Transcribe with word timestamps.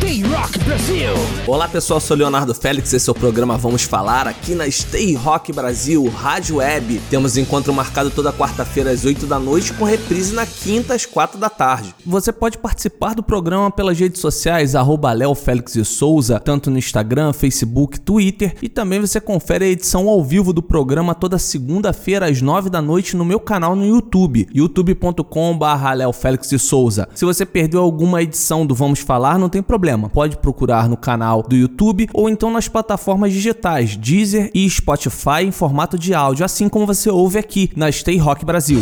Stay 0.00 0.22
Rock 0.22 0.58
Brasil! 0.60 1.10
Olá 1.46 1.68
pessoal, 1.68 2.00
sou 2.00 2.16
Leonardo 2.16 2.54
Félix, 2.54 2.90
esse 2.94 3.08
é 3.08 3.12
o 3.12 3.14
programa 3.14 3.58
Vamos 3.58 3.82
Falar 3.82 4.26
aqui 4.26 4.54
na 4.54 4.68
Stay 4.70 5.14
Rock 5.14 5.52
Brasil, 5.52 6.08
Rádio 6.08 6.56
Web. 6.56 7.02
Temos 7.10 7.36
encontro 7.36 7.70
marcado 7.74 8.10
toda 8.10 8.32
quarta-feira 8.32 8.90
às 8.92 9.04
8 9.04 9.26
da 9.26 9.38
noite 9.38 9.74
com 9.74 9.84
reprise 9.84 10.32
na 10.32 10.46
quinta 10.46 10.94
às 10.94 11.04
4 11.04 11.38
da 11.38 11.50
tarde. 11.50 11.94
Você 12.06 12.32
pode 12.32 12.56
participar 12.56 13.14
do 13.14 13.22
programa 13.22 13.70
pelas 13.70 13.98
redes 14.00 14.22
sociais, 14.22 14.74
arroba 14.74 15.12
Léo 15.12 15.34
Félix 15.34 15.76
e 15.76 15.84
Souza, 15.84 16.40
tanto 16.40 16.70
no 16.70 16.78
Instagram, 16.78 17.34
Facebook, 17.34 18.00
Twitter 18.00 18.54
e 18.62 18.70
também 18.70 19.00
você 19.00 19.20
confere 19.20 19.66
a 19.66 19.68
edição 19.68 20.08
ao 20.08 20.24
vivo 20.24 20.54
do 20.54 20.62
programa 20.62 21.14
toda 21.14 21.38
segunda-feira 21.38 22.30
às 22.30 22.40
9 22.40 22.70
da 22.70 22.80
noite 22.80 23.16
no 23.16 23.24
meu 23.24 23.38
canal 23.38 23.76
no 23.76 23.84
YouTube, 23.84 24.48
youtube.com.br 24.50 25.94
Léo 25.94 26.12
Félix 26.12 26.50
e 26.52 26.58
Souza. 26.58 27.06
Se 27.14 27.26
você 27.26 27.44
perdeu 27.44 27.82
alguma 27.82 28.22
edição 28.22 28.64
do 28.64 28.74
Vamos 28.74 29.00
Falar, 29.00 29.38
não 29.38 29.50
tem 29.50 29.62
problema 29.62 29.89
problema. 29.90 30.08
Pode 30.08 30.36
procurar 30.36 30.88
no 30.88 30.96
canal 30.96 31.42
do 31.42 31.56
YouTube 31.56 32.08
ou 32.12 32.28
então 32.28 32.50
nas 32.50 32.68
plataformas 32.68 33.32
digitais 33.32 33.96
Deezer 33.96 34.50
e 34.54 34.68
Spotify 34.68 35.42
em 35.44 35.50
formato 35.50 35.98
de 35.98 36.14
áudio, 36.14 36.44
assim 36.44 36.68
como 36.68 36.86
você 36.86 37.10
ouve 37.10 37.38
aqui 37.38 37.70
na 37.74 37.90
Stay 37.90 38.18
Rock 38.18 38.44
Brasil. 38.44 38.80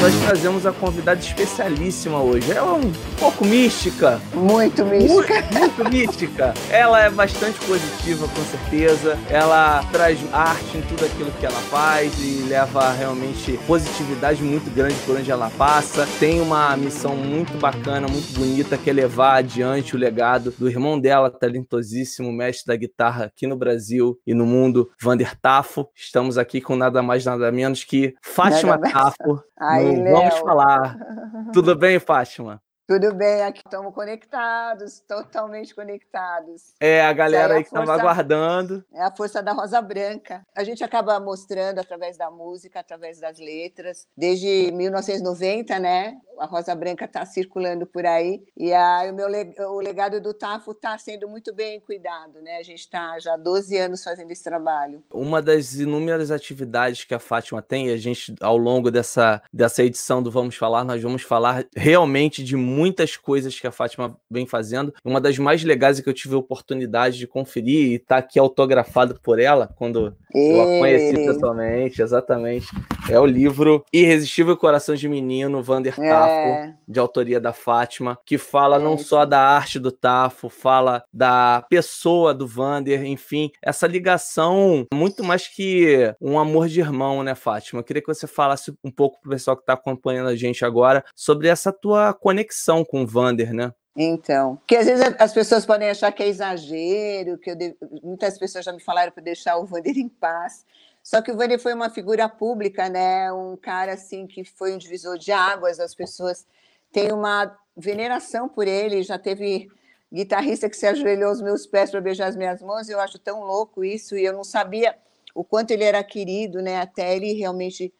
Nós 0.00 0.14
trazemos 0.24 0.64
a 0.64 0.72
convidada 0.72 1.20
especialíssima 1.20 2.22
hoje. 2.22 2.50
Ela 2.50 2.70
é 2.70 2.86
um 2.86 2.92
pouco 3.18 3.44
mística. 3.44 4.18
Muito 4.32 4.82
mística. 4.86 5.34
Muito, 5.34 5.58
muito 5.58 5.90
mística. 5.90 6.54
Ela 6.70 7.02
é 7.02 7.10
bastante 7.10 7.58
positiva, 7.66 8.26
com 8.26 8.42
certeza. 8.44 9.18
Ela 9.28 9.84
traz 9.92 10.18
arte 10.32 10.78
em 10.78 10.80
tudo 10.80 11.04
aquilo 11.04 11.30
que 11.32 11.44
ela 11.44 11.60
faz 11.68 12.18
e 12.18 12.46
leva 12.48 12.90
realmente 12.92 13.60
positividade 13.66 14.42
muito 14.42 14.70
grande 14.74 14.94
por 15.04 15.18
onde 15.18 15.30
ela 15.30 15.50
passa. 15.50 16.08
Tem 16.18 16.40
uma 16.40 16.74
missão 16.78 17.14
muito 17.14 17.58
bacana, 17.58 18.08
muito 18.08 18.32
bonita, 18.32 18.78
que 18.78 18.88
é 18.88 18.94
levar 18.94 19.34
adiante 19.34 19.94
o 19.94 19.98
legado 19.98 20.54
do 20.56 20.66
irmão 20.66 20.98
dela, 20.98 21.30
talentosíssimo 21.30 22.32
mestre 22.32 22.68
da 22.68 22.76
guitarra 22.76 23.26
aqui 23.26 23.46
no 23.46 23.56
Brasil 23.56 24.18
e 24.26 24.32
no 24.32 24.46
mundo, 24.46 24.90
Vander 24.98 25.38
Tafo. 25.38 25.88
Estamos 25.94 26.38
aqui 26.38 26.58
com 26.58 26.74
nada 26.74 27.02
mais, 27.02 27.26
nada 27.26 27.52
menos 27.52 27.84
que 27.84 28.14
Fátima 28.22 28.78
Tafo. 28.78 29.42
Aí, 29.60 30.02
Vamos 30.02 30.38
falar. 30.38 30.96
Tudo 31.52 31.76
bem, 31.76 32.00
Fátima? 32.00 32.62
Tudo 32.90 33.14
bem, 33.14 33.42
aqui 33.42 33.62
estamos 33.64 33.94
conectados, 33.94 34.98
totalmente 35.06 35.72
conectados. 35.72 36.74
É, 36.80 37.02
a 37.02 37.12
galera 37.12 37.54
é 37.54 37.56
aí 37.58 37.62
que 37.62 37.68
estava 37.68 37.94
aguardando. 37.94 38.84
É 38.92 39.00
a 39.00 39.14
força 39.14 39.40
da 39.40 39.52
Rosa 39.52 39.80
Branca. 39.80 40.44
A 40.56 40.64
gente 40.64 40.82
acaba 40.82 41.20
mostrando 41.20 41.78
através 41.78 42.16
da 42.16 42.32
música, 42.32 42.80
através 42.80 43.20
das 43.20 43.38
letras. 43.38 44.08
Desde 44.16 44.72
1990, 44.72 45.78
né? 45.78 46.18
A 46.40 46.46
Rosa 46.46 46.74
Branca 46.74 47.04
está 47.04 47.24
circulando 47.26 47.86
por 47.86 48.06
aí. 48.06 48.42
E 48.56 48.72
aí, 48.72 49.10
o, 49.10 49.14
meu, 49.14 49.26
o 49.72 49.80
legado 49.80 50.20
do 50.20 50.32
Tafo 50.32 50.72
está 50.72 50.96
sendo 50.96 51.28
muito 51.28 51.54
bem 51.54 51.78
cuidado, 51.80 52.40
né? 52.42 52.56
A 52.56 52.62
gente 52.62 52.80
está 52.80 53.18
já 53.18 53.34
há 53.34 53.36
12 53.36 53.76
anos 53.76 54.02
fazendo 54.02 54.30
esse 54.30 54.42
trabalho. 54.42 55.02
Uma 55.12 55.42
das 55.42 55.74
inúmeras 55.74 56.30
atividades 56.30 57.04
que 57.04 57.14
a 57.14 57.18
Fátima 57.18 57.60
tem, 57.60 57.88
e 57.88 57.92
a 57.92 57.96
gente, 57.96 58.34
ao 58.40 58.56
longo 58.56 58.90
dessa, 58.90 59.42
dessa 59.52 59.82
edição 59.82 60.22
do 60.22 60.30
Vamos 60.30 60.56
Falar, 60.56 60.82
nós 60.82 61.02
vamos 61.02 61.22
falar 61.22 61.66
realmente 61.76 62.42
de 62.42 62.56
muitas 62.56 63.16
coisas 63.16 63.58
que 63.60 63.66
a 63.66 63.72
Fátima 63.72 64.16
vem 64.30 64.46
fazendo. 64.46 64.94
Uma 65.04 65.20
das 65.20 65.38
mais 65.38 65.62
legais 65.62 65.98
é 65.98 66.02
que 66.02 66.08
eu 66.08 66.14
tive 66.14 66.34
a 66.34 66.38
oportunidade 66.38 67.18
de 67.18 67.26
conferir 67.26 67.92
e 67.92 67.98
tá 67.98 68.16
aqui 68.16 68.38
autografado 68.38 69.20
por 69.20 69.38
ela 69.38 69.68
quando 69.76 70.16
e... 70.34 70.52
eu 70.52 70.62
a 70.62 70.78
conheci 70.78 71.14
pessoalmente, 71.14 72.02
exatamente. 72.02 72.66
É 73.08 73.18
o 73.18 73.26
livro 73.26 73.84
Irresistível 73.92 74.56
Coração 74.56 74.94
de 74.94 75.08
Menino, 75.08 75.62
Vander 75.62 75.94
é. 75.98 76.08
Tafo, 76.30 76.74
de 76.88 77.00
autoria 77.00 77.40
da 77.40 77.52
Fátima, 77.52 78.18
que 78.24 78.38
fala 78.38 78.76
é. 78.76 78.78
não 78.78 78.96
só 78.96 79.24
da 79.24 79.40
arte 79.40 79.78
do 79.78 79.92
Tafo, 79.92 80.48
fala 80.48 81.02
da 81.12 81.64
pessoa 81.68 82.34
do 82.34 82.46
Vander, 82.46 83.04
enfim, 83.04 83.50
essa 83.62 83.86
ligação 83.86 84.86
muito 84.92 85.22
mais 85.24 85.46
que 85.46 86.14
um 86.20 86.38
amor 86.38 86.68
de 86.68 86.80
irmão, 86.80 87.22
né, 87.22 87.34
Fátima? 87.34 87.80
Eu 87.80 87.84
queria 87.84 88.02
que 88.02 88.12
você 88.12 88.26
falasse 88.26 88.72
um 88.84 88.90
pouco 88.90 89.20
pro 89.20 89.30
pessoal 89.30 89.56
que 89.56 89.62
está 89.62 89.74
acompanhando 89.74 90.28
a 90.28 90.36
gente 90.36 90.64
agora 90.64 91.04
sobre 91.14 91.48
essa 91.48 91.72
tua 91.72 92.12
conexão 92.12 92.84
com 92.84 93.02
o 93.02 93.06
Vander, 93.06 93.52
né? 93.52 93.72
Então, 93.96 94.58
que 94.66 94.76
às 94.76 94.86
vezes 94.86 95.14
as 95.18 95.32
pessoas 95.32 95.66
podem 95.66 95.90
achar 95.90 96.12
que 96.12 96.22
é 96.22 96.28
exagero, 96.28 97.36
que 97.38 97.54
muitas 98.02 98.38
pessoas 98.38 98.64
já 98.64 98.72
me 98.72 98.80
falaram 98.80 99.10
para 99.10 99.22
deixar 99.22 99.56
o 99.58 99.66
Vander 99.66 99.98
em 99.98 100.08
paz. 100.08 100.64
Só 101.02 101.22
que 101.22 101.32
o 101.32 101.36
Vander 101.36 101.58
foi 101.58 101.72
uma 101.74 101.90
figura 101.90 102.28
pública, 102.28 102.88
né? 102.88 103.32
Um 103.32 103.56
cara 103.56 103.94
assim 103.94 104.26
que 104.26 104.44
foi 104.44 104.74
um 104.74 104.78
divisor 104.78 105.18
de 105.18 105.32
águas. 105.32 105.80
As 105.80 105.94
pessoas 105.94 106.46
têm 106.92 107.12
uma 107.12 107.56
veneração 107.76 108.48
por 108.48 108.66
ele. 108.66 109.02
Já 109.02 109.18
teve 109.18 109.68
guitarrista 110.12 110.68
que 110.68 110.76
se 110.76 110.86
ajoelhou 110.86 111.30
aos 111.30 111.40
meus 111.40 111.66
pés 111.66 111.90
para 111.90 112.00
beijar 112.00 112.28
as 112.28 112.36
minhas 112.36 112.60
mãos. 112.60 112.88
Eu 112.88 113.00
acho 113.00 113.18
tão 113.18 113.42
louco 113.42 113.84
isso 113.84 114.16
e 114.16 114.24
eu 114.24 114.32
não 114.32 114.44
sabia 114.44 114.96
o 115.34 115.44
quanto 115.44 115.70
ele 115.70 115.84
era 115.84 116.02
querido, 116.02 116.60
né? 116.60 116.80
Até 116.80 117.16
ele 117.16 117.32
realmente 117.32 117.92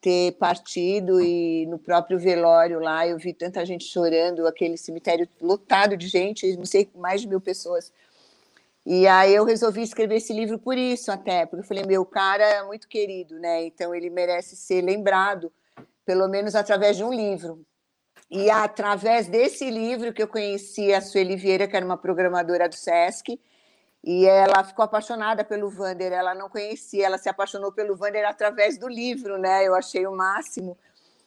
ter 0.00 0.32
partido 0.32 1.20
e 1.20 1.66
no 1.66 1.78
próprio 1.78 2.18
velório 2.18 2.78
lá 2.78 3.06
eu 3.06 3.18
vi 3.18 3.32
tanta 3.34 3.66
gente 3.66 3.84
chorando, 3.84 4.46
aquele 4.46 4.76
cemitério 4.76 5.28
lotado 5.40 5.96
de 5.96 6.06
gente, 6.06 6.56
não 6.56 6.64
sei, 6.64 6.88
mais 6.94 7.20
de 7.20 7.28
mil 7.28 7.40
pessoas. 7.40 7.92
E 8.90 9.06
aí 9.06 9.34
eu 9.34 9.44
resolvi 9.44 9.82
escrever 9.82 10.16
esse 10.16 10.32
livro 10.32 10.58
por 10.58 10.78
isso 10.78 11.12
até, 11.12 11.44
porque 11.44 11.60
eu 11.60 11.68
falei, 11.68 11.84
meu 11.84 12.06
cara 12.06 12.42
é 12.42 12.62
muito 12.62 12.88
querido, 12.88 13.38
né? 13.38 13.66
Então 13.66 13.94
ele 13.94 14.08
merece 14.08 14.56
ser 14.56 14.80
lembrado, 14.80 15.52
pelo 16.06 16.26
menos 16.26 16.54
através 16.54 16.96
de 16.96 17.04
um 17.04 17.12
livro. 17.12 17.62
E 18.30 18.48
através 18.50 19.26
desse 19.26 19.68
livro 19.70 20.10
que 20.10 20.22
eu 20.22 20.26
conheci 20.26 20.90
a 20.94 21.02
Sueli 21.02 21.36
Vieira, 21.36 21.68
que 21.68 21.76
era 21.76 21.84
uma 21.84 21.98
programadora 21.98 22.66
do 22.66 22.74
SESC, 22.74 23.38
e 24.02 24.24
ela 24.24 24.64
ficou 24.64 24.86
apaixonada 24.86 25.44
pelo 25.44 25.68
Vander, 25.68 26.10
ela 26.10 26.34
não 26.34 26.48
conhecia, 26.48 27.04
ela 27.04 27.18
se 27.18 27.28
apaixonou 27.28 27.70
pelo 27.70 27.94
Vander 27.94 28.26
através 28.26 28.78
do 28.78 28.88
livro, 28.88 29.36
né? 29.36 29.68
Eu 29.68 29.74
achei 29.74 30.06
o 30.06 30.16
máximo. 30.16 30.78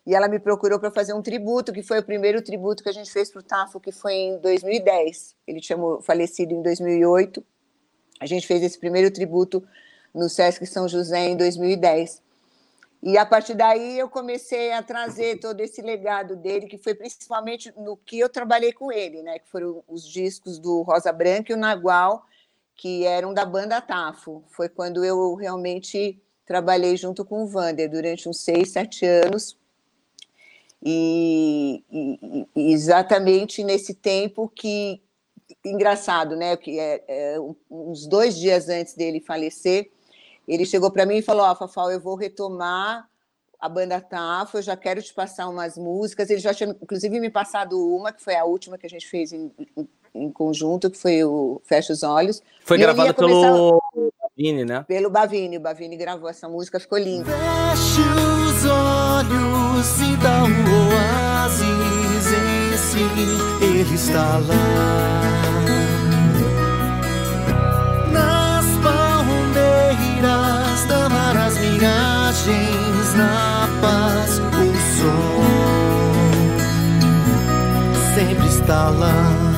E 0.06 0.16
ela 0.16 0.28
me 0.28 0.40
procurou 0.40 0.80
para 0.80 0.90
fazer 0.92 1.14
um 1.14 1.22
tributo, 1.22 1.72
que 1.72 1.84
foi 1.84 2.00
o 2.00 2.04
primeiro 2.04 2.42
tributo 2.42 2.82
que 2.82 2.90
a 2.90 2.94
gente 2.94 3.12
fez 3.12 3.30
para 3.30 3.40
o 3.40 3.44
Tafo, 3.44 3.80
que 3.80 3.92
foi 3.92 4.14
em 4.14 4.40
2010. 4.40 5.36
Ele 5.48 5.62
tinha 5.62 5.78
falecido 6.02 6.54
em 6.54 6.62
2008. 6.62 7.44
A 8.20 8.26
gente 8.26 8.48
fez 8.48 8.64
esse 8.64 8.80
primeiro 8.80 9.12
tributo 9.12 9.64
no 10.14 10.28
Sesc 10.28 10.66
São 10.66 10.88
José 10.88 11.30
em 11.30 11.38
2010. 11.38 12.22
E 13.04 13.18
a 13.18 13.26
partir 13.26 13.56
daí 13.56 13.98
eu 13.98 14.08
comecei 14.08 14.72
a 14.74 14.84
trazer 14.84 15.40
todo 15.40 15.60
esse 15.60 15.82
legado 15.82 16.36
dele, 16.36 16.68
que 16.68 16.78
foi 16.78 16.94
principalmente 16.94 17.74
no 17.76 17.98
que 17.98 18.20
eu 18.20 18.30
trabalhei 18.30 18.72
com 18.72 18.92
ele, 18.92 19.24
né? 19.24 19.40
Que 19.40 19.50
foram 19.50 19.84
os 19.88 20.08
discos 20.08 20.60
do 20.60 20.84
Rosa 20.84 21.12
Branca 21.12 21.52
e 21.52 21.56
o 21.56 21.58
Nagual, 21.58 22.24
que 22.76 23.04
eram 23.06 23.34
da 23.34 23.44
banda 23.44 23.82
Tafo. 23.82 24.44
Foi 24.50 24.70
quando 24.70 25.04
eu 25.04 25.34
realmente 25.34 26.22
trabalhei 26.46 26.96
junto 26.96 27.26
com 27.26 27.44
o 27.44 27.48
Vander 27.48 27.90
durante 27.90 28.30
uns 28.30 28.42
seis, 28.42 28.72
sete 28.72 29.06
anos. 29.06 29.58
E, 30.84 31.84
e, 31.92 32.74
exatamente 32.74 33.64
nesse 33.64 33.94
tempo 33.94 34.52
que 34.54 35.02
engraçado, 35.64 36.36
né? 36.36 36.58
Que 36.58 36.80
é, 36.80 37.04
é, 37.08 37.38
uns 37.70 38.08
dois 38.08 38.36
dias 38.36 38.68
antes 38.68 38.96
dele 38.96 39.20
falecer, 39.20 39.92
ele 40.48 40.66
chegou 40.66 40.92
para 40.92 41.06
mim 41.06 41.18
e 41.18 41.22
falou: 41.22 41.44
Ó, 41.44 41.52
oh, 41.52 41.56
Fafal, 41.56 41.92
eu 41.92 42.00
vou 42.00 42.16
retomar 42.16 43.08
a 43.60 43.70
banda 43.70 44.02
Tafo, 44.02 44.58
eu 44.58 44.62
já 44.64 44.76
quero 44.76 45.02
te 45.04 45.14
passar 45.14 45.48
umas 45.48 45.78
músicas. 45.78 46.30
Ele 46.32 46.40
já 46.40 46.54
tinha, 46.54 46.70
inclusive, 46.70 47.20
me 47.20 47.30
passado 47.30 47.78
uma, 47.96 48.12
que 48.12 48.24
foi 48.24 48.36
a 48.36 48.44
última 48.44 48.78
que 48.78 48.88
a 48.88 48.90
gente 48.90 49.08
fez 49.08 49.32
em, 49.32 49.52
em 49.78 49.88
em 50.14 50.32
conjunto, 50.32 50.90
que 50.90 50.98
foi 50.98 51.24
o 51.24 51.62
Fecha 51.64 51.94
os 51.94 52.04
Olhos. 52.04 52.42
Foi 52.64 52.78
gravado 52.78 53.14
pelo 53.14 53.82
Bavini, 54.22 54.66
né? 54.66 54.84
Pelo 54.88 55.10
Bavini. 55.10 55.58
O 55.58 55.62
Bavini 55.62 55.96
gravou 55.96 56.30
essa 56.30 56.48
música, 56.48 56.80
ficou 56.80 56.98
linda. 56.98 57.26
Feche 57.26 58.02
os 58.02 58.66
olhos 58.66 59.61
dá 60.18 60.44
um 60.44 60.90
oásis 60.90 61.66
em 61.66 62.78
si, 62.78 63.08
ele 63.64 63.96
está 63.96 64.38
lá. 64.38 65.22
Nas 68.12 68.66
palmeiras 68.84 70.86
da 70.88 71.10
mar, 71.10 71.36
as 71.38 71.58
miragens, 71.58 73.14
na 73.16 73.68
paz, 73.82 74.40
o 74.40 74.42
sol 75.00 75.42
sempre 78.14 78.48
está 78.48 78.92
lá 78.92 79.52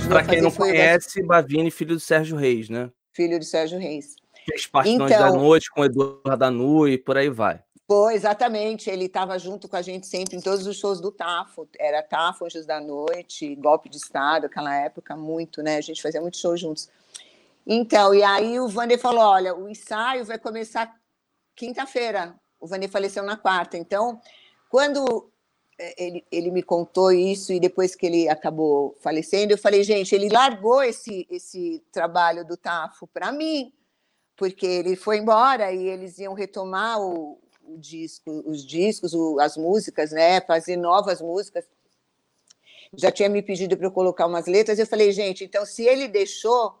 que 0.00 0.08
pra 0.08 0.24
quem 0.24 0.42
não 0.42 0.50
conhece, 0.50 1.22
o... 1.22 1.26
Bavini, 1.26 1.70
filho 1.70 1.94
do 1.94 2.00
Sérgio 2.00 2.36
Reis, 2.36 2.68
né? 2.68 2.90
Filho 3.12 3.38
do 3.38 3.44
Sérgio 3.44 3.78
Reis. 3.78 4.16
Fez 4.46 4.66
parte 4.66 4.90
então, 4.90 5.06
da 5.06 5.30
Noite 5.30 5.70
com 5.70 5.82
o 5.82 5.84
Eduardo 5.84 6.36
Danu 6.36 6.88
e 6.88 6.98
por 6.98 7.16
aí 7.16 7.28
vai. 7.28 7.62
Foi, 7.90 8.14
exatamente. 8.14 8.88
Ele 8.88 9.06
estava 9.06 9.36
junto 9.36 9.68
com 9.68 9.74
a 9.74 9.82
gente 9.82 10.06
sempre 10.06 10.36
em 10.36 10.40
todos 10.40 10.64
os 10.64 10.76
shows 10.76 11.00
do 11.00 11.10
Tafo. 11.10 11.68
Era 11.76 12.00
Tafo, 12.00 12.44
Anjos 12.44 12.64
da 12.64 12.80
Noite, 12.80 13.56
Golpe 13.56 13.88
de 13.88 13.96
Estado, 13.96 14.46
aquela 14.46 14.72
época, 14.72 15.16
muito, 15.16 15.60
né? 15.60 15.76
A 15.76 15.80
gente 15.80 16.00
fazia 16.00 16.20
muito 16.20 16.36
show 16.36 16.56
juntos. 16.56 16.88
Então, 17.66 18.14
e 18.14 18.22
aí 18.22 18.60
o 18.60 18.68
Vander 18.68 18.96
falou: 18.96 19.24
olha, 19.24 19.56
o 19.56 19.68
ensaio 19.68 20.24
vai 20.24 20.38
começar 20.38 20.94
quinta-feira. 21.56 22.36
O 22.60 22.66
Vander 22.68 22.88
faleceu 22.88 23.24
na 23.24 23.36
quarta. 23.36 23.76
Então, 23.76 24.20
quando 24.68 25.28
é, 25.76 26.00
ele, 26.00 26.24
ele 26.30 26.52
me 26.52 26.62
contou 26.62 27.10
isso 27.10 27.52
e 27.52 27.58
depois 27.58 27.96
que 27.96 28.06
ele 28.06 28.28
acabou 28.28 28.96
falecendo, 29.00 29.52
eu 29.52 29.58
falei, 29.58 29.82
gente, 29.82 30.14
ele 30.14 30.28
largou 30.28 30.80
esse, 30.80 31.26
esse 31.28 31.82
trabalho 31.90 32.46
do 32.46 32.56
Tafo 32.56 33.08
para 33.08 33.32
mim, 33.32 33.72
porque 34.36 34.64
ele 34.64 34.94
foi 34.94 35.18
embora 35.18 35.72
e 35.72 35.88
eles 35.88 36.20
iam 36.20 36.34
retomar 36.34 37.00
o, 37.00 37.36
o 37.74 37.78
disco, 37.78 38.42
os 38.46 38.64
discos, 38.64 39.14
o, 39.14 39.38
as 39.40 39.56
músicas, 39.56 40.10
né? 40.10 40.40
Fazer 40.40 40.76
novas 40.76 41.20
músicas. 41.20 41.64
Já 42.94 43.10
tinha 43.10 43.28
me 43.28 43.42
pedido 43.42 43.76
para 43.76 43.86
eu 43.86 43.92
colocar 43.92 44.26
umas 44.26 44.46
letras. 44.46 44.78
Eu 44.78 44.86
falei, 44.86 45.12
gente, 45.12 45.44
então 45.44 45.64
se 45.64 45.84
ele 45.84 46.08
deixou, 46.08 46.74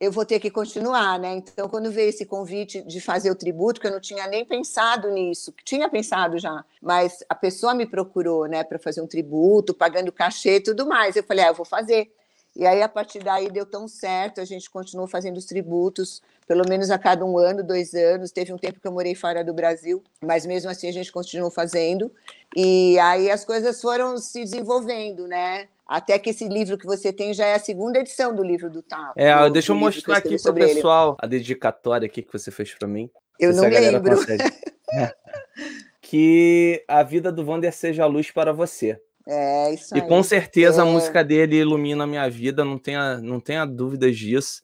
eu 0.00 0.10
vou 0.10 0.24
ter 0.24 0.40
que 0.40 0.50
continuar, 0.50 1.18
né? 1.18 1.34
Então, 1.34 1.68
quando 1.68 1.90
veio 1.90 2.08
esse 2.08 2.24
convite 2.24 2.82
de 2.82 3.00
fazer 3.00 3.30
o 3.30 3.34
tributo, 3.34 3.80
que 3.80 3.86
eu 3.86 3.90
não 3.90 4.00
tinha 4.00 4.26
nem 4.26 4.44
pensado 4.44 5.10
nisso, 5.10 5.52
tinha 5.64 5.88
pensado 5.88 6.38
já, 6.38 6.64
mas 6.80 7.24
a 7.28 7.34
pessoa 7.34 7.74
me 7.74 7.86
procurou, 7.86 8.46
né, 8.46 8.64
para 8.64 8.78
fazer 8.78 9.00
um 9.00 9.06
tributo, 9.06 9.74
pagando 9.74 10.12
cachê 10.12 10.56
e 10.56 10.60
tudo 10.60 10.86
mais. 10.86 11.16
Eu 11.16 11.24
falei, 11.24 11.44
ah, 11.44 11.48
eu 11.48 11.54
vou 11.54 11.66
fazer. 11.66 12.10
E 12.56 12.66
aí, 12.66 12.80
a 12.82 12.88
partir 12.88 13.18
daí, 13.18 13.50
deu 13.50 13.66
tão 13.66 13.86
certo, 13.86 14.40
a 14.40 14.44
gente 14.44 14.70
continuou 14.70 15.06
fazendo 15.06 15.36
os 15.36 15.44
tributos, 15.44 16.22
pelo 16.46 16.66
menos 16.66 16.90
a 16.90 16.98
cada 16.98 17.22
um 17.22 17.36
ano, 17.36 17.62
dois 17.62 17.92
anos. 17.92 18.32
Teve 18.32 18.50
um 18.50 18.56
tempo 18.56 18.80
que 18.80 18.88
eu 18.88 18.92
morei 18.92 19.14
fora 19.14 19.44
do 19.44 19.52
Brasil, 19.52 20.02
mas 20.24 20.46
mesmo 20.46 20.70
assim 20.70 20.88
a 20.88 20.92
gente 20.92 21.12
continuou 21.12 21.50
fazendo. 21.50 22.10
E 22.56 22.98
aí 22.98 23.30
as 23.30 23.44
coisas 23.44 23.78
foram 23.78 24.16
se 24.16 24.42
desenvolvendo, 24.42 25.28
né? 25.28 25.68
Até 25.86 26.18
que 26.18 26.30
esse 26.30 26.48
livro 26.48 26.78
que 26.78 26.86
você 26.86 27.12
tem 27.12 27.34
já 27.34 27.44
é 27.44 27.54
a 27.54 27.60
segunda 27.60 27.98
edição 27.98 28.34
do 28.34 28.42
livro 28.42 28.70
do 28.70 28.82
Tapo. 28.82 29.12
É, 29.16 29.36
do, 29.36 29.50
deixa 29.50 29.72
eu 29.72 29.76
mostrar 29.76 30.16
aqui 30.16 30.40
para 30.40 30.50
o 30.50 30.54
pessoal 30.54 31.08
ele. 31.10 31.16
a 31.20 31.26
dedicatória 31.26 32.06
aqui 32.06 32.22
que 32.22 32.32
você 32.32 32.50
fez 32.50 32.72
para 32.74 32.88
mim. 32.88 33.10
Eu 33.38 33.52
não 33.52 33.64
lembro. 33.64 34.18
é. 34.94 35.14
Que 36.00 36.84
a 36.86 37.02
vida 37.02 37.32
do 37.32 37.44
Wander 37.44 37.72
seja 37.72 38.04
a 38.04 38.06
luz 38.06 38.30
para 38.30 38.52
você. 38.52 39.00
É, 39.26 39.74
isso 39.74 39.94
aí. 39.94 40.00
E 40.00 40.04
com 40.06 40.22
certeza 40.22 40.82
é. 40.82 40.84
a 40.84 40.86
música 40.86 41.24
dele 41.24 41.56
ilumina 41.56 42.04
a 42.04 42.06
minha 42.06 42.28
vida, 42.28 42.64
não 42.64 42.78
tenha, 42.78 43.18
não 43.18 43.40
tenha 43.40 43.64
dúvidas 43.64 44.16
disso. 44.16 44.62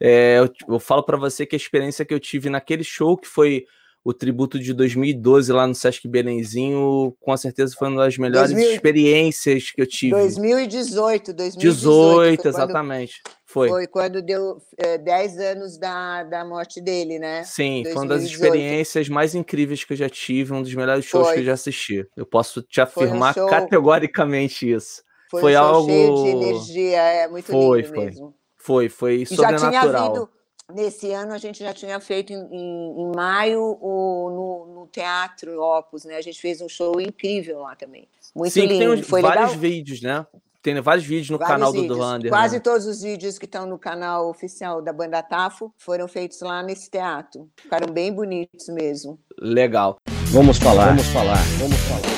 É, 0.00 0.38
eu, 0.38 0.50
eu, 0.74 0.78
falo 0.78 1.02
para 1.02 1.16
você 1.16 1.46
que 1.46 1.54
a 1.54 1.58
experiência 1.58 2.04
que 2.04 2.12
eu 2.12 2.20
tive 2.20 2.50
naquele 2.50 2.84
show, 2.84 3.16
que 3.16 3.28
foi 3.28 3.64
o 4.04 4.12
tributo 4.12 4.58
de 4.58 4.74
2012 4.74 5.50
lá 5.50 5.66
no 5.66 5.74
Sesc 5.74 6.06
Belenzinho, 6.06 7.16
com 7.20 7.34
certeza 7.36 7.74
foi 7.76 7.88
uma 7.88 8.04
das 8.04 8.18
melhores 8.18 8.50
2000... 8.50 8.74
experiências 8.74 9.70
que 9.70 9.80
eu 9.80 9.86
tive. 9.86 10.12
2018, 10.12 11.32
2018. 11.32 11.58
18, 11.58 12.48
exatamente. 12.48 13.22
Foi. 13.54 13.68
Foi 13.68 13.86
quando 13.86 14.20
deu 14.20 14.60
é, 14.76 14.98
10 14.98 15.38
anos 15.38 15.78
da, 15.78 16.24
da 16.24 16.44
morte 16.44 16.80
dele, 16.80 17.20
né? 17.20 17.44
Sim, 17.44 17.84
2018. 17.84 17.92
foi 17.92 18.02
uma 18.02 18.08
das 18.08 18.22
experiências 18.24 19.08
mais 19.08 19.32
incríveis 19.32 19.84
que 19.84 19.92
eu 19.92 19.96
já 19.96 20.08
tive, 20.08 20.52
um 20.52 20.60
dos 20.60 20.74
melhores 20.74 21.04
shows 21.04 21.28
foi. 21.28 21.34
que 21.34 21.40
eu 21.40 21.44
já 21.44 21.52
assisti. 21.52 22.04
Eu 22.16 22.26
posso 22.26 22.62
te 22.62 22.80
afirmar 22.80 23.32
um 23.38 23.46
categoricamente 23.46 24.68
isso. 24.68 25.04
Foi, 25.30 25.40
foi 25.40 25.54
um 25.54 25.60
algo. 25.60 25.88
cheio 25.88 26.14
de 26.16 26.28
energia, 26.30 27.00
é 27.00 27.28
muito 27.28 27.46
foi, 27.46 27.82
lindo 27.82 27.94
foi. 27.94 28.04
mesmo. 28.04 28.34
Foi, 28.56 28.88
foi 28.88 29.14
e 29.22 29.26
sobrenatural. 29.26 29.72
Já 29.72 30.10
tinha 30.10 30.28
nesse 30.72 31.12
ano 31.12 31.32
a 31.32 31.38
gente 31.38 31.60
já 31.60 31.72
tinha 31.72 32.00
feito 32.00 32.32
em, 32.32 32.36
em, 32.50 33.02
em 33.02 33.12
maio 33.14 33.78
o, 33.80 34.30
no, 34.30 34.74
no, 34.74 34.86
Teatro 34.88 35.60
Opus, 35.60 36.04
né? 36.04 36.16
A 36.16 36.22
gente 36.22 36.40
fez 36.40 36.60
um 36.60 36.68
show 36.68 37.00
incrível 37.00 37.60
lá 37.60 37.76
também. 37.76 38.08
Muito 38.34 38.52
Sim, 38.52 38.62
lindo. 38.66 38.78
Tem 38.78 38.88
uns, 38.88 39.06
foi 39.06 39.22
vários 39.22 39.50
legal? 39.50 39.60
vídeos, 39.60 40.02
né? 40.02 40.26
Tem 40.64 40.80
vários 40.80 41.04
vídeos 41.04 41.28
no 41.28 41.36
vários 41.36 41.56
canal 41.56 41.72
vídeos. 41.72 41.94
do 41.94 42.02
Wander. 42.02 42.30
Quase 42.30 42.54
né? 42.54 42.60
todos 42.60 42.86
os 42.86 43.02
vídeos 43.02 43.38
que 43.38 43.44
estão 43.44 43.66
no 43.66 43.78
canal 43.78 44.30
oficial 44.30 44.80
da 44.80 44.94
banda 44.94 45.22
Tafo 45.22 45.70
foram 45.76 46.08
feitos 46.08 46.40
lá 46.40 46.62
nesse 46.62 46.90
teatro. 46.90 47.50
Ficaram 47.54 47.92
bem 47.92 48.10
bonitos 48.10 48.70
mesmo. 48.70 49.20
Legal. 49.38 49.98
Vamos 50.30 50.56
falar, 50.56 50.86
vamos 50.86 51.06
falar, 51.08 51.36
vamos 51.58 51.76
falar. 51.80 52.14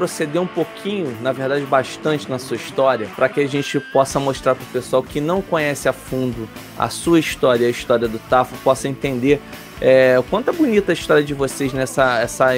Retroceder 0.00 0.40
um 0.40 0.46
pouquinho, 0.46 1.14
na 1.20 1.30
verdade 1.30 1.64
bastante 1.66 2.28
na 2.30 2.38
sua 2.38 2.56
história, 2.56 3.06
para 3.14 3.28
que 3.28 3.40
a 3.40 3.46
gente 3.46 3.78
possa 3.78 4.18
mostrar 4.18 4.54
para 4.54 4.64
o 4.64 4.66
pessoal 4.68 5.02
que 5.02 5.20
não 5.20 5.42
conhece 5.42 5.88
a 5.88 5.92
fundo 5.92 6.48
a 6.78 6.88
sua 6.88 7.20
história 7.20 7.64
e 7.64 7.66
a 7.66 7.70
história 7.70 8.08
do 8.08 8.18
Tafo 8.18 8.56
possa 8.64 8.88
entender 8.88 9.40
é, 9.80 10.18
o 10.18 10.22
quanto 10.22 10.50
é 10.50 10.52
bonita 10.52 10.92
a 10.92 10.94
história 10.94 11.24
de 11.24 11.32
vocês 11.32 11.72
nessa 11.72 12.20
essa, 12.20 12.50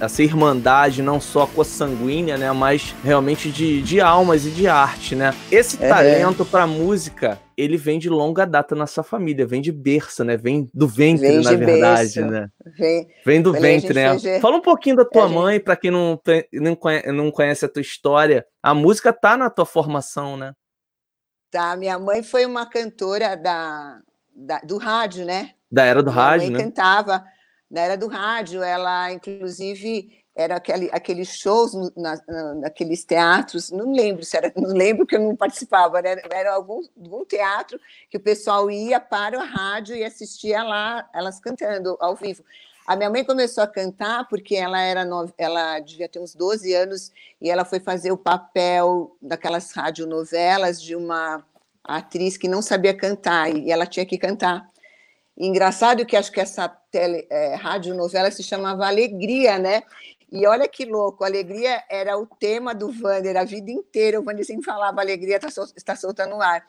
essa 0.00 0.22
irmandade, 0.22 1.02
não 1.02 1.20
só 1.20 1.46
consanguínea, 1.46 2.38
né? 2.38 2.50
Mas 2.52 2.94
realmente 3.04 3.50
de, 3.50 3.82
de 3.82 4.00
almas 4.00 4.46
e 4.46 4.50
de 4.50 4.66
arte, 4.66 5.14
né? 5.14 5.34
Esse 5.50 5.82
é. 5.82 5.88
talento 5.88 6.44
para 6.46 6.66
música, 6.66 7.38
ele 7.56 7.76
vem 7.76 7.98
de 7.98 8.08
longa 8.08 8.46
data 8.46 8.74
na 8.74 8.86
sua 8.86 9.04
família, 9.04 9.46
vem 9.46 9.60
de 9.60 9.70
berço, 9.70 10.24
né? 10.24 10.36
Vem 10.36 10.68
do 10.72 10.88
ventre, 10.88 11.28
vem 11.28 11.42
na 11.42 11.50
verdade, 11.54 12.14
berço. 12.14 12.20
né? 12.22 12.48
Vem, 12.78 13.08
vem 13.24 13.42
do 13.42 13.52
ventre, 13.52 13.92
né? 13.92 14.18
Fez... 14.18 14.40
Fala 14.40 14.56
um 14.56 14.62
pouquinho 14.62 14.96
da 14.96 15.04
tua 15.04 15.26
é, 15.26 15.28
mãe, 15.28 15.60
para 15.60 15.76
quem 15.76 15.90
não, 15.90 16.18
não, 16.54 16.74
conhece, 16.74 17.12
não 17.12 17.30
conhece 17.30 17.64
a 17.66 17.68
tua 17.68 17.82
história. 17.82 18.46
A 18.62 18.74
música 18.74 19.12
tá 19.12 19.36
na 19.36 19.50
tua 19.50 19.66
formação, 19.66 20.38
né? 20.38 20.54
Tá, 21.50 21.76
minha 21.76 21.98
mãe 21.98 22.22
foi 22.22 22.46
uma 22.46 22.64
cantora 22.64 23.36
da, 23.36 24.00
da 24.34 24.58
do 24.60 24.78
rádio, 24.78 25.26
né? 25.26 25.50
Da 25.72 25.84
era 25.84 26.02
do 26.02 26.12
Minha 26.12 26.22
rádio, 26.22 26.52
mãe 26.52 26.58
né? 26.58 26.64
cantava 26.64 27.24
na 27.70 27.80
era 27.80 27.96
do 27.96 28.06
rádio. 28.06 28.62
Ela, 28.62 29.10
inclusive, 29.10 30.22
era 30.34 30.56
aquele, 30.56 30.90
aqueles 30.92 31.28
shows 31.28 31.72
na, 31.96 32.20
na, 32.28 32.54
naqueles 32.56 33.04
teatros. 33.04 33.70
Não 33.70 33.90
lembro 33.90 34.22
se 34.22 34.36
era, 34.36 34.52
não 34.54 34.74
lembro 34.74 35.06
que 35.06 35.16
eu 35.16 35.20
não 35.20 35.34
participava. 35.34 36.02
Né? 36.02 36.16
Era 36.30 36.52
algum, 36.52 36.82
algum 37.02 37.24
teatro 37.24 37.80
que 38.10 38.18
o 38.18 38.20
pessoal 38.20 38.70
ia 38.70 39.00
para 39.00 39.40
a 39.40 39.44
rádio 39.44 39.96
e 39.96 40.04
assistia 40.04 40.62
lá 40.62 41.08
elas 41.14 41.40
cantando 41.40 41.96
ao 41.98 42.14
vivo. 42.14 42.44
A 42.86 42.96
minha 42.96 43.08
mãe 43.08 43.24
começou 43.24 43.62
a 43.62 43.66
cantar 43.66 44.28
porque 44.28 44.56
ela 44.56 44.80
era 44.80 45.04
no... 45.04 45.32
ela 45.38 45.78
devia 45.78 46.08
ter 46.08 46.18
uns 46.18 46.34
12 46.34 46.74
anos 46.74 47.12
e 47.40 47.48
ela 47.48 47.64
foi 47.64 47.78
fazer 47.78 48.10
o 48.10 48.18
papel 48.18 49.16
daquelas 49.22 49.72
radionovelas 49.72 50.82
de 50.82 50.96
uma 50.96 51.44
atriz 51.84 52.36
que 52.36 52.48
não 52.48 52.60
sabia 52.60 52.94
cantar 52.94 53.54
e 53.54 53.70
ela 53.70 53.86
tinha 53.86 54.04
que 54.04 54.18
cantar. 54.18 54.71
Engraçado 55.44 56.06
que 56.06 56.16
acho 56.16 56.30
que 56.30 56.40
essa 56.40 56.68
tele, 56.68 57.26
é, 57.28 57.58
se 58.30 58.44
chamava 58.44 58.86
Alegria, 58.86 59.58
né? 59.58 59.82
E 60.30 60.46
olha 60.46 60.68
que 60.68 60.84
louco, 60.84 61.24
Alegria 61.24 61.82
era 61.90 62.16
o 62.16 62.24
tema 62.24 62.72
do 62.72 62.86
Wander 63.02 63.36
a 63.36 63.42
vida 63.42 63.72
inteira. 63.72 64.20
O 64.20 64.24
Wander 64.24 64.46
sempre 64.46 64.64
falava 64.64 65.00
Alegria 65.00 65.34
está, 65.36 65.50
sol, 65.50 65.66
está 65.76 65.96
solta 65.96 66.26
no 66.26 66.40
ar. 66.40 66.64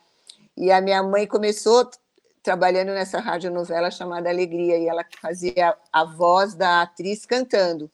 E 0.57 0.71
a 0.71 0.81
minha 0.81 1.03
mãe 1.03 1.27
começou 1.27 1.87
trabalhando 2.41 2.87
nessa 2.87 3.19
radionovela 3.19 3.91
chamada 3.91 4.27
Alegria, 4.27 4.75
e 4.79 4.87
ela 4.87 5.05
fazia 5.21 5.77
a 5.91 6.03
voz 6.03 6.55
da 6.55 6.81
atriz 6.81 7.27
cantando. 7.27 7.91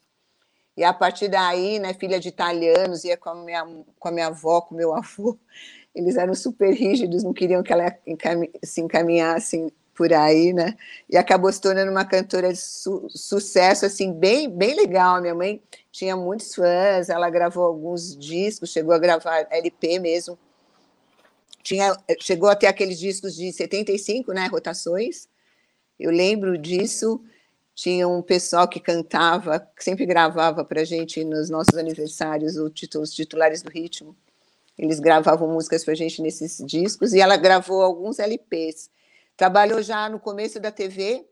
E 0.78 0.84
a 0.86 0.94
partir 0.94 1.28
daí, 1.28 1.78
né, 1.78 1.94
filha 1.94 2.22
de 2.22 2.30
italianos, 2.30 3.04
ia 3.04 3.18
com 3.18 3.30
a 3.32 3.36
minha, 3.36 3.66
com 4.00 4.08
a 4.08 4.12
minha 4.12 4.28
avó, 4.28 4.62
com 4.62 4.76
o 4.76 4.78
meu 4.78 4.96
avô, 4.96 5.38
eles 5.94 6.16
eram 6.16 6.34
super 6.34 6.74
rígidos, 6.74 7.22
não 7.22 7.34
queriam 7.34 7.62
que 7.62 7.74
ela 7.74 7.94
se 8.64 8.80
encaminhasse 8.80 9.74
por 10.00 10.14
aí, 10.14 10.54
né? 10.54 10.78
E 11.10 11.18
acabou 11.18 11.52
se 11.52 11.60
tornando 11.60 11.92
uma 11.92 12.06
cantora 12.06 12.54
de 12.54 12.58
su 12.58 13.10
sucesso, 13.10 13.86
assim, 13.86 14.14
bem, 14.14 14.50
bem 14.50 14.74
legal. 14.74 15.20
Minha 15.20 15.36
mãe 15.36 15.62
tinha 15.92 16.16
muitos 16.16 16.56
fãs, 16.56 17.10
ela 17.10 17.30
gravou 17.30 17.66
alguns 17.66 18.16
discos, 18.18 18.72
chegou 18.72 18.94
a 18.94 18.98
gravar 18.98 19.46
LP 19.52 20.00
mesmo. 20.00 20.40
Tinha, 21.62 21.94
chegou 22.22 22.48
a 22.48 22.56
ter 22.56 22.68
aqueles 22.68 22.98
discos 22.98 23.36
de 23.36 23.52
75, 23.52 24.32
né? 24.32 24.48
Rotações. 24.48 25.28
Eu 26.00 26.12
lembro 26.12 26.58
disso. 26.58 27.22
Tinha 27.76 28.08
um 28.08 28.22
pessoal 28.22 28.70
que 28.70 28.80
cantava, 28.80 29.60
que 29.60 29.84
sempre 29.84 30.06
gravava 30.06 30.64
para 30.64 30.86
gente 30.86 31.26
nos 31.26 31.50
nossos 31.50 31.78
aniversários 31.78 32.54
título, 32.74 33.04
os 33.04 33.14
titulares 33.14 33.62
do 33.62 33.70
ritmo. 33.70 34.16
Eles 34.78 35.02
gravavam 35.02 35.50
músicas 35.50 35.84
para 35.84 35.94
gente 35.94 36.22
nesses 36.22 36.64
discos 36.66 37.12
e 37.12 37.20
ela 37.20 37.36
gravou 37.36 37.82
alguns 37.82 38.18
LPs. 38.18 38.90
Trabalhou 39.40 39.82
já 39.82 40.10
no 40.10 40.20
começo 40.20 40.60
da 40.60 40.70
TV, 40.70 41.26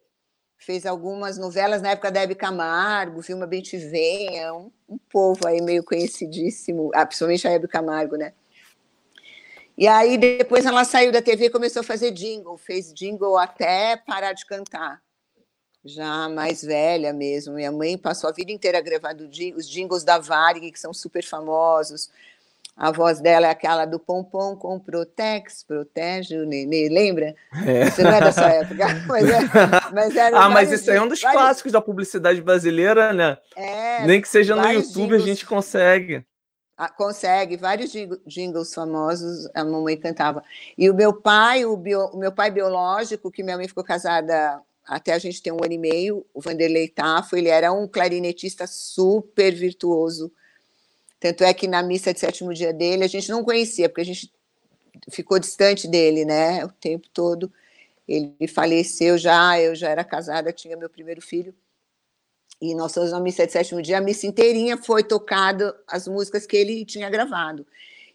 fez 0.58 0.86
algumas 0.86 1.38
novelas 1.38 1.82
na 1.82 1.90
época 1.90 2.10
da 2.10 2.22
Hebe 2.22 2.36
Camargo, 2.36 3.20
Vilma 3.20 3.46
Bem 3.46 3.62
Te 3.62 3.78
Venha, 3.78 4.54
um, 4.54 4.72
um 4.88 4.98
povo 4.98 5.46
aí 5.46 5.62
meio 5.62 5.84
conhecidíssimo, 5.84 6.90
ah, 6.96 7.06
principalmente 7.06 7.46
a 7.46 7.52
Hebe 7.52 7.68
Camargo, 7.68 8.16
né? 8.16 8.32
E 9.78 9.90
aí 9.90 10.18
depois 10.18 10.66
ela 10.66 10.86
saiu 10.86 11.12
da 11.12 11.22
TV 11.22 11.48
e 11.48 11.50
começou 11.50 11.82
a 11.82 11.84
fazer 11.84 12.12
jingle, 12.12 12.58
fez 12.58 12.94
jingle 12.94 13.38
até 13.38 13.98
parar 13.98 14.32
de 14.32 14.46
cantar. 14.46 15.02
Já 15.84 16.30
mais 16.30 16.62
velha 16.64 17.12
mesmo. 17.12 17.56
Minha 17.56 17.74
mãe 17.74 17.98
passou 17.98 18.30
a 18.30 18.34
vida 18.34 18.54
inteira 18.54 18.80
gravando 18.80 19.30
os 19.58 19.70
jingles 19.70 20.06
da 20.06 20.18
Varig, 20.18 20.72
que 20.72 20.80
são 20.80 20.94
super 20.94 21.26
famosos. 21.26 22.10
A 22.78 22.92
voz 22.92 23.20
dela 23.20 23.48
é 23.48 23.50
aquela 23.50 23.86
do 23.86 24.00
pompom 24.00 24.56
com 24.56 24.80
Protex, 24.80 25.64
protege 25.64 26.38
o 26.38 26.46
nenê, 26.46 26.88
lembra? 26.88 27.34
É. 27.66 27.90
Você 27.90 28.04
não 28.04 28.12
é 28.12 28.22
dessa 28.22 28.46
época, 28.46 28.86
mas, 29.08 29.28
é, 29.28 29.40
mas 29.92 30.16
era 30.16 30.40
Ah, 30.40 30.48
mas 30.48 30.72
isso 30.72 30.92
aí 30.92 30.98
é 30.98 31.02
um 31.02 31.08
dos 31.08 31.20
vários... 31.20 31.42
clássicos 31.42 31.72
da 31.72 31.82
publicidade 31.82 32.40
brasileira, 32.40 33.12
né? 33.12 33.36
É, 33.56 34.06
Nem 34.06 34.22
que 34.22 34.30
seja 34.30 34.56
no 34.56 34.64
YouTube 34.72 35.08
jingles... 35.08 35.24
a 35.24 35.26
gente 35.26 35.46
consegue. 35.48 36.24
Ah, 36.78 36.90
consegue, 36.90 37.58
vários 37.58 37.92
jingles 38.28 38.72
famosos 38.72 39.50
a 39.56 39.66
mamãe 39.66 39.98
cantava. 39.98 40.44
E 40.78 40.88
o 40.88 40.94
meu 40.94 41.12
pai, 41.12 41.66
o, 41.66 41.76
bio, 41.76 42.06
o 42.14 42.18
meu 42.20 42.32
pai 42.32 42.52
biológico, 42.52 43.32
que 43.32 43.42
minha 43.42 43.58
mãe 43.58 43.68
ficou 43.68 43.84
casada 43.84 44.62
até 44.86 45.14
a 45.14 45.18
gente 45.18 45.42
ter 45.42 45.52
um 45.52 45.58
ano 45.64 45.74
e 45.74 45.78
meio, 45.80 46.24
o 46.32 46.40
Vanderlei 46.40 46.88
Tafo, 46.88 47.36
ele 47.36 47.50
era 47.50 47.74
um 47.74 47.88
clarinetista 47.88 48.68
super 48.68 49.52
virtuoso, 49.56 50.32
tanto 51.20 51.44
é 51.44 51.54
que 51.54 51.68
na 51.68 51.82
missa 51.82 52.14
de 52.14 52.20
sétimo 52.20 52.54
dia 52.54 52.74
dele 52.74 53.04
a 53.04 53.08
gente 53.08 53.30
não 53.30 53.44
conhecia, 53.44 53.90
porque 53.90 54.02
a 54.02 54.06
gente 54.06 54.32
ficou 55.10 55.40
distante 55.40 55.88
dele, 55.88 56.26
né? 56.26 56.64
O 56.66 56.70
tempo 56.70 57.08
todo. 57.14 57.52
Ele 58.08 58.48
faleceu 58.48 59.18
já, 59.18 59.60
eu 59.60 59.76
já 59.76 59.90
era 59.90 60.04
casada, 60.04 60.54
tinha 60.54 60.78
meu 60.78 60.90
primeiro 60.90 61.22
filho. 61.22 61.54
E 62.62 62.74
nós 62.74 62.94
fomos 62.94 63.12
na 63.12 63.20
missa 63.20 63.46
de 63.46 63.52
sétimo 63.52 63.82
dia, 63.82 63.98
a 63.98 64.02
missa 64.02 64.26
inteirinha 64.26 64.78
foi 64.78 65.04
tocada 65.04 65.78
as 65.88 66.08
músicas 66.08 66.46
que 66.46 66.58
ele 66.58 66.86
tinha 66.86 67.10
gravado. 67.10 67.66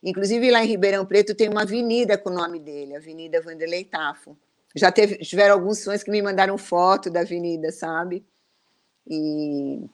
Inclusive 0.03 0.51
lá 0.51 0.65
em 0.65 0.67
Ribeirão 0.67 1.07
Preto 1.07 1.35
tem 1.35 1.49
uma 1.49 1.63
avenida 1.63 2.19
com 2.19 2.31
o 2.31 2.35
nome 2.35 2.59
dele, 2.59 2.97
Avenida 2.97 3.41
Vanderlei 3.41 3.85
Tafo. 3.85 4.37
Já 4.75 4.91
teve, 4.91 5.19
tiveram 5.19 5.55
alguns 5.55 5.85
fãs 5.85 6.03
que 6.03 6.11
me 6.11 6.21
mandaram 6.21 6.59
foto 6.59 7.09
da 7.09 7.21
avenida, 7.21 7.71
sabe? 7.71 8.25
E 9.07 9.85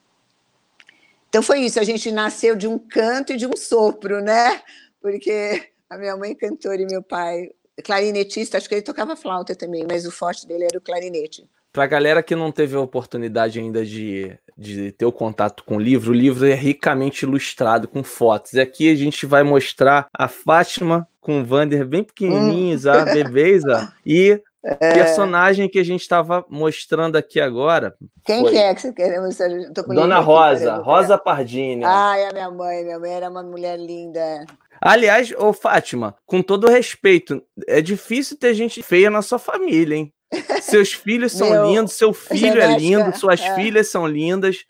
então 1.38 1.42
foi 1.44 1.60
isso, 1.60 1.78
a 1.78 1.84
gente 1.84 2.10
nasceu 2.10 2.56
de 2.56 2.66
um 2.66 2.76
canto 2.76 3.32
e 3.32 3.36
de 3.36 3.46
um 3.46 3.56
sopro, 3.56 4.20
né? 4.20 4.60
Porque 5.00 5.70
a 5.88 5.96
minha 5.96 6.16
mãe 6.16 6.34
cantora 6.34 6.82
e 6.82 6.84
meu 6.84 7.00
pai 7.00 7.50
clarinetista, 7.84 8.58
acho 8.58 8.68
que 8.68 8.74
ele 8.74 8.82
tocava 8.82 9.14
flauta 9.14 9.54
também, 9.54 9.86
mas 9.88 10.04
o 10.04 10.10
forte 10.10 10.48
dele 10.48 10.64
era 10.64 10.76
o 10.76 10.80
clarinete. 10.80 11.48
Para 11.72 11.84
a 11.84 11.86
galera 11.86 12.24
que 12.24 12.34
não 12.34 12.50
teve 12.50 12.74
a 12.74 12.80
oportunidade 12.80 13.60
ainda 13.60 13.86
de, 13.86 14.36
de 14.56 14.90
ter 14.90 15.06
o 15.06 15.12
contato 15.12 15.62
com 15.62 15.76
o 15.76 15.80
livro, 15.80 16.10
o 16.10 16.14
livro 16.14 16.44
é 16.44 16.54
ricamente 16.54 17.24
ilustrado 17.24 17.86
com 17.86 18.02
fotos. 18.02 18.54
E 18.54 18.60
aqui 18.60 18.90
a 18.90 18.96
gente 18.96 19.24
vai 19.24 19.44
mostrar 19.44 20.08
a 20.12 20.26
Fátima 20.26 21.06
com 21.20 21.40
o 21.40 21.44
Vander 21.44 21.86
bem 21.86 22.02
pequenininhos, 22.02 22.84
hum. 22.84 22.90
a 22.90 23.04
bebês, 23.04 23.62
e 24.04 24.42
é... 24.64 24.74
personagem 24.92 25.68
que 25.68 25.78
a 25.78 25.84
gente 25.84 26.00
estava 26.00 26.44
mostrando 26.48 27.16
aqui 27.16 27.40
agora. 27.40 27.94
Quem 28.24 28.40
foi... 28.40 28.52
que 28.52 28.58
é 28.58 28.74
que 28.74 28.80
você 28.80 28.92
quer 28.92 29.20
mostrar? 29.20 29.48
Dona 29.48 30.18
Rosa, 30.18 30.76
Rosa 30.76 31.18
Pardini. 31.18 31.84
É 31.84 32.28
a 32.28 32.32
minha 32.32 32.50
mãe. 32.50 32.84
Minha 32.84 32.98
mãe 32.98 33.12
era 33.12 33.30
uma 33.30 33.42
mulher 33.42 33.78
linda. 33.78 34.44
Aliás, 34.80 35.32
ô 35.36 35.52
Fátima, 35.52 36.14
com 36.24 36.40
todo 36.40 36.68
respeito, 36.68 37.42
é 37.66 37.80
difícil 37.80 38.38
ter 38.38 38.54
gente 38.54 38.82
feia 38.82 39.10
na 39.10 39.22
sua 39.22 39.38
família, 39.38 39.96
hein? 39.96 40.12
Seus 40.62 40.92
filhos 40.92 41.32
são 41.32 41.50
Meu, 41.50 41.66
lindos, 41.66 41.94
seu 41.94 42.12
filho 42.12 42.60
é 42.60 42.78
lindo, 42.78 43.16
suas 43.16 43.40
é. 43.40 43.54
filhas 43.54 43.88
são 43.88 44.06
lindas. 44.06 44.64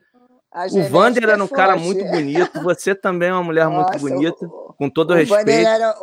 O 0.72 0.82
Vander 0.84 1.24
era 1.24 1.42
um 1.42 1.46
é 1.46 1.48
cara 1.48 1.76
muito 1.76 2.04
bonito, 2.04 2.62
você 2.62 2.94
também 2.94 3.28
é 3.28 3.32
uma 3.32 3.42
mulher 3.42 3.68
Nossa, 3.68 3.98
muito 3.98 4.00
bonita, 4.00 4.46
o, 4.46 4.74
com 4.78 4.88
todo 4.88 5.10
o 5.10 5.14
respeito. 5.14 5.44
Vander 5.44 5.66
era, 5.66 5.94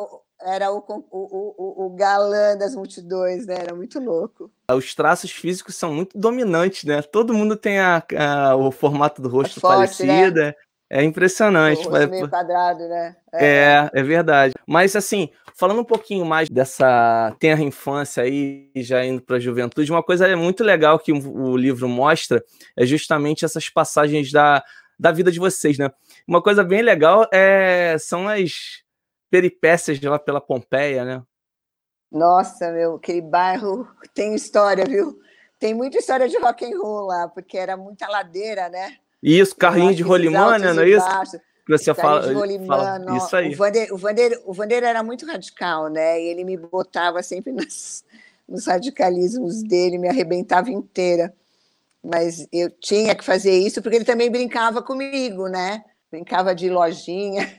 era 0.46 0.72
o, 0.72 0.78
o, 0.78 1.06
o, 1.12 1.86
o, 1.86 1.90
galã 1.90 2.56
das 2.56 2.76
multidões, 2.76 3.48
né? 3.48 3.56
Era 3.60 3.76
muito 3.76 4.00
louco. 4.00 4.52
Os 4.72 4.94
traços 4.94 5.32
físicos 5.32 5.76
são 5.76 5.94
muito 5.94 6.18
dominantes, 6.18 6.84
né? 6.84 7.02
Todo 7.02 7.34
mundo 7.34 7.56
tem 7.56 7.80
a, 7.80 8.04
a 8.18 8.56
o 8.56 8.72
formato 8.72 9.22
do 9.22 9.28
rosto 9.28 9.58
é 9.58 9.62
forte, 9.62 10.06
parecido. 10.06 10.40
Né? 10.40 10.54
É 10.88 11.04
impressionante. 11.04 11.88
O 11.88 11.90
rosto 11.90 12.10
meio 12.10 12.30
quadrado, 12.30 12.88
né? 12.88 13.16
É. 13.34 13.46
é, 13.46 13.90
é 13.92 14.04
verdade. 14.04 14.54
Mas 14.68 14.96
assim, 14.96 15.30
falando 15.56 15.82
um 15.82 15.86
pouquinho 15.86 16.24
mais 16.24 16.48
dessa 16.48 17.36
tenra 17.40 17.64
infância 17.64 18.22
aí, 18.22 18.70
já 18.76 19.04
indo 19.04 19.24
para 19.24 19.38
a 19.38 19.40
juventude, 19.40 19.92
uma 19.92 20.04
coisa 20.04 20.36
muito 20.38 20.64
legal 20.64 21.00
que 21.00 21.12
o 21.12 21.58
livro 21.58 21.90
mostra 21.90 22.44
é 22.78 22.86
justamente 22.86 23.44
essas 23.44 23.68
passagens 23.68 24.32
da, 24.32 24.64
da 25.00 25.12
vida 25.12 25.32
de 25.32 25.40
vocês, 25.40 25.80
né? 25.80 25.90
Uma 26.28 26.42
coisa 26.42 26.64
bem 26.64 26.84
legal 26.84 27.28
é, 27.34 27.98
são 28.00 28.28
as 28.28 28.85
peripécias 29.36 30.00
lá 30.00 30.18
pela 30.18 30.40
Pompeia, 30.40 31.04
né? 31.04 31.22
Nossa, 32.10 32.72
meu, 32.72 32.96
aquele 32.96 33.22
bairro 33.22 33.86
tem 34.14 34.34
história, 34.34 34.86
viu? 34.86 35.20
Tem 35.60 35.74
muita 35.74 35.98
história 35.98 36.30
de 36.30 36.38
rock 36.38 36.64
and 36.64 36.80
roll 36.80 37.08
lá, 37.08 37.28
porque 37.28 37.58
era 37.58 37.76
muita 37.76 38.08
ladeira, 38.08 38.70
né? 38.70 38.96
Isso, 39.22 39.56
carrinho 39.56 39.94
de 39.94 40.04
rolimã, 40.04 40.58
não 40.58 40.82
é 40.82 40.90
isso? 40.90 41.42
Que 41.66 41.78
você 41.78 41.94
fala, 41.94 42.22
fala, 42.66 43.18
isso 43.18 43.36
aí. 43.36 43.54
O 43.54 43.58
Vander, 43.58 43.94
o, 43.94 43.98
Vander, 43.98 44.42
o 44.46 44.54
Vander 44.54 44.84
era 44.84 45.04
muito 45.04 45.26
radical, 45.26 45.90
né? 45.90 46.22
E 46.22 46.28
ele 46.28 46.46
me 46.46 46.56
botava 46.56 47.22
sempre 47.24 47.52
nas, 47.54 48.06
nos 48.48 48.68
radicalismos 48.68 49.64
dele, 49.64 49.98
me 49.98 50.08
arrebentava 50.08 50.70
inteira. 50.70 51.34
Mas 52.02 52.48
eu 52.54 52.70
tinha 52.70 53.16
que 53.16 53.26
fazer 53.26 53.58
isso 53.58 53.82
porque 53.82 53.98
ele 53.98 54.06
também 54.06 54.30
brincava 54.30 54.82
comigo, 54.82 55.48
né? 55.48 55.84
Brincava 56.12 56.54
de 56.54 56.70
lojinha, 56.70 57.52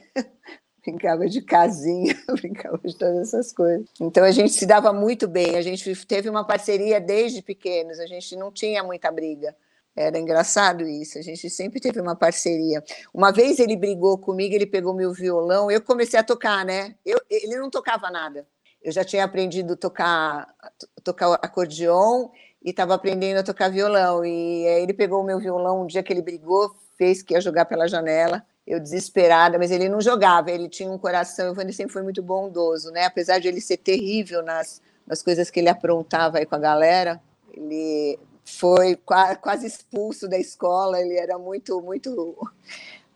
brincava 0.87 1.29
de 1.29 1.43
casinha, 1.43 2.17
brincava 2.41 2.79
de 2.79 2.97
todas 2.97 3.29
essas 3.29 3.53
coisas. 3.53 3.87
Então 4.01 4.23
a 4.23 4.31
gente 4.31 4.53
se 4.53 4.65
dava 4.65 4.93
muito 4.93 5.27
bem, 5.27 5.57
a 5.57 5.63
gente 5.63 6.07
teve 6.07 6.29
uma 6.29 6.45
parceria 6.45 7.01
desde 7.01 7.43
pequenos, 7.43 7.99
a 7.99 8.07
gente 8.07 8.37
não 8.37 8.53
tinha 8.53 8.83
muita 8.85 9.11
briga. 9.11 9.55
Era 9.97 10.19
engraçado 10.19 10.87
isso, 10.87 11.19
a 11.19 11.23
gente 11.23 11.49
sempre 11.49 11.81
teve 11.81 12.01
uma 12.01 12.15
parceria. 12.15 12.85
Uma 13.13 13.33
vez 13.33 13.59
ele 13.59 13.77
brigou 13.77 14.19
comigo, 14.19 14.55
ele 14.55 14.67
pegou 14.67 14.95
meu 14.95 15.13
violão, 15.13 15.71
eu 15.71 15.81
comecei 15.81 16.21
a 16.21 16.23
tocar, 16.23 16.65
né? 16.65 16.95
Eu, 17.05 17.19
ele 17.31 17.57
não 17.57 17.71
tocava 17.71 18.11
nada. 18.11 18.47
Eu 18.83 18.93
já 18.93 19.03
tinha 19.05 19.25
aprendido 19.25 19.73
a 19.73 19.77
tocar, 19.77 20.55
tocar 21.03 21.33
acordeon 21.43 22.29
e 22.63 22.71
estava 22.71 22.95
aprendendo 22.95 23.39
a 23.39 23.43
tocar 23.43 23.71
violão. 23.71 24.25
E 24.25 24.69
aí 24.69 24.83
ele 24.83 24.93
pegou 24.93 25.23
o 25.23 25.25
meu 25.25 25.41
violão 25.41 25.83
um 25.83 25.87
dia 25.87 26.03
que 26.03 26.13
ele 26.13 26.23
brigou, 26.23 26.77
fez 26.99 27.23
que 27.23 27.33
ia 27.35 27.41
jogar 27.41 27.65
pela 27.65 27.89
janela. 27.89 28.45
Eu 28.67 28.81
desesperada, 28.81 29.59
mas 29.59 29.71
ele 29.71 29.89
não 29.89 30.01
jogava, 30.01 30.51
ele 30.51 30.69
tinha 30.69 30.91
um 30.91 30.99
coração, 30.99 31.55
Vani 31.55 31.73
sempre 31.73 31.93
foi 31.93 32.03
muito 32.03 32.23
bondoso, 32.23 32.91
né? 32.91 33.05
Apesar 33.05 33.39
de 33.39 33.47
ele 33.47 33.61
ser 33.61 33.77
terrível 33.77 34.43
nas, 34.43 34.83
nas 35.07 35.23
coisas 35.23 35.51
que 35.51 35.61
ele 35.61 35.69
aprontava 35.69 36.39
aí 36.39 36.47
com 36.47 36.57
a 36.57 36.59
galera, 36.59 37.21
ele 37.53 38.19
foi 38.45 38.97
quase 39.41 39.67
expulso 39.67 40.29
da 40.29 40.39
escola, 40.39 41.01
ele 41.01 41.17
era 41.17 41.37
muito, 41.37 41.81
muito, 41.81 42.37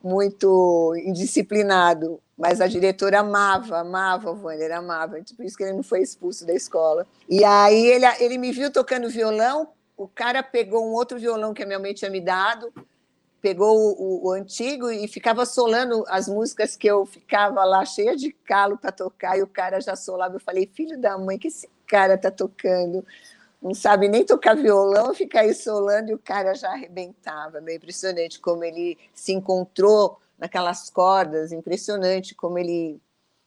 muito 0.02 0.94
indisciplinado, 1.04 2.20
mas 2.36 2.60
a 2.60 2.66
diretora 2.66 3.20
amava, 3.20 3.78
amava 3.78 4.30
o 4.30 4.42
Wander, 4.42 4.72
amava, 4.72 5.18
por 5.36 5.44
isso 5.44 5.56
que 5.56 5.62
ele 5.62 5.74
não 5.74 5.82
foi 5.82 6.00
expulso 6.00 6.44
da 6.44 6.52
escola. 6.52 7.06
E 7.28 7.44
aí 7.44 7.86
ele, 7.86 8.06
ele 8.18 8.38
me 8.38 8.50
viu 8.50 8.72
tocando 8.72 9.08
violão, 9.08 9.68
o 9.96 10.08
cara 10.08 10.42
pegou 10.42 10.84
um 10.84 10.92
outro 10.92 11.18
violão 11.18 11.54
que 11.54 11.62
a 11.62 11.66
minha 11.66 11.78
mãe 11.78 11.94
tinha 11.94 12.10
me 12.10 12.20
dado, 12.20 12.72
pegou 13.40 13.94
o, 13.98 14.28
o, 14.28 14.32
antigo 14.32 14.90
e 14.90 15.08
ficava 15.08 15.46
solando 15.46 16.04
as 16.08 16.28
músicas 16.28 16.76
que 16.76 16.86
eu 16.86 17.06
ficava 17.06 17.64
lá 17.64 17.84
cheia 17.84 18.14
de 18.14 18.32
calo 18.32 18.76
para 18.76 18.92
tocar 18.92 19.38
e 19.38 19.42
o 19.42 19.46
cara 19.46 19.80
já 19.80 19.96
solava. 19.96 20.36
Eu 20.36 20.40
falei, 20.40 20.70
filho 20.72 21.00
da 21.00 21.16
mãe, 21.16 21.38
que 21.38 21.48
esse 21.48 21.68
cara 21.86 22.18
tá 22.18 22.30
tocando? 22.30 23.04
Não 23.60 23.74
sabe 23.74 24.08
nem 24.08 24.24
tocar 24.24 24.54
violão, 24.54 25.14
fica 25.14 25.40
aí 25.40 25.54
solando 25.54 26.10
e 26.10 26.14
o 26.14 26.18
cara 26.18 26.54
já 26.54 26.70
arrebentava. 26.70 27.60
Meio 27.60 27.76
impressionante 27.76 28.38
como 28.40 28.64
ele 28.64 28.98
se 29.14 29.32
encontrou 29.32 30.18
naquelas 30.38 30.88
cordas, 30.90 31.52
impressionante 31.52 32.34
como 32.34 32.58
ele 32.58 33.00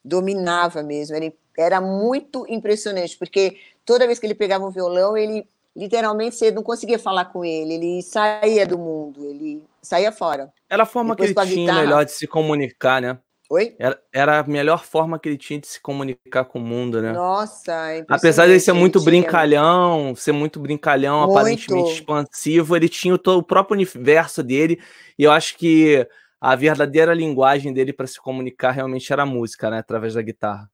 dominava 0.03 0.83
mesmo. 0.83 1.15
Ele 1.15 1.35
era 1.57 1.79
muito 1.79 2.45
impressionante, 2.47 3.17
porque 3.17 3.57
toda 3.85 4.07
vez 4.07 4.19
que 4.19 4.25
ele 4.25 4.35
pegava 4.35 4.65
um 4.65 4.71
violão, 4.71 5.15
ele 5.15 5.47
literalmente 5.75 6.35
você 6.35 6.51
não 6.51 6.63
conseguia 6.63 6.99
falar 6.99 7.25
com 7.25 7.43
ele, 7.43 7.73
ele 7.73 8.01
saía 8.01 8.65
do 8.65 8.77
mundo, 8.77 9.25
ele 9.25 9.63
saía 9.81 10.11
fora. 10.11 10.51
Era 10.69 10.83
a 10.83 10.85
forma 10.85 11.15
Depois, 11.15 11.33
que 11.33 11.39
ele 11.39 11.53
tinha 11.53 11.65
guitarra... 11.65 11.81
melhor 11.81 12.05
de 12.05 12.11
se 12.11 12.27
comunicar, 12.27 13.01
né? 13.01 13.17
Oi? 13.49 13.75
Era, 13.77 14.01
era, 14.11 14.39
a 14.39 14.43
melhor 14.43 14.83
forma 14.83 15.19
que 15.19 15.29
ele 15.29 15.37
tinha 15.37 15.59
de 15.59 15.67
se 15.67 15.79
comunicar 15.79 16.45
com 16.45 16.59
o 16.59 16.61
mundo, 16.61 17.01
né? 17.01 17.11
Nossa, 17.11 17.91
é 17.91 18.05
Apesar 18.07 18.45
de 18.45 18.53
ele 18.53 18.59
ser 18.59 18.73
muito 18.73 19.01
brincalhão, 19.01 20.15
ser 20.15 20.31
muito 20.31 20.59
brincalhão, 20.59 21.25
muito. 21.25 21.37
aparentemente 21.37 21.93
expansivo, 21.93 22.75
ele 22.75 22.89
tinha 22.89 23.13
o, 23.13 23.17
todo, 23.17 23.39
o 23.39 23.43
próprio 23.43 23.75
universo 23.75 24.41
dele, 24.41 24.81
e 25.19 25.23
eu 25.23 25.31
acho 25.31 25.57
que 25.57 26.07
a 26.41 26.55
verdadeira 26.55 27.13
linguagem 27.13 27.71
dele 27.73 27.93
para 27.93 28.07
se 28.07 28.19
comunicar 28.19 28.71
realmente 28.71 29.11
era 29.13 29.23
a 29.23 29.25
música, 29.25 29.69
né? 29.69 29.79
Através 29.79 30.13
da 30.13 30.21
guitarra. 30.21 30.69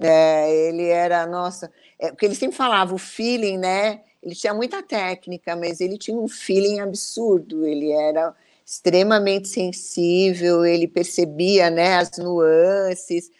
É, 0.00 0.68
ele 0.68 0.88
era, 0.88 1.26
nossa, 1.26 1.70
é, 1.98 2.08
porque 2.08 2.24
ele 2.24 2.34
sempre 2.34 2.56
falava 2.56 2.94
o 2.94 2.98
feeling, 2.98 3.58
né? 3.58 4.00
Ele 4.22 4.34
tinha 4.34 4.54
muita 4.54 4.82
técnica, 4.82 5.56
mas 5.56 5.80
ele 5.80 5.98
tinha 5.98 6.16
um 6.16 6.28
feeling 6.28 6.80
absurdo. 6.80 7.66
Ele 7.66 7.90
era 7.90 8.34
extremamente 8.64 9.48
sensível, 9.48 10.64
ele 10.64 10.86
percebia 10.86 11.68
né, 11.68 11.96
as 11.96 12.12
nuances, 12.16 13.30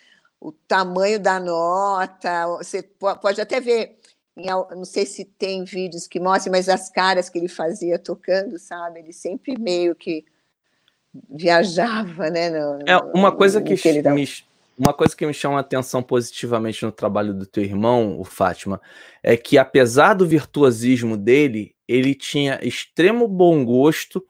o 0.41 0.51
tamanho 0.53 1.21
da 1.21 1.39
nota. 1.39 2.47
Você 2.59 2.83
pode 2.83 3.41
até 3.41 3.61
ver, 3.61 3.99
não 4.37 4.85
sei 4.85 5.07
se 5.07 5.25
tem 5.25 5.65
vídeos 5.65 6.09
que 6.09 6.19
mostrem, 6.19 6.51
mas 6.51 6.69
as 6.69 6.91
caras 6.91 7.29
que 7.29 7.39
ele 7.39 7.49
fazia 7.49 7.99
tocando, 7.99 8.59
sabe? 8.59 9.01
Ele 9.01 9.13
sempre 9.13 9.57
meio 9.59 9.95
que 9.95 10.25
viajava, 11.31 12.29
né? 12.29 12.51
No, 12.51 12.81
é 12.87 12.97
uma 13.15 13.31
coisa 13.31 13.61
que, 13.61 13.77
que 13.77 13.89
ele 13.89 14.03
me, 14.11 14.27
uma 14.79 14.93
coisa 14.93 15.15
que 15.15 15.27
me 15.27 15.35
chama 15.35 15.59
a 15.59 15.61
atenção 15.61 16.03
positivamente 16.03 16.85
no 16.85 16.93
trabalho 16.93 17.35
do 17.35 17.47
teu 17.47 17.63
irmão, 17.63 18.19
o 18.19 18.25
Fátima, 18.25 18.81
é 19.23 19.37
que 19.37 19.59
apesar 19.59 20.15
do 20.15 20.27
virtuosismo 20.27 21.17
dele, 21.17 21.75
ele 21.87 22.15
tinha 22.15 22.59
extremo 22.63 23.29
bom 23.29 23.65
gosto 23.65 24.25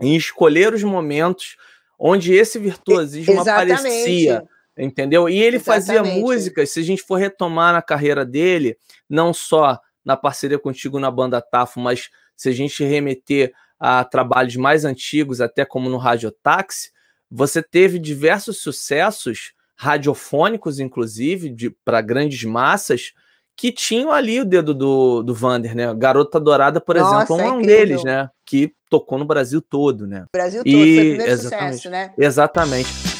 em 0.00 0.16
escolher 0.16 0.72
os 0.72 0.82
momentos 0.82 1.56
onde 1.98 2.32
esse 2.32 2.58
virtuosismo 2.58 3.40
Exatamente. 3.40 3.72
aparecia, 3.72 4.48
entendeu? 4.76 5.28
E 5.28 5.36
ele 5.38 5.56
Exatamente. 5.56 5.86
fazia 5.86 6.02
músicas, 6.02 6.70
se 6.70 6.80
a 6.80 6.84
gente 6.84 7.02
for 7.02 7.16
retomar 7.16 7.72
na 7.72 7.82
carreira 7.82 8.24
dele, 8.24 8.76
não 9.08 9.34
só 9.34 9.80
na 10.04 10.16
parceria 10.16 10.58
contigo 10.58 10.98
na 10.98 11.10
banda 11.10 11.42
Tafo, 11.42 11.80
mas 11.80 12.08
se 12.36 12.48
a 12.48 12.52
gente 12.52 12.84
remeter 12.84 13.52
a 13.78 14.04
trabalhos 14.04 14.56
mais 14.56 14.84
antigos, 14.84 15.40
até 15.40 15.64
como 15.64 15.90
no 15.90 15.98
Radiotaxi, 15.98 16.90
você 17.30 17.62
teve 17.62 17.98
diversos 17.98 18.62
sucessos 18.62 19.52
radiofônicos, 19.78 20.80
inclusive, 20.80 21.54
para 21.84 22.00
grandes 22.00 22.42
massas, 22.42 23.12
que 23.56 23.70
tinham 23.70 24.10
ali 24.10 24.40
o 24.40 24.44
dedo 24.44 24.74
do, 24.74 25.22
do 25.22 25.34
Vander, 25.34 25.74
né? 25.74 25.94
Garota 25.94 26.40
Dourada, 26.40 26.80
por 26.80 26.96
Nossa, 26.96 27.32
exemplo, 27.32 27.40
é 27.40 27.52
um 27.52 27.62
deles, 27.62 28.02
né? 28.02 28.28
Que 28.44 28.72
tocou 28.90 29.18
no 29.18 29.24
Brasil 29.24 29.62
todo, 29.62 30.06
né? 30.06 30.26
Brasil 30.32 30.64
todo, 30.64 30.68
e... 30.68 30.72
foi 30.72 31.04
o 31.04 31.08
primeiro 31.08 31.32
exatamente, 31.32 31.76
sucesso, 31.76 31.90
né? 31.90 32.12
Exatamente. 32.18 33.17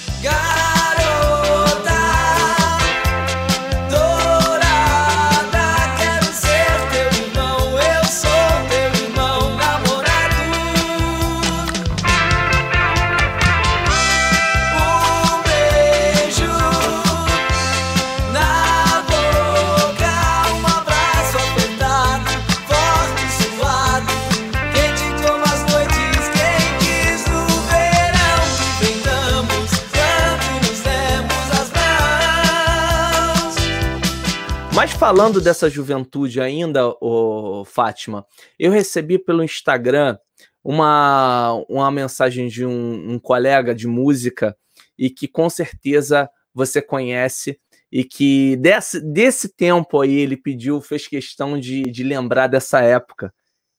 Falando 34.99 35.41
dessa 35.41 35.71
juventude 35.71 36.41
ainda, 36.41 36.89
o 37.01 37.65
Fátima, 37.65 38.27
eu 38.59 38.73
recebi 38.73 39.17
pelo 39.17 39.45
Instagram 39.45 40.19
uma, 40.63 41.53
uma 41.69 41.89
mensagem 41.89 42.49
de 42.49 42.67
um, 42.67 43.13
um 43.13 43.19
colega 43.19 43.73
de 43.73 43.87
música 43.87 44.57
e 44.99 45.09
que 45.09 45.29
com 45.29 45.49
certeza 45.49 46.29
você 46.53 46.83
conhece 46.83 47.61
e 47.93 48.03
que 48.03 48.57
desse, 48.57 49.01
desse 49.01 49.49
tempo 49.55 50.01
aí 50.01 50.19
ele 50.19 50.37
pediu, 50.37 50.81
fez 50.81 51.07
questão 51.07 51.59
de, 51.61 51.83
de 51.83 52.03
lembrar 52.03 52.49
dessa 52.49 52.81
época. 52.81 53.33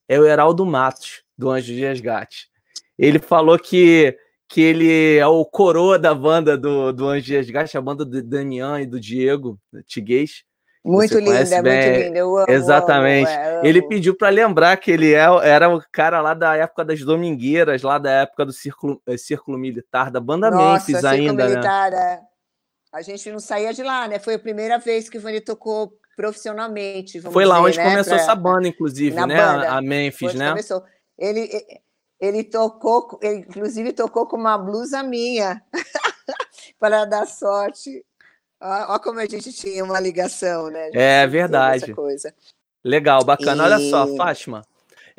É 0.08 0.18
o 0.18 0.26
Heraldo 0.26 0.66
Matos, 0.66 1.24
do 1.38 1.50
Anjo 1.50 1.74
de 1.74 1.82
Resgate. 1.82 2.48
Ele 2.98 3.20
falou 3.20 3.60
que, 3.60 4.18
que 4.48 4.62
ele 4.62 5.18
é 5.18 5.28
o 5.28 5.44
coroa 5.44 6.00
da 6.00 6.16
banda 6.16 6.58
do, 6.58 6.94
do 6.94 7.10
Anjo 7.10 7.26
de 7.26 7.36
Resgate, 7.36 7.78
a 7.78 7.82
banda 7.82 8.06
do 8.06 8.24
Damian 8.24 8.80
e 8.80 8.86
do 8.86 9.02
Diego 9.02 9.60
Tiguês. 9.86 10.48
Muito 10.90 11.20
linda, 11.20 11.56
é 11.56 11.62
bem. 11.62 11.86
muito 11.86 12.04
linda. 12.04 12.18
Eu 12.18 12.38
amo, 12.38 12.46
Exatamente. 12.50 13.30
Amo, 13.30 13.40
é, 13.40 13.62
ele 13.64 13.82
pediu 13.84 14.16
para 14.16 14.30
lembrar 14.30 14.76
que 14.78 14.90
ele 14.90 15.14
é, 15.14 15.26
era 15.44 15.70
o 15.74 15.82
cara 15.92 16.20
lá 16.20 16.34
da 16.34 16.56
época 16.56 16.84
das 16.84 17.00
Domingueiras, 17.02 17.84
lá 17.84 18.00
da 18.00 18.10
época 18.10 18.46
do 18.46 18.52
Círculo, 18.52 19.02
eh, 19.06 19.18
Círculo 19.18 19.58
Militar, 19.58 20.10
da 20.10 20.20
banda 20.20 20.50
Nossa, 20.50 20.88
Memphis 20.88 21.06
ainda. 21.06 21.46
Né? 21.46 21.50
Militar, 21.50 21.92
né? 21.92 21.98
é. 21.98 22.20
A 22.92 23.04
gente 23.04 23.32
não 23.32 23.40
saía 23.40 23.72
de 23.72 23.84
lá, 23.84 24.08
né? 24.08 24.18
Foi 24.18 24.34
a 24.34 24.40
primeira 24.40 24.80
vez 24.80 25.08
que 25.08 25.20
o 25.20 25.22
Vani 25.22 25.42
tocou 25.42 25.94
profissionalmente. 26.16 27.22
Foi 27.22 27.46
lá 27.46 27.58
dizer, 27.58 27.68
onde 27.68 27.78
né? 27.78 27.84
começou 27.92 28.14
pra... 28.16 28.24
essa 28.24 28.36
banda, 28.36 28.68
inclusive, 28.68 29.16
Na 29.16 29.28
né? 29.28 29.38
Banda. 29.38 29.70
A 29.70 29.82
Memphis, 29.82 30.34
né? 30.34 30.50
Começou. 30.50 30.84
Ele, 31.18 31.50
ele 32.20 32.44
tocou, 32.44 33.20
ele, 33.22 33.46
inclusive 33.48 33.94
tocou 33.94 34.26
com 34.26 34.38
uma 34.38 34.58
blusa 34.58 35.04
minha 35.04 35.62
para 36.80 37.06
dar 37.06 37.28
sorte 37.28 38.04
Olha 38.62 39.00
como 39.00 39.20
a 39.20 39.26
gente 39.26 39.54
tinha 39.54 39.84
uma 39.84 40.00
ligação, 40.00 40.70
né? 40.70 40.90
É 40.94 41.26
verdade. 41.26 41.94
Coisa. 41.94 42.34
Legal, 42.84 43.24
bacana. 43.24 43.64
E... 43.64 43.66
Olha 43.66 43.80
só, 43.90 44.08
Fátima. 44.16 44.64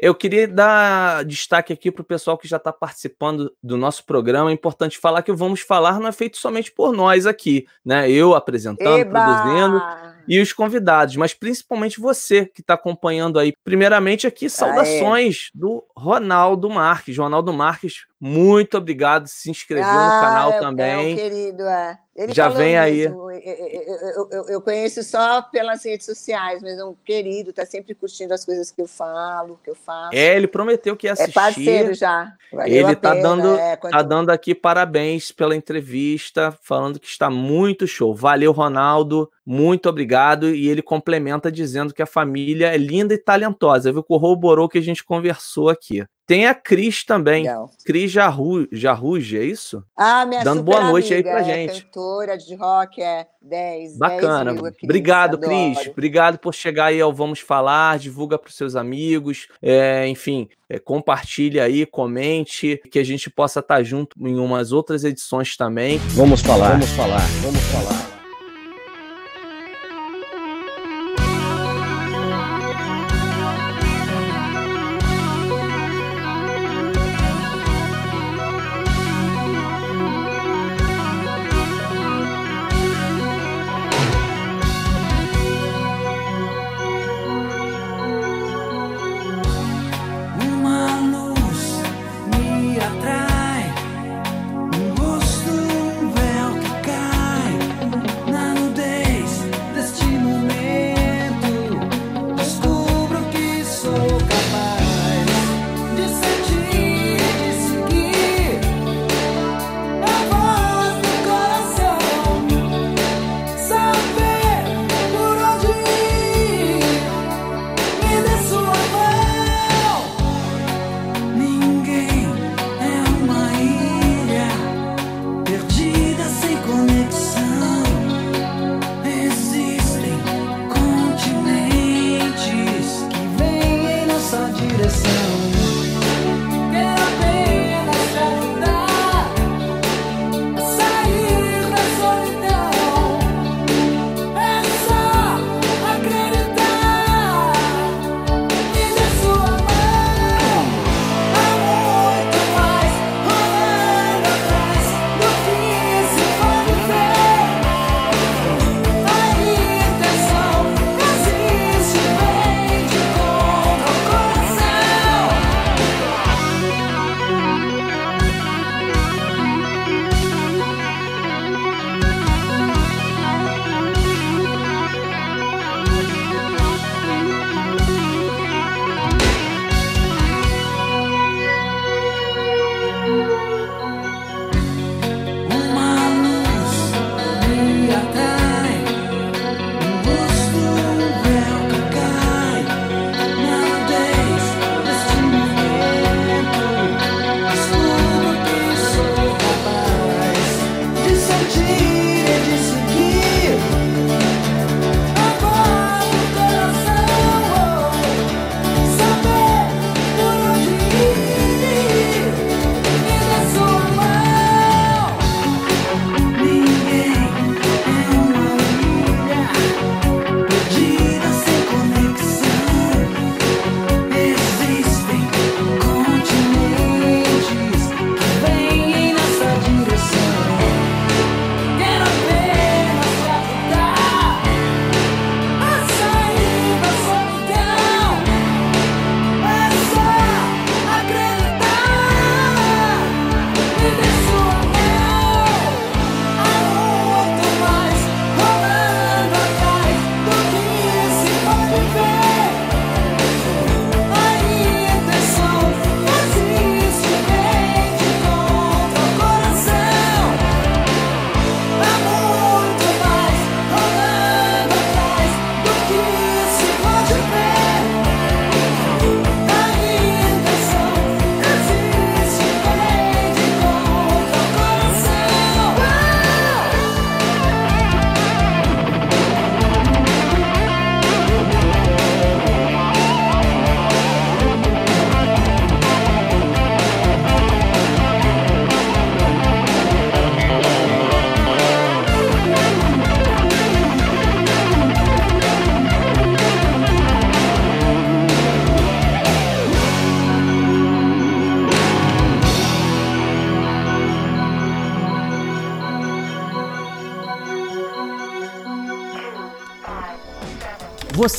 Eu 0.02 0.14
queria 0.14 0.48
dar 0.48 1.24
destaque 1.26 1.74
aqui 1.74 1.90
para 1.90 2.00
o 2.00 2.04
pessoal 2.04 2.38
que 2.38 2.48
já 2.48 2.56
está 2.56 2.72
participando 2.72 3.54
do 3.62 3.76
nosso 3.76 4.04
programa. 4.04 4.50
É 4.50 4.54
importante 4.54 4.98
falar 4.98 5.22
que 5.22 5.30
o 5.30 5.36
Vamos 5.36 5.60
Falar 5.60 6.00
não 6.00 6.08
é 6.08 6.12
feito 6.12 6.38
somente 6.38 6.72
por 6.72 6.92
nós 6.92 7.26
aqui, 7.26 7.66
né? 7.84 8.10
Eu 8.10 8.34
apresentando, 8.34 8.98
Eba! 8.98 9.20
produzindo 9.20 9.82
e 10.30 10.40
os 10.40 10.52
convidados, 10.52 11.16
mas 11.16 11.34
principalmente 11.34 11.98
você 11.98 12.46
que 12.46 12.60
está 12.60 12.74
acompanhando 12.74 13.36
aí. 13.36 13.52
Primeiramente 13.64 14.28
aqui, 14.28 14.48
saudações 14.48 15.50
do 15.52 15.84
Ronaldo 15.96 16.70
Marques. 16.70 17.18
Ronaldo 17.18 17.52
Marques, 17.52 18.06
muito 18.20 18.78
obrigado, 18.78 19.26
se 19.26 19.50
inscreveu 19.50 19.88
ah, 19.88 20.04
no 20.04 20.20
canal 20.20 20.52
é, 20.52 20.60
também. 20.60 21.12
É 21.14 21.16
querido, 21.16 21.62
é. 21.64 21.98
Ele 22.14 22.34
Já 22.34 22.48
vem 22.50 22.76
aí. 22.76 23.00
Eu, 23.00 23.30
eu, 23.30 24.28
eu, 24.30 24.48
eu, 24.48 24.60
conheço 24.60 25.02
só 25.02 25.40
pelas 25.40 25.84
redes 25.84 26.04
sociais, 26.04 26.60
mas 26.60 26.78
é 26.78 26.84
um 26.84 26.94
querido, 27.02 27.48
está 27.48 27.64
sempre 27.64 27.94
curtindo 27.94 28.34
as 28.34 28.44
coisas 28.44 28.70
que 28.70 28.82
eu 28.82 28.86
falo, 28.86 29.58
que 29.64 29.70
eu 29.70 29.74
faço. 29.74 30.14
É, 30.14 30.36
ele 30.36 30.46
prometeu 30.46 30.94
que 30.96 31.06
ia 31.06 31.14
assistir. 31.14 31.30
É 31.30 31.32
parceiro 31.32 31.94
já. 31.94 32.34
Valeu 32.52 32.74
ele 32.74 32.92
está 32.92 33.14
dando, 33.14 33.56
é, 33.56 33.76
quando... 33.76 33.92
tá 33.92 34.02
dando 34.02 34.30
aqui 34.30 34.54
parabéns 34.54 35.32
pela 35.32 35.56
entrevista, 35.56 36.54
falando 36.62 37.00
que 37.00 37.06
está 37.06 37.30
muito 37.30 37.86
show. 37.86 38.14
Valeu, 38.14 38.52
Ronaldo. 38.52 39.30
Muito 39.46 39.88
obrigado. 39.88 40.19
E 40.54 40.68
ele 40.68 40.82
complementa 40.82 41.50
dizendo 41.50 41.94
que 41.94 42.02
a 42.02 42.06
família 42.06 42.68
é 42.68 42.76
linda 42.76 43.14
e 43.14 43.18
talentosa. 43.18 43.92
Viu? 43.92 44.02
Corroborou 44.02 44.68
que 44.68 44.78
a 44.78 44.82
gente 44.82 45.04
conversou 45.04 45.68
aqui. 45.68 46.04
Tem 46.30 46.46
a 46.46 46.54
Cris 46.54 47.02
também. 47.04 47.42
Legal. 47.42 47.68
Cris 47.84 48.08
Jarru, 48.08 48.68
Jarruge, 48.70 49.36
é 49.36 49.42
isso? 49.42 49.82
Ah, 49.96 50.24
minha 50.24 50.44
Dando 50.44 50.62
boa 50.62 50.84
noite 50.84 51.12
aí 51.12 51.24
pra 51.24 51.40
é 51.40 51.44
gente. 51.44 51.84
cantora 51.84 52.38
de 52.38 52.54
rock, 52.54 53.02
é 53.02 53.26
10. 53.42 53.98
Bacana. 53.98 54.52
10 54.52 54.62
mil, 54.62 54.72
Obrigado, 54.84 55.38
Cris. 55.38 55.88
Obrigado 55.88 56.38
por 56.38 56.54
chegar 56.54 56.84
aí 56.84 57.00
ao 57.00 57.12
Vamos 57.12 57.40
Falar. 57.40 57.98
Divulga 57.98 58.38
para 58.38 58.48
os 58.48 58.54
seus 58.54 58.76
amigos. 58.76 59.48
É, 59.60 60.06
enfim, 60.06 60.48
é, 60.68 60.78
compartilhe 60.78 61.58
aí, 61.58 61.84
comente, 61.84 62.80
que 62.92 63.00
a 63.00 63.04
gente 63.04 63.28
possa 63.28 63.58
estar 63.58 63.78
tá 63.78 63.82
junto 63.82 64.14
em 64.24 64.38
umas 64.38 64.70
outras 64.70 65.02
edições 65.02 65.56
também. 65.56 65.98
Vamos 66.10 66.42
falar. 66.42 66.70
Vamos 66.70 66.90
falar. 66.90 67.26
Vamos 67.42 67.60
falar. 67.62 68.09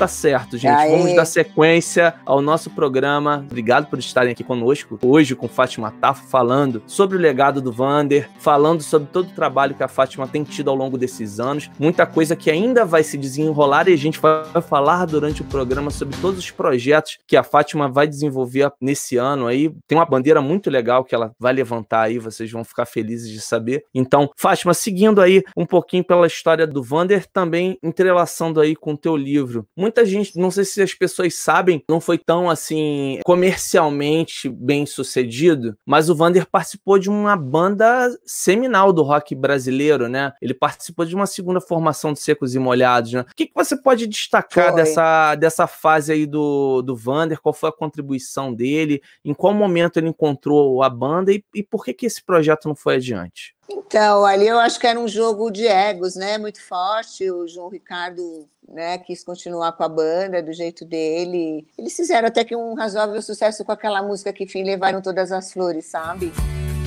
Tá 0.00 0.08
certo, 0.08 0.56
gente. 0.56 0.74
Aê. 0.74 0.96
Vamos 0.96 1.14
dar 1.14 1.26
sequência 1.26 2.14
ao 2.24 2.40
nosso 2.40 2.70
programa. 2.70 3.44
Obrigado 3.46 3.86
por 3.86 3.98
estarem 3.98 4.32
aqui 4.32 4.42
conosco 4.42 4.98
hoje 5.02 5.36
com 5.36 5.46
Fátima 5.46 5.90
Tafo, 5.90 6.26
falando 6.26 6.82
sobre 6.86 7.18
o 7.18 7.20
legado 7.20 7.60
do 7.60 7.70
Vander, 7.70 8.30
falando 8.38 8.82
sobre 8.82 9.08
todo 9.12 9.28
o 9.28 9.34
trabalho 9.34 9.74
que 9.74 9.82
a 9.82 9.88
Fátima 9.88 10.26
tem 10.26 10.42
tido 10.42 10.70
ao 10.70 10.76
longo 10.76 10.96
desses 10.96 11.38
anos. 11.38 11.70
Muita 11.78 12.06
coisa 12.06 12.34
que 12.34 12.50
ainda 12.50 12.82
vai 12.82 13.02
se 13.02 13.18
desenrolar 13.18 13.88
e 13.88 13.92
a 13.92 13.96
gente 13.96 14.18
vai 14.18 14.62
falar 14.62 15.04
durante 15.04 15.42
o 15.42 15.44
programa 15.44 15.90
sobre 15.90 16.16
todos 16.16 16.38
os 16.38 16.50
projetos 16.50 17.18
que 17.26 17.36
a 17.36 17.42
Fátima 17.42 17.86
vai 17.86 18.06
desenvolver 18.06 18.72
nesse 18.80 19.18
ano 19.18 19.46
aí. 19.46 19.70
Tem 19.86 19.98
uma 19.98 20.06
bandeira 20.06 20.40
muito 20.40 20.70
legal 20.70 21.04
que 21.04 21.14
ela 21.14 21.32
vai 21.38 21.52
levantar 21.52 22.04
aí, 22.04 22.18
vocês 22.18 22.50
vão 22.50 22.64
ficar 22.64 22.86
felizes 22.86 23.28
de 23.28 23.40
saber. 23.42 23.84
Então, 23.94 24.30
Fátima, 24.34 24.72
seguindo 24.72 25.20
aí 25.20 25.42
um 25.54 25.66
pouquinho 25.66 26.02
pela 26.02 26.26
história 26.26 26.66
do 26.66 26.82
Vander, 26.82 27.26
também 27.26 27.76
entrelaçando 27.82 28.62
aí 28.62 28.74
com 28.74 28.94
o 28.94 28.96
teu 28.96 29.14
livro. 29.14 29.66
Muito 29.76 29.89
muita 29.90 30.06
gente, 30.06 30.38
não 30.38 30.52
sei 30.52 30.64
se 30.64 30.80
as 30.80 30.94
pessoas 30.94 31.34
sabem, 31.34 31.82
não 31.88 32.00
foi 32.00 32.16
tão 32.16 32.48
assim 32.48 33.18
comercialmente 33.24 34.48
bem 34.48 34.86
sucedido, 34.86 35.76
mas 35.84 36.08
o 36.08 36.14
Vander 36.14 36.46
participou 36.46 36.96
de 36.96 37.10
uma 37.10 37.36
banda 37.36 38.08
seminal 38.24 38.92
do 38.92 39.02
rock 39.02 39.34
brasileiro, 39.34 40.08
né? 40.08 40.32
Ele 40.40 40.54
participou 40.54 41.04
de 41.04 41.14
uma 41.14 41.26
segunda 41.26 41.60
formação 41.60 42.12
de 42.12 42.20
Secos 42.20 42.54
e 42.54 42.58
Molhados, 42.60 43.12
né? 43.12 43.22
O 43.22 43.34
que, 43.34 43.46
que 43.46 43.54
você 43.54 43.76
pode 43.76 44.06
destacar 44.06 44.72
dessa, 44.72 45.34
dessa 45.34 45.66
fase 45.66 46.12
aí 46.12 46.24
do, 46.24 46.82
do 46.82 46.94
Vander? 46.94 47.40
Qual 47.40 47.52
foi 47.52 47.70
a 47.70 47.72
contribuição 47.72 48.54
dele? 48.54 49.02
Em 49.24 49.34
qual 49.34 49.52
momento 49.52 49.96
ele 49.98 50.08
encontrou 50.08 50.84
a 50.84 50.88
banda 50.88 51.32
e, 51.32 51.44
e 51.52 51.64
por 51.64 51.84
que, 51.84 51.92
que 51.92 52.06
esse 52.06 52.22
projeto 52.22 52.68
não 52.68 52.76
foi 52.76 52.94
adiante? 52.94 53.56
Então, 53.68 54.24
ali 54.24 54.48
eu 54.48 54.58
acho 54.58 54.80
que 54.80 54.86
era 54.86 54.98
um 54.98 55.06
jogo 55.06 55.50
de 55.50 55.66
egos, 55.66 56.16
né? 56.16 56.38
Muito 56.38 56.60
forte. 56.60 57.30
O 57.30 57.46
João 57.46 57.68
Ricardo 57.68 58.48
né, 58.70 58.98
quis 58.98 59.24
continuar 59.24 59.72
com 59.72 59.82
a 59.82 59.88
banda 59.88 60.42
do 60.42 60.52
jeito 60.52 60.84
dele. 60.84 61.66
Eles 61.76 61.94
fizeram 61.94 62.28
até 62.28 62.44
que 62.44 62.54
um 62.54 62.74
razoável 62.74 63.20
sucesso 63.20 63.64
com 63.64 63.72
aquela 63.72 64.02
música 64.02 64.32
que 64.32 64.46
fim 64.46 64.62
levaram 64.62 65.02
todas 65.02 65.32
as 65.32 65.52
flores, 65.52 65.86
sabe? 65.86 66.32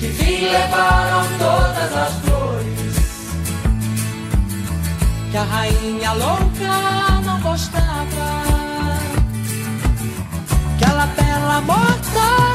Que 0.00 0.08
fim 0.08 0.46
levaram 0.46 1.22
todas 1.38 1.96
as 1.96 2.12
flores. 2.20 2.94
Que 5.30 5.36
a 5.36 5.42
rainha 5.42 6.12
louca 6.12 7.20
não 7.24 7.40
gostava. 7.42 8.44
Que 10.78 10.84
ela 10.84 11.06
bela 11.06 11.60
morta 11.60 12.53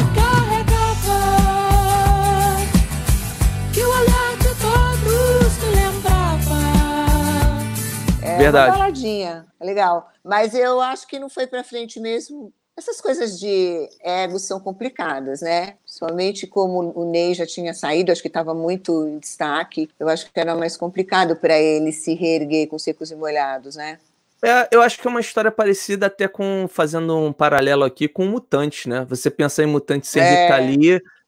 Verdade. 8.44 8.72
uma 8.72 8.78
baladinha, 8.78 9.46
é 9.60 9.66
legal. 9.66 10.12
Mas 10.24 10.54
eu 10.54 10.82
acho 10.82 11.08
que 11.08 11.20
não 11.20 11.30
foi 11.30 11.48
para 11.48 11.64
frente 11.64 12.00
mesmo. 12.00 12.52
Essas 12.78 13.02
coisas 13.02 13.40
de 13.40 13.90
ego 14.02 14.40
são 14.40 14.60
complicadas, 14.60 15.42
né? 15.42 15.76
Principalmente 15.84 16.48
como 16.48 16.94
o 16.96 17.04
Ney 17.12 17.34
já 17.34 17.46
tinha 17.46 17.74
saído, 17.74 18.12
acho 18.12 18.22
que 18.22 18.30
estava 18.30 18.54
muito 18.54 19.06
em 19.06 19.20
destaque. 19.20 19.90
Eu 20.00 20.08
acho 20.08 20.32
que 20.32 20.40
era 20.40 20.56
mais 20.56 20.78
complicado 20.78 21.36
para 21.36 21.60
ele 21.60 21.92
se 21.92 22.14
reerguer 22.14 22.68
com 22.68 22.80
secos 22.80 23.12
e 23.12 23.16
molhados, 23.16 23.76
né? 23.76 24.00
É, 24.42 24.70
eu 24.72 24.82
acho 24.82 24.98
que 24.98 25.06
é 25.06 25.10
uma 25.10 25.20
história 25.20 25.52
parecida 25.52 26.06
até 26.06 26.28
com 26.28 26.66
fazendo 26.70 27.18
um 27.18 27.34
paralelo 27.34 27.84
aqui 27.84 28.08
com 28.08 28.26
Mutante, 28.26 28.88
né? 28.88 29.06
Você 29.10 29.30
pensar 29.30 29.64
em 29.64 29.68
Mutante 29.68 30.08
ser 30.08 30.22
é. 30.22 30.48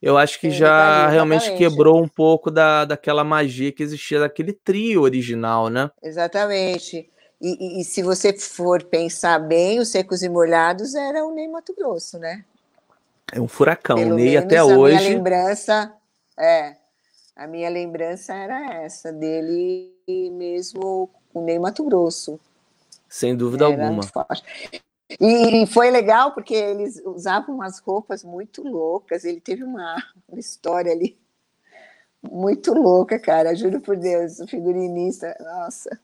Eu 0.02 0.18
acho 0.18 0.40
que 0.40 0.50
Sim, 0.50 0.58
já 0.58 1.08
realmente 1.10 1.56
quebrou 1.56 2.02
um 2.02 2.08
pouco 2.08 2.50
da, 2.50 2.86
daquela 2.86 3.24
magia 3.24 3.72
que 3.72 3.84
existia 3.84 4.20
daquele 4.20 4.52
trio 4.52 5.04
original, 5.04 5.70
né? 5.70 5.92
Exatamente. 6.02 7.08
E, 7.40 7.78
e, 7.78 7.82
e, 7.82 7.84
se 7.84 8.02
você 8.02 8.34
for 8.38 8.84
pensar 8.84 9.40
bem, 9.40 9.80
os 9.80 9.90
Secos 9.90 10.24
e 10.24 10.30
Molhados 10.30 10.96
era 10.96 11.24
o 11.26 11.34
Ney 11.34 11.48
Mato 11.48 11.76
Grosso, 11.76 12.18
né? 12.18 12.44
É 13.32 13.40
um 13.40 13.48
furacão, 13.48 13.96
Pelo 13.96 14.16
Ney 14.16 14.38
até 14.38 14.58
a 14.58 14.66
hoje. 14.66 14.98
Minha 14.98 15.16
lembrança, 15.16 15.94
é, 16.38 16.76
a 17.36 17.48
minha 17.48 17.70
lembrança 17.70 18.34
era 18.34 18.74
essa, 18.84 19.12
dele 19.12 19.92
mesmo 20.08 21.10
o 21.34 21.42
Ney 21.42 21.58
Mato 21.58 21.84
Grosso. 21.84 22.40
Sem 23.08 23.36
dúvida 23.36 23.66
era 23.66 23.74
alguma. 23.74 24.04
E 25.20 25.66
foi 25.68 25.90
legal 25.92 26.34
porque 26.34 26.54
eles 26.54 27.02
usavam 27.06 27.56
umas 27.56 27.80
roupas 27.80 28.24
muito 28.24 28.64
loucas. 28.64 29.24
Ele 29.26 29.42
teve 29.42 29.64
uma, 29.64 29.96
uma 30.28 30.40
história 30.40 30.92
ali 30.92 31.20
muito 32.22 32.74
louca, 32.74 33.20
cara. 33.20 33.56
Juro 33.56 33.82
por 33.82 33.98
Deus, 33.98 34.40
o 34.40 34.48
figurinista, 34.48 35.36
nossa. 35.40 36.00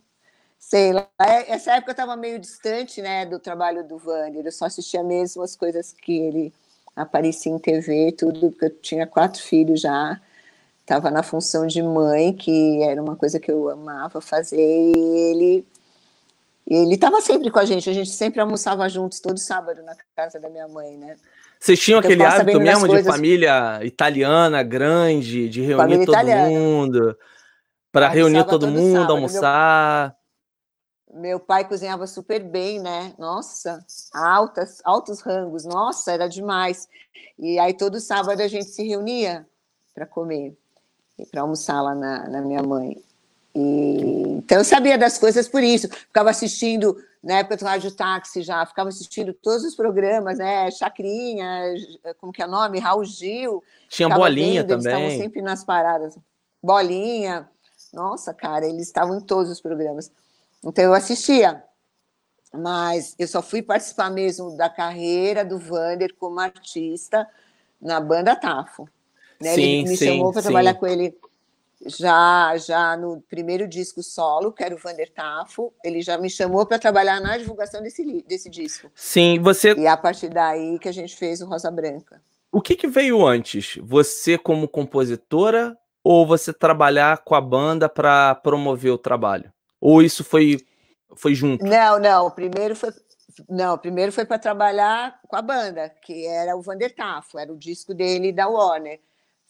Sei 0.60 0.92
lá, 0.92 1.08
é, 1.22 1.52
essa 1.54 1.74
época 1.74 1.92
eu 1.92 1.94
estava 1.94 2.16
meio 2.16 2.40
distante, 2.40 3.02
né, 3.02 3.26
do 3.26 3.40
trabalho 3.40 3.88
do 3.88 3.98
Vander. 3.98 4.46
Eu 4.46 4.52
só 4.52 4.66
assistia 4.66 5.04
mesmo 5.04 5.44
as 5.44 5.56
coisas 5.56 5.94
que 5.94 6.18
ele 6.18 6.54
aparecia 6.96 7.52
em 7.52 7.60
TV, 7.60 8.12
tudo, 8.12 8.52
porque 8.52 8.66
eu 8.66 8.80
tinha 8.82 9.08
quatro 9.08 9.42
filhos 9.42 9.82
já. 9.82 10.20
Estava 10.82 11.12
na 11.12 11.22
função 11.22 11.68
de 11.68 11.82
mãe, 11.84 12.34
que 12.34 12.82
era 12.84 13.02
uma 13.02 13.16
coisa 13.16 13.40
que 13.40 13.52
eu 13.52 13.70
amava 13.70 14.22
fazer, 14.22 14.58
e 14.58 14.98
ele 15.32 15.68
ele 16.76 16.96
estava 16.96 17.22
sempre 17.22 17.50
com 17.50 17.60
a 17.60 17.66
gente, 17.66 17.90
a 17.90 17.94
gente 17.94 18.10
sempre 18.10 18.42
almoçava 18.42 18.88
juntos 18.90 19.20
todo 19.20 19.38
sábado 19.38 19.82
na 19.84 19.96
casa 20.16 20.40
da 20.40 20.50
minha 20.50 20.68
mãe, 20.68 20.98
né? 20.98 21.16
Vocês 21.60 21.80
tinham 21.80 22.00
aquele 22.00 22.24
hábito 22.24 22.60
mesmo 22.60 22.88
de 22.88 23.04
família 23.04 23.80
italiana 23.84 24.62
grande, 24.62 25.50
de 25.50 25.62
reunir 25.62 25.78
família 25.78 26.06
todo 26.06 26.14
italiana. 26.14 26.50
mundo, 26.50 27.18
para 27.92 28.10
reunir 28.10 28.44
todo, 28.44 28.60
todo 28.60 28.72
mundo, 28.72 28.94
sábado. 28.94 29.14
almoçar. 29.14 30.16
Meu, 31.10 31.22
meu, 31.22 31.40
pai 31.40 31.68
cozinhava 31.68 32.06
super 32.06 32.44
bem, 32.44 32.80
né? 32.80 33.14
Nossa, 33.18 33.84
altas, 34.14 34.82
altos 34.84 35.22
rangos, 35.22 35.66
nossa, 35.66 36.12
era 36.12 36.28
demais. 36.28 36.88
E 37.40 37.58
aí 37.58 37.74
todo 37.74 38.00
sábado 38.00 38.42
a 38.42 38.48
gente 38.48 38.66
se 38.66 38.86
reunia 38.86 39.48
para 39.96 40.06
comer, 40.06 40.56
para 41.32 41.42
almoçar 41.42 41.82
lá 41.82 41.96
na, 41.96 42.28
na 42.28 42.42
minha 42.42 42.62
mãe. 42.62 43.02
E, 43.60 44.38
então 44.38 44.60
eu 44.60 44.64
sabia 44.64 45.00
das 45.00 45.18
coisas 45.18 45.48
por 45.48 45.64
isso. 45.64 45.90
Ficava 45.90 46.30
assistindo, 46.30 46.96
na 47.24 47.40
época 47.40 47.58
do 47.58 47.66
Rádio 47.66 47.90
Táxi 47.90 48.44
já, 48.44 48.64
ficava 48.68 48.90
assistindo 48.90 49.34
todos 49.34 49.64
os 49.64 49.76
programas, 49.76 50.38
né? 50.38 50.70
Chacrinha, 50.70 51.74
como 52.20 52.32
que 52.32 52.44
é 52.44 52.46
o 52.46 52.50
nome? 52.50 52.78
Raul 52.78 53.04
Gil. 53.04 53.64
Tinha 53.90 54.10
Bolinha 54.10 54.62
vendo, 54.62 54.78
também. 54.78 54.94
Eles 54.94 55.06
estavam 55.06 55.24
sempre 55.24 55.42
nas 55.42 55.64
paradas. 55.64 56.16
Bolinha. 56.62 57.50
Nossa, 57.92 58.32
cara, 58.32 58.68
eles 58.68 58.84
estavam 58.84 59.18
em 59.18 59.22
todos 59.22 59.52
os 59.52 59.60
programas. 59.60 60.12
Então 60.64 60.84
eu 60.84 60.94
assistia. 60.94 61.64
Mas 62.54 63.16
eu 63.18 63.28
só 63.28 63.42
fui 63.42 63.64
participar 63.64 64.12
mesmo 64.12 64.56
da 64.56 64.70
carreira 64.70 65.44
do 65.44 65.58
Vander 65.58 66.14
como 66.20 66.40
artista 66.40 67.28
na 67.82 68.00
banda 68.00 68.36
Tafo. 68.36 68.88
Né? 69.42 69.56
Sim, 69.56 69.62
ele 69.62 69.90
me 69.90 69.98
sim, 69.98 70.06
chamou 70.06 70.32
para 70.32 70.44
trabalhar 70.44 70.76
com 70.76 70.86
ele 70.86 71.18
já 71.86 72.56
já 72.58 72.98
no 72.98 73.22
primeiro 73.22 73.68
disco 73.68 74.02
solo, 74.02 74.52
que 74.52 74.64
era 74.64 74.74
o 74.74 74.78
Vander 74.78 75.12
Tafo, 75.14 75.74
ele 75.84 76.02
já 76.02 76.18
me 76.18 76.30
chamou 76.30 76.66
para 76.66 76.80
trabalhar 76.80 77.22
na 77.22 77.38
divulgação 77.38 77.82
desse, 77.82 78.24
desse 78.28 78.50
disco. 78.50 78.92
Sim, 78.96 79.40
você. 79.40 79.74
E 79.74 79.88
a 79.88 79.98
partir 79.98 80.30
daí 80.30 80.80
que 80.80 80.90
a 80.90 80.92
gente 80.94 81.16
fez 81.16 81.42
o 81.42 81.48
Rosa 81.48 81.70
Branca. 81.70 82.22
O 82.52 82.62
que, 82.62 82.76
que 82.76 82.88
veio 82.88 83.26
antes? 83.26 83.78
Você 83.84 84.38
como 84.38 84.68
compositora 84.68 85.78
ou 86.04 86.26
você 86.26 86.54
trabalhar 86.54 87.20
com 87.20 87.36
a 87.36 87.42
banda 87.42 87.90
para 87.90 88.36
promover 88.36 88.92
o 88.92 88.98
trabalho? 88.98 89.52
Ou 89.80 90.02
isso 90.02 90.24
foi 90.24 90.58
foi 91.16 91.34
junto? 91.36 91.66
Não, 91.66 92.00
não. 92.00 92.30
Primeiro 92.32 92.76
foi 92.76 92.92
não, 93.48 93.78
primeiro 93.78 94.12
foi 94.12 94.26
para 94.26 94.40
trabalhar 94.40 95.20
com 95.28 95.36
a 95.36 95.42
banda, 95.42 95.90
que 96.02 96.26
era 96.26 96.56
o 96.56 96.62
Vander 96.62 96.96
Tafo, 96.96 97.38
era 97.38 97.52
o 97.54 97.58
disco 97.58 97.94
dele 97.94 98.32
da 98.32 98.48
Warner. 98.48 99.00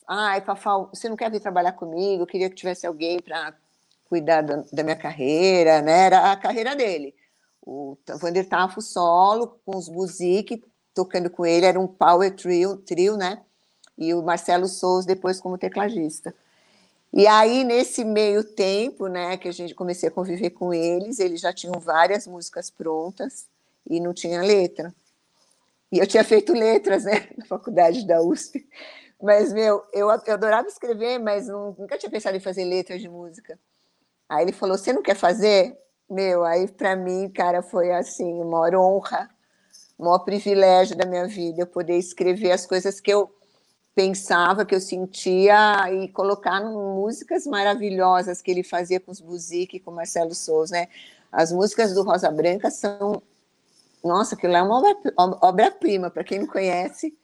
Ai, 0.08 0.40
Fafá, 0.42 0.78
você 0.78 1.10
não 1.10 1.18
quer 1.18 1.30
vir 1.30 1.42
trabalhar 1.42 1.74
comigo? 1.74 2.24
Eu 2.24 2.28
queria 2.28 2.50
que 2.50 2.56
tivesse 2.56 2.88
alguém 2.88 3.20
para 3.20 3.54
cuidar 4.06 4.42
da, 4.42 4.64
da, 4.72 4.84
minha 4.84 4.96
carreira, 4.96 5.82
né? 5.82 6.06
Era 6.06 6.32
a 6.32 6.38
carreira 6.38 6.76
dele. 6.76 7.14
O 7.62 7.98
Vander 8.22 8.48
Tafo 8.48 8.82
solo, 8.82 9.60
com 9.66 9.76
os 9.76 9.90
Buzik, 9.90 10.64
tocando 10.94 11.30
com 11.30 11.46
ele, 11.46 11.66
era 11.66 11.78
um 11.78 11.88
power 11.88 12.34
trio, 12.34 12.78
trio, 12.78 13.18
né? 13.18 13.42
E 13.98 14.14
o 14.14 14.24
Marcelo 14.24 14.68
Souza 14.68 15.06
depois 15.06 15.42
como 15.42 15.58
tecladista. 15.58 16.34
E 17.14 17.28
aí, 17.28 17.64
nesse 17.66 18.06
meio 18.06 18.44
tempo, 18.44 19.08
né, 19.08 19.38
que 19.38 19.48
a 19.48 19.52
gente 19.52 19.74
comecei 19.76 20.08
a 20.08 20.12
conviver 20.12 20.52
com 20.52 20.74
eles, 20.74 21.20
eles 21.20 21.42
já 21.42 21.52
tinham 21.52 21.80
várias 21.80 22.28
músicas 22.28 22.70
prontas 22.70 23.48
e 23.90 24.00
não 24.00 24.14
tinha 24.14 24.42
letra. 24.42 24.94
E 25.92 26.00
eu 26.00 26.08
tinha 26.08 26.24
feito 26.24 26.54
letras, 26.54 27.06
né, 27.06 27.28
na 27.38 27.46
faculdade 27.46 28.06
da 28.06 28.22
USP. 28.22 28.66
Mas, 29.22 29.52
meu, 29.52 29.84
eu, 29.94 30.10
eu 30.26 30.34
adorava 30.34 30.68
escrever, 30.68 31.18
mas 31.20 31.48
nunca 31.48 31.98
tinha 31.98 32.10
pensado 32.10 32.38
em 32.38 32.40
fazer 32.40 32.64
letras 32.64 33.02
de 33.02 33.10
música. 33.10 33.60
Aí 34.30 34.44
ele 34.44 34.52
falou: 34.52 34.78
Você 34.78 34.94
não 34.94 35.02
quer 35.02 35.16
fazer? 35.16 35.78
Meu, 36.10 36.44
aí 36.46 36.68
para 36.68 36.96
mim, 36.96 37.30
cara, 37.30 37.62
foi 37.62 37.92
assim, 37.92 38.42
uma 38.42 38.70
honra, 38.78 39.30
o 39.98 40.06
maior 40.06 40.20
privilégio 40.20 40.96
da 40.96 41.06
minha 41.06 41.28
vida, 41.28 41.62
eu 41.62 41.68
poder 41.68 41.98
escrever 41.98 42.52
as 42.52 42.66
coisas 42.66 43.00
que 43.02 43.12
eu 43.12 43.30
pensava, 43.94 44.66
que 44.66 44.76
eu 44.76 44.80
sentia 44.80 45.92
e 45.92 46.08
colocar 46.10 46.62
em 46.62 46.72
músicas 46.72 47.48
maravilhosas 47.48 48.42
que 48.42 48.52
ele 48.52 48.64
fazia 48.64 49.00
com 49.00 49.12
os 49.12 49.20
Buzik, 49.20 49.80
com 49.80 49.92
Marcelo 49.92 50.36
Souza, 50.36 50.76
né? 50.76 50.88
As 51.32 51.52
músicas 51.52 51.94
do 51.94 52.04
Rosa 52.04 52.32
Branca 52.32 52.70
são, 52.70 53.22
nossa, 54.04 54.36
aquilo 54.36 54.56
é 54.56 54.62
uma 54.62 54.82
obra-prima, 55.42 56.10
para 56.10 56.24
quem 56.24 56.40
não 56.40 56.48
conhece. 56.48 57.18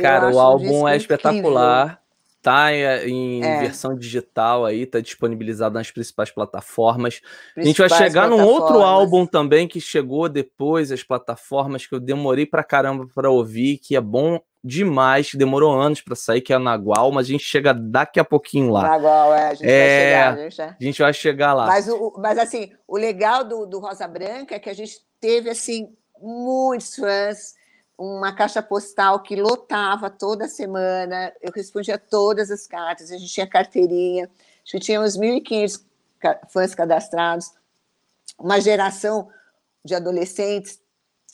Cara, 0.00 0.30
o 0.30 0.38
álbum 0.38 0.86
é 0.86 0.96
espetacular. 0.96 2.00
Tá 2.42 2.72
em, 2.72 3.42
é. 3.42 3.58
versão 3.58 3.96
digital 3.96 4.64
aí, 4.64 4.86
tá 4.86 5.00
disponibilizado 5.00 5.74
nas 5.74 5.90
principais 5.90 6.30
plataformas. 6.30 7.20
Principais 7.54 7.56
a 7.56 7.62
gente 7.64 7.78
vai 7.78 8.08
chegar 8.08 8.28
num 8.28 8.40
outro 8.40 8.82
álbum 8.82 9.26
também 9.26 9.66
que 9.66 9.80
chegou 9.80 10.28
depois 10.28 10.92
as 10.92 11.02
plataformas 11.02 11.88
que 11.88 11.94
eu 11.96 11.98
demorei 11.98 12.46
pra 12.46 12.62
caramba 12.62 13.04
para 13.12 13.28
ouvir, 13.28 13.78
que 13.78 13.96
é 13.96 14.00
bom 14.00 14.40
demais, 14.62 15.30
que 15.30 15.36
demorou 15.36 15.72
anos 15.72 16.00
para 16.00 16.14
sair, 16.14 16.40
que 16.40 16.52
é 16.52 16.56
a 16.56 16.58
Nagual, 16.60 17.10
mas 17.10 17.26
a 17.26 17.30
gente 17.30 17.44
chega 17.44 17.74
daqui 17.74 18.18
a 18.20 18.24
pouquinho 18.24 18.70
lá. 18.70 18.82
Nagual, 18.90 19.34
é, 19.34 19.48
a 19.48 19.54
gente 19.54 19.68
é, 19.68 19.88
vai 19.88 20.04
chegar. 20.04 20.32
A 20.32 20.36
gente, 20.36 20.62
a 20.62 20.84
gente 20.84 21.02
vai 21.02 21.12
chegar 21.12 21.52
lá. 21.52 21.66
Mas, 21.66 21.88
o, 21.88 22.14
mas 22.18 22.38
assim, 22.38 22.72
o 22.86 22.96
legal 22.96 23.44
do, 23.44 23.66
do 23.66 23.78
Rosa 23.78 24.06
Branca 24.06 24.54
é 24.54 24.58
que 24.58 24.70
a 24.70 24.74
gente 24.74 24.98
teve, 25.20 25.50
assim, 25.50 25.88
muitos 26.20 26.94
fãs, 26.96 27.54
uma 27.98 28.32
caixa 28.32 28.62
postal 28.62 29.20
que 29.22 29.34
lotava 29.36 30.10
toda 30.10 30.48
semana, 30.48 31.32
eu 31.40 31.50
respondia 31.54 31.98
todas 31.98 32.50
as 32.50 32.66
cartas, 32.66 33.10
a 33.10 33.16
gente 33.16 33.32
tinha 33.32 33.46
carteirinha, 33.46 34.30
acho 34.62 34.72
que 34.72 34.80
tinha 34.80 35.00
uns 35.00 35.16
1.500 35.16 35.82
fãs 36.48 36.74
cadastrados, 36.74 37.52
uma 38.38 38.60
geração 38.60 39.28
de 39.84 39.94
adolescentes 39.94 40.78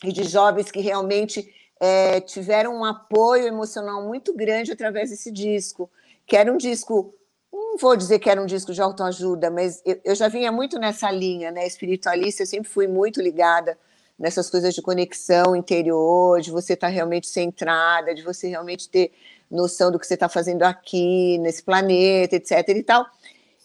e 0.03 0.11
de 0.13 0.23
jovens 0.23 0.71
que 0.71 0.79
realmente 0.79 1.53
é, 1.79 2.21
tiveram 2.21 2.75
um 2.77 2.85
apoio 2.85 3.45
emocional 3.45 4.01
muito 4.03 4.33
grande 4.33 4.71
através 4.71 5.09
desse 5.09 5.31
disco, 5.31 5.89
que 6.25 6.37
era 6.37 6.51
um 6.51 6.57
disco, 6.57 7.13
não 7.51 7.77
vou 7.77 7.97
dizer 7.97 8.19
que 8.19 8.29
era 8.29 8.41
um 8.41 8.45
disco 8.45 8.71
de 8.71 8.81
autoajuda, 8.81 9.51
mas 9.51 9.81
eu, 9.83 9.99
eu 10.05 10.15
já 10.15 10.29
vinha 10.29 10.51
muito 10.51 10.79
nessa 10.79 11.11
linha, 11.11 11.51
né, 11.51 11.67
espiritualista, 11.67 12.43
eu 12.43 12.47
sempre 12.47 12.69
fui 12.69 12.87
muito 12.87 13.21
ligada 13.21 13.77
nessas 14.17 14.49
coisas 14.49 14.73
de 14.73 14.81
conexão 14.81 15.55
interior, 15.55 16.39
de 16.41 16.51
você 16.51 16.73
estar 16.73 16.87
tá 16.87 16.93
realmente 16.93 17.27
centrada, 17.27 18.13
de 18.13 18.21
você 18.21 18.47
realmente 18.47 18.89
ter 18.89 19.11
noção 19.49 19.91
do 19.91 19.99
que 19.99 20.07
você 20.07 20.15
está 20.15 20.29
fazendo 20.29 20.63
aqui, 20.63 21.37
nesse 21.39 21.63
planeta, 21.63 22.35
etc. 22.35 22.69
e 22.69 22.83
tal. 22.83 23.05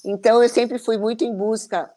Então, 0.05 0.43
eu 0.43 0.49
sempre 0.49 0.79
fui 0.79 0.97
muito 0.97 1.25
em 1.25 1.35
busca 1.35 1.91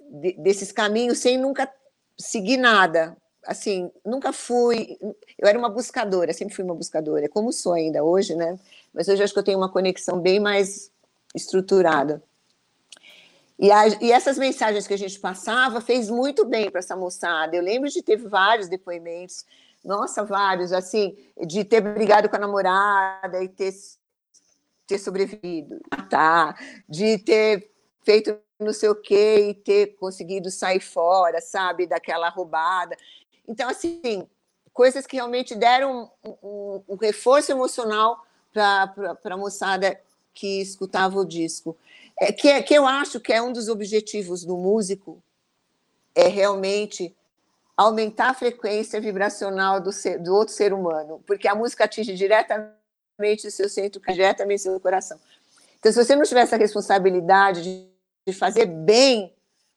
de, 0.00 0.32
desses 0.34 0.72
caminhos, 0.72 1.18
sem 1.18 1.38
nunca 1.38 1.70
seguir 2.18 2.56
nada. 2.56 3.16
Assim, 3.46 3.90
nunca 4.04 4.32
fui. 4.32 4.96
Eu 5.38 5.46
era 5.46 5.58
uma 5.58 5.68
buscadora, 5.68 6.32
sempre 6.32 6.54
fui 6.54 6.64
uma 6.64 6.74
buscadora, 6.74 7.28
como 7.28 7.52
sou 7.52 7.74
ainda 7.74 8.02
hoje, 8.02 8.34
né? 8.34 8.58
Mas 8.92 9.08
hoje 9.08 9.22
acho 9.22 9.32
que 9.32 9.38
eu 9.38 9.44
tenho 9.44 9.58
uma 9.58 9.68
conexão 9.68 10.18
bem 10.18 10.40
mais 10.40 10.90
estruturada. 11.34 12.22
E, 13.58 13.70
a, 13.70 13.86
e, 14.00 14.10
essas 14.10 14.36
mensagens 14.36 14.86
que 14.86 14.94
a 14.94 14.98
gente 14.98 15.18
passava 15.18 15.80
fez 15.80 16.10
muito 16.10 16.44
bem 16.44 16.70
para 16.70 16.80
essa 16.80 16.96
moçada. 16.96 17.54
Eu 17.56 17.62
lembro 17.62 17.88
de 17.88 18.02
ter 18.02 18.16
vários 18.16 18.68
depoimentos, 18.68 19.44
nossa, 19.84 20.24
vários, 20.24 20.72
assim, 20.72 21.16
de 21.46 21.64
ter 21.64 21.80
brigado 21.80 22.28
com 22.28 22.36
a 22.36 22.40
namorada 22.40 23.42
e 23.42 23.48
ter, 23.48 23.72
ter 24.86 24.98
sobrevivido, 24.98 25.78
tá? 26.10 26.56
De 26.88 27.18
ter 27.18 27.70
feito 28.02 28.36
não 28.58 28.72
sei 28.72 28.88
o 28.88 28.94
quê 28.94 29.50
e 29.50 29.54
ter 29.54 29.96
conseguido 29.96 30.50
sair 30.50 30.80
fora, 30.80 31.40
sabe, 31.40 31.86
daquela 31.86 32.28
roubada. 32.28 32.96
Então, 33.46 33.68
assim, 33.68 34.26
coisas 34.72 35.06
que 35.06 35.16
realmente 35.16 35.54
deram 35.54 36.10
um, 36.24 36.36
um, 36.42 36.82
um 36.90 36.96
reforço 36.96 37.52
emocional 37.52 38.24
para 38.52 39.18
a 39.24 39.36
moçada 39.36 40.00
que 40.32 40.60
escutava 40.60 41.18
o 41.18 41.24
disco. 41.24 41.76
É, 42.20 42.32
que, 42.32 42.48
é, 42.48 42.62
que 42.62 42.74
eu 42.74 42.86
acho 42.86 43.20
que 43.20 43.32
é 43.32 43.42
um 43.42 43.52
dos 43.52 43.68
objetivos 43.68 44.44
do 44.44 44.56
músico, 44.56 45.22
é 46.14 46.28
realmente 46.28 47.14
aumentar 47.76 48.30
a 48.30 48.34
frequência 48.34 49.00
vibracional 49.00 49.80
do, 49.80 49.90
ser, 49.90 50.18
do 50.20 50.32
outro 50.32 50.54
ser 50.54 50.72
humano, 50.72 51.22
porque 51.26 51.48
a 51.48 51.54
música 51.54 51.84
atinge 51.84 52.14
diretamente 52.14 53.46
o 53.46 53.50
seu 53.50 53.68
centro, 53.68 54.00
diretamente 54.00 54.60
o 54.60 54.62
seu 54.62 54.80
coração. 54.80 55.18
Então, 55.78 55.90
se 55.92 56.02
você 56.02 56.14
não 56.14 56.22
tiver 56.22 56.42
essa 56.42 56.56
responsabilidade 56.56 57.62
de, 57.62 57.88
de 58.28 58.32
fazer 58.32 58.66
bem 58.66 59.34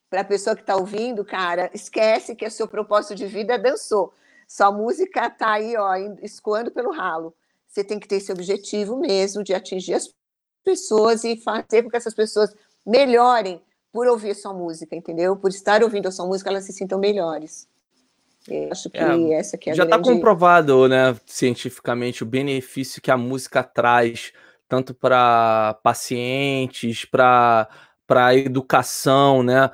para 0.10 0.22
a 0.22 0.26
pessoa 0.26 0.56
que 0.56 0.62
está 0.62 0.76
ouvindo, 0.76 1.26
cara, 1.26 1.70
esquece 1.74 2.36
que 2.36 2.46
o 2.46 2.52
seu 2.52 2.68
propósito 2.68 3.16
de 3.16 3.26
vida 3.26 3.58
dançou. 3.58 4.14
Sua 4.48 4.72
música 4.72 5.28
está 5.28 5.54
aí, 5.54 5.76
ó, 5.76 5.96
escoando 6.22 6.72
pelo 6.72 6.92
ralo. 6.92 7.36
Você 7.68 7.84
tem 7.84 8.00
que 8.00 8.08
ter 8.08 8.16
esse 8.16 8.32
objetivo 8.32 8.96
mesmo 8.96 9.44
de 9.44 9.54
atingir 9.54 9.96
as 9.96 10.14
pessoas 10.68 11.24
e 11.24 11.38
fazer 11.38 11.82
com 11.82 11.90
que 11.90 11.96
essas 11.96 12.14
pessoas 12.14 12.54
melhorem 12.86 13.62
por 13.94 14.06
ouvir 14.06 14.36
sua 14.36 14.54
música, 14.54 14.94
entendeu? 14.94 15.38
Por 15.38 15.50
estar 15.50 15.82
ouvindo 15.82 16.10
a 16.10 16.12
sua 16.12 16.26
música, 16.26 16.50
elas 16.50 16.66
se 16.66 16.74
sintam 16.74 17.00
melhores. 17.00 17.70
Eu 18.46 18.70
acho 18.72 18.90
que 18.90 18.98
é, 18.98 19.34
essa 19.34 19.58
que 19.58 19.70
é 19.70 19.74
a 19.74 19.76
Já 19.76 19.84
está 19.84 19.96
grande... 19.96 20.10
comprovado, 20.12 20.90
né, 20.90 21.16
cientificamente, 21.26 22.22
o 22.22 22.26
benefício 22.26 23.02
que 23.02 23.10
a 23.10 23.18
música 23.18 23.64
traz, 23.64 24.34
tanto 24.68 24.94
para 24.94 25.80
pacientes, 25.82 27.06
para 27.06 27.70
para 28.06 28.34
educação, 28.36 29.44
né? 29.44 29.70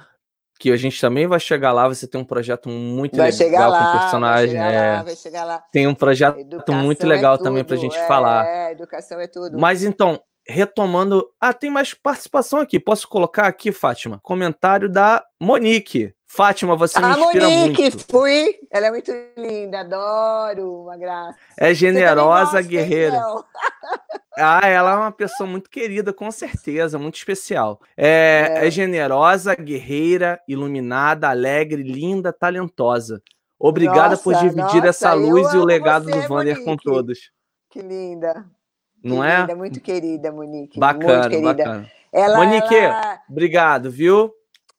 Que 0.58 0.72
a 0.72 0.78
gente 0.78 1.00
também 1.00 1.28
vai 1.28 1.40
chegar 1.40 1.72
lá. 1.72 1.88
Você 1.88 2.08
tem 2.08 2.20
um 2.20 2.26
projeto 2.26 2.68
muito 2.68 3.16
vai 3.16 3.30
legal 3.30 3.70
lá, 3.70 3.86
com 3.86 4.00
personagem. 4.00 4.58
Vai 4.58 4.72
chegar, 4.72 4.84
é. 4.84 4.92
lá, 4.96 5.04
vai 5.04 5.16
chegar 5.16 5.44
lá. 5.44 5.64
Tem 5.72 5.86
um 5.86 5.94
projeto 5.94 6.40
educação 6.40 6.76
muito 6.82 7.06
legal 7.06 7.36
é 7.36 7.38
também 7.38 7.64
para 7.64 7.76
a 7.76 7.80
gente 7.80 7.96
é, 7.96 8.08
falar. 8.08 8.48
É, 8.48 8.72
educação 8.72 9.20
é 9.20 9.28
tudo. 9.28 9.60
Mas 9.60 9.84
então, 9.84 10.20
retomando. 10.48 11.28
Ah, 11.40 11.54
tem 11.54 11.70
mais 11.70 11.94
participação 11.94 12.60
aqui. 12.60 12.80
Posso 12.80 13.08
colocar 13.08 13.48
aqui, 13.48 13.72
Fátima? 13.72 14.20
Comentário 14.22 14.90
da 14.90 15.24
Monique. 15.40 16.14
Fátima, 16.26 16.76
você 16.76 17.00
me 17.00 17.08
inspira 17.10 17.48
Monique, 17.48 17.82
muito. 17.82 18.12
fui. 18.12 18.60
Ela 18.72 18.88
é 18.88 18.90
muito 18.92 19.12
linda, 19.38 19.82
adoro, 19.82 20.82
uma 20.82 20.98
graça. 20.98 21.38
É 21.56 21.76
generosa, 21.76 22.60
guerreira. 22.60 23.22
ah, 24.36 24.68
ela 24.68 24.94
é 24.94 24.96
uma 24.96 25.12
pessoa 25.12 25.48
muito 25.48 25.70
querida, 25.70 26.12
com 26.12 26.32
certeza, 26.32 26.98
muito 26.98 27.18
especial. 27.18 27.80
É, 27.96 28.62
é. 28.62 28.68
é 28.68 28.72
generosa, 28.72 29.54
guerreira, 29.54 30.42
iluminada, 30.48 31.30
alegre, 31.30 31.84
linda, 31.84 32.34
talentosa. 32.34 33.22
Obrigada 33.60 34.10
nossa, 34.10 34.24
por 34.24 34.34
dividir 34.34 34.62
nossa, 34.62 34.88
essa 34.88 35.14
luz 35.14 35.54
e 35.54 35.58
o 35.58 35.64
legado 35.64 36.06
você, 36.06 36.20
do 36.20 36.28
Vander 36.28 36.64
com 36.64 36.76
todos. 36.76 37.32
Que 37.70 37.80
linda. 37.80 38.44
Não 39.04 39.22
querida, 39.22 39.52
é? 39.52 39.56
Muito 39.56 39.82
querida, 39.82 40.32
Monique. 40.32 40.80
Bacana, 40.80 41.14
muito 41.14 41.30
querida. 41.30 41.54
bacana. 41.54 41.92
Ela, 42.12 42.38
Monique, 42.38 42.76
ela... 42.76 43.22
obrigado, 43.30 43.92
viu? 43.92 44.34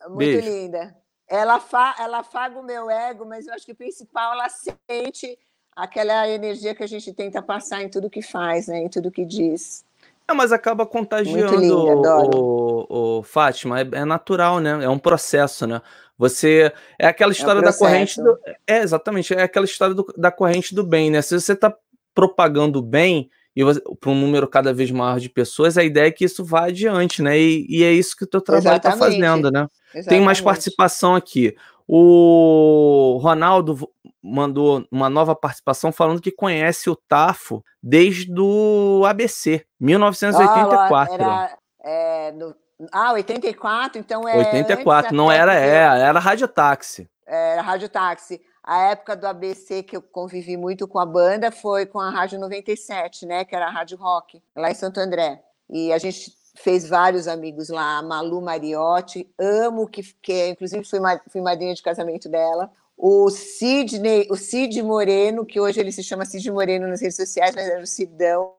Muito 0.08 0.16
Beijo. 0.16 0.48
linda. 0.48 0.96
Ela, 1.28 1.60
fa... 1.60 1.94
ela 1.98 2.18
afaga 2.18 2.58
o 2.58 2.62
meu 2.62 2.88
ego, 2.88 3.26
mas 3.26 3.46
eu 3.46 3.54
acho 3.54 3.66
que 3.66 3.72
o 3.72 3.76
principal, 3.76 4.32
ela 4.32 4.48
sente 4.48 5.38
aquela 5.76 6.28
energia 6.28 6.74
que 6.74 6.82
a 6.82 6.86
gente 6.86 7.12
tenta 7.12 7.42
passar 7.42 7.82
em 7.82 7.88
tudo 7.88 8.08
que 8.08 8.22
faz, 8.22 8.68
né? 8.68 8.78
em 8.78 8.88
tudo 8.88 9.10
que 9.10 9.24
diz. 9.24 9.84
É, 10.26 10.32
mas 10.32 10.52
acaba 10.52 10.86
contagiando 10.86 11.56
linda, 11.56 12.16
o, 12.34 13.18
o, 13.18 13.22
Fátima, 13.22 13.80
é, 13.80 13.88
é, 13.92 14.04
natural, 14.06 14.58
né? 14.58 14.82
É 14.82 14.88
um 14.88 14.98
processo, 14.98 15.66
né? 15.66 15.82
Você 16.16 16.72
é 16.98 17.06
aquela 17.06 17.32
história 17.32 17.58
é 17.58 17.60
um 17.60 17.64
da 17.64 17.72
corrente 17.72 18.22
do, 18.22 18.38
é 18.66 18.78
exatamente, 18.78 19.34
é 19.34 19.42
aquela 19.42 19.66
história 19.66 19.94
do, 19.94 20.06
da 20.16 20.30
corrente 20.30 20.74
do 20.74 20.82
bem, 20.82 21.10
né? 21.10 21.20
Se 21.20 21.38
você 21.38 21.52
está 21.52 21.76
propagando 22.14 22.80
bem, 22.80 23.28
e 23.56 23.62
para 24.00 24.10
um 24.10 24.20
número 24.20 24.48
cada 24.48 24.74
vez 24.74 24.90
maior 24.90 25.20
de 25.20 25.28
pessoas, 25.28 25.78
a 25.78 25.84
ideia 25.84 26.08
é 26.08 26.10
que 26.10 26.24
isso 26.24 26.44
vá 26.44 26.64
adiante, 26.64 27.22
né? 27.22 27.38
E, 27.38 27.66
e 27.68 27.84
é 27.84 27.92
isso 27.92 28.16
que 28.16 28.24
o 28.24 28.26
teu 28.26 28.40
trabalho 28.40 28.76
está 28.76 28.96
fazendo, 28.96 29.50
né? 29.50 29.68
Exatamente. 29.94 30.08
Tem 30.08 30.20
mais 30.20 30.40
participação 30.40 31.14
aqui. 31.14 31.54
O 31.86 33.18
Ronaldo 33.22 33.88
mandou 34.22 34.84
uma 34.90 35.08
nova 35.08 35.36
participação 35.36 35.92
falando 35.92 36.20
que 36.20 36.32
conhece 36.32 36.90
o 36.90 36.96
Tafo 36.96 37.62
desde 37.82 38.32
o 38.40 39.04
ABC, 39.06 39.64
1984. 39.78 41.14
era, 41.14 41.58
é, 41.84 42.34
ah, 42.90 43.12
84, 43.12 44.00
então 44.00 44.28
é. 44.28 44.36
84, 44.36 45.14
não 45.14 45.30
era, 45.30 45.54
é, 45.54 45.76
era 46.00 46.18
Rádio 46.18 46.48
Táxi. 46.48 47.08
Era 47.26 47.62
Rádio 47.62 47.88
Táxi 47.88 48.40
a 48.66 48.90
época 48.90 49.14
do 49.14 49.26
ABC 49.26 49.82
que 49.82 49.94
eu 49.94 50.00
convivi 50.00 50.56
muito 50.56 50.88
com 50.88 50.98
a 50.98 51.04
banda 51.04 51.52
foi 51.52 51.84
com 51.84 52.00
a 52.00 52.08
Rádio 52.08 52.40
97, 52.40 53.26
né, 53.26 53.44
que 53.44 53.54
era 53.54 53.66
a 53.66 53.70
Rádio 53.70 53.98
Rock, 53.98 54.42
lá 54.56 54.70
em 54.70 54.74
Santo 54.74 54.98
André. 54.98 55.42
E 55.68 55.92
a 55.92 55.98
gente 55.98 56.34
fez 56.54 56.88
vários 56.88 57.28
amigos 57.28 57.68
lá, 57.68 57.98
a 57.98 58.02
Malu 58.02 58.40
Mariotti, 58.40 59.28
amo 59.38 59.86
que, 59.86 60.02
que 60.22 60.48
inclusive 60.48 60.82
fui, 60.84 60.98
fui 61.28 61.42
madrinha 61.42 61.74
de 61.74 61.82
casamento 61.82 62.26
dela. 62.26 62.72
O 62.96 63.28
Sidney, 63.28 64.28
o 64.30 64.36
Cid 64.36 64.82
Moreno, 64.82 65.44
que 65.44 65.60
hoje 65.60 65.80
ele 65.80 65.92
se 65.92 66.02
chama 66.02 66.24
Cid 66.24 66.50
Moreno 66.50 66.88
nas 66.88 67.02
redes 67.02 67.16
sociais, 67.16 67.54
mas 67.54 67.68
era 67.68 67.82
o 67.82 67.86
Sidão, 67.86 68.54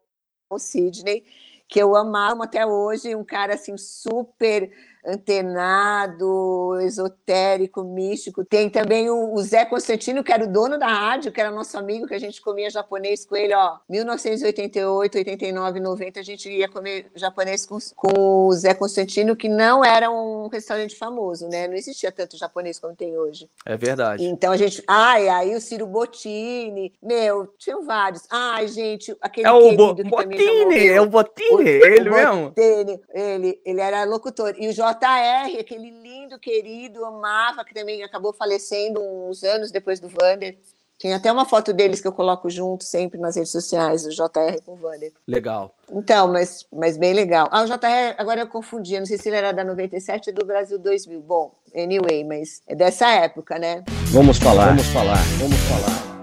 o 0.51 0.60
Sidney, 0.60 1.26
que 1.68 1.82
eu 1.82 1.95
amava 1.95 2.43
até 2.43 2.64
hoje, 2.64 3.16
um 3.16 3.24
cara 3.24 3.56
assim 3.56 3.76
super 3.76 4.72
antenado, 5.06 6.80
esotérico, 6.82 7.84
místico. 7.84 8.43
Tem 8.43 8.70
também 8.70 9.10
o, 9.10 9.38
Zé 9.41 9.66
Constantino, 9.66 10.24
que 10.24 10.32
era 10.32 10.43
o 10.43 10.51
dono 10.51 10.78
da 10.78 10.88
rádio, 10.88 11.32
que 11.32 11.39
era 11.39 11.51
nosso 11.51 11.78
amigo, 11.78 12.08
que 12.08 12.14
a 12.14 12.20
gente 12.20 12.41
comia 12.41 12.70
japonês 12.70 13.26
com 13.26 13.36
ele, 13.36 13.53
ó. 13.53 13.78
1988, 13.88 15.18
89, 15.18 15.80
90, 15.80 16.20
a 16.20 16.24
gente 16.24 16.49
ia 16.49 16.68
comer 16.68 17.12
japonês 17.16 17.66
com, 17.66 17.78
com 17.95 18.47
o 18.47 18.53
Zé 18.53 18.74
Constantino, 18.74 19.36
que 19.36 19.47
não 19.47 19.86
era 19.86 20.10
um 20.10 20.47
restaurante 20.47 20.95
famoso, 20.95 21.47
né? 21.47 21.68
Não 21.68 21.76
existia 21.76 22.12
tanto 22.12 22.38
japonês 22.38 22.80
como 22.80 22.95
tem 22.95 23.18
hoje. 23.18 23.47
É 23.66 23.78
verdade. 23.78 24.26
Então 24.26 24.51
a 24.51 24.58
gente. 24.58 24.84
Ai, 24.88 25.30
aí 25.30 25.56
o 25.56 25.62
Ciro 25.62 25.86
Bottini, 25.86 26.93
meu, 27.01 27.47
tinham 27.58 27.86
vários. 27.86 28.24
Ai, 28.30 28.68
gente, 28.68 29.16
aquele. 29.22 29.47
É 29.47 29.51
o 29.51 29.76
Bo 29.76 29.93
Bottini, 29.93 30.88
é 30.88 31.01
o 31.01 31.06
Bottini, 31.06 31.51
o, 31.51 31.62
ele 31.62 32.10
o 32.10 32.14
mesmo. 32.14 32.45
Bottini, 32.49 33.01
ele, 33.14 33.62
ele 33.64 33.82
era 33.82 34.03
locutor. 34.03 34.56
E 34.58 34.68
o 34.68 34.74
J 34.74 34.94
JR, 34.95 35.59
aquele 35.59 35.89
lindo, 35.89 36.39
querido, 36.39 37.05
amava, 37.05 37.63
que 37.63 37.73
também 37.73 38.03
acabou 38.03 38.33
falecendo 38.33 39.01
uns 39.01 39.43
anos 39.43 39.71
depois 39.71 39.99
do 39.99 40.09
Vander. 40.09 40.57
Tem 40.97 41.13
até 41.13 41.29
uma 41.29 41.45
foto 41.45 41.73
deles 41.73 41.99
que 41.99 42.07
eu 42.07 42.13
coloco 42.13 42.49
junto 42.49 42.85
sempre 42.85 43.19
nas 43.19 43.35
redes 43.35 43.51
sociais, 43.51 44.05
o 44.05 44.09
JR 44.09 44.61
com 44.65 44.73
o 44.73 44.75
Vander. 44.77 45.11
Legal. 45.27 45.75
Então, 45.91 46.29
mas, 46.29 46.65
mas 46.71 46.97
bem 46.97 47.13
legal. 47.13 47.49
Ah, 47.51 47.63
o 47.63 47.65
JR, 47.65 48.15
agora 48.17 48.41
eu 48.41 48.47
confundi, 48.47 48.97
não 48.97 49.05
sei 49.05 49.17
se 49.17 49.27
ele 49.27 49.35
era 49.35 49.51
da 49.51 49.63
97 49.63 50.29
ou 50.29 50.35
do 50.35 50.45
Brasil 50.45 50.79
2000. 50.79 51.19
Bom, 51.21 51.51
anyway, 51.75 52.23
mas 52.23 52.61
é 52.65 52.75
dessa 52.75 53.09
época, 53.09 53.59
né? 53.59 53.83
Vamos 54.11 54.37
falar, 54.37 54.67
vamos 54.67 54.87
falar, 54.87 55.21
vamos 55.37 55.57
falar. 55.57 56.14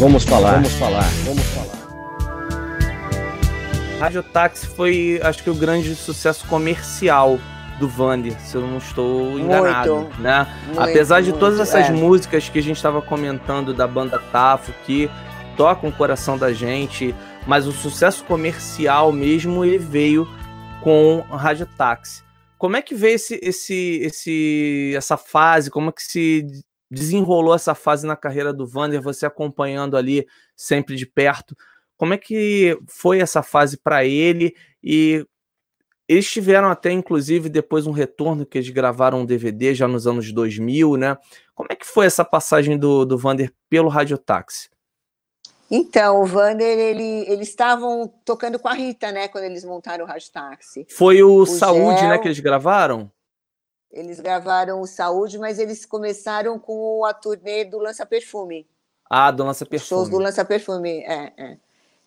Vamos 0.00 0.24
falar. 0.24 0.52
Vamos 0.52 0.72
falar. 0.72 1.04
Vamos 1.26 1.42
falar. 1.48 1.78
Rádio 4.00 4.22
Táxi 4.22 4.66
foi, 4.66 5.20
acho 5.22 5.44
que, 5.44 5.50
o 5.50 5.54
grande 5.54 5.94
sucesso 5.94 6.46
comercial 6.46 7.38
do 7.78 7.86
Vander, 7.86 8.32
se 8.40 8.56
eu 8.56 8.62
não 8.62 8.78
estou 8.78 9.38
enganado, 9.38 9.96
Muito, 9.96 10.22
né? 10.22 10.46
muito, 10.64 10.80
Apesar 10.80 11.20
de 11.20 11.34
todas 11.34 11.58
muito, 11.58 11.68
essas 11.68 11.90
é. 11.90 11.92
músicas 11.92 12.48
que 12.48 12.58
a 12.58 12.62
gente 12.62 12.76
estava 12.76 13.02
comentando 13.02 13.74
da 13.74 13.86
banda 13.86 14.18
Tafo, 14.32 14.72
que 14.86 15.10
tocam 15.54 15.90
o 15.90 15.92
coração 15.92 16.38
da 16.38 16.50
gente, 16.50 17.14
mas 17.46 17.66
o 17.66 17.72
sucesso 17.72 18.24
comercial 18.24 19.12
mesmo 19.12 19.66
ele 19.66 19.76
veio 19.76 20.26
com 20.82 21.26
a 21.30 21.36
Rádio 21.36 21.66
Táxi. 21.76 22.22
Como 22.56 22.74
é 22.74 22.80
que 22.80 22.94
veio 22.94 23.16
esse, 23.16 23.38
esse, 23.42 24.00
esse, 24.02 24.94
essa 24.96 25.18
fase? 25.18 25.70
Como 25.70 25.90
é 25.90 25.92
que 25.92 26.02
se 26.02 26.46
desenrolou 26.90 27.54
essa 27.54 27.74
fase 27.74 28.06
na 28.06 28.16
carreira 28.16 28.52
do 28.52 28.66
Vander? 28.66 29.00
Você 29.00 29.24
acompanhando 29.24 29.96
ali 29.96 30.26
sempre 30.56 30.96
de 30.96 31.06
perto. 31.06 31.56
Como 31.96 32.14
é 32.14 32.18
que 32.18 32.78
foi 32.88 33.20
essa 33.20 33.42
fase 33.42 33.76
para 33.76 34.04
ele? 34.04 34.54
E 34.82 35.24
eles 36.08 36.28
tiveram 36.30 36.68
até, 36.68 36.90
inclusive, 36.90 37.48
depois 37.48 37.86
um 37.86 37.92
retorno 37.92 38.44
que 38.44 38.58
eles 38.58 38.70
gravaram 38.70 39.20
um 39.20 39.26
DVD 39.26 39.74
já 39.74 39.86
nos 39.86 40.06
anos 40.06 40.32
2000, 40.32 40.96
né? 40.96 41.16
Como 41.54 41.68
é 41.70 41.76
que 41.76 41.86
foi 41.86 42.06
essa 42.06 42.24
passagem 42.24 42.76
do, 42.78 43.04
do 43.04 43.16
Vander 43.18 43.52
pelo 43.68 43.88
Radiotáxi? 43.88 44.68
Então, 45.70 46.20
o 46.22 46.26
Vander, 46.26 46.66
ele, 46.66 47.24
eles 47.30 47.48
estavam 47.48 48.12
tocando 48.24 48.58
com 48.58 48.66
a 48.66 48.72
Rita, 48.72 49.12
né? 49.12 49.28
Quando 49.28 49.44
eles 49.44 49.64
montaram 49.64 50.04
o 50.04 50.08
Rádio 50.08 50.32
Táxi. 50.32 50.84
Foi 50.90 51.22
o, 51.22 51.42
O 51.42 51.46
Saúde, 51.46 52.02
né, 52.02 52.14
Gel- 52.14 52.20
que 52.22 52.26
eles 52.26 52.40
gravaram? 52.40 53.08
Eles 53.92 54.20
gravaram 54.20 54.80
o 54.80 54.86
Saúde, 54.86 55.38
mas 55.38 55.58
eles 55.58 55.84
começaram 55.84 56.58
com 56.58 57.04
a 57.04 57.12
turnê 57.12 57.64
do 57.64 57.78
Lança 57.78 58.06
Perfume. 58.06 58.66
Ah, 59.08 59.30
do 59.30 59.44
Lança 59.44 59.64
Os 59.64 59.82
shows 59.82 60.08
do 60.08 60.10
Perfume. 60.10 60.24
Lança 60.24 60.44
Perfume, 60.44 60.98
é, 61.00 61.32
é. 61.36 61.56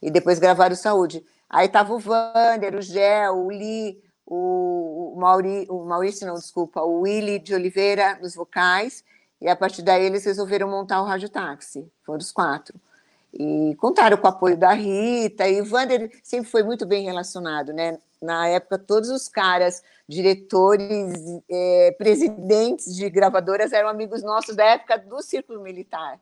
E 0.01 0.09
depois 0.09 0.39
gravaram 0.39 0.73
o 0.73 0.77
Saúde. 0.77 1.25
Aí 1.49 1.67
tava 1.67 1.93
o 1.93 1.99
Vander, 1.99 2.75
o 2.75 2.81
Gel, 2.81 3.35
o 3.35 3.49
Lee, 3.49 4.01
o, 4.25 5.13
o, 5.13 5.19
Mauri, 5.19 5.67
o 5.69 5.83
Maurício, 5.85 6.25
não, 6.25 6.35
desculpa, 6.35 6.81
o 6.81 7.01
Willy 7.01 7.37
de 7.37 7.53
Oliveira 7.53 8.17
nos 8.21 8.33
vocais. 8.33 9.03
E 9.41 9.49
a 9.49 9.55
partir 9.55 9.81
daí 9.81 10.05
eles 10.05 10.23
resolveram 10.23 10.69
montar 10.69 11.01
o 11.01 11.05
Rádio 11.05 11.27
Táxi. 11.27 11.85
Foram 12.05 12.19
os 12.19 12.31
quatro. 12.31 12.79
E 13.33 13.75
contaram 13.75 14.15
com 14.15 14.25
o 14.25 14.29
apoio 14.29 14.55
da 14.55 14.71
Rita. 14.71 15.47
E 15.47 15.61
o 15.61 15.65
Vander 15.65 16.09
sempre 16.23 16.49
foi 16.49 16.63
muito 16.63 16.85
bem 16.85 17.03
relacionado, 17.03 17.73
né? 17.73 17.99
Na 18.21 18.47
época, 18.47 18.79
todos 18.79 19.09
os 19.09 19.27
caras, 19.27 19.83
diretores, 20.13 21.13
eh, 21.49 21.95
presidentes 21.97 22.95
de 22.95 23.09
gravadoras 23.09 23.73
eram 23.73 23.89
amigos 23.89 24.23
nossos 24.23 24.55
da 24.55 24.65
época 24.65 24.97
do 24.97 25.21
Círculo 25.21 25.61
Militar 25.61 26.19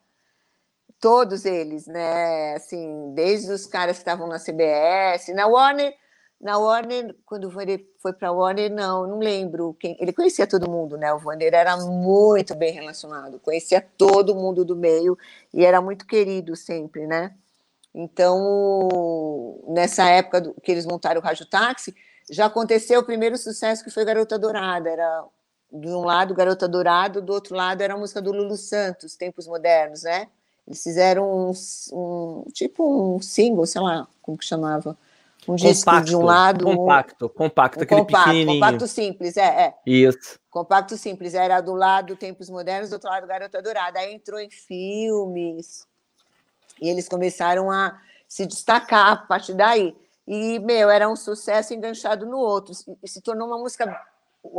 todos 1.02 1.46
eles, 1.46 1.88
né? 1.88 2.54
Assim, 2.54 3.12
desde 3.16 3.52
os 3.52 3.66
caras 3.66 3.98
que 3.98 4.02
estavam 4.02 4.28
na 4.28 4.38
CBS, 4.38 5.34
na 5.34 5.48
Warner, 5.48 5.94
na 6.40 6.58
Warner, 6.58 7.16
quando 7.26 7.46
o 7.46 7.50
Vander 7.50 7.86
foi 8.00 8.14
para 8.14 8.30
a 8.30 8.32
Warner, 8.32 8.72
não, 8.72 9.08
não 9.08 9.20
lembro 9.20 9.76
quem. 9.80 9.98
Ele 10.00 10.14
conhecia 10.14 10.48
todo 10.48 10.70
mundo, 10.70 10.98
né? 10.98 11.12
O 11.14 11.20
Vander 11.20 11.54
era 11.54 11.76
muito 11.78 12.56
bem 12.56 12.72
relacionado, 12.72 13.40
conhecia 13.40 13.82
todo 13.98 14.36
mundo 14.36 14.64
do 14.64 14.76
meio 14.76 15.18
e 15.54 15.66
era 15.66 15.82
muito 15.82 16.06
querido 16.06 16.56
sempre, 16.56 17.08
né? 17.08 17.36
Então, 17.94 19.60
nessa 19.68 20.08
época 20.10 20.54
que 20.64 20.72
eles 20.72 20.86
montaram 20.86 21.20
o 21.20 21.24
Rádio 21.24 21.46
Táxi, 21.46 21.94
já 22.32 22.46
aconteceu 22.46 23.02
o 23.02 23.04
primeiro 23.06 23.38
sucesso 23.38 23.84
que 23.84 23.92
foi 23.92 24.06
Garota 24.06 24.40
Dourada. 24.40 24.90
Era 24.90 25.26
de 25.72 25.88
um 25.90 26.02
lado 26.04 26.34
Garota 26.34 26.68
Dourado, 26.68 27.22
do 27.22 27.34
outro 27.34 27.56
lado 27.56 27.82
era 27.82 27.94
a 27.94 27.98
música 27.98 28.22
do 28.22 28.32
Lulu 28.32 28.56
Santos, 28.58 29.16
Tempos 29.16 29.46
Modernos, 29.48 30.04
né? 30.04 30.28
Eles 30.68 30.82
fizeram 30.82 31.50
um, 31.50 31.54
um- 31.94 32.44
tipo 32.54 33.16
um 33.16 33.22
single, 33.22 33.66
sei 33.66 33.82
lá, 33.82 34.08
como 34.22 34.38
que 34.38 34.46
chamava? 34.46 34.98
Um 35.48 35.56
disco 35.56 36.00
de 36.02 36.16
um 36.16 36.22
lado, 36.24 36.68
um- 36.68 36.78
compacto, 36.78 37.30
compacto, 37.30 37.80
um 37.80 37.84
aquele 37.84 38.02
compacto, 38.02 38.26
pequenininho. 38.30 38.60
compacto 38.60 38.88
simples, 38.88 39.38
é, 39.38 39.46
é. 39.68 39.76
Isso. 39.86 40.40
Compacto 40.50 40.98
simples, 40.98 41.34
era 41.34 41.60
do 41.62 41.74
lado 41.74 42.16
Tempos 42.16 42.50
Modernos, 42.50 42.90
do 42.90 42.94
outro 42.94 43.10
lado 43.10 43.26
Garota 43.28 43.62
Dourada. 43.62 44.00
Aí 44.00 44.14
entrou 44.14 44.40
em 44.40 44.50
filmes 44.50 45.88
e 46.82 46.90
eles 46.90 47.08
começaram 47.08 47.72
a 47.72 48.00
se 48.28 48.46
destacar 48.46 49.08
a 49.12 49.16
partir 49.18 49.54
daí. 49.54 49.96
E, 50.28 50.60
meu, 50.60 50.90
era 50.90 51.10
um 51.10 51.16
sucesso 51.16 51.74
enganchado 51.74 52.26
no 52.26 52.38
outro. 52.38 52.74
E 53.04 53.08
se 53.08 53.22
tornou 53.22 53.48
uma 53.48 53.58
música. 53.58 53.86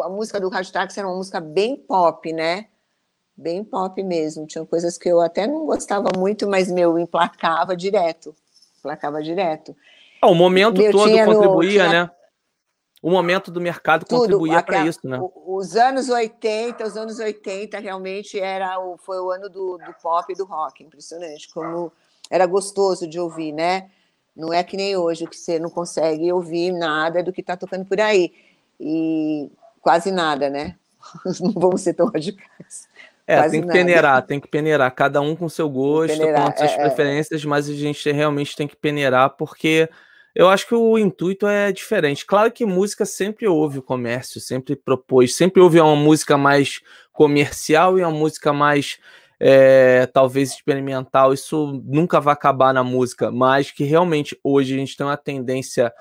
A 0.02 0.08
música 0.08 0.40
do 0.40 0.50
Táxi 0.50 0.98
era 0.98 1.08
uma 1.08 1.16
música 1.16 1.40
bem 1.40 1.76
pop, 1.76 2.32
né? 2.32 2.66
Bem 3.36 3.64
pop 3.64 4.02
mesmo. 4.02 4.46
Tinha 4.46 4.64
coisas 4.64 4.98
que 4.98 5.08
eu 5.08 5.20
até 5.20 5.46
não 5.46 5.64
gostava 5.66 6.08
muito, 6.16 6.48
mas, 6.48 6.70
meu, 6.70 6.98
emplacava 6.98 7.76
direto. 7.76 8.34
Emplacava 8.78 9.22
direto. 9.22 9.74
Ah, 10.20 10.28
o 10.28 10.34
momento 10.34 10.80
Meu, 10.80 10.92
todo 10.92 11.08
tinha 11.08 11.26
no- 11.26 11.32
contribuía, 11.34 11.88
tinha- 11.88 12.04
né? 12.04 12.10
O 13.00 13.10
momento 13.10 13.50
do 13.50 13.60
mercado 13.60 14.04
Tudo. 14.04 14.20
contribuía 14.20 14.62
para 14.62 14.86
isso, 14.86 15.00
né? 15.02 15.18
Os 15.44 15.74
anos 15.74 16.08
80, 16.08 16.84
os 16.86 16.96
anos 16.96 17.18
80 17.18 17.80
realmente 17.80 18.38
era 18.38 18.78
o, 18.78 18.96
foi 18.96 19.18
o 19.18 19.28
ano 19.32 19.48
do, 19.48 19.76
do 19.78 19.92
pop 20.00 20.32
e 20.32 20.36
do 20.36 20.44
rock. 20.44 20.84
Impressionante. 20.84 21.52
Como 21.52 21.90
era 22.30 22.46
gostoso 22.46 23.08
de 23.08 23.18
ouvir, 23.18 23.50
né? 23.50 23.90
Não 24.34 24.52
é 24.52 24.62
que 24.64 24.76
nem 24.76 24.96
hoje, 24.96 25.26
que 25.26 25.36
você 25.36 25.58
não 25.58 25.68
consegue 25.68 26.32
ouvir 26.32 26.72
nada 26.72 27.22
do 27.22 27.32
que 27.32 27.42
está 27.42 27.56
tocando 27.56 27.84
por 27.84 28.00
aí. 28.00 28.32
E 28.80 29.50
quase 29.80 30.10
nada, 30.10 30.48
né? 30.48 30.76
Não 31.40 31.52
vamos 31.52 31.82
ser 31.82 31.94
tão 31.94 32.06
radicais. 32.06 32.88
É, 33.26 33.36
quase 33.36 33.50
tem 33.52 33.60
que 33.60 33.66
nada. 33.66 33.78
peneirar, 33.78 34.22
tem 34.26 34.40
que 34.40 34.48
peneirar, 34.48 34.94
cada 34.94 35.20
um 35.20 35.36
com 35.36 35.48
seu 35.48 35.68
gosto, 35.68 36.16
peneirar, 36.16 36.44
com 36.44 36.50
as 36.50 36.58
suas 36.58 36.70
é, 36.70 36.74
é. 36.74 36.78
preferências, 36.78 37.44
mas 37.44 37.68
a 37.68 37.72
gente 37.72 38.10
realmente 38.10 38.56
tem 38.56 38.66
que 38.66 38.74
peneirar, 38.74 39.30
porque 39.36 39.88
eu 40.34 40.48
acho 40.48 40.66
que 40.66 40.74
o 40.74 40.98
intuito 40.98 41.46
é 41.46 41.70
diferente. 41.70 42.24
Claro 42.24 42.50
que 42.50 42.64
música 42.64 43.04
sempre 43.04 43.46
houve 43.46 43.78
o 43.78 43.82
comércio, 43.82 44.40
sempre 44.40 44.74
propôs, 44.74 45.36
sempre 45.36 45.60
houve 45.60 45.80
uma 45.80 45.94
música 45.94 46.36
mais 46.36 46.80
comercial 47.12 47.98
e 47.98 48.02
uma 48.02 48.10
música 48.10 48.52
mais 48.52 48.98
é, 49.44 50.06
talvez 50.06 50.52
experimental. 50.52 51.34
Isso 51.34 51.82
nunca 51.84 52.20
vai 52.20 52.32
acabar 52.32 52.72
na 52.72 52.84
música, 52.84 53.32
mas 53.32 53.72
que 53.72 53.82
realmente 53.82 54.38
hoje 54.44 54.74
a 54.74 54.78
gente 54.78 54.96
tem 54.96 55.04
uma 55.04 55.16
tendência 55.16 55.92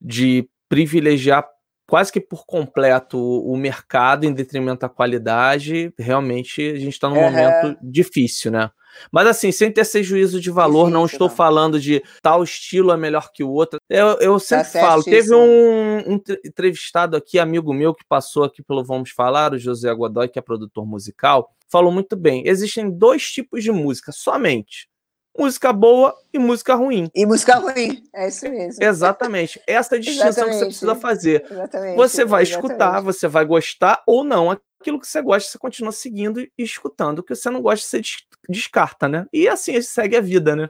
de 0.00 0.48
privilegiar 0.70 1.46
quase 1.86 2.10
que 2.10 2.20
por 2.20 2.46
completo 2.46 3.18
o 3.18 3.56
mercado 3.58 4.24
em 4.24 4.32
detrimento 4.32 4.80
da 4.80 4.88
qualidade, 4.88 5.92
realmente 5.98 6.62
a 6.62 6.78
gente 6.78 6.94
está 6.94 7.10
num 7.10 7.16
Aham. 7.16 7.30
momento 7.30 7.78
difícil, 7.82 8.50
né? 8.50 8.70
Mas 9.10 9.26
assim, 9.26 9.52
sem 9.52 9.70
ter 9.72 9.82
esse 9.82 10.02
juízo 10.02 10.40
de 10.40 10.50
valor, 10.50 10.90
não 10.90 11.02
Difícil, 11.02 11.16
estou 11.16 11.28
não. 11.28 11.34
falando 11.36 11.80
de 11.80 12.02
tal 12.22 12.42
estilo 12.42 12.92
é 12.92 12.96
melhor 12.96 13.30
que 13.32 13.44
o 13.44 13.50
outro. 13.50 13.78
Eu, 13.88 14.18
eu 14.20 14.38
sempre 14.38 14.68
falo, 14.68 15.02
teve 15.02 15.34
um, 15.34 15.98
um 16.06 16.12
entre- 16.14 16.40
entrevistado 16.44 17.16
aqui, 17.16 17.38
amigo 17.38 17.72
meu, 17.72 17.94
que 17.94 18.04
passou 18.08 18.44
aqui 18.44 18.62
pelo 18.62 18.84
Vamos 18.84 19.10
Falar, 19.10 19.52
o 19.52 19.58
José 19.58 19.92
Godoy, 19.94 20.28
que 20.28 20.38
é 20.38 20.42
produtor 20.42 20.86
musical, 20.86 21.50
falou 21.68 21.92
muito 21.92 22.16
bem. 22.16 22.42
Existem 22.46 22.90
dois 22.90 23.30
tipos 23.30 23.62
de 23.62 23.70
música, 23.70 24.12
somente. 24.12 24.88
Música 25.38 25.72
boa 25.72 26.14
e 26.32 26.38
música 26.38 26.74
ruim. 26.74 27.08
E 27.14 27.24
música 27.24 27.54
ruim, 27.56 28.02
é 28.14 28.28
isso 28.28 28.48
mesmo. 28.50 28.82
Exatamente. 28.82 29.60
Essa 29.66 29.94
é 29.94 29.98
a 29.98 30.00
distinção 30.00 30.28
que 30.28 30.34
você 30.34 30.40
Exatamente. 30.40 30.66
precisa 30.66 30.94
fazer. 30.96 31.46
Exatamente. 31.50 31.96
Você 31.96 32.24
vai 32.24 32.42
exatamente. 32.42 32.66
escutar, 32.72 33.00
você 33.00 33.28
vai 33.28 33.44
gostar 33.44 34.02
ou 34.06 34.24
não. 34.24 34.50
Aquilo 34.80 35.00
que 35.00 35.06
você 35.06 35.22
gosta, 35.22 35.50
você 35.50 35.58
continua 35.58 35.92
seguindo 35.92 36.40
e 36.40 36.50
escutando. 36.58 37.20
O 37.20 37.22
que 37.22 37.34
você 37.34 37.48
não 37.50 37.62
gosta, 37.62 37.86
você 37.86 38.00
des- 38.00 38.24
descarta, 38.48 39.08
né? 39.08 39.26
E 39.32 39.48
assim 39.48 39.80
segue 39.80 40.16
a 40.16 40.20
vida, 40.20 40.54
né? 40.56 40.68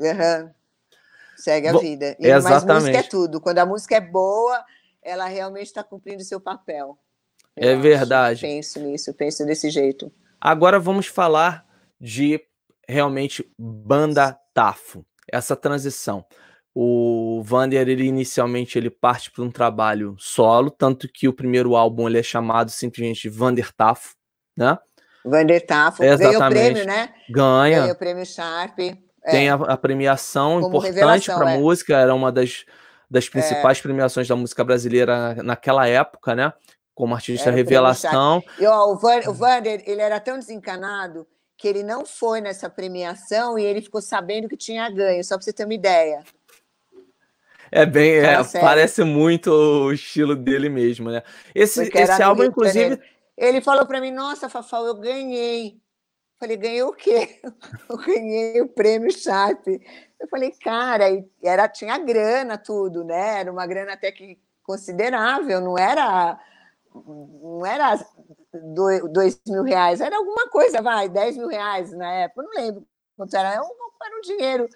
Aham. 0.00 0.50
Segue 1.36 1.68
a 1.68 1.72
Bom, 1.72 1.78
vida. 1.78 2.16
E, 2.18 2.28
Mas 2.28 2.44
música 2.44 2.54
é 2.54 2.56
exatamente. 2.56 3.08
tudo. 3.08 3.40
Quando 3.40 3.58
a 3.58 3.66
música 3.66 3.96
é 3.96 4.00
boa, 4.00 4.62
ela 5.02 5.26
realmente 5.26 5.66
está 5.66 5.82
cumprindo 5.82 6.20
o 6.22 6.24
seu 6.24 6.40
papel. 6.40 6.98
Eu 7.56 7.70
É 7.70 7.72
acho. 7.72 7.82
verdade. 7.82 8.40
Penso 8.42 8.78
nisso, 8.80 9.14
penso 9.14 9.44
desse 9.46 9.70
jeito. 9.70 10.12
Agora 10.40 10.78
vamos 10.78 11.06
falar 11.06 11.66
de 12.00 12.40
realmente 12.90 13.50
banda 13.58 14.38
Tafo. 14.52 15.04
Essa 15.32 15.56
transição. 15.56 16.24
O 16.74 17.42
Vander, 17.44 17.88
ele 17.88 18.04
inicialmente 18.04 18.78
ele 18.78 18.90
parte 18.90 19.30
para 19.30 19.42
um 19.42 19.50
trabalho 19.50 20.14
solo, 20.18 20.70
tanto 20.70 21.08
que 21.08 21.26
o 21.26 21.32
primeiro 21.32 21.74
álbum 21.74 22.08
ele 22.08 22.18
é 22.18 22.22
chamado 22.22 22.70
simplesmente 22.70 23.22
de 23.22 23.28
Vander 23.28 23.72
Tafo, 23.72 24.14
né? 24.56 24.78
Vander 25.24 25.64
Tafo 25.66 25.98
ganhou 25.98 26.16
o 26.16 26.22
Exatamente. 26.22 26.72
prêmio, 26.72 26.86
né? 26.86 27.12
Ganha, 27.28 27.80
Ganhou 27.80 27.94
o 27.94 27.98
prêmio 27.98 28.26
Sharp. 28.26 28.78
É, 28.78 29.30
tem 29.30 29.50
a, 29.50 29.54
a 29.54 29.76
premiação 29.76 30.60
Como 30.60 30.78
importante 30.78 31.26
para 31.26 31.48
a 31.48 31.52
é. 31.52 31.58
música, 31.58 31.96
era 31.96 32.14
uma 32.14 32.32
das, 32.32 32.64
das 33.10 33.28
principais 33.28 33.80
premiações 33.80 34.26
da 34.26 34.36
música 34.36 34.64
brasileira 34.64 35.34
naquela 35.42 35.86
época, 35.86 36.34
né? 36.34 36.52
Como 36.94 37.14
artista 37.14 37.50
o 37.50 37.52
revelação. 37.52 38.42
E 38.58 38.66
ó, 38.66 38.92
o, 38.92 38.96
Van, 38.96 39.20
o 39.28 39.34
Vander, 39.34 39.82
ele 39.86 40.00
era 40.00 40.20
tão 40.20 40.38
desencanado 40.38 41.26
que 41.60 41.68
ele 41.68 41.82
não 41.82 42.06
foi 42.06 42.40
nessa 42.40 42.70
premiação 42.70 43.58
e 43.58 43.62
ele 43.62 43.82
ficou 43.82 44.00
sabendo 44.00 44.48
que 44.48 44.56
tinha 44.56 44.88
ganho, 44.88 45.22
só 45.22 45.36
para 45.36 45.44
você 45.44 45.52
ter 45.52 45.66
uma 45.66 45.74
ideia. 45.74 46.24
É 47.70 47.84
bem, 47.84 48.14
é, 48.14 48.32
Fala 48.32 48.44
sério. 48.44 48.66
parece 48.66 49.04
muito 49.04 49.50
o 49.50 49.92
estilo 49.92 50.34
dele 50.34 50.70
mesmo, 50.70 51.10
né? 51.10 51.22
Esse, 51.54 51.82
esse 51.94 52.22
álbum, 52.22 52.44
inclusive. 52.44 52.98
Ele 53.36 53.60
falou 53.60 53.86
para 53.86 54.00
mim: 54.00 54.10
Nossa, 54.10 54.48
Fafá, 54.48 54.78
eu 54.78 54.94
ganhei. 54.94 55.78
Falei: 56.38 56.56
Ganhou 56.56 56.88
o 56.90 56.94
quê? 56.94 57.38
Eu 57.88 57.98
ganhei 57.98 58.60
o 58.62 58.68
prêmio 58.68 59.12
Sharp. 59.12 59.66
Eu 60.18 60.28
falei: 60.28 60.52
Cara, 60.64 61.10
e 61.10 61.28
era, 61.42 61.68
tinha 61.68 61.98
grana, 61.98 62.56
tudo, 62.56 63.04
né? 63.04 63.40
Era 63.40 63.52
uma 63.52 63.66
grana 63.66 63.92
até 63.92 64.10
que 64.10 64.38
considerável, 64.62 65.60
não 65.60 65.78
era 65.78 66.40
não 66.94 67.64
era 67.64 67.94
dois 69.12 69.40
mil 69.46 69.62
reais, 69.62 70.00
era 70.00 70.16
alguma 70.16 70.48
coisa, 70.48 70.82
vai, 70.82 71.08
10 71.08 71.36
mil 71.36 71.48
reais 71.48 71.92
na 71.92 72.10
época, 72.12 72.42
não 72.42 72.62
lembro 72.62 72.84
quanto 73.16 73.34
era, 73.34 73.52
era 73.52 73.62
um, 73.62 73.66
era 74.02 74.16
um 74.16 74.20
dinheiro 74.22 74.68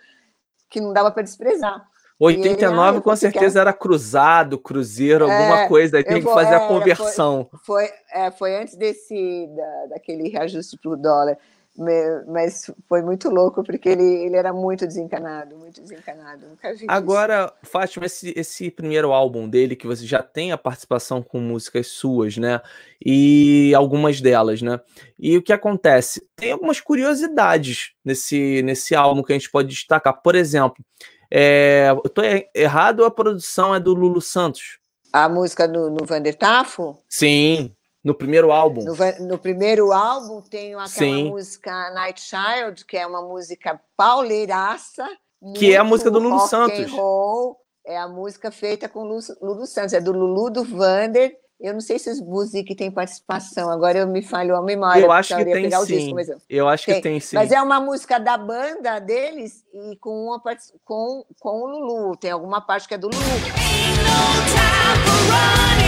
que 0.71 0.81
não 0.81 0.93
dava 0.93 1.11
para 1.11 1.23
desprezar. 1.23 1.87
89 2.19 2.97
ele, 2.97 3.03
com 3.03 3.17
certeza 3.17 3.61
era 3.61 3.73
cruzado, 3.73 4.59
cruzeiro, 4.59 5.29
é, 5.29 5.37
alguma 5.37 5.69
coisa, 5.69 5.97
aí 5.97 6.05
tem 6.05 6.23
que 6.23 6.33
fazer 6.33 6.55
é, 6.55 6.57
a 6.57 6.69
conversão. 6.69 7.49
Foi, 7.65 7.89
foi, 7.89 7.97
é, 8.13 8.31
foi 8.31 8.57
antes 8.57 8.77
desse, 8.77 9.49
da, 9.49 9.87
daquele 9.95 10.29
reajuste 10.29 10.79
para 10.79 10.91
o 10.93 10.97
dólar 10.97 11.37
mas 11.77 12.71
foi 12.89 13.03
muito 13.03 13.29
louco 13.29 13.65
porque 13.65 13.89
ele, 13.89 14.05
ele 14.05 14.37
era 14.37 14.53
muito 14.53 14.87
desencanado, 14.87 15.57
muito 15.57 15.81
desencanado. 15.81 16.47
Nunca 16.47 16.73
vi 16.73 16.87
Agora, 16.89 17.53
isso. 17.63 17.73
Fátima, 17.73 18.07
esse, 18.07 18.33
esse 18.37 18.71
primeiro 18.71 19.13
álbum 19.13 19.49
dele, 19.49 19.75
que 19.75 19.87
você 19.87 20.07
já 20.07 20.23
tem 20.23 20.53
a 20.53 20.59
participação 20.59 21.21
com 21.21 21.41
músicas 21.41 21.89
suas, 21.89 22.37
né? 22.37 22.61
E 23.05 23.75
algumas 23.75 24.21
delas, 24.21 24.63
né? 24.63 24.81
E 25.19 25.37
o 25.37 25.43
que 25.43 25.53
acontece? 25.53 26.25
Tem 26.37 26.53
algumas 26.53 26.81
curiosidades 26.81 27.93
nesse, 28.05 28.63
nesse 28.63 28.95
álbum 28.95 29.23
que 29.23 29.33
a 29.33 29.39
gente 29.39 29.51
pode 29.51 29.69
destacar. 29.69 30.23
Por 30.23 30.37
exemplo, 30.37 30.85
é, 31.29 31.89
eu 31.91 32.09
tô 32.09 32.23
errado, 32.55 33.05
a 33.05 33.11
produção 33.11 33.75
é 33.75 33.81
do 33.81 33.95
Lulu 33.95 34.21
Santos. 34.21 34.79
A 35.13 35.29
música 35.29 35.67
no, 35.67 35.91
no 35.91 36.05
Vander 36.05 36.37
Tafo? 36.37 36.97
Sim. 37.09 37.75
No 38.05 38.15
primeiro 38.15 38.53
álbum. 38.53 38.85
No, 38.85 38.95
no 39.27 39.39
primeiro 39.39 39.91
álbum 39.91 40.43
tem 40.43 40.75
aquela 40.75 40.87
Sim. 40.87 41.31
música 41.31 41.91
Night 41.95 42.21
Child, 42.21 42.85
que 42.85 42.99
é 42.99 43.07
uma 43.07 43.23
música 43.23 43.81
pauleiraça. 43.97 45.09
Que 45.57 45.73
é 45.73 45.79
a 45.79 45.85
música 45.85 46.11
do 46.11 46.19
Lulu 46.19 46.41
Santos. 46.41 46.93
Roll, 46.93 47.57
é 47.87 47.97
a 47.99 48.07
música 48.07 48.51
feita 48.51 48.87
com 48.89 49.05
Lulu, 49.05 49.21
Lulu 49.41 49.67
Santos, 49.67 49.95
é 49.95 50.01
do 50.01 50.13
Lulu 50.13 50.51
do 50.51 50.65
Vander. 50.65 51.35
Eu 51.61 51.73
não 51.73 51.81
sei 51.81 51.99
se 51.99 52.11
os 52.11 52.21
Buzik 52.21 52.75
têm 52.75 52.91
participação, 52.91 53.71
agora 53.71 53.97
eu 53.99 54.07
me 54.07 54.21
falho 54.23 54.55
a 54.55 54.61
memória. 54.61 55.01
Eu 55.01 55.11
acho 55.11 55.35
que 55.35 55.45
tem 55.45 55.71
sim. 55.71 55.87
Disco, 55.87 56.21
eu... 56.21 56.39
eu... 56.51 56.69
acho 56.69 56.85
tem. 56.85 56.97
que 56.97 57.01
tem 57.01 57.19
sim. 57.21 57.37
Mas 57.37 57.51
é 57.53 57.63
uma 57.63 57.81
música 57.81 58.19
da 58.19 58.37
banda 58.37 58.99
deles 58.99 59.65
e 59.73 59.97
com, 59.97 60.27
uma, 60.27 60.43
com, 60.85 61.25
com 61.41 61.63
o 61.63 61.67
Lulu. 61.67 62.15
Tem 62.17 62.31
alguma 62.31 62.61
parte 62.61 62.87
que 62.87 62.93
é 62.95 62.99
do 62.99 63.09
Lulu. 63.09 63.19
Eu 63.19 63.25
lembro 63.25 63.55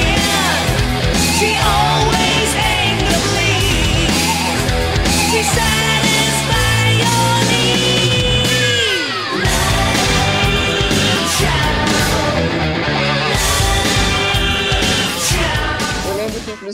que, 0.00 0.05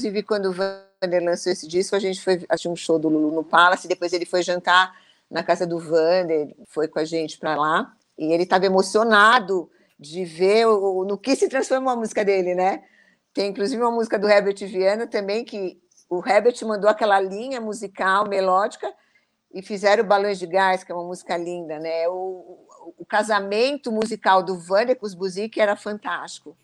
inclusive, 0.02 0.22
quando 0.22 0.46
o 0.46 0.52
Vander 0.52 1.24
lançou 1.24 1.52
esse 1.52 1.66
disco, 1.66 1.96
a 1.96 1.98
gente 1.98 2.20
foi 2.22 2.44
assistir 2.48 2.68
um 2.68 2.76
show 2.76 2.98
do 3.00 3.08
Lulu 3.08 3.34
no 3.34 3.42
Palace, 3.42 3.88
depois 3.88 4.12
ele 4.12 4.24
foi 4.24 4.44
jantar 4.44 4.94
na 5.28 5.42
casa 5.42 5.66
do 5.66 5.80
Vander, 5.80 6.54
foi 6.68 6.86
com 6.86 7.00
a 7.00 7.04
gente 7.04 7.36
para 7.36 7.56
lá, 7.56 7.92
e 8.16 8.32
ele 8.32 8.44
estava 8.44 8.64
emocionado 8.64 9.68
de 9.98 10.24
ver 10.24 10.66
o, 10.66 11.04
no 11.04 11.18
que 11.18 11.34
se 11.34 11.48
transformou 11.48 11.92
a 11.92 11.96
música 11.96 12.24
dele, 12.24 12.54
né? 12.54 12.84
Tem 13.32 13.48
inclusive 13.50 13.80
uma 13.80 13.90
música 13.90 14.18
do 14.18 14.28
Herbert 14.28 14.58
Viana 14.66 15.06
também, 15.06 15.44
que 15.44 15.80
o 16.08 16.22
Herbert 16.26 16.56
mandou 16.66 16.90
aquela 16.90 17.20
linha 17.20 17.60
musical, 17.60 18.28
melódica, 18.28 18.92
e 19.54 19.62
fizeram 19.62 20.04
Balões 20.04 20.38
de 20.38 20.46
Gás, 20.46 20.84
que 20.84 20.92
é 20.92 20.94
uma 20.94 21.04
música 21.04 21.36
linda, 21.36 21.78
né? 21.78 22.08
O, 22.08 22.58
o 22.98 23.04
casamento 23.06 23.92
musical 23.92 24.42
do 24.42 24.58
Vânia 24.58 24.94
com 24.94 25.06
os 25.06 25.14
Buzik 25.14 25.60
era 25.60 25.76
fantástico, 25.76 26.56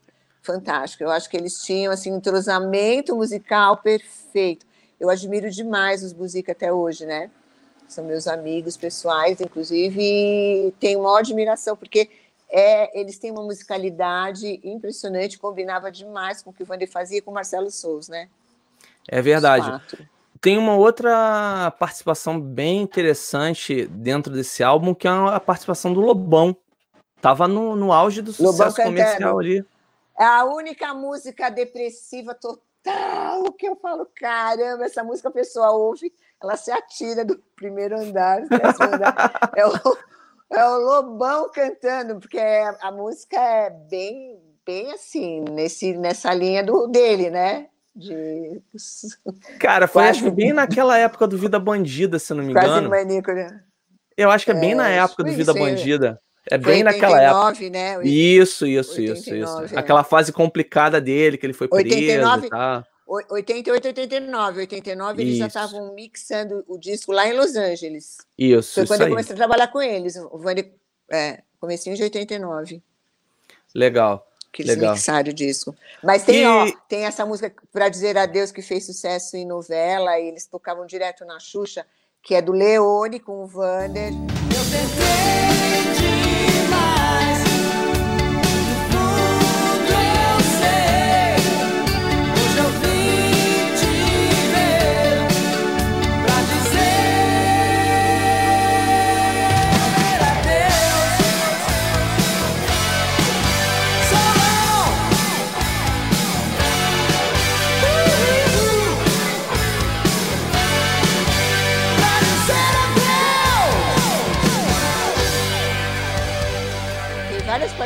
fantástico. 0.42 1.04
Eu 1.04 1.10
acho 1.10 1.28
que 1.28 1.36
eles 1.36 1.62
tinham 1.62 1.92
assim 1.92 2.12
um 2.12 2.16
entrosamento 2.16 3.14
musical 3.14 3.76
perfeito. 3.78 4.66
Eu 4.98 5.10
admiro 5.10 5.50
demais 5.50 6.02
os 6.02 6.12
Buzik 6.12 6.50
até 6.50 6.72
hoje, 6.72 7.06
né? 7.06 7.30
São 7.86 8.04
meus 8.04 8.26
amigos 8.26 8.76
pessoais, 8.76 9.40
inclusive, 9.40 10.00
e 10.00 10.72
tenho 10.78 11.00
uma 11.00 11.18
admiração, 11.18 11.76
porque 11.76 12.10
é, 12.50 12.98
eles 12.98 13.18
têm 13.18 13.30
uma 13.30 13.42
musicalidade 13.42 14.60
impressionante, 14.64 15.38
combinava 15.38 15.90
demais 15.90 16.42
com 16.42 16.50
o 16.50 16.52
que 16.52 16.62
o 16.62 16.66
Vander 16.66 16.90
fazia 16.90 17.20
com 17.20 17.30
o 17.30 17.34
Marcelo 17.34 17.70
Souza, 17.70 18.10
né? 18.10 18.28
É 19.06 19.20
verdade. 19.20 19.82
Tem 20.40 20.56
uma 20.56 20.76
outra 20.76 21.70
participação 21.78 22.40
bem 22.40 22.80
interessante 22.80 23.86
dentro 23.86 24.32
desse 24.32 24.62
álbum, 24.62 24.94
que 24.94 25.06
é 25.08 25.10
a 25.10 25.40
participação 25.40 25.92
do 25.92 26.00
Lobão. 26.00 26.56
Tava 27.20 27.48
no, 27.48 27.74
no 27.74 27.92
auge 27.92 28.22
do 28.22 28.32
sucesso 28.32 28.76
comercial 28.76 29.38
ali. 29.38 29.64
É 30.18 30.24
a 30.24 30.44
única 30.44 30.94
música 30.94 31.50
depressiva 31.50 32.34
total 32.34 33.52
que 33.58 33.66
eu 33.68 33.76
falo, 33.76 34.06
caramba, 34.14 34.84
essa 34.84 35.02
música 35.02 35.28
a 35.28 35.32
pessoa 35.32 35.70
ouve, 35.72 36.12
ela 36.40 36.56
se 36.56 36.70
atira 36.70 37.24
do 37.24 37.38
primeiro 37.56 37.98
andar. 37.98 38.42
andar. 38.42 39.50
é, 39.56 39.66
o, 39.66 39.72
é 40.50 40.64
o 40.64 40.78
Lobão 40.78 41.50
cantando, 41.50 42.18
porque 42.18 42.38
a 42.38 42.90
música 42.90 43.36
é 43.36 43.70
bem, 43.70 44.38
bem 44.64 44.92
assim, 44.92 45.44
nesse, 45.50 45.94
nessa 45.94 46.32
linha 46.32 46.62
do, 46.64 46.86
dele, 46.86 47.30
né? 47.30 47.66
De... 47.94 48.60
Cara, 49.58 49.86
foi 49.86 50.04
Quase... 50.04 50.20
acho 50.20 50.30
bem 50.30 50.52
naquela 50.52 50.96
época 50.96 51.26
do 51.26 51.36
Vida 51.36 51.58
Bandida, 51.58 52.18
se 52.18 52.32
não 52.32 52.44
me 52.44 52.52
engano. 52.52 52.66
Quase 52.66 52.88
maníaco, 52.88 53.32
né? 53.32 53.62
Eu 54.16 54.30
acho 54.30 54.44
que 54.44 54.52
é, 54.52 54.54
é 54.54 54.58
bem 54.60 54.74
na 54.74 54.88
época 54.88 55.24
do 55.24 55.32
Vida 55.32 55.52
Bandida. 55.52 56.20
É 56.50 56.56
bem 56.56 56.82
89, 56.82 56.82
naquela 56.84 57.20
época. 57.20 57.70
Né? 57.70 58.02
Isso, 58.04 58.66
isso, 58.66 58.92
89, 58.92 59.12
isso, 59.12 59.34
isso. 59.34 59.74
É. 59.74 59.78
Aquela 59.78 60.02
fase 60.02 60.32
complicada 60.32 61.00
dele, 61.00 61.36
que 61.36 61.44
ele 61.44 61.52
foi 61.52 61.68
preso 61.68 61.94
89, 61.94 62.46
e 62.46 62.50
tal. 62.50 62.84
88, 63.08 63.88
89. 63.88 64.60
89 64.60 65.22
eles 65.22 65.38
já 65.38 65.46
estavam 65.46 65.94
mixando 65.94 66.62
o 66.68 66.76
disco 66.76 67.10
lá 67.10 67.26
em 67.26 67.32
Los 67.32 67.56
Angeles. 67.56 68.18
Isso, 68.36 68.74
Foi 68.74 68.82
isso 68.84 68.92
quando 68.92 69.00
aí. 69.00 69.06
eu 69.06 69.10
comecei 69.10 69.32
a 69.32 69.36
trabalhar 69.36 69.68
com 69.68 69.80
eles. 69.80 70.16
O 70.16 70.38
Vani, 70.38 70.70
é, 71.10 71.42
comecinho 71.58 71.96
de 71.96 72.02
89. 72.02 72.82
Legal. 73.74 74.26
Que 74.52 74.62
eles 74.62 74.76
legal. 74.76 74.94
mixaram 74.94 75.30
o 75.30 75.34
disco. 75.34 75.74
Mas 76.02 76.24
tem, 76.24 76.42
e... 76.42 76.46
ó, 76.46 76.70
tem 76.88 77.04
essa 77.04 77.24
música 77.24 77.52
Para 77.72 77.88
Dizer 77.88 78.16
Adeus 78.18 78.52
que 78.52 78.62
fez 78.62 78.84
sucesso 78.84 79.36
em 79.36 79.46
novela, 79.46 80.18
e 80.18 80.28
eles 80.28 80.46
tocavam 80.46 80.86
direto 80.86 81.24
na 81.24 81.38
Xuxa, 81.38 81.86
que 82.22 82.34
é 82.34 82.42
do 82.42 82.52
Leone 82.52 83.20
com 83.20 83.42
o 83.42 83.46
Vander. 83.46 84.12
Eu 84.12 84.64
tentei 84.70 86.47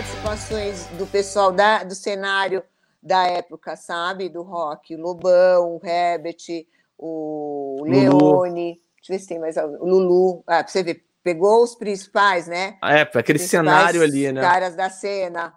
participações 0.02 0.86
do 0.98 1.06
pessoal 1.06 1.52
da, 1.52 1.84
do 1.84 1.94
cenário 1.94 2.62
da 3.00 3.24
época, 3.26 3.76
sabe? 3.76 4.28
Do 4.28 4.42
rock, 4.42 4.96
o 4.96 5.00
Lobão, 5.00 5.76
o 5.76 5.86
Herbert, 5.86 6.66
o 6.98 7.84
Leone, 7.84 8.80
deixa 8.96 9.12
eu 9.12 9.16
ver 9.16 9.18
se 9.20 9.28
tem 9.28 9.38
mais 9.38 9.56
o 9.56 9.86
Lulu. 9.86 10.42
Ah, 10.44 10.64
pra 10.64 10.66
você 10.66 10.82
ver, 10.82 11.06
pegou 11.22 11.62
os 11.62 11.76
principais, 11.76 12.48
né? 12.48 12.78
É, 12.82 13.02
aquele 13.02 13.38
cenário 13.38 14.02
ali, 14.02 14.32
né? 14.32 14.40
caras 14.40 14.74
da 14.74 14.90
cena, 14.90 15.54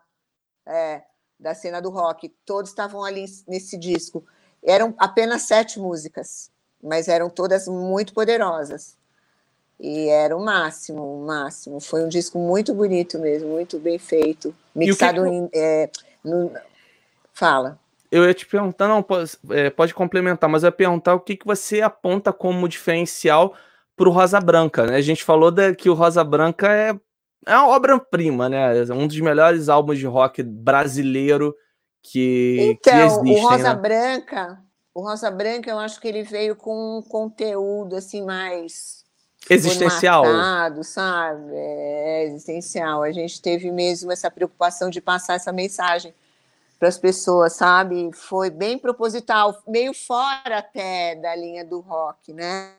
é, 0.68 1.02
da 1.40 1.56
cena 1.56 1.82
do 1.82 1.90
rock, 1.90 2.30
todos 2.46 2.70
estavam 2.70 3.04
ali 3.04 3.26
nesse 3.48 3.80
disco. 3.80 4.24
Eram 4.64 4.94
apenas 5.00 5.44
sete 5.44 5.80
músicas, 5.80 6.52
mas 6.84 7.08
eram 7.08 7.32
todas 7.32 7.68
muito 7.68 8.14
poderosas. 8.14 8.96
E 9.80 10.08
era 10.08 10.36
o 10.36 10.44
máximo, 10.44 11.22
o 11.22 11.26
máximo. 11.26 11.80
Foi 11.80 12.04
um 12.04 12.10
disco 12.10 12.40
muito 12.40 12.74
bonito 12.74 13.20
mesmo, 13.20 13.50
muito 13.50 13.78
bem 13.78 14.00
feito. 14.00 14.56
Mixado 14.74 15.24
que... 15.24 15.30
em. 15.30 15.50
É, 15.54 15.90
no... 16.24 16.52
Fala. 17.34 17.78
Eu 18.10 18.24
ia 18.24 18.34
te 18.34 18.46
perguntar, 18.46 18.88
não, 18.88 19.04
pode, 19.04 19.32
é, 19.50 19.70
pode 19.70 19.94
complementar, 19.94 20.50
mas 20.50 20.64
eu 20.64 20.68
ia 20.68 20.72
perguntar 20.72 21.16
o 21.16 21.20
que, 21.20 21.36
que 21.36 21.46
você 21.46 21.82
aponta 21.82 22.32
como 22.32 22.70
diferencial 22.70 23.54
para 23.96 24.08
o 24.08 24.12
Rosa 24.12 24.40
Branca. 24.40 24.86
Né? 24.86 24.96
A 24.96 25.02
gente 25.02 25.24
falou 25.24 25.52
da, 25.52 25.76
que 25.76 25.90
o 25.90 25.94
Rosa 25.94 26.24
Branca 26.24 26.72
é, 26.72 26.98
é 27.46 27.58
uma 27.58 27.68
obra-prima, 27.68 28.48
né? 28.48 28.84
Um 28.94 29.08
dos 29.08 29.20
melhores 29.20 29.68
álbuns 29.68 30.00
de 30.00 30.06
rock 30.06 30.42
brasileiro 30.42 31.54
que, 32.02 32.58
então, 32.62 32.94
que 32.94 33.00
existem. 33.00 33.44
O 33.44 33.50
Rosa 33.50 33.74
né? 33.74 33.82
Branca, 33.82 34.60
o 34.94 35.02
Rosa 35.02 35.32
Branca, 35.32 35.70
eu 35.70 35.80
acho 35.80 36.00
que 36.00 36.08
ele 36.08 36.24
veio 36.24 36.56
com 36.56 37.00
um 37.00 37.02
conteúdo 37.02 37.96
assim 37.96 38.24
mais 38.24 39.05
existencial. 39.50 40.24
Marcado, 40.24 40.84
sabe? 40.84 41.52
É 41.54 42.24
existencial. 42.26 43.04
A 43.04 43.12
gente 43.12 43.42
teve 43.42 43.72
mesmo 43.72 44.12
essa 44.12 44.32
preocupação 44.32 44.90
de 44.90 45.00
passar 45.02 45.36
essa 45.36 45.52
mensagem 45.52 46.14
para 46.80 46.90
as 46.90 46.98
pessoas, 46.98 47.54
sabe? 47.54 48.12
Foi 48.14 48.50
bem 48.50 48.78
proposital, 48.78 49.62
meio 49.68 49.94
fora 49.94 50.60
até 50.60 51.16
da 51.16 51.36
linha 51.36 51.64
do 51.64 51.80
rock, 51.80 52.34
né? 52.34 52.74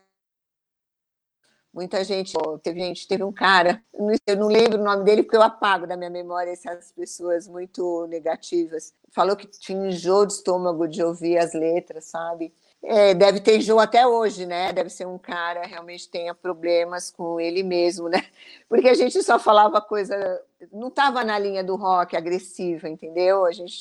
Muita 1.72 2.02
gente, 2.04 2.32
teve 2.62 2.80
gente, 2.80 3.06
teve 3.06 3.22
um 3.22 3.32
cara, 3.32 3.82
eu 4.26 4.36
não 4.36 4.48
lembro 4.48 4.80
o 4.80 4.84
nome 4.84 5.04
dele 5.04 5.22
porque 5.22 5.36
eu 5.36 5.42
apago 5.42 5.86
da 5.86 5.94
minha 5.94 6.08
memória 6.08 6.50
essas 6.50 6.90
pessoas 6.90 7.46
muito 7.46 8.06
negativas. 8.06 8.94
Falou 9.10 9.36
que 9.36 9.46
tinha 9.46 9.88
enjoo 9.88 10.24
de 10.24 10.32
estômago 10.32 10.88
de 10.88 11.02
ouvir 11.02 11.36
as 11.36 11.52
letras, 11.52 12.06
sabe? 12.06 12.54
É, 12.88 13.14
deve 13.14 13.40
ter 13.40 13.56
enjoo 13.56 13.80
até 13.80 14.06
hoje, 14.06 14.46
né? 14.46 14.72
Deve 14.72 14.90
ser 14.90 15.08
um 15.08 15.18
cara 15.18 15.66
realmente 15.66 16.08
tenha 16.08 16.32
problemas 16.32 17.10
com 17.10 17.40
ele 17.40 17.64
mesmo, 17.64 18.08
né? 18.08 18.24
Porque 18.68 18.88
a 18.88 18.94
gente 18.94 19.20
só 19.24 19.40
falava 19.40 19.80
coisa, 19.80 20.40
não 20.72 20.86
estava 20.86 21.24
na 21.24 21.36
linha 21.36 21.64
do 21.64 21.74
rock 21.74 22.16
agressiva, 22.16 22.88
entendeu? 22.88 23.44
A 23.44 23.50
gente 23.50 23.74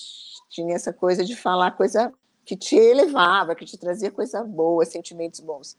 tinha 0.49 0.75
essa 0.75 0.91
coisa 0.91 1.23
de 1.23 1.35
falar 1.35 1.77
coisa 1.77 2.11
que 2.43 2.57
te 2.57 2.75
elevava, 2.75 3.53
que 3.53 3.63
te 3.63 3.77
trazia 3.77 4.09
coisa 4.09 4.43
boa, 4.43 4.83
sentimentos 4.85 5.39
bons. 5.39 5.77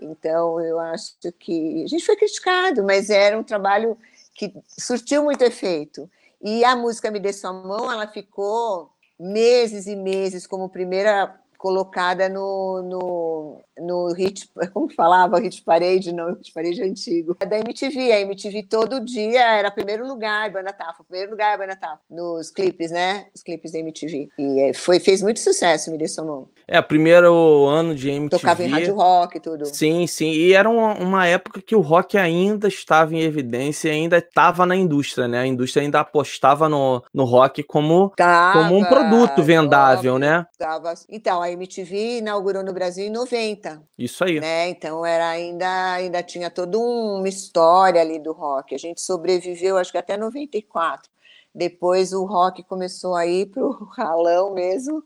Então, 0.00 0.60
eu 0.60 0.78
acho 0.78 1.16
que 1.40 1.82
a 1.82 1.88
gente 1.88 2.06
foi 2.06 2.14
criticado, 2.14 2.84
mas 2.84 3.10
era 3.10 3.36
um 3.36 3.42
trabalho 3.42 3.98
que 4.32 4.54
surtiu 4.78 5.24
muito 5.24 5.42
efeito. 5.42 6.08
E 6.40 6.64
a 6.64 6.76
música 6.76 7.10
Me 7.10 7.18
Dê 7.18 7.32
Sua 7.32 7.52
Mão, 7.52 7.90
ela 7.90 8.06
ficou 8.06 8.92
meses 9.18 9.88
e 9.88 9.96
meses 9.96 10.46
como 10.46 10.68
primeira 10.68 11.39
colocada 11.60 12.26
no, 12.26 12.82
no, 12.82 13.60
no 13.78 14.14
hit, 14.14 14.50
como 14.72 14.90
falava, 14.90 15.38
hit 15.38 15.62
parade, 15.62 16.10
não, 16.10 16.30
hit 16.30 16.50
parade 16.54 16.80
é 16.80 16.86
antigo, 16.86 17.36
é 17.38 17.44
da 17.44 17.58
MTV, 17.58 18.12
a 18.12 18.20
MTV 18.22 18.62
todo 18.62 19.04
dia 19.04 19.42
era 19.58 19.70
primeiro 19.70 20.08
lugar, 20.08 20.50
Banda 20.50 20.72
Tafa, 20.72 21.04
primeiro 21.04 21.32
lugar, 21.32 21.58
Banda 21.58 21.76
Tafa, 21.76 22.00
nos 22.08 22.50
clipes, 22.50 22.90
né, 22.90 23.26
os 23.34 23.42
clipes 23.42 23.72
da 23.72 23.78
MTV, 23.78 24.30
e 24.38 24.60
é, 24.60 24.72
foi, 24.72 24.98
fez 24.98 25.20
muito 25.20 25.38
sucesso, 25.38 25.90
me 25.90 25.98
dê 25.98 26.08
sua 26.08 26.24
mão. 26.24 26.48
É, 26.66 26.80
primeiro 26.80 27.66
ano 27.66 27.94
de 27.94 28.08
MTV. 28.08 28.40
Tocava 28.40 28.64
em 28.64 28.68
rádio 28.68 28.94
rock 28.94 29.36
e 29.36 29.40
tudo. 29.40 29.66
Sim, 29.66 30.06
sim, 30.06 30.30
e 30.30 30.54
era 30.54 30.68
uma, 30.68 30.94
uma 30.94 31.26
época 31.26 31.60
que 31.60 31.76
o 31.76 31.80
rock 31.80 32.16
ainda 32.16 32.68
estava 32.68 33.14
em 33.14 33.20
evidência 33.20 33.92
ainda 33.92 34.16
estava 34.16 34.64
na 34.64 34.74
indústria, 34.74 35.28
né, 35.28 35.40
a 35.40 35.46
indústria 35.46 35.82
ainda 35.82 36.00
apostava 36.00 36.70
no, 36.70 37.04
no 37.12 37.24
rock 37.24 37.62
como, 37.62 38.14
tava, 38.16 38.62
como 38.62 38.78
um 38.78 38.84
produto 38.84 39.42
vendável, 39.42 40.14
rock, 40.14 40.24
né. 40.24 40.46
Tava, 40.58 40.94
então, 41.10 41.42
a 41.42 41.49
a 41.50 41.52
MTV 41.52 42.18
inaugurou 42.18 42.64
no 42.64 42.72
Brasil 42.72 43.06
em 43.06 43.10
90. 43.10 43.82
Isso 43.98 44.24
aí. 44.24 44.40
Né? 44.40 44.68
Então 44.70 45.04
era 45.04 45.28
ainda 45.28 45.92
ainda 45.92 46.22
tinha 46.22 46.50
toda 46.50 46.78
uma 46.78 47.28
história 47.28 48.00
ali 48.00 48.18
do 48.18 48.32
rock. 48.32 48.74
A 48.74 48.78
gente 48.78 49.00
sobreviveu 49.00 49.76
acho 49.76 49.92
que 49.92 49.98
até 49.98 50.16
94. 50.16 51.10
Depois 51.54 52.12
o 52.12 52.24
rock 52.24 52.62
começou 52.64 53.14
a 53.14 53.26
ir 53.26 53.46
para 53.46 53.64
o 53.64 53.84
ralão 53.96 54.54
mesmo. 54.54 55.02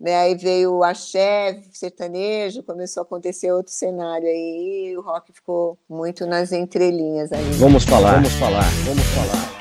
Né, 0.00 0.14
aí 0.14 0.36
veio 0.36 0.74
o 0.74 0.84
axé, 0.84 1.60
sertanejo, 1.72 2.62
começou 2.62 3.00
a 3.00 3.04
acontecer 3.04 3.50
outro 3.50 3.72
cenário 3.72 4.28
aí, 4.28 4.90
e 4.92 4.96
o 4.96 5.00
rock 5.00 5.32
ficou 5.32 5.76
muito 5.88 6.24
nas 6.24 6.52
entrelinhas 6.52 7.32
aí. 7.32 7.42
Vamos 7.54 7.82
falar, 7.82 8.14
vamos 8.14 8.32
falar, 8.34 8.70
vamos 8.84 9.04
falar. 9.06 9.58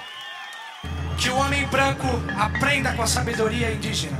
Que 1.20 1.32
o 1.32 1.38
homem 1.38 1.66
branco 1.70 2.06
aprenda 2.40 2.96
com 2.96 3.02
a 3.02 3.08
sabedoria 3.08 3.72
indígena. 3.72 4.20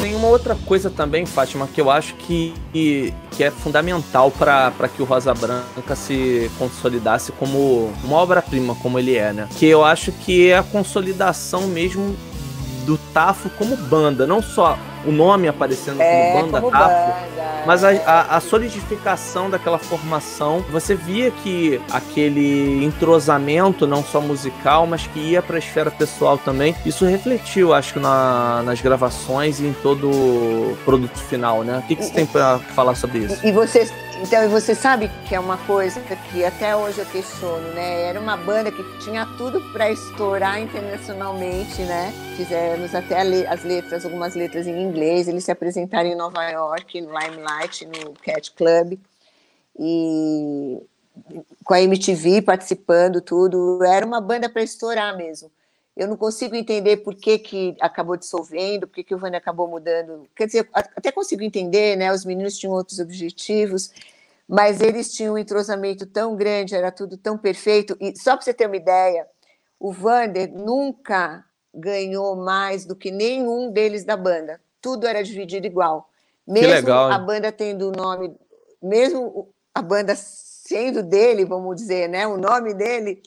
Tem 0.00 0.14
uma 0.14 0.28
outra 0.28 0.54
coisa 0.54 0.90
também, 0.90 1.26
Fátima, 1.26 1.66
que 1.66 1.80
eu 1.80 1.90
acho 1.90 2.14
que, 2.14 2.54
que 2.72 3.12
é 3.40 3.50
fundamental 3.50 4.30
para 4.30 4.70
que 4.94 5.02
o 5.02 5.04
Rosa 5.04 5.34
Branca 5.34 5.96
se 5.96 6.48
consolidasse 6.56 7.32
como 7.32 7.92
uma 8.04 8.18
obra-prima, 8.18 8.76
como 8.76 8.96
ele 8.96 9.16
é, 9.16 9.32
né? 9.32 9.48
Que 9.58 9.66
eu 9.66 9.84
acho 9.84 10.12
que 10.12 10.50
é 10.50 10.58
a 10.58 10.62
consolidação 10.62 11.62
mesmo 11.62 12.14
do 12.86 12.96
Tafo 13.12 13.50
como 13.50 13.76
banda, 13.76 14.24
não 14.24 14.40
só 14.40 14.78
o 15.06 15.12
nome 15.12 15.48
aparecendo 15.48 16.00
É, 16.00 16.30
como 16.32 16.42
banda 16.42 16.60
como 16.60 16.72
Tafo, 16.72 16.88
banda, 16.88 17.62
mas 17.66 17.84
a, 17.84 17.90
a- 17.90 18.36
a 18.36 18.40
solidificação 18.40 19.48
daquela 19.50 19.78
formação, 19.78 20.64
você 20.70 20.94
via 20.94 21.30
que 21.30 21.80
aquele 21.90 22.84
entrosamento, 22.84 23.86
não 23.86 24.02
só 24.02 24.20
musical, 24.20 24.86
mas 24.86 25.06
que 25.06 25.18
ia 25.18 25.42
para 25.42 25.56
a 25.56 25.58
esfera 25.58 25.90
pessoal 25.90 26.38
também, 26.38 26.74
isso 26.84 27.04
refletiu, 27.04 27.72
acho 27.74 27.92
que, 27.94 27.98
na- 27.98 28.62
nas 28.64 28.80
gravações 28.80 29.60
e 29.60 29.64
em 29.66 29.72
todo 29.82 30.08
o 30.10 30.76
produto 30.84 31.18
final, 31.18 31.62
né? 31.62 31.78
O 31.78 31.82
que, 31.86 31.96
que 31.96 32.04
você 32.04 32.12
tem 32.12 32.26
para 32.26 32.58
falar 32.58 32.94
sobre 32.94 33.18
isso? 33.18 33.44
E 33.46 33.52
você, 33.52 33.90
então, 34.22 34.44
e 34.44 34.48
você 34.48 34.74
sabe 34.74 35.10
que 35.26 35.34
é 35.34 35.40
uma 35.40 35.56
coisa 35.58 36.00
que 36.32 36.44
até 36.44 36.74
hoje 36.76 36.98
eu 36.98 37.06
questiono, 37.06 37.68
né? 37.74 38.02
Era 38.08 38.20
uma 38.20 38.36
banda 38.36 38.70
que 38.70 38.82
tinha 39.00 39.26
tudo 39.36 39.60
para 39.72 39.90
estourar 39.90 40.60
internacionalmente, 40.60 41.82
né? 41.82 42.12
Fizemos 42.36 42.94
até 42.94 43.22
le- 43.22 43.46
as 43.46 43.62
letras, 43.64 44.04
algumas 44.04 44.34
letras 44.34 44.66
em 44.66 44.70
inglês. 44.82 44.93
Eles 45.28 45.44
se 45.44 45.50
apresentaram 45.50 46.08
em 46.08 46.14
Nova 46.14 46.42
York, 46.48 47.00
no 47.00 47.18
Limelight, 47.18 47.86
no 47.86 48.12
Cat 48.14 48.52
Club. 48.52 48.98
E 49.78 50.80
com 51.64 51.74
a 51.74 51.80
MTV 51.80 52.42
participando, 52.42 53.20
tudo. 53.20 53.82
Era 53.84 54.04
uma 54.06 54.20
banda 54.20 54.48
para 54.48 54.62
estourar 54.62 55.16
mesmo. 55.16 55.50
Eu 55.96 56.08
não 56.08 56.16
consigo 56.16 56.56
entender 56.56 56.98
por 56.98 57.14
que, 57.14 57.38
que 57.38 57.76
acabou 57.80 58.16
dissolvendo, 58.16 58.86
por 58.86 58.94
que, 58.96 59.04
que 59.04 59.14
o 59.14 59.18
Vânia 59.18 59.38
acabou 59.38 59.68
mudando. 59.68 60.28
Quer 60.34 60.46
dizer, 60.46 60.68
até 60.72 61.12
consigo 61.12 61.42
entender, 61.42 61.96
né? 61.96 62.12
Os 62.12 62.24
meninos 62.24 62.58
tinham 62.58 62.74
outros 62.74 62.98
objetivos, 62.98 63.92
mas 64.48 64.80
eles 64.80 65.12
tinham 65.14 65.34
um 65.34 65.38
entrosamento 65.38 66.04
tão 66.04 66.34
grande, 66.34 66.74
era 66.74 66.90
tudo 66.90 67.16
tão 67.16 67.38
perfeito. 67.38 67.96
E 68.00 68.16
só 68.18 68.34
para 68.34 68.44
você 68.44 68.52
ter 68.52 68.66
uma 68.66 68.76
ideia, 68.76 69.24
o 69.78 69.92
Vander 69.92 70.50
nunca 70.52 71.44
ganhou 71.72 72.34
mais 72.34 72.84
do 72.84 72.96
que 72.96 73.12
nenhum 73.12 73.70
deles 73.70 74.04
da 74.04 74.16
banda. 74.16 74.60
Tudo 74.84 75.06
era 75.06 75.24
dividido 75.24 75.66
igual. 75.66 76.10
Mesmo 76.46 76.68
legal, 76.68 77.08
hein? 77.08 77.14
a 77.16 77.18
banda 77.18 77.50
tendo 77.50 77.88
o 77.88 77.92
nome, 77.92 78.36
mesmo 78.82 79.48
a 79.74 79.80
banda 79.80 80.14
sendo 80.14 81.02
dele, 81.02 81.46
vamos 81.46 81.74
dizer, 81.76 82.06
né? 82.06 82.26
O 82.26 82.36
nome 82.36 82.74
dele, 82.74 83.22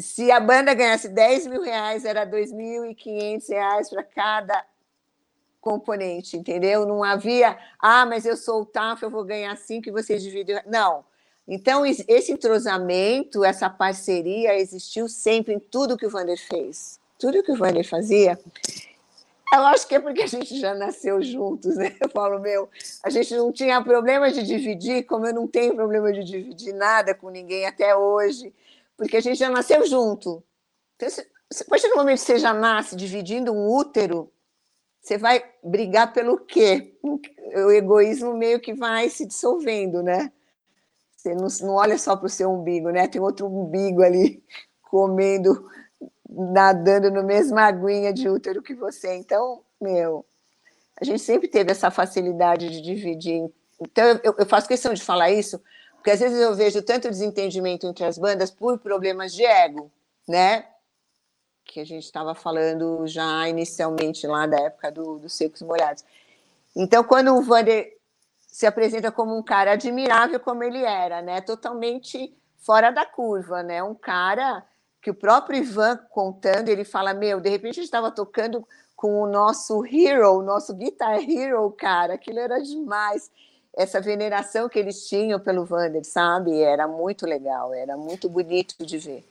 se 0.00 0.30
a 0.32 0.40
banda 0.40 0.72
ganhasse 0.72 1.08
10 1.10 1.46
mil 1.48 1.60
reais, 1.60 2.06
era 2.06 2.24
2.500 2.24 3.46
reais 3.50 3.90
para 3.90 4.02
cada 4.02 4.64
componente, 5.60 6.34
entendeu? 6.38 6.86
Não 6.86 7.04
havia, 7.04 7.58
ah, 7.78 8.06
mas 8.06 8.24
eu 8.24 8.38
sou 8.38 8.62
o 8.62 8.64
TAF, 8.64 9.02
eu 9.02 9.10
vou 9.10 9.24
ganhar 9.24 9.54
cinco 9.58 9.90
e 9.90 9.92
vocês 9.92 10.22
dividem. 10.22 10.58
Não. 10.66 11.04
Então, 11.46 11.84
es- 11.84 12.02
esse 12.08 12.32
entrosamento, 12.32 13.44
essa 13.44 13.68
parceria 13.68 14.58
existiu 14.58 15.10
sempre 15.10 15.52
em 15.52 15.58
tudo 15.58 15.96
que 15.98 16.06
o 16.06 16.10
Vander 16.10 16.38
fez. 16.38 16.98
Tudo 17.18 17.42
que 17.42 17.52
o 17.52 17.56
Vander 17.56 17.86
fazia. 17.86 18.38
Eu 19.52 19.66
acho 19.66 19.88
que 19.88 19.94
é 19.94 20.00
porque 20.00 20.22
a 20.22 20.26
gente 20.26 20.58
já 20.58 20.74
nasceu 20.74 21.22
juntos, 21.22 21.76
né? 21.76 21.96
Eu 22.00 22.08
falo, 22.10 22.38
meu, 22.38 22.68
a 23.02 23.10
gente 23.10 23.34
não 23.34 23.50
tinha 23.50 23.82
problema 23.82 24.30
de 24.30 24.42
dividir, 24.42 25.04
como 25.04 25.26
eu 25.26 25.34
não 25.34 25.46
tenho 25.46 25.74
problema 25.74 26.12
de 26.12 26.22
dividir 26.22 26.74
nada 26.74 27.14
com 27.14 27.30
ninguém 27.30 27.66
até 27.66 27.96
hoje, 27.96 28.52
porque 28.96 29.16
a 29.16 29.20
gente 29.20 29.38
já 29.38 29.48
nasceu 29.48 29.86
junto. 29.86 30.42
Então, 30.96 31.08
a 31.08 31.64
partir 31.64 31.88
do 31.88 31.96
momento 31.96 32.18
que 32.18 32.26
você 32.26 32.38
já 32.38 32.52
nasce 32.52 32.94
dividindo 32.94 33.52
um 33.52 33.74
útero, 33.74 34.30
você 35.00 35.16
vai 35.16 35.42
brigar 35.62 36.12
pelo 36.12 36.38
quê? 36.38 36.94
O 37.02 37.70
egoísmo 37.70 38.34
meio 38.34 38.60
que 38.60 38.74
vai 38.74 39.08
se 39.08 39.24
dissolvendo, 39.24 40.02
né? 40.02 40.30
Você 41.16 41.34
não, 41.34 41.48
não 41.62 41.74
olha 41.76 41.96
só 41.96 42.14
para 42.14 42.26
o 42.26 42.30
seu 42.30 42.50
umbigo, 42.50 42.90
né? 42.90 43.08
Tem 43.08 43.20
outro 43.20 43.46
umbigo 43.46 44.02
ali 44.02 44.42
comendo, 44.82 45.68
nadando 46.28 47.10
na 47.10 47.22
mesma 47.22 47.62
aguinha 47.62 48.12
de 48.12 48.28
útero 48.28 48.62
que 48.62 48.74
você. 48.74 49.14
Então, 49.14 49.62
meu, 49.80 50.24
a 51.00 51.04
gente 51.04 51.20
sempre 51.20 51.48
teve 51.48 51.70
essa 51.70 51.90
facilidade 51.90 52.68
de 52.68 52.80
dividir. 52.80 53.50
Então, 53.80 54.20
eu, 54.22 54.34
eu 54.36 54.46
faço 54.46 54.68
questão 54.68 54.92
de 54.92 55.02
falar 55.02 55.30
isso, 55.30 55.62
porque 55.94 56.10
às 56.10 56.20
vezes 56.20 56.38
eu 56.38 56.54
vejo 56.54 56.82
tanto 56.82 57.08
desentendimento 57.08 57.86
entre 57.86 58.04
as 58.04 58.18
bandas 58.18 58.50
por 58.50 58.78
problemas 58.78 59.32
de 59.32 59.44
ego, 59.44 59.90
né? 60.26 60.66
Que 61.64 61.80
a 61.80 61.84
gente 61.84 62.04
estava 62.04 62.34
falando 62.34 63.06
já 63.06 63.48
inicialmente 63.48 64.26
lá 64.26 64.46
da 64.46 64.58
época 64.60 64.90
do, 64.90 65.18
dos 65.18 65.32
Secos 65.32 65.62
Molhados. 65.62 66.04
Então, 66.76 67.02
quando 67.04 67.34
o 67.34 67.42
Vander 67.42 67.96
se 68.46 68.66
apresenta 68.66 69.12
como 69.12 69.36
um 69.36 69.42
cara 69.42 69.72
admirável 69.72 70.40
como 70.40 70.64
ele 70.64 70.82
era, 70.82 71.22
né? 71.22 71.40
Totalmente 71.40 72.36
fora 72.58 72.90
da 72.90 73.06
curva, 73.06 73.62
né? 73.62 73.82
Um 73.82 73.94
cara 73.94 74.64
que 75.08 75.10
o 75.10 75.14
próprio 75.14 75.58
Ivan 75.58 75.98
contando, 76.10 76.68
ele 76.68 76.84
fala, 76.84 77.14
meu, 77.14 77.40
de 77.40 77.48
repente 77.48 77.70
a 77.72 77.74
gente 77.76 77.84
estava 77.84 78.10
tocando 78.10 78.62
com 78.94 79.22
o 79.22 79.26
nosso 79.26 79.82
hero, 79.86 80.38
o 80.38 80.42
nosso 80.42 80.74
guitar 80.74 81.18
hero, 81.18 81.70
cara, 81.70 82.14
aquilo 82.14 82.38
era 82.38 82.58
demais. 82.60 83.30
Essa 83.74 84.00
veneração 84.02 84.68
que 84.68 84.78
eles 84.78 85.08
tinham 85.08 85.40
pelo 85.40 85.64
Vander, 85.64 86.04
sabe? 86.04 86.60
Era 86.60 86.86
muito 86.86 87.24
legal, 87.24 87.72
era 87.72 87.96
muito 87.96 88.28
bonito 88.28 88.84
de 88.84 88.98
ver. 88.98 89.24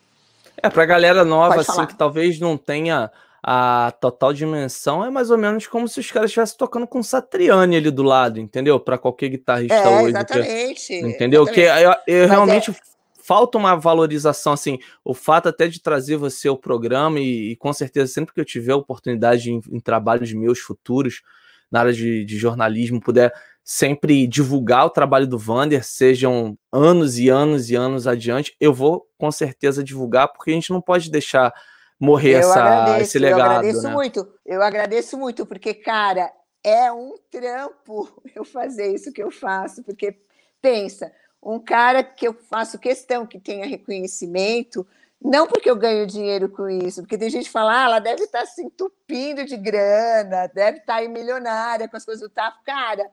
É, 0.64 0.68
pra 0.68 0.84
galera 0.86 1.24
nova, 1.24 1.62
assim, 1.62 1.86
que 1.86 1.96
talvez 1.96 2.40
não 2.40 2.58
tenha 2.58 3.12
a 3.44 3.94
total 4.02 4.34
dimensão, 4.34 5.06
é 5.06 5.12
mais 5.12 5.30
ou 5.30 5.38
menos 5.38 5.68
como 5.68 5.88
se 5.88 6.00
os 6.00 6.12
caras 6.12 6.32
estivessem 6.32 6.58
tocando 6.58 6.88
com 6.88 7.04
Satriani 7.04 7.78
ali 7.78 7.92
do 7.92 8.02
lado, 8.02 8.40
entendeu? 8.40 8.80
Pra 8.80 8.98
qualquer 8.98 9.30
guitarrista 9.30 9.76
É, 9.76 9.88
hoje. 9.88 10.04
que- 10.04 10.10
exatamente. 10.10 10.94
Entendeu? 10.96 11.46
Que 11.46 11.62
exatamente. 11.62 12.02
eu, 12.08 12.16
eu 12.16 12.22
Mas 12.22 12.30
realmente 12.32 12.72
é- 12.72 12.97
falta 13.28 13.58
uma 13.58 13.76
valorização, 13.76 14.54
assim, 14.54 14.80
o 15.04 15.14
fato 15.14 15.50
até 15.50 15.68
de 15.68 15.82
trazer 15.82 16.16
você 16.16 16.48
ao 16.48 16.58
programa 16.58 17.20
e, 17.20 17.52
e 17.52 17.56
com 17.58 17.74
certeza 17.74 18.14
sempre 18.14 18.34
que 18.34 18.40
eu 18.40 18.46
tiver 18.46 18.74
oportunidade 18.74 19.52
em, 19.52 19.60
em 19.70 19.82
trabalhos 19.82 20.32
meus 20.32 20.60
futuros 20.60 21.22
na 21.70 21.82
área 21.82 21.92
de, 21.92 22.24
de 22.24 22.38
jornalismo, 22.38 23.02
puder 23.02 23.34
sempre 23.62 24.26
divulgar 24.26 24.86
o 24.86 24.90
trabalho 24.90 25.28
do 25.28 25.38
Vander, 25.38 25.84
sejam 25.84 26.58
anos 26.72 27.20
e 27.20 27.28
anos 27.28 27.70
e 27.70 27.76
anos 27.76 28.08
adiante, 28.08 28.56
eu 28.62 28.74
vou 28.74 29.06
com 29.18 29.30
certeza 29.30 29.84
divulgar, 29.84 30.30
porque 30.30 30.52
a 30.52 30.54
gente 30.54 30.70
não 30.70 30.82
pode 30.82 31.12
deixar 31.12 31.54
morrer 32.00 32.36
eu 32.36 32.40
essa, 32.40 32.64
agradeço, 32.64 33.02
esse 33.02 33.18
eu 33.18 33.22
legado, 33.24 33.42
agradeço 33.42 33.84
né? 33.84 33.94
muito, 33.94 34.34
eu 34.46 34.62
agradeço 34.62 35.18
muito, 35.18 35.46
porque, 35.46 35.74
cara, 35.74 36.32
é 36.64 36.90
um 36.94 37.16
trampo 37.30 38.10
eu 38.34 38.46
fazer 38.46 38.96
isso 38.96 39.12
que 39.12 39.22
eu 39.22 39.30
faço, 39.32 39.84
porque 39.84 40.16
pensa, 40.62 41.12
um 41.48 41.60
cara 41.60 42.04
que 42.04 42.28
eu 42.28 42.34
faço 42.34 42.78
questão 42.78 43.26
que 43.26 43.40
tenha 43.40 43.66
reconhecimento, 43.66 44.86
não 45.22 45.48
porque 45.48 45.70
eu 45.70 45.76
ganho 45.78 46.06
dinheiro 46.06 46.50
com 46.50 46.68
isso, 46.70 47.02
porque 47.02 47.18
tem 47.18 47.30
gente 47.30 47.46
que 47.46 47.52
fala, 47.52 47.82
ah, 47.82 47.86
ela 47.86 48.00
deve 48.00 48.24
estar 48.24 48.46
se 48.46 48.62
entupindo 48.62 49.46
de 49.46 49.56
grana, 49.56 50.48
deve 50.54 50.80
estar 50.80 50.96
aí 50.96 51.08
milionária 51.08 51.88
com 51.88 51.96
as 51.96 52.04
coisas 52.04 52.22
do 52.22 52.30
TAF. 52.30 52.58
Cara, 52.66 53.10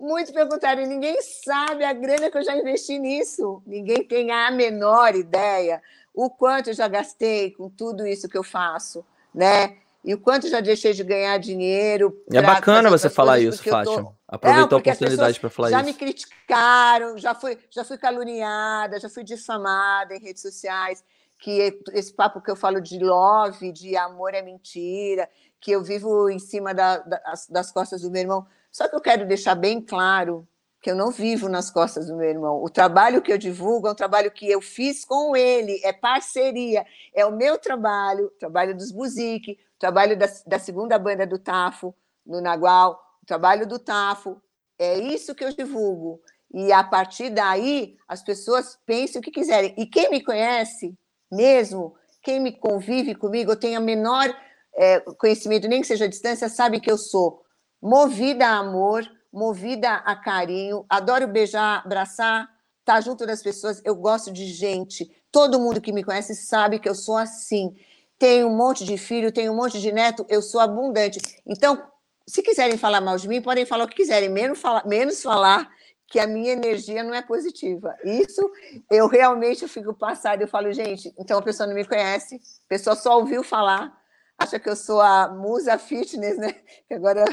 muitos 0.00 0.32
perguntaram, 0.32 0.82
e 0.82 0.86
ninguém 0.86 1.20
sabe 1.20 1.84
a 1.84 1.92
grana 1.92 2.30
que 2.30 2.38
eu 2.38 2.42
já 2.42 2.56
investi 2.56 2.98
nisso, 2.98 3.62
ninguém 3.66 4.02
tem 4.02 4.30
a 4.32 4.50
menor 4.50 5.14
ideia 5.14 5.82
o 6.14 6.30
quanto 6.30 6.70
eu 6.70 6.74
já 6.74 6.88
gastei 6.88 7.50
com 7.50 7.68
tudo 7.68 8.06
isso 8.06 8.28
que 8.28 8.38
eu 8.38 8.44
faço, 8.44 9.04
né? 9.34 9.76
E 10.04 10.14
o 10.14 10.18
quanto 10.18 10.46
eu 10.46 10.50
já 10.50 10.60
deixei 10.60 10.92
de 10.92 11.02
ganhar 11.02 11.36
dinheiro. 11.38 12.22
É 12.32 12.40
bacana 12.42 12.88
você 12.90 13.08
falar 13.10 13.38
isso, 13.40 13.62
eu 13.68 13.72
tô- 13.84 13.92
Fátima. 13.94 14.16
Aproveitou 14.34 14.76
a 14.76 14.80
oportunidade 14.80 15.40
para 15.40 15.50
falar 15.50 15.70
já 15.70 15.76
isso. 15.78 15.86
me 15.86 15.94
criticaram, 15.94 17.16
já 17.18 17.34
fui, 17.34 17.58
já 17.70 17.84
fui 17.84 17.98
caluniada, 17.98 18.98
já 19.00 19.08
fui 19.08 19.24
difamada 19.24 20.14
em 20.14 20.20
redes 20.20 20.42
sociais, 20.42 21.04
que 21.38 21.78
esse 21.92 22.12
papo 22.12 22.40
que 22.40 22.50
eu 22.50 22.56
falo 22.56 22.80
de 22.80 22.98
love, 22.98 23.72
de 23.72 23.96
amor 23.96 24.34
é 24.34 24.42
mentira, 24.42 25.28
que 25.60 25.70
eu 25.72 25.82
vivo 25.82 26.28
em 26.28 26.38
cima 26.38 26.74
da- 26.74 26.98
das, 26.98 27.48
das 27.48 27.72
costas 27.72 28.02
do 28.02 28.10
meu 28.10 28.22
irmão. 28.22 28.46
Só 28.70 28.88
que 28.88 28.96
eu 28.96 29.00
quero 29.00 29.26
deixar 29.26 29.54
bem 29.54 29.80
claro 29.80 30.46
que 30.80 30.90
eu 30.90 30.96
não 30.96 31.10
vivo 31.10 31.48
nas 31.48 31.70
costas 31.70 32.08
do 32.08 32.16
meu 32.16 32.28
irmão. 32.28 32.62
O 32.62 32.68
trabalho 32.68 33.22
que 33.22 33.32
eu 33.32 33.38
divulgo 33.38 33.88
é 33.88 33.92
um 33.92 33.94
trabalho 33.94 34.30
que 34.30 34.50
eu 34.50 34.60
fiz 34.60 35.02
com 35.04 35.34
ele, 35.34 35.80
é 35.82 35.92
parceria, 35.94 36.84
é 37.14 37.24
o 37.24 37.32
meu 37.32 37.56
trabalho, 37.56 38.30
trabalho 38.38 38.76
dos 38.76 38.92
Buzik, 38.92 39.58
trabalho 39.78 40.18
da, 40.18 40.26
da 40.46 40.58
segunda 40.58 40.98
banda 40.98 41.26
do 41.26 41.38
Tafo, 41.38 41.94
no 42.26 42.40
Nagual, 42.40 43.00
o 43.24 43.26
trabalho 43.26 43.66
do 43.66 43.78
Tafo, 43.78 44.40
é 44.78 44.98
isso 44.98 45.34
que 45.34 45.42
eu 45.42 45.50
divulgo. 45.50 46.20
E 46.52 46.70
a 46.70 46.84
partir 46.84 47.30
daí, 47.30 47.96
as 48.06 48.22
pessoas 48.22 48.78
pensem 48.84 49.18
o 49.18 49.24
que 49.24 49.30
quiserem. 49.30 49.74
E 49.78 49.86
quem 49.86 50.10
me 50.10 50.22
conhece 50.22 50.94
mesmo, 51.32 51.96
quem 52.22 52.38
me 52.38 52.52
convive 52.52 53.14
comigo, 53.14 53.50
eu 53.50 53.56
tenho 53.56 53.78
a 53.78 53.82
menor 53.82 54.32
é, 54.76 55.00
conhecimento, 55.00 55.66
nem 55.66 55.80
que 55.80 55.86
seja 55.86 56.04
a 56.04 56.08
distância, 56.08 56.48
sabe 56.50 56.80
que 56.80 56.90
eu 56.90 56.98
sou 56.98 57.42
movida 57.82 58.46
a 58.46 58.58
amor, 58.58 59.10
movida 59.32 59.94
a 59.94 60.14
carinho, 60.14 60.84
adoro 60.88 61.26
beijar, 61.26 61.82
abraçar, 61.84 62.42
estar 62.80 62.94
tá 62.94 63.00
junto 63.00 63.26
das 63.26 63.42
pessoas, 63.42 63.80
eu 63.84 63.96
gosto 63.96 64.30
de 64.30 64.44
gente. 64.46 65.10
Todo 65.32 65.58
mundo 65.58 65.80
que 65.80 65.92
me 65.92 66.04
conhece 66.04 66.34
sabe 66.34 66.78
que 66.78 66.88
eu 66.88 66.94
sou 66.94 67.16
assim. 67.16 67.74
Tenho 68.18 68.48
um 68.48 68.56
monte 68.56 68.84
de 68.84 68.98
filho, 68.98 69.32
tenho 69.32 69.50
um 69.50 69.56
monte 69.56 69.80
de 69.80 69.90
neto, 69.90 70.26
eu 70.28 70.42
sou 70.42 70.60
abundante. 70.60 71.20
Então, 71.46 71.82
se 72.26 72.42
quiserem 72.42 72.78
falar 72.78 73.00
mal 73.00 73.16
de 73.16 73.28
mim, 73.28 73.42
podem 73.42 73.66
falar 73.66 73.84
o 73.84 73.88
que 73.88 73.96
quiserem, 73.96 74.28
menos 74.28 74.58
falar, 74.58 74.86
menos 74.86 75.22
falar 75.22 75.70
que 76.06 76.18
a 76.18 76.26
minha 76.26 76.52
energia 76.52 77.02
não 77.02 77.14
é 77.14 77.22
positiva. 77.22 77.94
Isso 78.04 78.50
eu 78.90 79.06
realmente 79.06 79.62
eu 79.62 79.68
fico 79.68 79.92
passada, 79.94 80.42
eu 80.42 80.48
falo, 80.48 80.72
gente, 80.72 81.12
então 81.18 81.38
a 81.38 81.42
pessoa 81.42 81.66
não 81.66 81.74
me 81.74 81.84
conhece, 81.84 82.36
a 82.36 82.68
pessoa 82.68 82.96
só 82.96 83.18
ouviu 83.18 83.42
falar, 83.42 83.92
acha 84.38 84.58
que 84.58 84.68
eu 84.68 84.76
sou 84.76 85.00
a 85.00 85.28
musa 85.28 85.78
fitness, 85.78 86.38
né? 86.38 86.54
Que 86.86 86.94
agora 86.94 87.24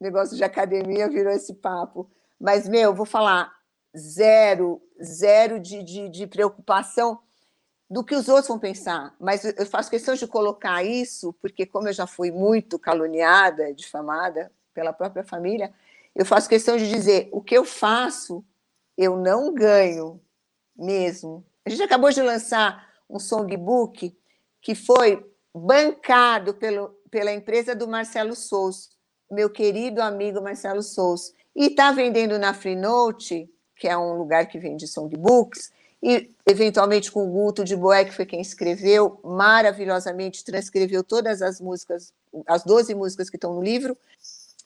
negócio 0.00 0.36
de 0.36 0.44
academia 0.44 1.08
virou 1.08 1.32
esse 1.32 1.54
papo. 1.54 2.10
Mas, 2.38 2.68
meu, 2.68 2.94
vou 2.94 3.06
falar, 3.06 3.52
zero, 3.96 4.82
zero 5.02 5.58
de, 5.60 5.82
de, 5.82 6.08
de 6.08 6.26
preocupação 6.26 7.18
do 7.88 8.04
que 8.04 8.14
os 8.14 8.28
outros 8.28 8.48
vão 8.48 8.58
pensar. 8.58 9.14
Mas 9.20 9.44
eu 9.44 9.66
faço 9.66 9.90
questão 9.90 10.14
de 10.14 10.26
colocar 10.26 10.82
isso, 10.82 11.32
porque 11.34 11.66
como 11.66 11.88
eu 11.88 11.92
já 11.92 12.06
fui 12.06 12.30
muito 12.30 12.78
caluniada, 12.78 13.72
difamada 13.74 14.50
pela 14.72 14.92
própria 14.92 15.24
família, 15.24 15.72
eu 16.14 16.24
faço 16.24 16.48
questão 16.48 16.76
de 16.76 16.88
dizer 16.88 17.28
o 17.32 17.40
que 17.40 17.56
eu 17.56 17.64
faço, 17.64 18.44
eu 18.96 19.16
não 19.16 19.52
ganho 19.52 20.20
mesmo. 20.76 21.44
A 21.64 21.70
gente 21.70 21.82
acabou 21.82 22.10
de 22.10 22.22
lançar 22.22 22.88
um 23.08 23.18
songbook 23.18 24.16
que 24.60 24.74
foi 24.74 25.24
bancado 25.54 26.54
pelo, 26.54 26.88
pela 27.10 27.32
empresa 27.32 27.74
do 27.74 27.86
Marcelo 27.86 28.34
Souza, 28.34 28.88
meu 29.30 29.50
querido 29.50 30.00
amigo 30.00 30.40
Marcelo 30.40 30.82
Souza. 30.82 31.32
E 31.54 31.66
está 31.66 31.92
vendendo 31.92 32.38
na 32.38 32.52
Freenote, 32.52 33.48
que 33.76 33.88
é 33.88 33.96
um 33.96 34.16
lugar 34.16 34.46
que 34.46 34.58
vende 34.58 34.86
songbooks, 34.86 35.72
e 36.06 36.30
eventualmente 36.46 37.10
com 37.10 37.26
o 37.26 37.30
Guto 37.30 37.64
de 37.64 37.74
Boé, 37.74 38.04
que 38.04 38.12
foi 38.12 38.26
quem 38.26 38.42
escreveu, 38.42 39.18
maravilhosamente 39.24 40.44
transcreveu 40.44 41.02
todas 41.02 41.40
as 41.40 41.58
músicas, 41.62 42.12
as 42.46 42.62
12 42.62 42.94
músicas 42.94 43.30
que 43.30 43.38
estão 43.38 43.54
no 43.54 43.62
livro, 43.62 43.96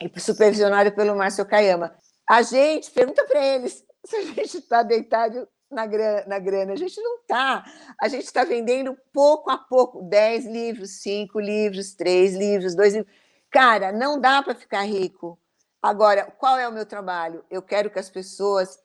e 0.00 0.20
supervisionado 0.20 0.90
pelo 0.90 1.14
Márcio 1.16 1.46
Kayama. 1.46 1.94
A 2.28 2.42
gente, 2.42 2.90
pergunta 2.90 3.24
para 3.24 3.46
eles 3.46 3.84
se 4.04 4.16
a 4.16 4.22
gente 4.22 4.58
está 4.58 4.82
deitado 4.82 5.46
na 5.70 5.86
grana, 5.86 6.24
na 6.26 6.38
grana. 6.40 6.72
A 6.72 6.76
gente 6.76 7.00
não 7.00 7.18
está. 7.18 7.64
A 8.00 8.08
gente 8.08 8.24
está 8.24 8.42
vendendo 8.42 8.98
pouco 9.12 9.48
a 9.48 9.58
pouco 9.58 10.02
10 10.02 10.44
livros, 10.44 11.02
5 11.02 11.38
livros, 11.38 11.94
3 11.94 12.34
livros, 12.34 12.74
2 12.74 12.94
livros. 12.94 13.14
Cara, 13.48 13.92
não 13.92 14.20
dá 14.20 14.42
para 14.42 14.56
ficar 14.56 14.82
rico. 14.82 15.38
Agora, 15.80 16.24
qual 16.36 16.58
é 16.58 16.66
o 16.68 16.72
meu 16.72 16.84
trabalho? 16.84 17.44
Eu 17.48 17.62
quero 17.62 17.90
que 17.90 17.98
as 17.98 18.10
pessoas 18.10 18.80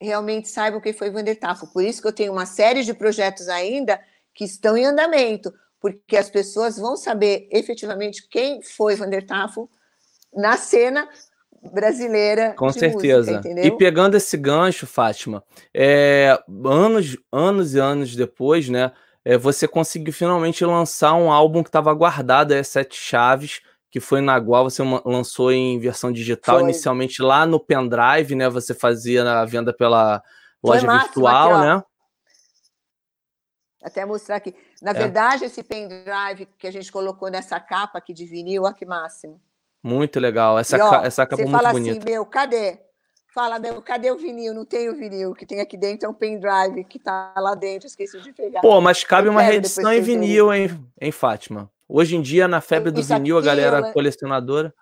realmente 0.00 0.48
saibam 0.48 0.80
quem 0.80 0.92
foi 0.92 1.10
Vander 1.10 1.38
Tafo. 1.38 1.66
Por 1.72 1.82
isso 1.82 2.00
que 2.00 2.08
eu 2.08 2.12
tenho 2.12 2.32
uma 2.32 2.46
série 2.46 2.82
de 2.82 2.94
projetos 2.94 3.48
ainda 3.48 4.00
que 4.34 4.44
estão 4.44 4.76
em 4.76 4.84
andamento, 4.84 5.52
porque 5.80 6.16
as 6.16 6.30
pessoas 6.30 6.78
vão 6.78 6.96
saber 6.96 7.48
efetivamente 7.50 8.26
quem 8.28 8.62
foi 8.62 8.94
Vander 8.94 9.26
Tafo 9.26 9.68
na 10.32 10.56
cena 10.56 11.08
brasileira. 11.72 12.54
Com 12.56 12.70
certeza. 12.70 13.40
Música, 13.42 13.66
e 13.66 13.76
pegando 13.76 14.16
esse 14.16 14.36
gancho, 14.36 14.86
Fátima, 14.86 15.42
é, 15.74 16.38
anos, 16.64 17.16
anos 17.32 17.74
e 17.74 17.78
anos 17.78 18.14
depois, 18.14 18.68
né? 18.68 18.92
É, 19.24 19.36
você 19.36 19.66
conseguiu 19.66 20.12
finalmente 20.12 20.64
lançar 20.64 21.14
um 21.14 21.30
álbum 21.30 21.62
que 21.62 21.68
estava 21.68 21.92
guardado, 21.92 22.54
é 22.54 22.62
Sete 22.62 22.96
Chaves, 22.96 23.60
que 23.90 24.00
foi 24.00 24.20
na 24.20 24.40
qual 24.40 24.68
você 24.68 24.82
lançou 25.04 25.50
em 25.50 25.78
versão 25.78 26.12
digital, 26.12 26.56
foi. 26.56 26.64
inicialmente 26.64 27.22
lá 27.22 27.46
no 27.46 27.58
pendrive, 27.58 28.34
né? 28.34 28.48
Você 28.48 28.74
fazia 28.74 29.22
a 29.30 29.44
venda 29.44 29.72
pela 29.72 30.22
loja 30.62 30.86
virtual, 30.86 31.54
aqui, 31.54 31.66
né? 31.66 31.82
Até 33.82 34.04
mostrar 34.04 34.36
aqui. 34.36 34.54
Na 34.82 34.90
é. 34.90 34.94
verdade, 34.94 35.44
esse 35.44 35.62
pendrive 35.62 36.46
que 36.58 36.66
a 36.66 36.70
gente 36.70 36.92
colocou 36.92 37.30
nessa 37.30 37.58
capa 37.58 37.98
aqui 37.98 38.12
de 38.12 38.26
vinil, 38.26 38.64
olha 38.64 38.74
que 38.74 38.84
máximo. 38.84 39.40
Muito 39.82 40.20
legal. 40.20 40.58
Essa, 40.58 40.76
e, 40.76 40.80
ó, 40.80 41.02
essa 41.02 41.26
capa 41.26 41.42
é 41.42 41.46
muito 41.46 41.56
fala 41.56 41.72
bonita. 41.72 41.98
Assim, 41.98 42.10
meu, 42.10 42.26
cadê? 42.26 42.78
Fala, 43.32 43.58
meu, 43.58 43.80
cadê 43.80 44.10
o 44.10 44.18
vinil? 44.18 44.52
Não 44.52 44.64
tem 44.64 44.90
o 44.90 44.96
vinil. 44.96 45.32
que 45.32 45.46
tem 45.46 45.60
aqui 45.60 45.76
dentro 45.76 46.06
é 46.06 46.08
um 46.08 46.14
pendrive 46.14 46.84
que 46.84 46.98
tá 46.98 47.32
lá 47.36 47.54
dentro, 47.54 47.86
esqueci 47.86 48.20
de 48.20 48.32
pegar. 48.32 48.60
Pô, 48.60 48.80
mas 48.80 49.04
cabe 49.04 49.28
Eu 49.28 49.32
uma 49.32 49.42
reedição 49.42 49.92
em 49.92 50.00
vinil, 50.00 50.52
hein, 50.52 50.68
em 51.00 51.12
Fátima? 51.12 51.70
Hoje 51.88 52.16
em 52.16 52.22
dia, 52.22 52.46
na 52.46 52.60
febre 52.60 52.90
do 52.90 53.00
isso 53.00 53.14
vinil, 53.14 53.38
a 53.38 53.42
galera 53.42 53.92
colecionadora. 53.92 54.74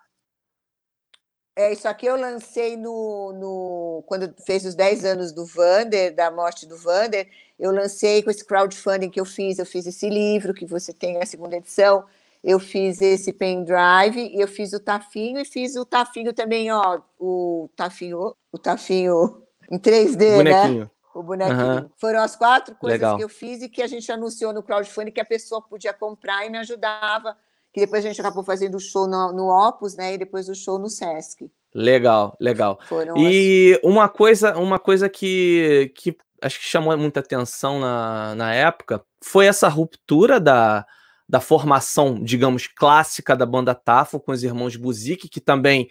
É, 1.54 1.72
isso 1.72 1.88
aqui 1.88 2.04
eu 2.04 2.16
lancei 2.16 2.76
no, 2.76 3.32
no, 3.32 4.04
quando 4.06 4.34
fez 4.44 4.66
os 4.66 4.74
10 4.74 5.06
anos 5.06 5.32
do 5.32 5.46
Vander, 5.46 6.14
da 6.14 6.30
morte 6.30 6.66
do 6.66 6.76
Vander, 6.76 7.26
eu 7.58 7.70
lancei 7.70 8.22
com 8.22 8.30
esse 8.30 8.44
crowdfunding 8.44 9.08
que 9.08 9.18
eu 9.18 9.24
fiz, 9.24 9.58
eu 9.58 9.64
fiz 9.64 9.86
esse 9.86 10.10
livro 10.10 10.52
que 10.52 10.66
você 10.66 10.92
tem 10.92 11.16
a 11.16 11.24
segunda 11.24 11.56
edição, 11.56 12.04
eu 12.44 12.60
fiz 12.60 13.00
esse 13.00 13.32
pendrive, 13.32 14.20
e 14.34 14.38
eu 14.38 14.46
fiz 14.46 14.74
o 14.74 14.80
tafinho 14.80 15.38
e 15.38 15.46
fiz 15.46 15.76
o 15.76 15.86
tafinho 15.86 16.34
também, 16.34 16.70
ó, 16.70 17.00
o 17.18 17.70
tafinho, 17.74 18.34
o 18.52 18.58
tafinho 18.58 19.42
em 19.70 19.78
3D, 19.78 20.18
né? 20.18 20.36
Bonequinho. 20.36 20.84
né? 20.84 20.90
O 21.18 21.22
bonequinho. 21.22 21.82
Uhum. 21.82 21.90
Foram 21.96 22.20
as 22.20 22.36
quatro 22.36 22.74
coisas 22.74 23.00
Legal. 23.00 23.16
que 23.16 23.24
eu 23.24 23.28
fiz 23.28 23.62
e 23.62 23.68
que 23.68 23.82
a 23.82 23.86
gente 23.86 24.10
anunciou 24.12 24.52
no 24.52 24.62
crowdfunding 24.62 25.10
que 25.10 25.20
a 25.20 25.24
pessoa 25.24 25.62
podia 25.62 25.92
comprar 25.92 26.46
e 26.46 26.50
me 26.50 26.58
ajudava. 26.58 27.36
Que 27.72 27.80
depois 27.80 28.04
a 28.04 28.08
gente 28.08 28.20
acabou 28.20 28.42
fazendo 28.42 28.76
o 28.76 28.80
show 28.80 29.06
no, 29.06 29.32
no 29.32 29.48
Opus, 29.48 29.96
né? 29.96 30.14
E 30.14 30.18
depois 30.18 30.48
o 30.48 30.54
show 30.54 30.78
no 30.78 30.88
Sesc. 30.88 31.50
Legal, 31.74 32.36
legal. 32.40 32.78
Foram 32.86 33.16
e 33.18 33.74
as... 33.74 33.90
uma 33.90 34.08
coisa, 34.08 34.56
uma 34.56 34.78
coisa 34.78 35.08
que, 35.08 35.92
que 35.94 36.16
acho 36.40 36.58
que 36.58 36.64
chamou 36.64 36.96
muita 36.96 37.20
atenção 37.20 37.80
na, 37.80 38.34
na 38.34 38.54
época 38.54 39.04
foi 39.22 39.46
essa 39.46 39.68
ruptura 39.68 40.40
da, 40.40 40.86
da 41.28 41.40
formação, 41.40 42.22
digamos, 42.22 42.66
clássica 42.66 43.36
da 43.36 43.44
banda 43.44 43.74
Tafo 43.74 44.20
com 44.20 44.32
os 44.32 44.42
irmãos 44.42 44.76
Buzik, 44.76 45.28
que 45.28 45.40
também 45.40 45.90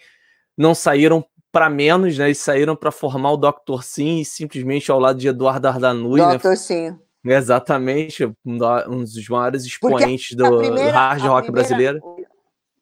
não 0.56 0.74
saíram 0.74 1.24
para 1.56 1.70
menos, 1.70 2.18
né? 2.18 2.26
Eles 2.26 2.36
saíram 2.36 2.76
para 2.76 2.92
formar 2.92 3.32
o 3.32 3.36
Dr. 3.38 3.82
Sim 3.82 4.22
simplesmente 4.24 4.90
ao 4.90 5.00
lado 5.00 5.18
de 5.18 5.26
Eduardo 5.26 5.66
Ardanui, 5.66 6.20
Dr. 6.20 6.48
Né? 6.48 6.56
Sim. 6.56 6.98
Exatamente, 7.24 8.26
um 8.44 8.98
dos 8.98 9.28
maiores 9.30 9.64
expoentes 9.64 10.36
do, 10.36 10.58
primeira, 10.58 10.90
do 10.90 10.94
hard 10.94 11.22
rock 11.22 11.46
primeira, 11.46 11.52
brasileiro. 11.52 12.00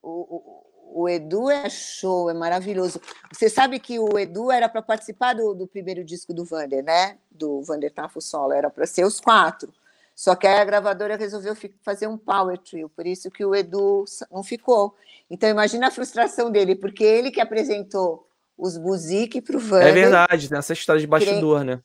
O, 0.02 0.10
o, 0.10 1.02
o, 1.02 1.08
Edu 1.08 1.48
é 1.48 1.70
show, 1.70 2.28
é 2.28 2.34
maravilhoso. 2.34 3.00
Você 3.32 3.48
sabe 3.48 3.78
que 3.78 3.96
o 4.00 4.18
Edu 4.18 4.50
era 4.50 4.68
para 4.68 4.82
participar 4.82 5.34
do, 5.34 5.54
do, 5.54 5.68
primeiro 5.68 6.04
disco 6.04 6.34
do 6.34 6.44
Vander, 6.44 6.82
né? 6.82 7.16
Do 7.30 7.62
Vander 7.62 7.92
Tafo 7.92 8.20
Solo, 8.20 8.54
era 8.54 8.68
para 8.68 8.86
ser 8.86 9.04
os 9.04 9.20
quatro. 9.20 9.72
Só 10.16 10.34
que 10.34 10.48
a 10.48 10.64
gravadora 10.64 11.16
resolveu 11.16 11.56
fazer 11.80 12.08
um 12.08 12.18
power 12.18 12.58
trio, 12.58 12.88
por 12.88 13.06
isso 13.06 13.30
que 13.30 13.44
o 13.44 13.54
Edu 13.54 14.04
não 14.32 14.42
ficou. 14.42 14.96
Então 15.30 15.48
imagina 15.48 15.86
a 15.86 15.92
frustração 15.92 16.50
dele, 16.50 16.74
porque 16.74 17.04
ele 17.04 17.30
que 17.30 17.40
apresentou 17.40 18.26
os 18.56 18.76
Buzik 18.76 19.40
para 19.40 19.56
o 19.56 19.60
Vander. 19.60 19.88
É 19.88 19.92
verdade, 19.92 20.48
tem 20.48 20.58
essa 20.58 20.72
história 20.72 21.00
de 21.00 21.06
bastidor, 21.06 21.60
cre... 21.60 21.66
né? 21.66 21.82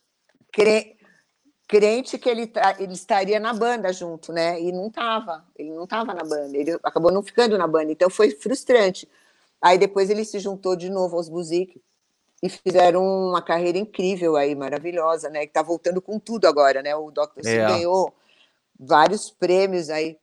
Cre... 0.51 0.99
Crente 1.67 2.17
que 2.17 2.27
ele, 2.27 2.51
ele 2.79 2.93
estaria 2.93 3.39
na 3.39 3.53
banda 3.53 3.93
junto, 3.93 4.33
né? 4.33 4.59
E 4.59 4.71
não 4.71 4.87
estava, 4.87 5.45
ele 5.55 5.69
não 5.69 5.83
estava 5.83 6.15
na 6.15 6.23
banda, 6.23 6.57
ele 6.57 6.79
acabou 6.83 7.11
não 7.11 7.21
ficando 7.21 7.59
na 7.59 7.67
banda, 7.67 7.91
então 7.91 8.09
foi 8.09 8.31
frustrante. 8.31 9.07
Aí 9.61 9.77
depois 9.77 10.09
ele 10.09 10.25
se 10.25 10.39
juntou 10.39 10.75
de 10.75 10.89
novo 10.89 11.15
aos 11.15 11.29
Buzik 11.29 11.79
e 12.41 12.49
fizeram 12.49 13.03
uma 13.03 13.41
carreira 13.41 13.77
incrível 13.77 14.35
aí, 14.35 14.55
maravilhosa, 14.55 15.29
né? 15.29 15.45
Que 15.45 15.53
tá 15.53 15.61
voltando 15.61 16.01
com 16.01 16.17
tudo 16.17 16.47
agora, 16.47 16.81
né? 16.81 16.95
O 16.95 17.11
Dr. 17.11 17.45
É. 17.45 17.67
ganhou 17.67 18.15
vários 18.79 19.29
prêmios 19.29 19.91
aí 19.91 20.17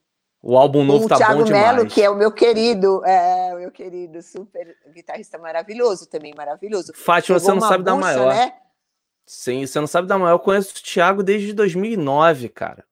o 0.48 0.56
álbum 0.56 0.84
novo 0.84 1.06
o 1.06 1.08
tá 1.08 1.16
Thiago 1.16 1.38
bom 1.40 1.44
demais. 1.44 1.74
Mello, 1.74 1.88
que 1.88 2.00
é 2.00 2.08
o 2.08 2.14
meu 2.14 2.30
querido, 2.30 3.04
é, 3.04 3.52
o 3.52 3.58
meu 3.58 3.72
querido, 3.72 4.22
super 4.22 4.76
guitarrista 4.94 5.36
maravilhoso 5.36 6.08
também, 6.08 6.32
maravilhoso. 6.36 6.92
Fátima, 6.94 7.40
você 7.40 7.52
não 7.52 7.60
sabe 7.60 7.82
bucha, 7.82 7.84
da 7.84 7.96
maior. 7.96 8.32
Né? 8.32 8.52
Sim, 9.26 9.66
você 9.66 9.80
não 9.80 9.88
sabe 9.88 10.06
da 10.06 10.16
maior. 10.16 10.34
Eu 10.34 10.38
conheço 10.38 10.70
o 10.70 10.80
Thiago 10.80 11.24
desde 11.24 11.52
2009, 11.52 12.48
cara. 12.48 12.84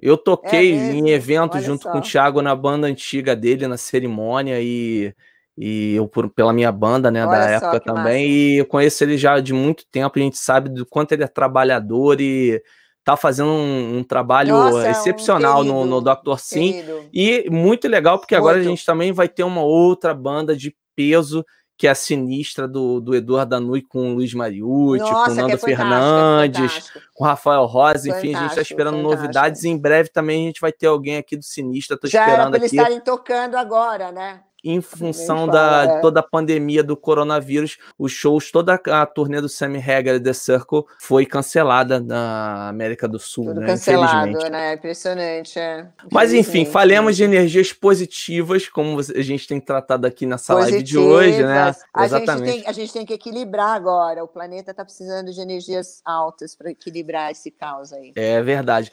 Eu 0.00 0.16
toquei 0.16 0.72
é 0.72 0.92
em 0.94 1.10
evento 1.10 1.60
junto 1.60 1.82
só. 1.82 1.92
com 1.92 1.98
o 1.98 2.02
Thiago 2.02 2.40
na 2.40 2.56
banda 2.56 2.86
antiga 2.86 3.36
dele, 3.36 3.66
na 3.66 3.76
cerimônia, 3.76 4.58
e, 4.58 5.14
e 5.54 5.96
eu 5.96 6.08
por, 6.08 6.30
pela 6.30 6.54
minha 6.54 6.72
banda, 6.72 7.10
né, 7.10 7.26
Olha 7.26 7.38
da 7.38 7.50
época 7.50 7.80
também, 7.80 8.24
massa. 8.24 8.38
e 8.38 8.56
eu 8.56 8.64
conheço 8.64 9.04
ele 9.04 9.18
já 9.18 9.38
de 9.38 9.52
muito 9.52 9.84
tempo, 9.90 10.18
a 10.18 10.22
gente 10.22 10.38
sabe 10.38 10.70
do 10.70 10.86
quanto 10.86 11.12
ele 11.12 11.24
é 11.24 11.28
trabalhador 11.28 12.22
e 12.22 12.62
tá 13.08 13.16
fazendo 13.16 13.48
um, 13.48 13.96
um 13.98 14.04
trabalho 14.04 14.50
Nossa, 14.50 14.76
um 14.76 14.90
excepcional 14.90 15.64
no, 15.64 15.86
no 15.86 16.02
querido, 16.02 16.34
Dr. 16.34 16.38
Sim. 16.38 16.72
querido. 16.72 17.08
E 17.10 17.48
muito 17.50 17.88
legal, 17.88 18.18
porque 18.18 18.34
agora 18.34 18.56
a 18.56 18.58
Muito. 18.58 18.68
gente 18.68 18.84
também 18.84 19.12
vai 19.12 19.26
ter 19.26 19.44
uma 19.44 19.62
outra 19.62 20.12
banda 20.12 20.54
de 20.54 20.76
peso, 20.94 21.42
que 21.78 21.86
é 21.86 21.90
a 21.90 21.94
Sinistra 21.94 22.68
do, 22.68 23.00
do 23.00 23.14
Eduardo 23.14 23.48
Danui 23.48 23.80
com 23.80 24.10
o 24.10 24.14
Luiz 24.16 24.34
Mariucci, 24.34 25.02
com 25.02 25.08
o 25.08 25.10
Nossa, 25.12 25.34
Nando 25.34 25.52
é 25.52 25.56
fantástico, 25.56 25.70
é 25.70 25.76
Fernandes, 25.76 26.72
fantástico. 26.72 27.00
com 27.14 27.24
o 27.24 27.26
Rafael 27.26 27.64
Rosa, 27.64 28.10
enfim, 28.10 28.18
a 28.18 28.20
gente 28.20 28.32
tá 28.34 28.38
Fantástico, 28.40 28.60
esperando 28.72 28.96
fantástico. 28.96 29.20
novidades. 29.22 29.64
Em 29.64 29.78
breve 29.78 30.10
também 30.10 30.42
a 30.42 30.46
gente 30.48 30.60
vai 30.60 30.72
ter 30.72 30.88
alguém 30.88 31.16
aqui 31.16 31.34
do 31.34 31.44
Sinistra, 31.44 31.96
tô 31.96 32.08
Já 32.08 32.24
era 32.24 32.30
esperando 32.32 32.50
para 32.50 32.58
eles 32.58 32.66
aqui. 32.72 32.76
estarem 32.76 33.00
tocando 33.00 33.54
agora, 33.56 34.12
né? 34.12 34.42
Em 34.70 34.82
função 34.82 35.46
fala, 35.46 35.52
da 35.52 35.84
é. 35.84 36.00
toda 36.00 36.20
a 36.20 36.22
pandemia 36.22 36.82
do 36.82 36.94
coronavírus, 36.94 37.78
os 37.98 38.12
shows, 38.12 38.50
toda 38.50 38.74
a 38.74 39.06
turnê 39.06 39.40
do 39.40 39.48
Sammy 39.48 39.78
Hagar 39.78 40.16
e 40.16 40.20
The 40.20 40.34
Circle 40.34 40.84
foi 41.00 41.24
cancelada 41.24 41.98
na 41.98 42.68
América 42.68 43.08
do 43.08 43.18
Sul, 43.18 43.46
Tudo 43.46 43.60
né? 43.60 43.66
cancelado, 43.68 44.50
né? 44.50 44.74
Impressionante, 44.74 45.58
é. 45.58 45.86
Mas 46.12 46.34
enfim, 46.34 46.66
falemos 46.66 47.16
de 47.16 47.24
energias 47.24 47.72
positivas, 47.72 48.68
como 48.68 49.00
a 49.00 49.22
gente 49.22 49.48
tem 49.48 49.58
tratado 49.58 50.06
aqui 50.06 50.26
nessa 50.26 50.52
live 50.52 50.82
de 50.82 50.98
hoje, 50.98 51.42
né? 51.42 51.64
Positivas. 51.64 51.88
A 51.94 52.02
gente, 52.02 52.14
Exatamente. 52.14 52.52
tem, 52.52 52.66
a 52.66 52.72
gente 52.72 52.92
tem 52.92 53.06
que 53.06 53.14
equilibrar 53.14 53.74
agora. 53.74 54.22
O 54.22 54.28
planeta 54.28 54.72
está 54.72 54.84
precisando 54.84 55.32
de 55.32 55.40
energias 55.40 56.02
altas 56.04 56.54
para 56.54 56.70
equilibrar 56.70 57.30
esse 57.30 57.50
caos 57.50 57.92
aí. 57.92 58.12
É 58.14 58.42
verdade. 58.42 58.90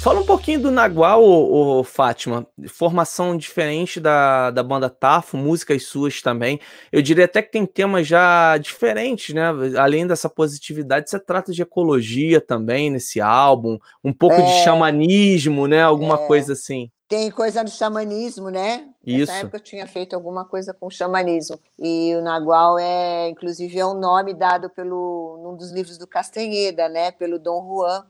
Fala 0.00 0.20
um 0.20 0.24
pouquinho 0.24 0.60
do 0.62 0.70
Nagual, 0.70 1.22
ô, 1.22 1.80
ô, 1.80 1.84
Fátima. 1.84 2.46
Formação 2.68 3.36
diferente 3.36 3.98
da, 3.98 4.50
da 4.52 4.62
banda 4.62 4.88
Tafo, 4.88 5.36
músicas 5.36 5.82
suas 5.84 6.22
também. 6.22 6.60
Eu 6.92 7.02
diria 7.02 7.24
até 7.24 7.42
que 7.42 7.50
tem 7.50 7.66
temas 7.66 8.06
já 8.06 8.56
diferentes, 8.58 9.34
né? 9.34 9.48
Além 9.76 10.06
dessa 10.06 10.28
positividade, 10.30 11.10
você 11.10 11.18
trata 11.18 11.52
de 11.52 11.62
ecologia 11.62 12.40
também 12.40 12.90
nesse 12.90 13.20
álbum, 13.20 13.76
um 14.02 14.12
pouco 14.12 14.36
de 14.36 14.52
É. 14.52 14.64
xamanismo, 14.64 15.66
né? 15.66 15.82
Alguma 15.82 16.14
É. 16.14 16.26
coisa 16.26 16.52
assim. 16.52 16.90
Tem 17.08 17.30
coisa 17.30 17.64
do 17.64 17.70
xamanismo, 17.70 18.50
né? 18.50 18.86
Isso. 19.04 19.32
Nessa 19.32 19.40
época 19.40 19.56
eu 19.56 19.62
tinha 19.62 19.86
feito 19.86 20.14
alguma 20.14 20.44
coisa 20.44 20.72
com 20.72 20.88
xamanismo. 20.88 21.58
E 21.78 22.14
o 22.14 22.22
Nagual 22.22 22.78
é, 22.78 23.28
inclusive, 23.30 23.78
é 23.78 23.84
um 23.84 23.98
nome 23.98 24.32
dado 24.32 24.70
pelo 24.70 25.40
num 25.42 25.56
dos 25.56 25.72
livros 25.72 25.98
do 25.98 26.06
Castanheda, 26.06 26.88
né? 26.88 27.10
Pelo 27.10 27.38
Dom 27.38 27.66
Juan. 27.66 28.06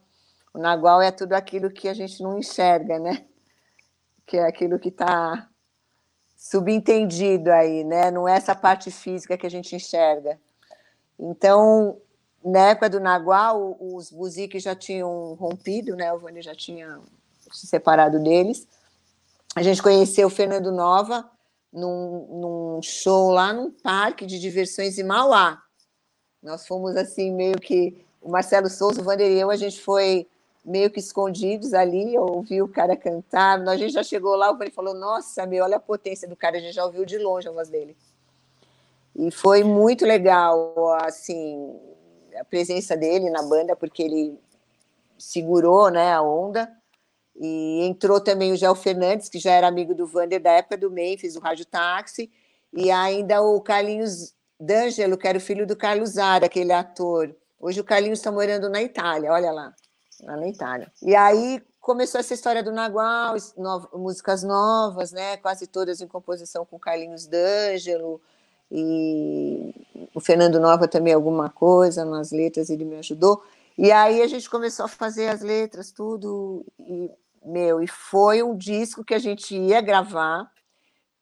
O 0.53 0.59
Nagual 0.59 1.01
é 1.03 1.11
tudo 1.11 1.35
aquilo 1.35 1.71
que 1.71 1.89
a 1.89 1.95
gente 1.95 2.23
não 2.23 2.39
enxerga, 2.39 2.99
né? 2.99 3.25
Que 4.27 4.39
é 4.39 4.47
aquilo 4.47 4.79
que 4.79 4.89
está 4.89 5.49
subentendido 6.37 7.51
aí, 7.51 7.85
né? 7.85 8.11
Não 8.11 8.29
é 8.29 8.37
essa 8.37 8.55
parte 8.55 8.91
física 8.91 9.37
que 9.37 9.47
a 9.47 9.51
gente 9.51 9.75
enxerga. 9.75 10.39
Então, 11.19 12.01
na 12.45 12.71
época 12.71 12.89
do 12.89 13.01
Nagual, 13.01 13.77
os 13.81 14.11
buziques 14.11 14.63
já 14.63 14.75
tinham 14.75 15.35
rompido, 15.35 15.97
né? 15.97 16.13
O 16.13 16.19
Vânia 16.19 16.43
já 16.43 16.55
tinha 16.55 17.01
se 17.53 17.67
separado 17.67 18.23
deles. 18.23 18.67
A 19.55 19.63
gente 19.63 19.83
conheceu 19.83 20.29
o 20.29 20.31
Fernando 20.31 20.71
Nova 20.71 21.29
num, 21.73 22.77
num 22.77 22.83
show 22.83 23.31
lá 23.31 23.53
num 23.53 23.71
parque 23.71 24.25
de 24.25 24.39
diversões 24.39 24.99
em 24.99 25.05
Mauá. 25.05 25.61
Nós 26.43 26.67
fomos 26.67 26.97
assim, 26.97 27.33
meio 27.33 27.59
que. 27.59 28.07
O 28.21 28.31
Marcelo 28.31 28.69
Souza, 28.69 29.01
o 29.01 29.05
Vander 29.05 29.31
e 29.31 29.39
eu, 29.39 29.49
a 29.49 29.57
gente 29.57 29.81
foi 29.81 30.27
meio 30.69 30.91
que 30.91 31.01
escondidos 31.01 31.73
ali, 31.73 32.15
eu 32.15 32.23
ouvi 32.23 32.61
o 32.61 32.69
cara 32.69 32.97
cantar. 32.97 33.61
A 33.67 33.77
gente 33.77 33.93
já 33.93 34.03
chegou 34.03 34.37
lá, 34.37 34.51
o 34.51 34.59
Vander 34.59 34.73
falou: 34.73 34.95
Nossa, 34.95 35.47
meu, 35.47 35.65
olha 35.65 35.79
a 35.79 35.81
potência 35.81 36.29
do 36.29 36.37
cara, 36.37 36.59
a 36.59 36.61
gente 36.61 36.75
já 36.75 36.85
ouviu 36.85 37.05
de 37.05 37.19
longe 37.19 37.49
a 37.49 37.53
voz 37.53 37.69
dele. 37.69 37.97
E 39.17 39.31
foi 39.31 39.65
muito 39.65 40.05
legal, 40.05 40.93
assim, 41.03 41.75
a 42.39 42.45
presença 42.45 42.97
dele 42.97 43.31
na 43.31 43.43
banda, 43.43 43.75
porque 43.75 44.03
ele 44.03 44.39
segurou 45.19 45.91
né, 45.91 46.13
a 46.13 46.23
onda. 46.23 46.71
E 47.41 47.85
entrou 47.85 48.21
também 48.21 48.53
o 48.53 48.57
Gel 48.57 48.75
Fernandes, 48.75 49.29
que 49.29 49.39
já 49.39 49.53
era 49.53 49.67
amigo 49.67 49.95
do 49.95 50.07
Vander 50.07 50.41
da 50.41 50.51
época 50.53 50.77
do 50.77 50.91
Memphis, 50.91 51.35
do 51.35 51.41
Rádio 51.41 51.65
Táxi, 51.65 52.31
e 52.73 52.91
ainda 52.91 53.41
o 53.41 53.61
Carlinhos 53.61 54.35
D'Angelo, 54.61 55.17
que 55.17 55.27
era 55.27 55.39
o 55.39 55.41
filho 55.41 55.65
do 55.67 55.77
Carlos 55.77 56.11
Zara, 56.11 56.47
aquele 56.47 56.73
ator. 56.73 57.35
Hoje 57.61 57.81
o 57.81 57.85
Carlinhos 57.85 58.19
está 58.19 58.33
morando 58.33 58.69
na 58.69 58.83
Itália, 58.83 59.33
olha 59.33 59.53
lá, 59.53 59.73
lá 60.23 60.37
na 60.37 60.49
Itália. 60.49 60.91
E 61.03 61.15
aí 61.15 61.63
começou 61.81 62.21
essa 62.21 62.35
história 62.35 62.63
do 62.63 62.73
Nagual, 62.73 63.37
no, 63.57 63.89
músicas 63.95 64.43
novas, 64.43 65.13
né? 65.13 65.37
Quase 65.39 65.67
todas 65.67 66.01
em 66.01 66.07
composição 66.07 66.65
com 66.65 66.79
Carlinhos 66.79 67.27
D'Angelo, 67.27 68.21
e 68.71 69.75
o 70.15 70.21
Fernando 70.21 70.61
Nova 70.61 70.87
também 70.87 71.15
alguma 71.15 71.49
coisa 71.49 72.05
nas 72.05 72.31
letras, 72.31 72.69
ele 72.69 72.85
me 72.85 72.97
ajudou. 72.97 73.43
E 73.77 73.91
aí 73.91 74.21
a 74.21 74.27
gente 74.27 74.49
começou 74.51 74.85
a 74.85 74.89
fazer 74.89 75.29
as 75.29 75.41
letras, 75.41 75.91
tudo, 75.91 76.67
e, 76.79 77.11
meu, 77.45 77.81
e 77.81 77.87
foi 77.87 78.43
um 78.43 78.57
disco 78.57 79.05
que 79.05 79.15
a 79.15 79.19
gente 79.19 79.57
ia 79.57 79.81
gravar 79.81 80.51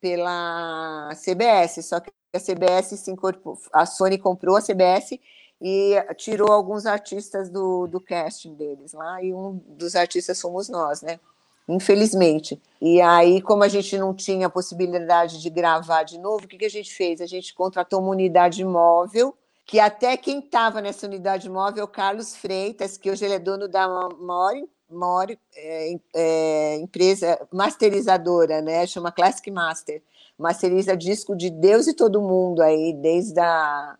pela 0.01 1.09
CBS, 1.15 1.85
só 1.85 1.99
que 1.99 2.11
a 2.33 2.39
CBS 2.39 2.99
se 2.99 3.11
incorporou, 3.11 3.57
a 3.71 3.85
Sony 3.85 4.17
comprou 4.17 4.57
a 4.57 4.61
CBS 4.61 5.19
e 5.61 5.95
tirou 6.15 6.51
alguns 6.51 6.85
artistas 6.85 7.49
do, 7.49 7.87
do 7.87 7.99
casting 7.99 8.53
deles 8.53 8.93
lá, 8.93 9.21
e 9.23 9.33
um 9.33 9.59
dos 9.69 9.95
artistas 9.95 10.39
fomos 10.39 10.69
nós, 10.69 11.01
né? 11.01 11.19
Infelizmente. 11.67 12.61
E 12.81 13.01
aí, 13.01 13.41
como 13.41 13.63
a 13.63 13.67
gente 13.67 13.97
não 13.97 14.13
tinha 14.13 14.49
possibilidade 14.49 15.41
de 15.41 15.49
gravar 15.49 16.03
de 16.03 16.17
novo, 16.17 16.45
o 16.45 16.47
que, 16.47 16.57
que 16.57 16.65
a 16.65 16.69
gente 16.69 16.93
fez? 16.93 17.19
A 17.19 17.25
gente 17.25 17.53
contratou 17.53 17.99
uma 17.99 18.11
unidade 18.11 18.63
móvel, 18.63 19.35
que 19.65 19.79
até 19.79 20.15
quem 20.15 20.39
estava 20.39 20.79
nessa 20.79 21.05
unidade 21.05 21.49
móvel 21.49 21.81
é 21.81 21.83
o 21.83 21.89
Carlos 21.89 22.35
Freitas, 22.37 22.97
que 22.97 23.11
hoje 23.11 23.25
ele 23.25 23.33
é 23.33 23.39
dono 23.39 23.67
da 23.67 23.85
maior, 24.17 24.63
maior 24.89 25.27
é, 25.55 25.99
é, 26.15 26.75
empresa 26.77 27.37
masterizadora, 27.51 28.61
né? 28.61 28.87
Chama 28.87 29.11
Classic 29.11 29.51
Master. 29.51 30.01
Masteriza 30.37 30.95
disco 30.95 31.35
de 31.35 31.49
Deus 31.49 31.87
e 31.87 31.93
todo 31.93 32.21
mundo 32.21 32.61
aí, 32.61 32.93
desde 32.93 33.39
a 33.39 33.97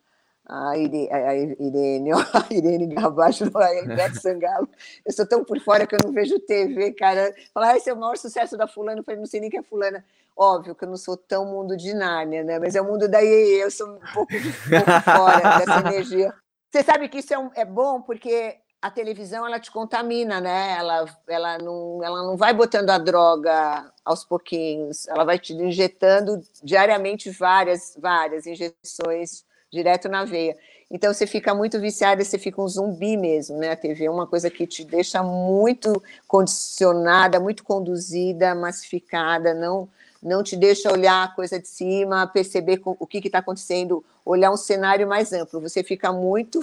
a 0.49 0.77
Irene, 0.77 1.09
a 1.11 1.35
Irene, 1.35 2.11
a 2.13 2.53
Irene 2.53 2.87
Gabacho, 2.87 3.45
a 3.55 3.75
Ivete 3.75 4.21
Sangalo. 4.21 4.69
Eu 5.05 5.11
sou 5.11 5.27
tão 5.27 5.43
por 5.43 5.59
fora 5.59 5.85
que 5.85 5.95
eu 5.95 5.99
não 6.03 6.13
vejo 6.13 6.39
TV, 6.39 6.93
cara. 6.93 7.35
Falar, 7.53 7.71
ah, 7.71 7.77
esse 7.77 7.89
é 7.89 7.93
o 7.93 7.97
maior 7.97 8.17
sucesso 8.17 8.57
da 8.57 8.67
fulana, 8.67 8.99
eu 8.99 9.03
falei, 9.03 9.19
não 9.19 9.27
sei 9.27 9.41
nem 9.41 9.49
quem 9.49 9.59
é 9.59 9.63
fulana. 9.63 10.03
Óbvio 10.35 10.75
que 10.75 10.83
eu 10.83 10.89
não 10.89 10.97
sou 10.97 11.17
tão 11.17 11.45
mundo 11.45 11.75
de 11.75 11.93
Nárnia, 11.93 12.43
né? 12.43 12.59
Mas 12.59 12.75
é 12.75 12.81
o 12.81 12.85
mundo 12.85 13.07
da 13.07 13.19
Iê, 13.19 13.63
eu 13.63 13.71
sou 13.71 13.89
um 13.89 13.99
pouco, 14.13 14.33
um 14.33 14.69
pouco 14.69 15.01
fora 15.03 15.41
dessa 15.59 15.79
energia. 15.79 16.33
Você 16.71 16.83
sabe 16.83 17.09
que 17.09 17.17
isso 17.17 17.33
é, 17.33 17.37
um, 17.37 17.49
é 17.55 17.65
bom 17.65 18.01
porque 18.01 18.55
a 18.79 18.91
televisão 18.91 19.45
ela 19.45 19.59
te 19.59 19.71
contamina, 19.71 20.39
né? 20.39 20.77
Ela, 20.77 21.05
ela, 21.27 21.57
não, 21.57 22.03
ela 22.03 22.23
não 22.23 22.37
vai 22.37 22.53
botando 22.53 22.91
a 22.91 22.99
droga 22.99 23.91
aos 24.05 24.23
pouquinhos, 24.23 25.07
ela 25.07 25.25
vai 25.25 25.39
te 25.39 25.53
injetando 25.53 26.39
diariamente 26.63 27.31
várias, 27.31 27.97
várias 27.99 28.45
injeções 28.45 29.46
direto 29.71 30.07
na 30.09 30.25
veia. 30.25 30.55
Então 30.89 31.13
você 31.13 31.27
fica 31.27 31.53
muito 31.53 31.79
viciada, 31.79 32.23
você 32.23 32.37
fica 32.37 32.61
um 32.61 32.67
zumbi 32.67 33.17
mesmo, 33.17 33.57
né? 33.57 33.71
A 33.71 33.75
TV 33.75 34.05
é 34.05 34.11
uma 34.11 34.25
coisa 34.25 34.49
que 34.49 34.65
te 34.65 34.85
deixa 34.85 35.21
muito 35.21 36.01
condicionada, 36.27 37.39
muito 37.39 37.63
conduzida, 37.63 38.55
massificada, 38.55 39.53
não 39.53 39.89
não 40.21 40.41
te 40.41 40.55
deixa 40.55 40.91
olhar 40.91 41.23
a 41.23 41.27
coisa 41.27 41.59
de 41.59 41.67
cima, 41.67 42.25
perceber 42.27 42.81
o 42.83 43.05
que 43.05 43.19
está 43.19 43.37
acontecendo, 43.37 44.03
olhar 44.25 44.51
um 44.51 44.57
cenário 44.57 45.07
mais 45.07 45.31
amplo. 45.31 45.61
Você 45.61 45.83
fica 45.83 46.11
muito 46.11 46.59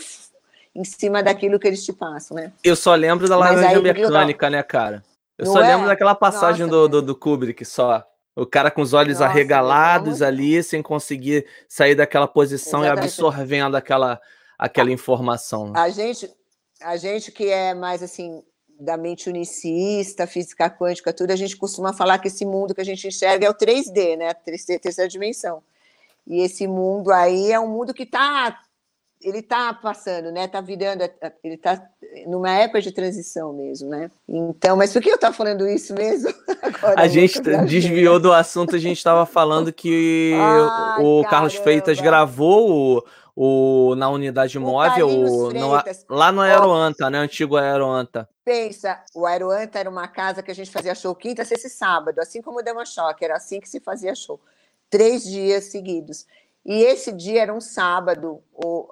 em 0.74 0.84
cima 0.84 1.22
daquilo 1.22 1.58
que 1.58 1.68
eles 1.68 1.84
te 1.84 1.92
passam, 1.92 2.36
né? 2.36 2.52
Eu 2.64 2.74
só 2.74 2.94
lembro 2.94 3.28
da 3.28 3.36
laranja 3.36 3.80
mecânica, 3.80 4.50
né, 4.50 4.62
cara? 4.62 5.04
Eu 5.38 5.46
não 5.46 5.52
só 5.52 5.62
é? 5.62 5.68
lembro 5.68 5.86
daquela 5.86 6.14
passagem 6.14 6.66
Nossa, 6.66 6.78
do, 6.78 6.88
do, 6.88 7.02
do 7.02 7.14
Kubrick 7.14 7.64
só. 7.64 8.04
O 8.36 8.44
cara 8.44 8.70
com 8.70 8.82
os 8.82 8.92
olhos 8.92 9.20
Nossa, 9.20 9.30
arregalados 9.30 10.20
ali, 10.20 10.62
sem 10.62 10.82
conseguir 10.82 11.46
sair 11.68 11.94
daquela 11.94 12.26
posição 12.26 12.80
Exatamente. 12.80 13.04
e 13.04 13.08
absorvendo 13.08 13.76
aquela, 13.76 14.20
aquela 14.58 14.90
informação. 14.90 15.72
A 15.76 15.88
gente, 15.88 16.28
a 16.80 16.96
gente 16.96 17.30
que 17.30 17.48
é 17.48 17.74
mais 17.74 18.02
assim 18.02 18.42
da 18.78 18.96
mente 18.96 19.28
unicista, 19.28 20.26
física 20.26 20.68
quântica, 20.68 21.12
tudo, 21.12 21.30
a 21.30 21.36
gente 21.36 21.56
costuma 21.56 21.92
falar 21.92 22.18
que 22.18 22.26
esse 22.26 22.44
mundo 22.44 22.74
que 22.74 22.80
a 22.80 22.84
gente 22.84 23.06
enxerga 23.06 23.46
é 23.46 23.50
o 23.50 23.54
3D, 23.54 24.16
né? 24.16 24.34
3D, 24.34 24.80
terceira 24.80 25.08
dimensão. 25.08 25.62
E 26.26 26.40
esse 26.40 26.66
mundo 26.66 27.12
aí 27.12 27.52
é 27.52 27.60
um 27.60 27.68
mundo 27.68 27.94
que 27.94 28.02
está 28.02 28.58
ele 29.24 29.38
está 29.38 29.72
passando, 29.72 30.30
né? 30.30 30.44
Está 30.44 30.60
virando, 30.60 31.02
ele 31.42 31.54
está 31.54 31.82
numa 32.26 32.50
época 32.50 32.82
de 32.82 32.92
transição 32.92 33.54
mesmo, 33.54 33.88
né? 33.88 34.10
Então, 34.28 34.76
mas 34.76 34.92
por 34.92 35.00
que 35.00 35.10
eu 35.10 35.14
estava 35.14 35.34
falando 35.34 35.66
isso 35.66 35.94
mesmo? 35.94 36.32
Agora, 36.62 37.00
a 37.00 37.08
gente 37.08 37.40
desviou 37.40 38.20
do 38.20 38.32
assunto, 38.32 38.76
a 38.76 38.78
gente 38.78 38.98
estava 38.98 39.24
falando 39.24 39.72
que 39.72 40.34
Ai, 40.38 41.02
o 41.02 41.22
caramba. 41.22 41.30
Carlos 41.30 41.54
Freitas 41.54 41.98
gravou 41.98 43.00
o, 43.34 43.90
o 43.90 43.94
na 43.94 44.10
unidade 44.10 44.58
móvel, 44.58 45.08
o, 45.08 45.50
no, 45.50 45.70
lá 46.10 46.30
no 46.30 46.42
Aeroanta, 46.42 47.08
né? 47.08 47.18
Antigo 47.18 47.56
Aeroanta. 47.56 48.28
Pensa, 48.44 49.02
o 49.14 49.24
Aeroanta 49.24 49.78
era 49.78 49.88
uma 49.88 50.06
casa 50.06 50.42
que 50.42 50.50
a 50.50 50.54
gente 50.54 50.70
fazia 50.70 50.94
show 50.94 51.14
quinta, 51.14 51.46
sexta 51.46 51.66
e 51.66 51.70
sábado, 51.70 52.18
assim 52.18 52.42
como 52.42 52.58
o 52.58 52.62
Dema 52.62 52.84
Choque, 52.84 53.24
era 53.24 53.36
assim 53.36 53.58
que 53.58 53.68
se 53.68 53.80
fazia 53.80 54.14
show 54.14 54.38
três 54.94 55.24
dias 55.24 55.64
seguidos. 55.64 56.24
E 56.64 56.82
esse 56.82 57.12
dia 57.12 57.42
era 57.42 57.54
um 57.54 57.60
sábado, 57.60 58.42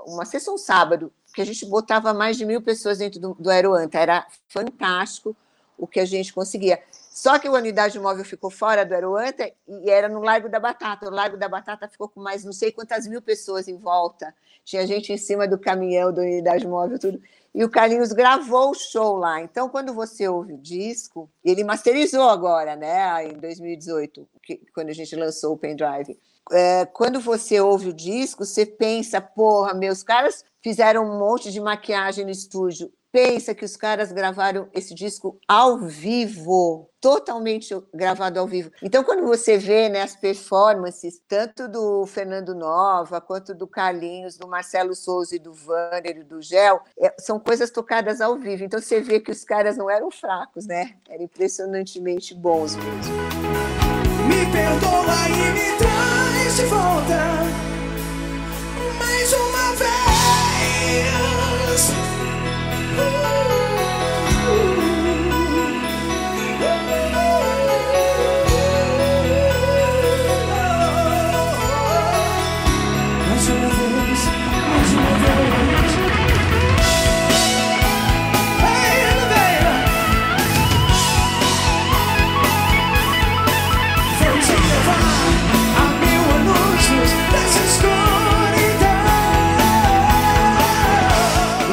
uma 0.07 0.25
sessão 0.25 0.59
sábado, 0.59 1.13
que 1.35 1.41
a 1.41 1.47
gente 1.47 1.65
botava 1.65 2.13
mais 2.13 2.37
de 2.37 2.45
mil 2.45 2.61
pessoas 2.61 2.99
dentro 2.99 3.19
do, 3.19 3.35
do 3.35 3.51
Aeroanta. 3.51 3.99
Era 3.99 4.27
fantástico 4.47 5.35
o 5.79 5.87
que 5.87 5.99
a 5.99 6.05
gente 6.05 6.33
conseguia. 6.33 6.83
Só 7.11 7.39
que 7.39 7.49
a 7.49 7.53
unidade 7.53 7.99
móvel 7.99 8.25
ficou 8.25 8.51
fora 8.51 8.85
do 8.85 8.95
Aeroanta 8.95 9.51
e 9.67 9.91
era 9.91 10.09
no 10.09 10.21
Largo 10.21 10.49
da 10.49 10.61
Batata. 10.61 11.07
O 11.07 11.11
Largo 11.11 11.37
da 11.37 11.49
Batata 11.49 11.89
ficou 11.89 12.09
com 12.09 12.21
mais 12.21 12.45
não 12.45 12.53
sei 12.53 12.73
quantas 12.73 13.07
mil 13.07 13.21
pessoas 13.21 13.69
em 13.69 13.77
volta. 13.77 14.35
Tinha 14.65 14.87
gente 14.87 15.13
em 15.13 15.19
cima 15.19 15.47
do 15.49 15.59
caminhão 15.59 16.13
da 16.13 16.23
unidade 16.23 16.67
móvel, 16.67 16.99
tudo. 16.99 17.21
E 17.55 17.63
o 17.65 17.69
Carlinhos 17.69 18.13
gravou 18.13 18.71
o 18.71 18.75
show 18.75 19.17
lá. 19.17 19.43
Então, 19.43 19.69
quando 19.69 19.93
você 19.93 20.27
ouve 20.27 20.55
o 20.55 20.59
disco, 20.59 21.29
ele 21.45 21.63
masterizou 21.65 22.31
agora, 22.31 22.77
né? 22.77 23.27
Em 23.27 23.35
2018, 23.35 24.27
que, 24.43 24.63
quando 24.75 24.89
a 24.89 24.95
gente 24.95 25.15
lançou 25.15 25.53
o 25.53 25.59
pendrive. 25.59 26.19
É, 26.51 26.87
quando 26.87 27.21
você 27.21 27.61
ouve 27.61 27.91
o 27.91 27.95
disco, 27.95 28.45
você 28.45 28.67
pensa, 28.67 29.21
porra, 29.21 29.75
meus 29.75 30.03
caras 30.03 30.45
fizeram 30.63 31.05
um 31.05 31.19
monte 31.19 31.51
de 31.53 31.61
maquiagem 31.61 32.25
no 32.25 32.31
estúdio 32.31 32.93
pensa 33.13 33.55
que 33.55 33.65
os 33.65 33.77
caras 33.77 34.11
gravaram 34.11 34.69
esse 34.73 34.95
disco 34.95 35.39
ao 35.47 35.79
vivo, 35.79 36.89
totalmente 36.99 37.77
gravado 37.93 38.41
ao 38.41 38.47
vivo. 38.47 38.73
Então, 38.83 39.05
quando 39.05 39.27
você 39.27 39.59
vê 39.59 39.91
né, 39.91 40.01
as 40.01 40.17
performances, 40.17 41.21
tanto 41.29 41.69
do 41.69 42.07
Fernando 42.07 42.55
Nova, 42.55 43.21
quanto 43.21 43.55
do 43.55 43.67
Carlinhos, 43.67 44.39
do 44.39 44.49
Marcelo 44.49 44.95
Souza 44.95 45.37
e 45.37 45.39
do 45.39 45.53
Vander 45.53 46.17
e 46.17 46.25
do 46.25 46.41
Gel, 46.41 46.81
é, 46.99 47.15
são 47.19 47.39
coisas 47.39 47.71
tocadas 47.71 48.23
ao 48.23 48.39
vivo. 48.39 48.65
Então, 48.65 48.81
você 48.81 49.01
vê 49.01 49.21
que 49.21 49.31
os 49.31 49.45
caras 49.45 49.77
não 49.77 49.91
eram 49.91 50.11
fracos, 50.11 50.67
né? 50.67 50.95
Eram 51.09 51.25
impressionantemente 51.25 52.35
bons 52.35 52.75
mesmo. 52.77 53.13
Me 54.27 54.51
perdoa 54.51 55.29
e 55.29 55.53
me 55.53 55.79
traz 55.79 56.32
de 56.57 56.65
volta 56.67 57.32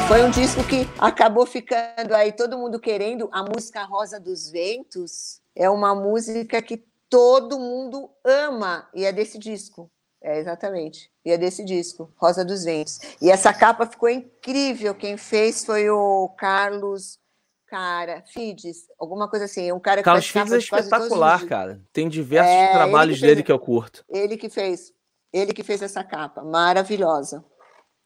foi 0.10 0.24
um 0.24 0.32
disco 0.32 0.64
que 0.64 0.88
acabou 0.98 1.46
ficando 1.46 2.16
aí 2.16 2.32
todo 2.32 2.58
mundo 2.58 2.80
querendo. 2.80 3.30
A 3.32 3.44
música 3.44 3.84
Rosa 3.84 4.20
dos 4.20 4.50
Ventos 4.50 5.40
é 5.56 5.70
uma 5.70 5.94
música 5.94 6.60
que 6.64 6.84
todo 7.08 7.60
mundo 7.60 8.10
ama 8.26 8.90
e 8.94 9.06
é 9.06 9.12
desse 9.14 9.38
disco. 9.38 9.90
É, 10.22 10.40
exatamente. 10.40 11.10
E 11.24 11.32
é 11.32 11.38
desse 11.38 11.64
disco, 11.64 12.12
Rosa 12.18 12.44
dos 12.44 12.64
Ventos. 12.66 13.00
E 13.22 13.30
essa 13.32 13.54
capa 13.54 13.86
ficou 13.86 14.10
incrível. 14.10 14.96
Quem 14.96 15.16
fez 15.16 15.64
foi 15.64 15.90
o 15.92 16.28
Carlos 16.38 17.20
Cara, 17.68 18.24
Fides, 18.26 18.88
alguma 19.00 19.30
coisa 19.30 19.46
assim. 19.46 19.72
Um 19.72 19.80
cara 19.80 19.98
que 20.02 20.06
Carlos 20.06 20.26
Fides 20.28 20.52
é 20.52 20.58
espetacular, 20.58 21.46
cara. 21.46 21.80
Tem 21.94 22.10
diversos 22.10 22.52
É, 22.52 22.72
trabalhos 22.72 23.16
que 23.18 23.22
fez- 23.22 23.32
dele 23.32 23.44
que 23.44 23.52
eu 23.52 23.60
curto. 23.60 24.04
Ele 24.10 24.36
que 24.38 24.50
fez, 24.50 24.92
ele 25.32 25.54
que 25.54 25.62
fez 25.64 25.80
essa 25.84 26.04
capa, 26.04 26.44
maravilhosa, 26.44 27.46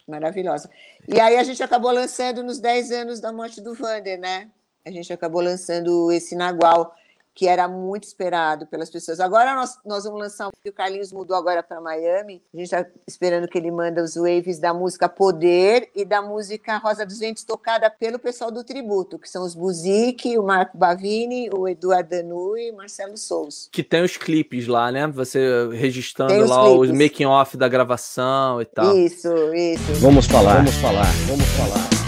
maravilhosa. 0.07 0.69
E 1.07 1.19
aí 1.19 1.37
a 1.37 1.43
gente 1.43 1.61
acabou 1.63 1.91
lançando 1.91 2.43
nos 2.43 2.59
10 2.59 2.91
anos 2.91 3.19
da 3.19 3.31
morte 3.31 3.61
do 3.61 3.73
Vander, 3.73 4.19
né? 4.19 4.49
A 4.85 4.91
gente 4.91 5.11
acabou 5.13 5.41
lançando 5.41 6.11
esse 6.11 6.35
Nagual, 6.35 6.93
que 7.35 7.47
era 7.47 7.67
muito 7.67 8.03
esperado 8.03 8.65
pelas 8.67 8.89
pessoas. 8.89 9.19
Agora 9.19 9.55
nós, 9.55 9.77
nós 9.85 10.03
vamos 10.03 10.19
lançar, 10.19 10.47
o 10.47 10.71
Carlinhos 10.71 11.11
mudou 11.11 11.35
agora 11.35 11.63
para 11.63 11.81
Miami, 11.81 12.41
a 12.53 12.57
gente 12.57 12.65
está 12.65 12.85
esperando 13.07 13.47
que 13.47 13.57
ele 13.57 13.71
manda 13.71 14.03
os 14.03 14.15
waves 14.15 14.59
da 14.59 14.73
música 14.73 15.09
Poder 15.09 15.89
e 15.95 16.05
da 16.05 16.21
música 16.21 16.77
Rosa 16.77 17.05
dos 17.05 17.19
Ventos, 17.19 17.43
tocada 17.43 17.89
pelo 17.89 18.19
pessoal 18.19 18.51
do 18.51 18.63
tributo, 18.63 19.17
que 19.17 19.29
são 19.29 19.43
os 19.43 19.55
Buzik, 19.55 20.37
o 20.37 20.43
Marco 20.43 20.77
Bavini, 20.77 21.49
o 21.53 21.67
Eduardo 21.67 22.09
Danui 22.09 22.67
e 22.67 22.71
o 22.71 22.77
Marcelo 22.77 23.17
Souza. 23.17 23.69
Que 23.71 23.83
tem 23.83 24.03
os 24.03 24.17
clipes 24.17 24.67
lá, 24.67 24.91
né? 24.91 25.07
Você 25.07 25.69
registrando 25.73 26.33
Tem 26.33 26.41
os 26.41 26.49
lá 26.49 26.63
os 26.69 26.87
clipes. 26.89 27.01
making 27.01 27.25
off 27.25 27.57
da 27.57 27.67
gravação 27.67 28.61
e 28.61 28.65
tal. 28.65 28.97
Isso, 28.97 29.27
isso. 29.53 29.93
Vamos 29.95 30.25
falar, 30.25 30.57
vamos 30.57 30.75
falar, 30.75 31.11
vamos 31.27 31.45
falar. 31.45 32.02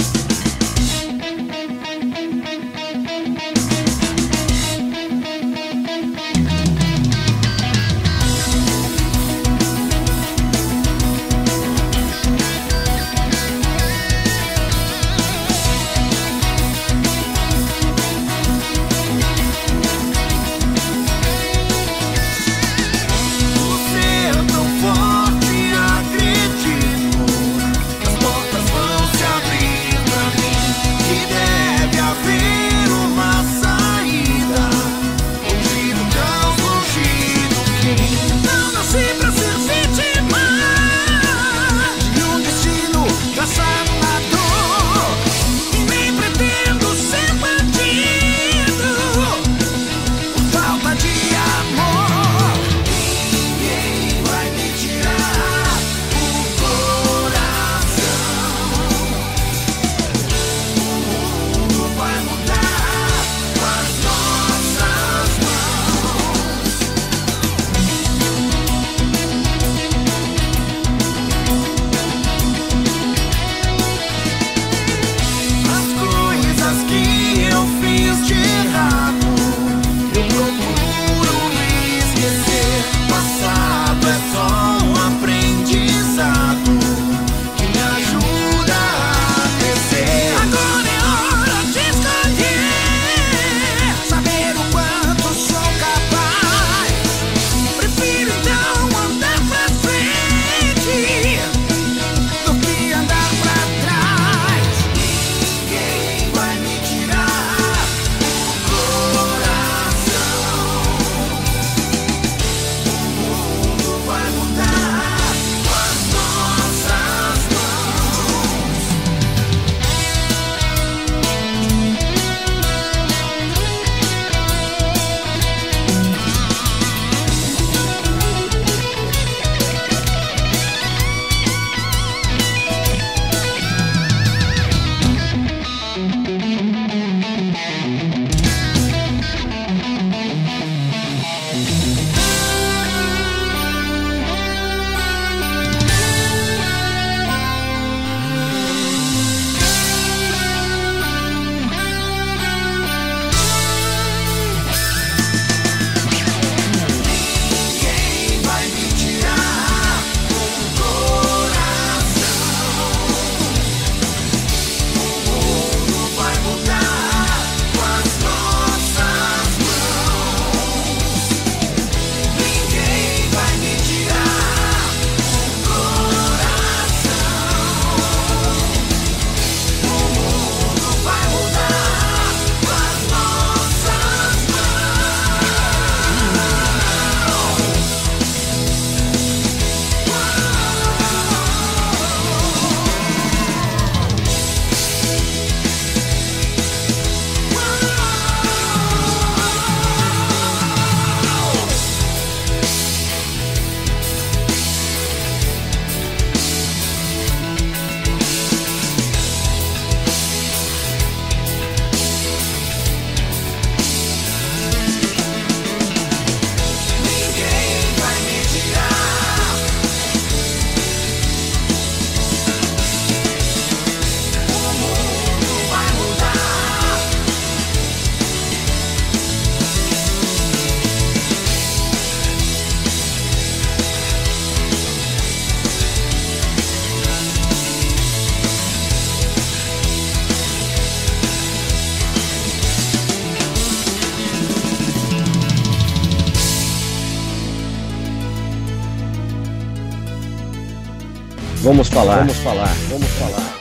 Falar, 252.05 252.17
vamos 252.19 252.37
falar, 252.37 252.73
vamos 252.89 253.07
falar. 253.11 253.55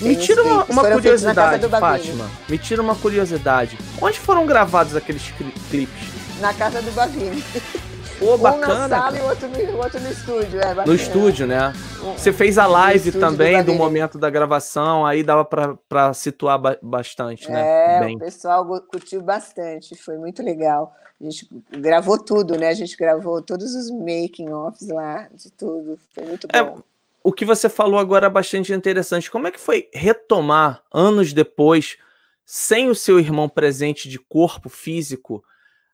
Me 0.00 0.14
tira 0.16 0.42
uma, 0.42 0.64
uma 0.64 0.84
curiosidade. 0.84 1.68
Fátima. 1.68 2.30
Me 2.48 2.58
tira 2.58 2.82
uma 2.82 2.94
curiosidade. 2.94 3.78
Onde 4.00 4.18
foram 4.20 4.44
gravados 4.46 4.94
aqueles 4.94 5.22
cli- 5.36 5.54
clipes? 5.70 6.08
Na 6.40 6.52
casa 6.52 6.82
do 6.82 6.90
Baguinho. 6.92 7.42
Pô, 8.18 8.34
Um 8.34 8.38
na 8.38 8.50
bacana. 8.50 8.88
sala 8.88 9.16
e 9.16 9.20
o 9.20 9.24
outro 9.24 9.48
no, 9.48 9.76
outro 9.78 10.00
no 10.00 10.10
estúdio. 10.10 10.60
É, 10.60 10.68
No 10.68 10.74
bacana. 10.74 10.94
estúdio, 10.96 11.46
né? 11.46 11.72
Você 12.14 12.32
fez 12.32 12.58
a 12.58 12.66
live 12.66 13.10
do 13.10 13.20
também 13.20 13.52
do 13.54 13.58
Baguinho. 13.66 13.78
momento 13.78 14.18
da 14.18 14.30
gravação, 14.30 15.04
aí 15.04 15.22
dava 15.22 15.44
pra 15.44 16.12
situar 16.14 16.58
ba- 16.58 16.78
bastante, 16.82 17.50
né? 17.50 17.96
É, 17.96 18.00
Bem. 18.00 18.16
o 18.16 18.18
pessoal 18.18 18.64
curtiu 18.82 19.20
bastante, 19.22 19.94
foi 19.96 20.16
muito 20.16 20.42
legal. 20.42 20.94
A 21.20 21.24
gente 21.24 21.48
gravou 21.70 22.18
tudo, 22.22 22.56
né? 22.56 22.68
A 22.68 22.74
gente 22.74 22.96
gravou 22.96 23.40
todos 23.42 23.74
os 23.74 23.90
making-offs 23.90 24.88
lá, 24.88 25.28
de 25.34 25.50
tudo. 25.50 25.98
Foi 26.14 26.24
muito 26.24 26.46
É, 26.52 26.62
bom. 26.62 26.80
O 27.24 27.32
que 27.32 27.44
você 27.44 27.68
falou 27.68 27.98
agora 27.98 28.26
é 28.26 28.30
bastante 28.30 28.72
interessante. 28.72 29.30
Como 29.30 29.46
é 29.48 29.50
que 29.50 29.58
foi 29.58 29.88
retomar, 29.92 30.82
anos 30.92 31.32
depois, 31.32 31.96
sem 32.44 32.88
o 32.88 32.94
seu 32.94 33.18
irmão 33.18 33.48
presente 33.48 34.08
de 34.08 34.18
corpo 34.18 34.68
físico, 34.68 35.42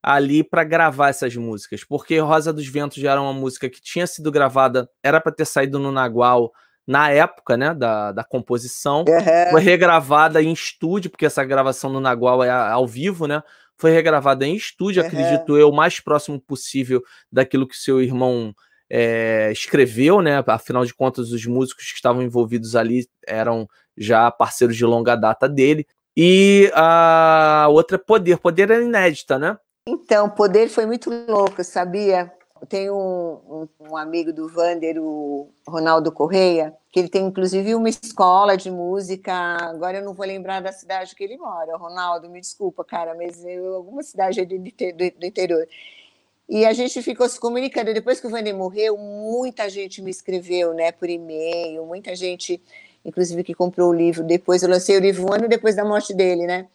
ali 0.03 0.43
para 0.43 0.65
gravar 0.65 1.11
essas 1.11 1.37
músicas? 1.37 1.85
Porque 1.85 2.19
Rosa 2.19 2.53
dos 2.53 2.67
Ventos 2.67 2.99
já 2.99 3.13
era 3.13 3.23
uma 3.23 3.33
música 3.33 3.71
que 3.71 3.81
tinha 3.81 4.07
sido 4.07 4.31
gravada, 4.33 4.89
era 5.03 5.21
para 5.21 5.33
ter 5.33 5.45
saído 5.45 5.79
no 5.79 5.93
Nagual 5.93 6.53
na 6.87 7.11
época 7.11 7.57
né, 7.57 7.73
da, 7.73 8.13
da 8.13 8.25
composição. 8.25 9.05
Aham. 9.09 9.51
Foi 9.51 9.61
regravada 9.61 10.43
em 10.43 10.53
estúdio, 10.53 11.11
porque 11.11 11.27
essa 11.27 11.45
gravação 11.45 11.91
no 11.91 12.01
Nagual 12.01 12.43
é 12.43 12.51
ao 12.51 12.87
vivo, 12.87 13.27
né? 13.27 13.43
Foi 13.77 13.91
regravada 13.91 14.47
em 14.47 14.55
estúdio, 14.55 15.01
Aham. 15.03 15.09
acredito 15.09 15.57
eu, 15.57 15.69
o 15.69 15.75
mais 15.75 16.01
próximo 16.01 16.41
possível 16.41 17.03
daquilo 17.31 17.67
que 17.67 17.77
seu 17.77 18.03
irmão 18.03 18.55
é, 18.91 19.51
escreveu, 19.53 20.21
né? 20.21 20.43
Afinal 20.47 20.85
de 20.85 20.95
contas, 20.95 21.33
os 21.33 21.47
músicos 21.47 21.87
que 21.87 21.95
estavam 21.95 22.23
envolvidos 22.23 22.77
ali 22.77 23.07
eram 23.27 23.69
já 23.97 24.31
parceiros 24.31 24.77
de 24.77 24.85
longa 24.85 25.17
data 25.17 25.49
dele. 25.49 25.87
E 26.17 26.71
a 26.75 27.67
outra 27.71 27.97
é 27.97 27.99
Poder. 27.99 28.39
Poder 28.39 28.71
é 28.71 28.83
inédita, 28.83 29.39
né? 29.39 29.57
Então, 29.87 30.31
Poder 30.31 30.69
foi 30.69 30.87
muito 30.87 31.11
louco, 31.29 31.63
sabia? 31.65 32.33
Tem 32.69 32.89
um, 32.89 32.95
um- 32.97 33.69
um 33.91 33.97
amigo 33.97 34.33
do 34.33 34.49
Vander, 34.49 34.97
o 35.03 35.51
Ronaldo 35.67 36.13
Correia, 36.13 36.73
que 36.93 37.01
ele 37.01 37.09
tem 37.09 37.25
inclusive 37.27 37.75
uma 37.75 37.89
escola 37.89 38.57
de 38.57 38.71
música. 38.71 39.33
Agora 39.35 39.99
eu 39.99 40.05
não 40.05 40.15
vou 40.15 40.25
lembrar 40.25 40.61
da 40.63 40.71
cidade 40.71 41.17
que 41.17 41.25
ele 41.25 41.37
mora. 41.37 41.77
Ronaldo, 41.77 42.31
me 42.31 42.41
desculpa, 42.41 42.85
cara, 42.85 43.15
mas 43.17 43.45
eu, 43.45 43.75
alguma 43.75 44.03
cidade 44.05 44.45
do- 44.45 44.57
do 45.19 45.27
interior. 45.27 45.67
E 46.49 46.65
a 46.67 46.73
gente 46.73 47.03
ficou 47.03 47.29
se 47.29 47.41
comunicando. 47.41 47.93
Depois 47.95 48.21
que 48.21 48.27
o 48.27 48.31
Vander 48.31 48.55
morreu, 48.57 48.97
muita 48.99 49.69
gente 49.69 50.01
me 50.03 50.11
escreveu, 50.11 50.75
né, 50.75 50.93
por 50.93 51.11
e-mail, 51.11 51.85
muita 51.87 52.15
gente, 52.15 52.63
inclusive, 53.05 53.43
que 53.45 53.55
comprou 53.55 53.91
o 53.91 53.93
livro. 53.95 54.23
Depois 54.25 54.63
eu 54.63 54.69
lancei 54.71 54.97
o 54.97 55.01
livro 55.01 55.25
um 55.29 55.33
ano 55.33 55.49
depois 55.49 55.75
da 55.77 55.85
morte 55.85 56.15
dele, 56.15 56.47
né? 56.47 56.69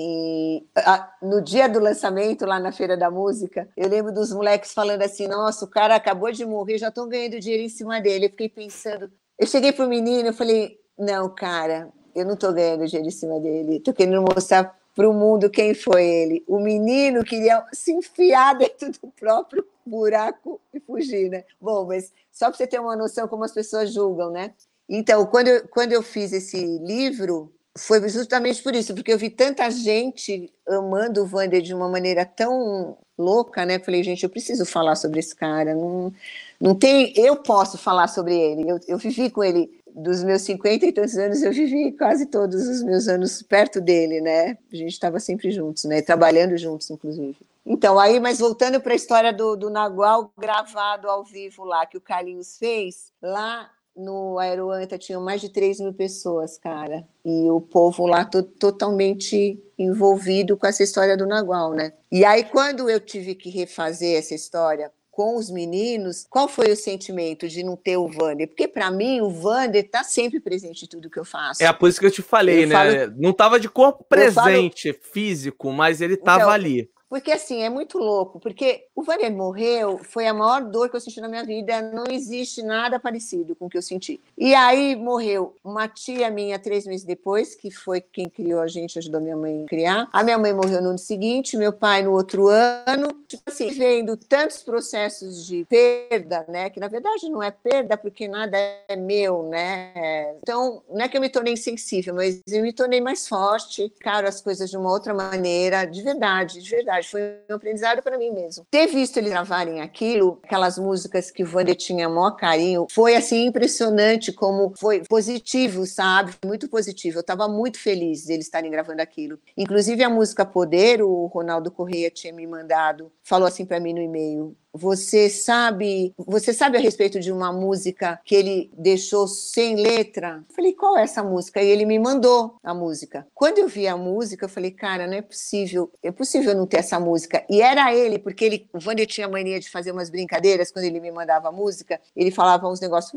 E 0.00 0.64
a- 0.76 1.12
no 1.20 1.42
dia 1.42 1.68
do 1.68 1.80
lançamento, 1.80 2.46
lá 2.46 2.60
na 2.60 2.70
Feira 2.70 2.96
da 2.96 3.10
Música, 3.10 3.68
eu 3.76 3.88
lembro 3.88 4.12
dos 4.12 4.32
moleques 4.32 4.72
falando 4.72 5.02
assim: 5.02 5.26
nossa, 5.26 5.64
o 5.64 5.68
cara 5.68 5.96
acabou 5.96 6.30
de 6.30 6.46
morrer, 6.46 6.78
já 6.78 6.86
estão 6.86 7.08
ganhando 7.08 7.40
dinheiro 7.40 7.64
em 7.64 7.68
cima 7.68 8.00
dele. 8.00 8.26
Eu 8.26 8.30
fiquei 8.30 8.48
pensando. 8.48 9.10
Eu 9.36 9.44
cheguei 9.48 9.72
pro 9.72 9.88
menino, 9.88 10.28
eu 10.28 10.32
falei: 10.32 10.78
não, 10.96 11.28
cara, 11.28 11.88
eu 12.14 12.24
não 12.24 12.34
estou 12.34 12.52
ganhando 12.52 12.86
dinheiro 12.86 13.08
em 13.08 13.10
cima 13.10 13.40
dele. 13.40 13.78
Estou 13.78 13.92
querendo 13.92 14.22
mostrar 14.22 14.78
para 14.94 15.10
o 15.10 15.12
mundo 15.12 15.50
quem 15.50 15.74
foi 15.74 16.06
ele. 16.06 16.44
O 16.46 16.60
menino 16.60 17.24
queria 17.24 17.64
se 17.72 17.92
enfiar 17.92 18.54
dentro 18.56 18.92
do 18.92 19.10
próprio 19.18 19.66
buraco 19.84 20.60
e 20.72 20.78
fugir, 20.78 21.28
né? 21.28 21.44
Bom, 21.60 21.86
mas 21.86 22.12
só 22.30 22.46
para 22.46 22.56
você 22.56 22.68
ter 22.68 22.80
uma 22.80 22.94
noção 22.94 23.26
como 23.26 23.42
as 23.42 23.52
pessoas 23.52 23.92
julgam, 23.92 24.30
né? 24.30 24.54
Então, 24.88 25.26
quando 25.26 25.48
eu, 25.48 25.66
quando 25.68 25.92
eu 25.92 26.02
fiz 26.02 26.32
esse 26.32 26.78
livro, 26.78 27.52
foi 27.78 28.06
justamente 28.08 28.62
por 28.62 28.74
isso, 28.74 28.94
porque 28.94 29.12
eu 29.12 29.18
vi 29.18 29.30
tanta 29.30 29.70
gente 29.70 30.52
amando 30.68 31.22
o 31.22 31.28
Wander 31.30 31.62
de 31.62 31.72
uma 31.72 31.88
maneira 31.88 32.26
tão 32.26 32.98
louca, 33.16 33.64
né? 33.64 33.78
Falei, 33.78 34.02
gente, 34.02 34.22
eu 34.22 34.30
preciso 34.30 34.66
falar 34.66 34.96
sobre 34.96 35.18
esse 35.20 35.34
cara. 35.34 35.74
Não, 35.74 36.12
não 36.60 36.74
tem. 36.74 37.12
Eu 37.16 37.36
posso 37.36 37.78
falar 37.78 38.08
sobre 38.08 38.34
ele. 38.34 38.70
Eu, 38.70 38.80
eu 38.86 38.98
vivi 38.98 39.30
com 39.30 39.42
ele 39.42 39.70
dos 39.94 40.22
meus 40.22 40.42
50 40.42 40.86
e 40.86 40.92
tantos 40.92 41.16
anos, 41.16 41.42
eu 41.42 41.52
vivi 41.52 41.90
quase 41.92 42.26
todos 42.26 42.68
os 42.68 42.82
meus 42.84 43.08
anos 43.08 43.42
perto 43.42 43.80
dele, 43.80 44.20
né? 44.20 44.56
A 44.72 44.76
gente 44.76 44.92
estava 44.92 45.18
sempre 45.18 45.50
juntos, 45.50 45.84
né? 45.84 46.00
Trabalhando 46.02 46.56
juntos, 46.56 46.88
inclusive. 46.90 47.36
Então, 47.66 47.98
aí, 47.98 48.20
mas 48.20 48.38
voltando 48.38 48.80
para 48.80 48.92
a 48.92 48.96
história 48.96 49.32
do, 49.32 49.56
do 49.56 49.70
Nagual 49.70 50.32
gravado 50.38 51.08
ao 51.08 51.24
vivo 51.24 51.64
lá, 51.64 51.84
que 51.84 51.96
o 51.96 52.00
Carlinhos 52.00 52.56
fez, 52.56 53.12
lá 53.20 53.70
no 53.98 54.38
Aeroanta 54.38 54.96
tinham 54.96 55.20
mais 55.22 55.40
de 55.40 55.48
3 55.48 55.80
mil 55.80 55.92
pessoas, 55.92 56.56
cara. 56.56 57.06
E 57.24 57.50
o 57.50 57.60
povo 57.60 58.06
lá 58.06 58.24
to 58.24 58.42
totalmente 58.42 59.60
envolvido 59.78 60.56
com 60.56 60.66
essa 60.66 60.82
história 60.82 61.16
do 61.16 61.26
Nagual, 61.26 61.72
né? 61.72 61.92
E 62.10 62.24
aí, 62.24 62.44
quando 62.44 62.88
eu 62.88 63.00
tive 63.00 63.34
que 63.34 63.50
refazer 63.50 64.16
essa 64.18 64.34
história 64.34 64.90
com 65.10 65.36
os 65.36 65.50
meninos, 65.50 66.24
qual 66.30 66.46
foi 66.46 66.70
o 66.70 66.76
sentimento 66.76 67.48
de 67.48 67.64
não 67.64 67.74
ter 67.76 67.96
o 67.96 68.06
Vander? 68.06 68.46
Porque, 68.46 68.68
para 68.68 68.88
mim, 68.88 69.20
o 69.20 69.28
Vander 69.30 69.84
está 69.84 70.04
sempre 70.04 70.38
presente 70.38 70.84
em 70.84 70.88
tudo 70.88 71.10
que 71.10 71.18
eu 71.18 71.24
faço. 71.24 71.60
É 71.62 71.72
por 71.72 71.88
isso 71.88 71.98
que 71.98 72.06
eu 72.06 72.10
te 72.10 72.22
falei, 72.22 72.62
Eu 72.62 72.68
né? 72.68 72.74
falo- 72.74 73.14
Não 73.18 73.32
tava 73.32 73.58
de 73.58 73.68
corpo 73.68 74.06
Eu 74.12 74.32
falo- 74.32 74.46
presente, 74.46 74.92
físico, 74.92 75.72
mas 75.72 76.00
ele 76.00 76.16
tava 76.16 76.42
Então, 76.42 76.50
ali. 76.50 76.88
Porque 77.08 77.32
assim, 77.32 77.62
é 77.62 77.70
muito 77.70 77.98
louco, 77.98 78.38
porque 78.38 78.84
o 78.94 79.02
Vander 79.02 79.32
morreu, 79.32 79.98
foi 80.04 80.26
a 80.26 80.34
maior 80.34 80.62
dor 80.62 80.90
que 80.90 80.96
eu 80.96 81.00
senti 81.00 81.20
na 81.20 81.28
minha 81.28 81.42
vida, 81.42 81.80
não 81.80 82.04
existe 82.10 82.62
nada 82.62 83.00
parecido 83.00 83.56
com 83.56 83.66
o 83.66 83.68
que 83.70 83.78
eu 83.78 83.82
senti. 83.82 84.20
E 84.36 84.54
aí 84.54 84.94
morreu 84.94 85.56
uma 85.64 85.88
tia 85.88 86.30
minha 86.30 86.58
três 86.58 86.86
meses 86.86 87.06
depois, 87.06 87.54
que 87.54 87.70
foi 87.70 88.00
quem 88.00 88.28
criou 88.28 88.60
a 88.60 88.66
gente, 88.66 88.98
ajudou 88.98 89.20
minha 89.20 89.36
mãe 89.36 89.64
a 89.64 89.66
criar. 89.66 90.08
A 90.12 90.22
minha 90.22 90.36
mãe 90.36 90.52
morreu 90.52 90.82
no 90.82 90.90
ano 90.90 90.98
seguinte, 90.98 91.56
meu 91.56 91.72
pai 91.72 92.02
no 92.02 92.12
outro 92.12 92.48
ano. 92.48 93.08
Tipo 93.26 93.44
assim, 93.46 93.70
vendo 93.70 94.16
tantos 94.16 94.62
processos 94.62 95.46
de 95.46 95.64
perda, 95.64 96.44
né, 96.48 96.68
que 96.68 96.80
na 96.80 96.88
verdade 96.88 97.28
não 97.30 97.42
é 97.42 97.50
perda 97.50 97.96
porque 97.96 98.28
nada 98.28 98.56
é 98.56 98.96
meu, 98.96 99.44
né? 99.44 100.34
Então, 100.42 100.82
não 100.90 101.00
é 101.00 101.08
que 101.08 101.16
eu 101.16 101.20
me 101.20 101.28
tornei 101.28 101.54
insensível, 101.54 102.14
mas 102.14 102.42
eu 102.48 102.62
me 102.62 102.72
tornei 102.72 103.00
mais 103.00 103.26
forte, 103.26 103.92
caro 104.00 104.28
as 104.28 104.40
coisas 104.40 104.68
de 104.68 104.76
uma 104.76 104.90
outra 104.90 105.14
maneira, 105.14 105.84
de 105.84 106.02
verdade, 106.02 106.62
de 106.62 106.70
verdade. 106.70 106.97
Foi 107.06 107.20
um 107.50 107.54
aprendizado 107.54 108.02
para 108.02 108.18
mim 108.18 108.30
mesmo. 108.30 108.66
Ter 108.70 108.86
visto 108.86 109.16
eles 109.16 109.30
gravarem 109.30 109.80
aquilo, 109.80 110.40
aquelas 110.42 110.78
músicas 110.78 111.30
que 111.30 111.42
o 111.42 111.46
Wander 111.54 111.76
tinha 111.76 112.08
maior 112.08 112.32
carinho, 112.32 112.86
foi 112.90 113.14
assim 113.14 113.46
impressionante 113.46 114.32
como 114.32 114.72
foi 114.78 115.02
positivo, 115.08 115.86
sabe? 115.86 116.34
Muito 116.44 116.68
positivo. 116.68 117.18
Eu 117.18 117.20
estava 117.20 117.48
muito 117.48 117.78
feliz 117.78 118.24
deles 118.24 118.46
estarem 118.46 118.70
gravando 118.70 119.02
aquilo. 119.02 119.38
Inclusive 119.56 120.02
a 120.02 120.10
música 120.10 120.44
Poder, 120.44 121.02
o 121.02 121.26
Ronaldo 121.26 121.70
Correia 121.70 122.10
tinha 122.10 122.32
me 122.32 122.46
mandado, 122.46 123.12
falou 123.22 123.46
assim 123.46 123.64
para 123.64 123.80
mim 123.80 123.92
no 123.92 124.00
e-mail: 124.00 124.56
você 124.78 125.28
sabe, 125.28 126.14
você 126.16 126.52
sabe 126.52 126.78
a 126.78 126.80
respeito 126.80 127.18
de 127.18 127.32
uma 127.32 127.52
música 127.52 128.20
que 128.24 128.34
ele 128.34 128.70
deixou 128.76 129.26
sem 129.26 129.74
letra? 129.74 130.44
Eu 130.48 130.54
falei, 130.54 130.72
qual 130.72 130.96
é 130.96 131.02
essa 131.02 131.22
música? 131.22 131.60
E 131.60 131.68
ele 131.68 131.84
me 131.84 131.98
mandou 131.98 132.54
a 132.62 132.72
música. 132.72 133.26
Quando 133.34 133.58
eu 133.58 133.66
vi 133.66 133.88
a 133.88 133.96
música, 133.96 134.44
eu 134.44 134.48
falei, 134.48 134.70
cara, 134.70 135.06
não 135.06 135.14
é 135.14 135.22
possível, 135.22 135.90
é 136.02 136.12
possível 136.12 136.54
não 136.54 136.66
ter 136.66 136.78
essa 136.78 137.00
música. 137.00 137.44
E 137.50 137.60
era 137.60 137.92
ele, 137.92 138.18
porque 138.18 138.44
ele, 138.44 138.68
o 138.72 138.78
Wander 138.78 139.06
tinha 139.06 139.28
mania 139.28 139.58
de 139.58 139.68
fazer 139.68 139.90
umas 139.90 140.10
brincadeiras 140.10 140.70
quando 140.70 140.84
ele 140.84 141.00
me 141.00 141.10
mandava 141.10 141.48
a 141.48 141.52
música. 141.52 142.00
Ele 142.14 142.30
falava 142.30 142.68
uns 142.68 142.80
negócios, 142.80 143.12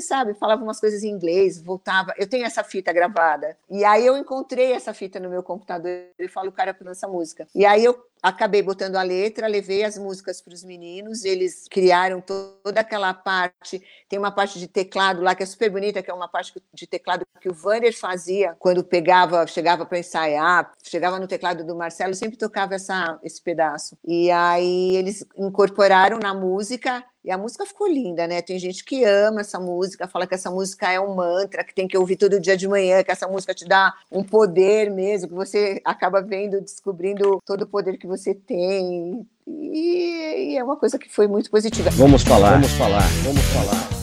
sabe? 0.00 0.32
Falava 0.34 0.62
umas 0.62 0.80
coisas 0.80 1.02
em 1.02 1.10
inglês, 1.10 1.60
voltava. 1.60 2.14
Eu 2.16 2.26
tenho 2.26 2.46
essa 2.46 2.64
fita 2.64 2.92
gravada. 2.92 3.56
E 3.70 3.84
aí 3.84 4.06
eu 4.06 4.16
encontrei 4.16 4.72
essa 4.72 4.94
fita 4.94 5.20
no 5.20 5.28
meu 5.28 5.42
computador 5.42 6.06
e 6.18 6.28
falo, 6.28 6.50
cara, 6.50 6.72
por 6.72 6.86
essa 6.86 7.06
música. 7.06 7.46
E 7.54 7.66
aí 7.66 7.84
eu 7.84 8.08
acabei 8.22 8.62
botando 8.62 8.96
a 8.96 9.02
letra, 9.02 9.46
levei 9.46 9.84
as 9.84 9.96
músicas 9.96 10.40
para 10.40 10.54
os 10.54 10.64
meninos, 10.64 11.24
eles 11.24 11.66
criaram 11.70 12.20
to- 12.20 12.58
toda 12.62 12.80
aquela 12.80 13.14
parte, 13.14 13.82
tem 14.08 14.18
uma 14.18 14.30
parte 14.30 14.58
de 14.58 14.66
teclado 14.66 15.20
lá 15.22 15.34
que 15.34 15.42
é 15.42 15.46
super 15.46 15.70
bonita, 15.70 16.02
que 16.02 16.10
é 16.10 16.14
uma 16.14 16.28
parte 16.28 16.52
de 16.74 16.86
teclado 16.86 17.26
que 17.40 17.48
o 17.48 17.54
Vander 17.54 17.96
fazia 17.96 18.56
quando 18.58 18.82
pegava, 18.82 19.46
chegava 19.46 19.86
para 19.86 19.98
ensaiar, 19.98 20.72
chegava 20.82 21.18
no 21.18 21.28
teclado 21.28 21.64
do 21.64 21.76
Marcelo, 21.76 22.14
sempre 22.14 22.36
tocava 22.36 22.74
essa, 22.74 23.18
esse 23.22 23.40
pedaço. 23.42 23.96
E 24.04 24.30
aí 24.30 24.96
eles 24.96 25.24
incorporaram 25.36 26.18
na 26.18 26.34
música 26.34 27.04
e 27.28 27.30
a 27.30 27.36
música 27.36 27.66
ficou 27.66 27.86
linda, 27.86 28.26
né? 28.26 28.40
Tem 28.40 28.58
gente 28.58 28.82
que 28.82 29.04
ama 29.04 29.42
essa 29.42 29.60
música, 29.60 30.08
fala 30.08 30.26
que 30.26 30.34
essa 30.34 30.50
música 30.50 30.90
é 30.90 30.98
um 30.98 31.14
mantra, 31.14 31.62
que 31.62 31.74
tem 31.74 31.86
que 31.86 31.98
ouvir 31.98 32.16
todo 32.16 32.40
dia 32.40 32.56
de 32.56 32.66
manhã, 32.66 33.04
que 33.04 33.10
essa 33.10 33.28
música 33.28 33.52
te 33.52 33.66
dá 33.66 33.92
um 34.10 34.24
poder 34.24 34.90
mesmo, 34.90 35.28
que 35.28 35.34
você 35.34 35.78
acaba 35.84 36.22
vendo, 36.22 36.58
descobrindo 36.58 37.38
todo 37.44 37.62
o 37.62 37.66
poder 37.66 37.98
que 37.98 38.06
você 38.06 38.34
tem. 38.34 39.26
E, 39.46 40.52
e 40.52 40.56
é 40.56 40.64
uma 40.64 40.76
coisa 40.76 40.98
que 40.98 41.10
foi 41.10 41.28
muito 41.28 41.50
positiva. 41.50 41.90
Vamos 41.90 42.22
falar, 42.22 42.52
vamos 42.52 42.72
falar, 42.72 43.06
vamos 43.22 43.44
falar. 43.44 43.97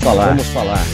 Falar, 0.00 0.28
vamos 0.28 0.46
falar. 0.48 0.89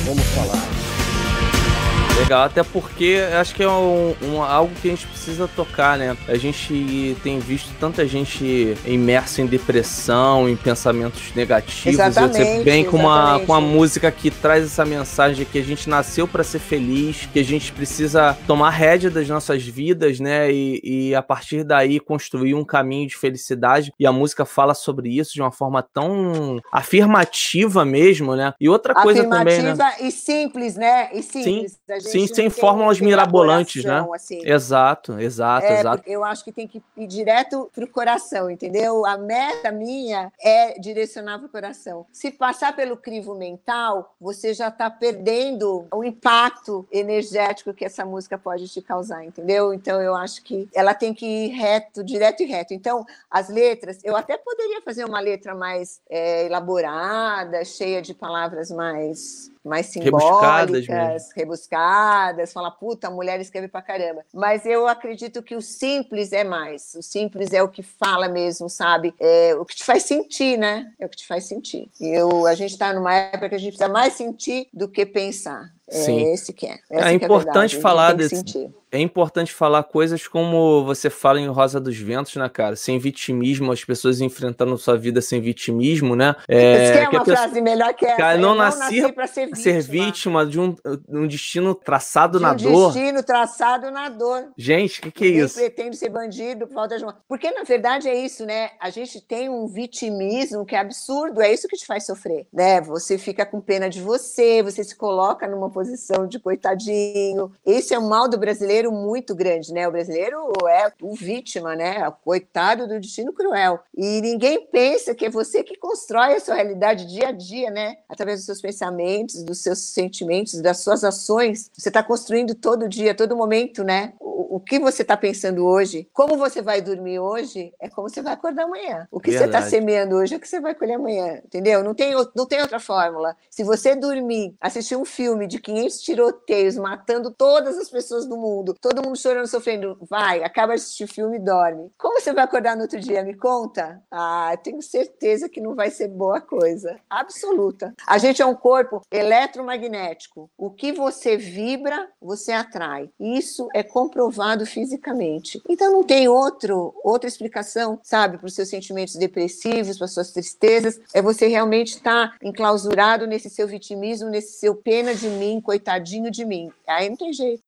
Legal, 2.26 2.42
até 2.42 2.64
porque 2.64 3.20
acho 3.38 3.54
que 3.54 3.62
é 3.62 3.68
um, 3.68 4.12
um, 4.20 4.42
algo 4.42 4.74
que 4.82 4.88
a 4.88 4.90
gente 4.90 5.06
precisa 5.06 5.46
tocar, 5.46 5.96
né? 5.96 6.16
A 6.26 6.36
gente 6.36 7.16
tem 7.22 7.38
visto 7.38 7.72
tanta 7.78 8.04
gente 8.04 8.76
imersa 8.84 9.42
em 9.42 9.46
depressão, 9.46 10.48
em 10.48 10.56
pensamentos 10.56 11.32
negativos. 11.36 12.00
Exatamente, 12.00 12.36
Você 12.36 12.64
vem 12.64 12.84
com 12.84 12.96
uma, 12.96 13.38
com 13.38 13.52
uma 13.52 13.60
música 13.60 14.10
que 14.10 14.28
traz 14.28 14.64
essa 14.64 14.84
mensagem 14.84 15.36
de 15.36 15.44
que 15.44 15.56
a 15.56 15.62
gente 15.62 15.88
nasceu 15.88 16.26
para 16.26 16.42
ser 16.42 16.58
feliz, 16.58 17.28
que 17.32 17.38
a 17.38 17.44
gente 17.44 17.70
precisa 17.70 18.36
tomar 18.44 18.70
rédea 18.70 19.08
das 19.08 19.28
nossas 19.28 19.62
vidas, 19.62 20.18
né? 20.18 20.50
E, 20.50 20.80
e 20.82 21.14
a 21.14 21.22
partir 21.22 21.62
daí 21.62 22.00
construir 22.00 22.54
um 22.54 22.64
caminho 22.64 23.06
de 23.06 23.16
felicidade. 23.16 23.92
E 24.00 24.04
a 24.04 24.10
música 24.10 24.44
fala 24.44 24.74
sobre 24.74 25.16
isso 25.16 25.32
de 25.32 25.40
uma 25.40 25.52
forma 25.52 25.80
tão 25.80 26.60
afirmativa 26.72 27.84
mesmo, 27.84 28.34
né? 28.34 28.52
E 28.60 28.68
outra 28.68 28.94
coisa 28.94 29.22
também, 29.28 29.62
né? 29.62 29.76
e 30.00 30.10
simples, 30.10 30.74
né? 30.74 31.08
E 31.12 31.22
simples. 31.22 31.78
Sim. 32.00 32.15
Sim, 32.20 32.34
sem 32.34 32.50
fórmulas 32.50 33.00
mirabolantes, 33.00 33.84
né? 33.84 34.06
Assim. 34.14 34.40
Exato, 34.44 35.18
exato, 35.18 35.66
é, 35.66 35.80
exato. 35.80 36.02
Eu 36.06 36.24
acho 36.24 36.44
que 36.44 36.52
tem 36.52 36.66
que 36.66 36.82
ir 36.96 37.06
direto 37.06 37.70
pro 37.74 37.86
coração, 37.88 38.50
entendeu? 38.50 39.04
A 39.04 39.16
meta 39.16 39.70
minha 39.70 40.32
é 40.40 40.78
direcionar 40.78 41.38
pro 41.38 41.48
coração. 41.48 42.06
Se 42.12 42.30
passar 42.30 42.74
pelo 42.74 42.96
crivo 42.96 43.34
mental, 43.34 44.14
você 44.20 44.54
já 44.54 44.68
está 44.68 44.88
perdendo 44.88 45.86
o 45.92 46.04
impacto 46.04 46.86
energético 46.90 47.74
que 47.74 47.84
essa 47.84 48.04
música 48.04 48.38
pode 48.38 48.68
te 48.68 48.80
causar, 48.80 49.24
entendeu? 49.24 49.72
Então 49.72 50.00
eu 50.00 50.14
acho 50.14 50.42
que 50.42 50.68
ela 50.74 50.94
tem 50.94 51.12
que 51.12 51.26
ir 51.26 51.48
reto, 51.48 52.02
direto 52.02 52.42
e 52.42 52.46
reto. 52.46 52.74
Então, 52.74 53.04
as 53.30 53.48
letras, 53.48 53.98
eu 54.04 54.16
até 54.16 54.36
poderia 54.36 54.80
fazer 54.82 55.04
uma 55.04 55.20
letra 55.20 55.54
mais 55.54 56.00
é, 56.08 56.46
elaborada, 56.46 57.64
cheia 57.64 58.00
de 58.00 58.14
palavras 58.14 58.70
mais 58.70 59.50
mais 59.66 59.86
simbólicas, 59.86 60.86
rebuscadas, 60.86 61.32
rebuscadas, 61.34 62.52
fala, 62.52 62.70
puta, 62.70 63.08
a 63.08 63.10
mulher 63.10 63.40
escreve 63.40 63.68
pra 63.68 63.82
caramba. 63.82 64.24
Mas 64.32 64.64
eu 64.64 64.86
acredito 64.86 65.42
que 65.42 65.54
o 65.54 65.60
simples 65.60 66.32
é 66.32 66.44
mais. 66.44 66.94
O 66.94 67.02
simples 67.02 67.52
é 67.52 67.62
o 67.62 67.68
que 67.68 67.82
fala 67.82 68.28
mesmo, 68.28 68.68
sabe? 68.68 69.14
É 69.18 69.54
o 69.54 69.64
que 69.64 69.76
te 69.76 69.84
faz 69.84 70.04
sentir, 70.04 70.56
né? 70.56 70.92
É 70.98 71.06
o 71.06 71.08
que 71.08 71.16
te 71.16 71.26
faz 71.26 71.44
sentir. 71.44 71.90
E 72.00 72.08
eu, 72.08 72.46
a 72.46 72.54
gente 72.54 72.72
está 72.72 72.92
numa 72.92 73.14
época 73.14 73.48
que 73.48 73.54
a 73.54 73.58
gente 73.58 73.76
precisa 73.76 73.88
mais 73.88 74.14
sentir 74.14 74.68
do 74.72 74.88
que 74.88 75.04
pensar. 75.04 75.75
É 75.88 75.94
Sim. 75.94 76.32
esse 76.32 76.52
que 76.52 76.66
é. 76.66 76.78
é 76.90 77.12
importante 77.12 77.76
é 77.76 77.80
falar 77.80 78.12
desse. 78.12 78.42
É 78.90 79.00
importante 79.00 79.52
falar 79.52 79.82
coisas 79.82 80.26
como 80.28 80.84
você 80.84 81.10
fala 81.10 81.40
em 81.40 81.48
Rosa 81.48 81.80
dos 81.80 81.98
Ventos, 81.98 82.34
né, 82.36 82.48
cara? 82.48 82.76
Sem 82.76 82.98
vitimismo, 82.98 83.72
as 83.72 83.84
pessoas 83.84 84.20
enfrentando 84.20 84.78
sua 84.78 84.96
vida 84.96 85.20
sem 85.20 85.40
vitimismo, 85.40 86.14
né? 86.14 86.34
É, 86.48 86.86
Você 86.86 86.92
quer 86.92 87.08
uma 87.08 87.24
pessoa... 87.24 87.36
frase 87.36 87.60
melhor 87.60 87.94
que 87.94 88.06
essa? 88.06 88.16
Cara, 88.16 88.38
não, 88.38 88.50
não 88.50 88.56
nasci, 88.56 89.00
nasci 89.00 89.12
para 89.12 89.26
ser 89.26 89.46
vítima. 89.46 89.62
ser 89.62 89.82
vítima 89.82 90.46
de 90.46 90.60
um, 90.60 90.74
um 91.08 91.26
destino 91.26 91.74
traçado 91.74 92.38
de 92.38 92.44
um 92.44 92.48
na 92.48 92.54
dor. 92.54 92.92
destino 92.92 93.22
traçado 93.22 93.90
na 93.90 94.08
dor. 94.08 94.48
Gente, 94.56 95.00
o 95.00 95.02
que, 95.02 95.10
que 95.10 95.24
é 95.24 95.28
isso? 95.28 95.56
pretende 95.56 95.96
ser 95.96 96.08
bandido 96.08 96.66
por 96.66 96.74
falta 96.74 96.96
de 96.96 97.04
uma... 97.04 97.18
Porque, 97.28 97.50
na 97.50 97.64
verdade, 97.64 98.08
é 98.08 98.14
isso, 98.14 98.46
né? 98.46 98.70
A 98.80 98.88
gente 98.88 99.20
tem 99.20 99.50
um 99.50 99.66
vitimismo 99.66 100.64
que 100.64 100.76
é 100.76 100.78
absurdo, 100.78 101.42
é 101.42 101.52
isso 101.52 101.68
que 101.68 101.76
te 101.76 101.84
faz 101.84 102.06
sofrer, 102.06 102.46
né? 102.52 102.80
Você 102.82 103.18
fica 103.18 103.44
com 103.44 103.60
pena 103.60 103.90
de 103.90 104.00
você, 104.00 104.62
você 104.62 104.82
se 104.84 104.96
coloca 104.96 105.46
numa 105.48 105.68
posição 105.76 106.26
de 106.26 106.38
coitadinho. 106.38 107.52
Esse 107.64 107.92
é 107.92 107.98
o 107.98 108.08
mal 108.08 108.30
do 108.30 108.38
brasileiro 108.38 108.90
muito 108.90 109.34
grande, 109.34 109.74
né? 109.74 109.86
O 109.86 109.92
brasileiro 109.92 110.38
é 110.70 110.90
o 111.02 111.14
vítima, 111.14 111.76
né? 111.76 112.08
O 112.08 112.12
coitado 112.12 112.88
do 112.88 112.98
destino 112.98 113.30
cruel. 113.30 113.80
E 113.94 114.22
ninguém 114.22 114.66
pensa 114.72 115.14
que 115.14 115.26
é 115.26 115.30
você 115.30 115.62
que 115.62 115.76
constrói 115.76 116.32
a 116.32 116.40
sua 116.40 116.54
realidade 116.54 117.04
dia 117.04 117.28
a 117.28 117.32
dia, 117.32 117.70
né? 117.70 117.98
Através 118.08 118.38
dos 118.38 118.46
seus 118.46 118.62
pensamentos, 118.62 119.42
dos 119.42 119.62
seus 119.62 119.80
sentimentos, 119.80 120.62
das 120.62 120.78
suas 120.78 121.04
ações. 121.04 121.70
Você 121.76 121.90
está 121.90 122.02
construindo 122.02 122.54
todo 122.54 122.88
dia, 122.88 123.14
todo 123.14 123.36
momento, 123.36 123.84
né? 123.84 124.14
O, 124.36 124.56
o 124.56 124.60
que 124.60 124.78
você 124.78 125.00
está 125.00 125.16
pensando 125.16 125.64
hoje, 125.64 126.06
como 126.12 126.36
você 126.36 126.60
vai 126.60 126.82
dormir 126.82 127.18
hoje, 127.18 127.72
é 127.80 127.88
como 127.88 128.06
você 128.10 128.20
vai 128.20 128.34
acordar 128.34 128.64
amanhã. 128.64 129.08
O 129.10 129.18
que 129.18 129.32
tá 129.32 129.38
Verdade. 129.38 129.64
você 129.64 129.68
está 129.68 129.78
semeando 129.78 130.14
hoje 130.14 130.34
é 130.34 130.36
o 130.36 130.40
que 130.40 130.46
você 130.46 130.60
vai 130.60 130.74
colher 130.74 130.96
amanhã, 130.96 131.40
entendeu? 131.42 131.82
Não 131.82 131.94
tem, 131.94 132.12
não 132.34 132.44
tem 132.44 132.60
outra 132.60 132.78
fórmula. 132.78 133.34
Se 133.48 133.64
você 133.64 133.96
dormir, 133.96 134.54
assistir 134.60 134.94
um 134.94 135.06
filme 135.06 135.46
de 135.46 135.58
500 135.58 136.00
tiroteios 136.02 136.76
matando 136.76 137.30
todas 137.30 137.78
as 137.78 137.88
pessoas 137.88 138.26
do 138.26 138.36
mundo, 138.36 138.74
todo 138.78 139.02
mundo 139.02 139.16
chorando, 139.16 139.46
sofrendo, 139.46 139.96
vai, 140.02 140.44
acaba 140.44 140.74
de 140.74 140.82
assistir 140.82 141.04
o 141.04 141.08
filme 141.08 141.38
e 141.38 141.40
dorme. 141.40 141.90
Como 141.96 142.20
você 142.20 142.34
vai 142.34 142.44
acordar 142.44 142.76
no 142.76 142.82
outro 142.82 143.00
dia? 143.00 143.24
Me 143.24 143.32
conta. 143.32 144.02
Ah, 144.10 144.54
tenho 144.62 144.82
certeza 144.82 145.48
que 145.48 145.62
não 145.62 145.74
vai 145.74 145.90
ser 145.90 146.08
boa 146.08 146.42
coisa. 146.42 147.00
Absoluta. 147.08 147.94
A 148.06 148.18
gente 148.18 148.42
é 148.42 148.46
um 148.46 148.54
corpo 148.54 149.00
eletromagnético. 149.10 150.50
O 150.58 150.70
que 150.70 150.92
você 150.92 151.38
vibra, 151.38 152.06
você 152.20 152.52
atrai. 152.52 153.08
Isso 153.18 153.66
é 153.72 153.82
comprovado 153.82 154.25
fisicamente. 154.66 155.60
Então 155.68 155.92
não 155.92 156.04
tem 156.04 156.28
outro, 156.28 156.94
outra 157.02 157.28
explicação, 157.28 157.98
sabe, 158.02 158.38
para 158.38 158.46
os 158.46 158.54
seus 158.54 158.68
sentimentos 158.68 159.16
depressivos, 159.16 159.98
para 159.98 160.08
suas 160.08 160.30
tristezas. 160.30 161.00
É 161.14 161.22
você 161.22 161.46
realmente 161.46 161.94
estar 161.96 162.30
tá 162.30 162.36
enclausurado 162.42 163.26
nesse 163.26 163.50
seu 163.50 163.66
vitimismo, 163.66 164.28
nesse 164.28 164.58
seu 164.58 164.74
pena 164.74 165.14
de 165.14 165.28
mim, 165.28 165.60
coitadinho 165.60 166.30
de 166.30 166.44
mim. 166.44 166.70
Aí 166.86 167.08
não 167.08 167.16
tem 167.16 167.32
jeito. 167.32 167.62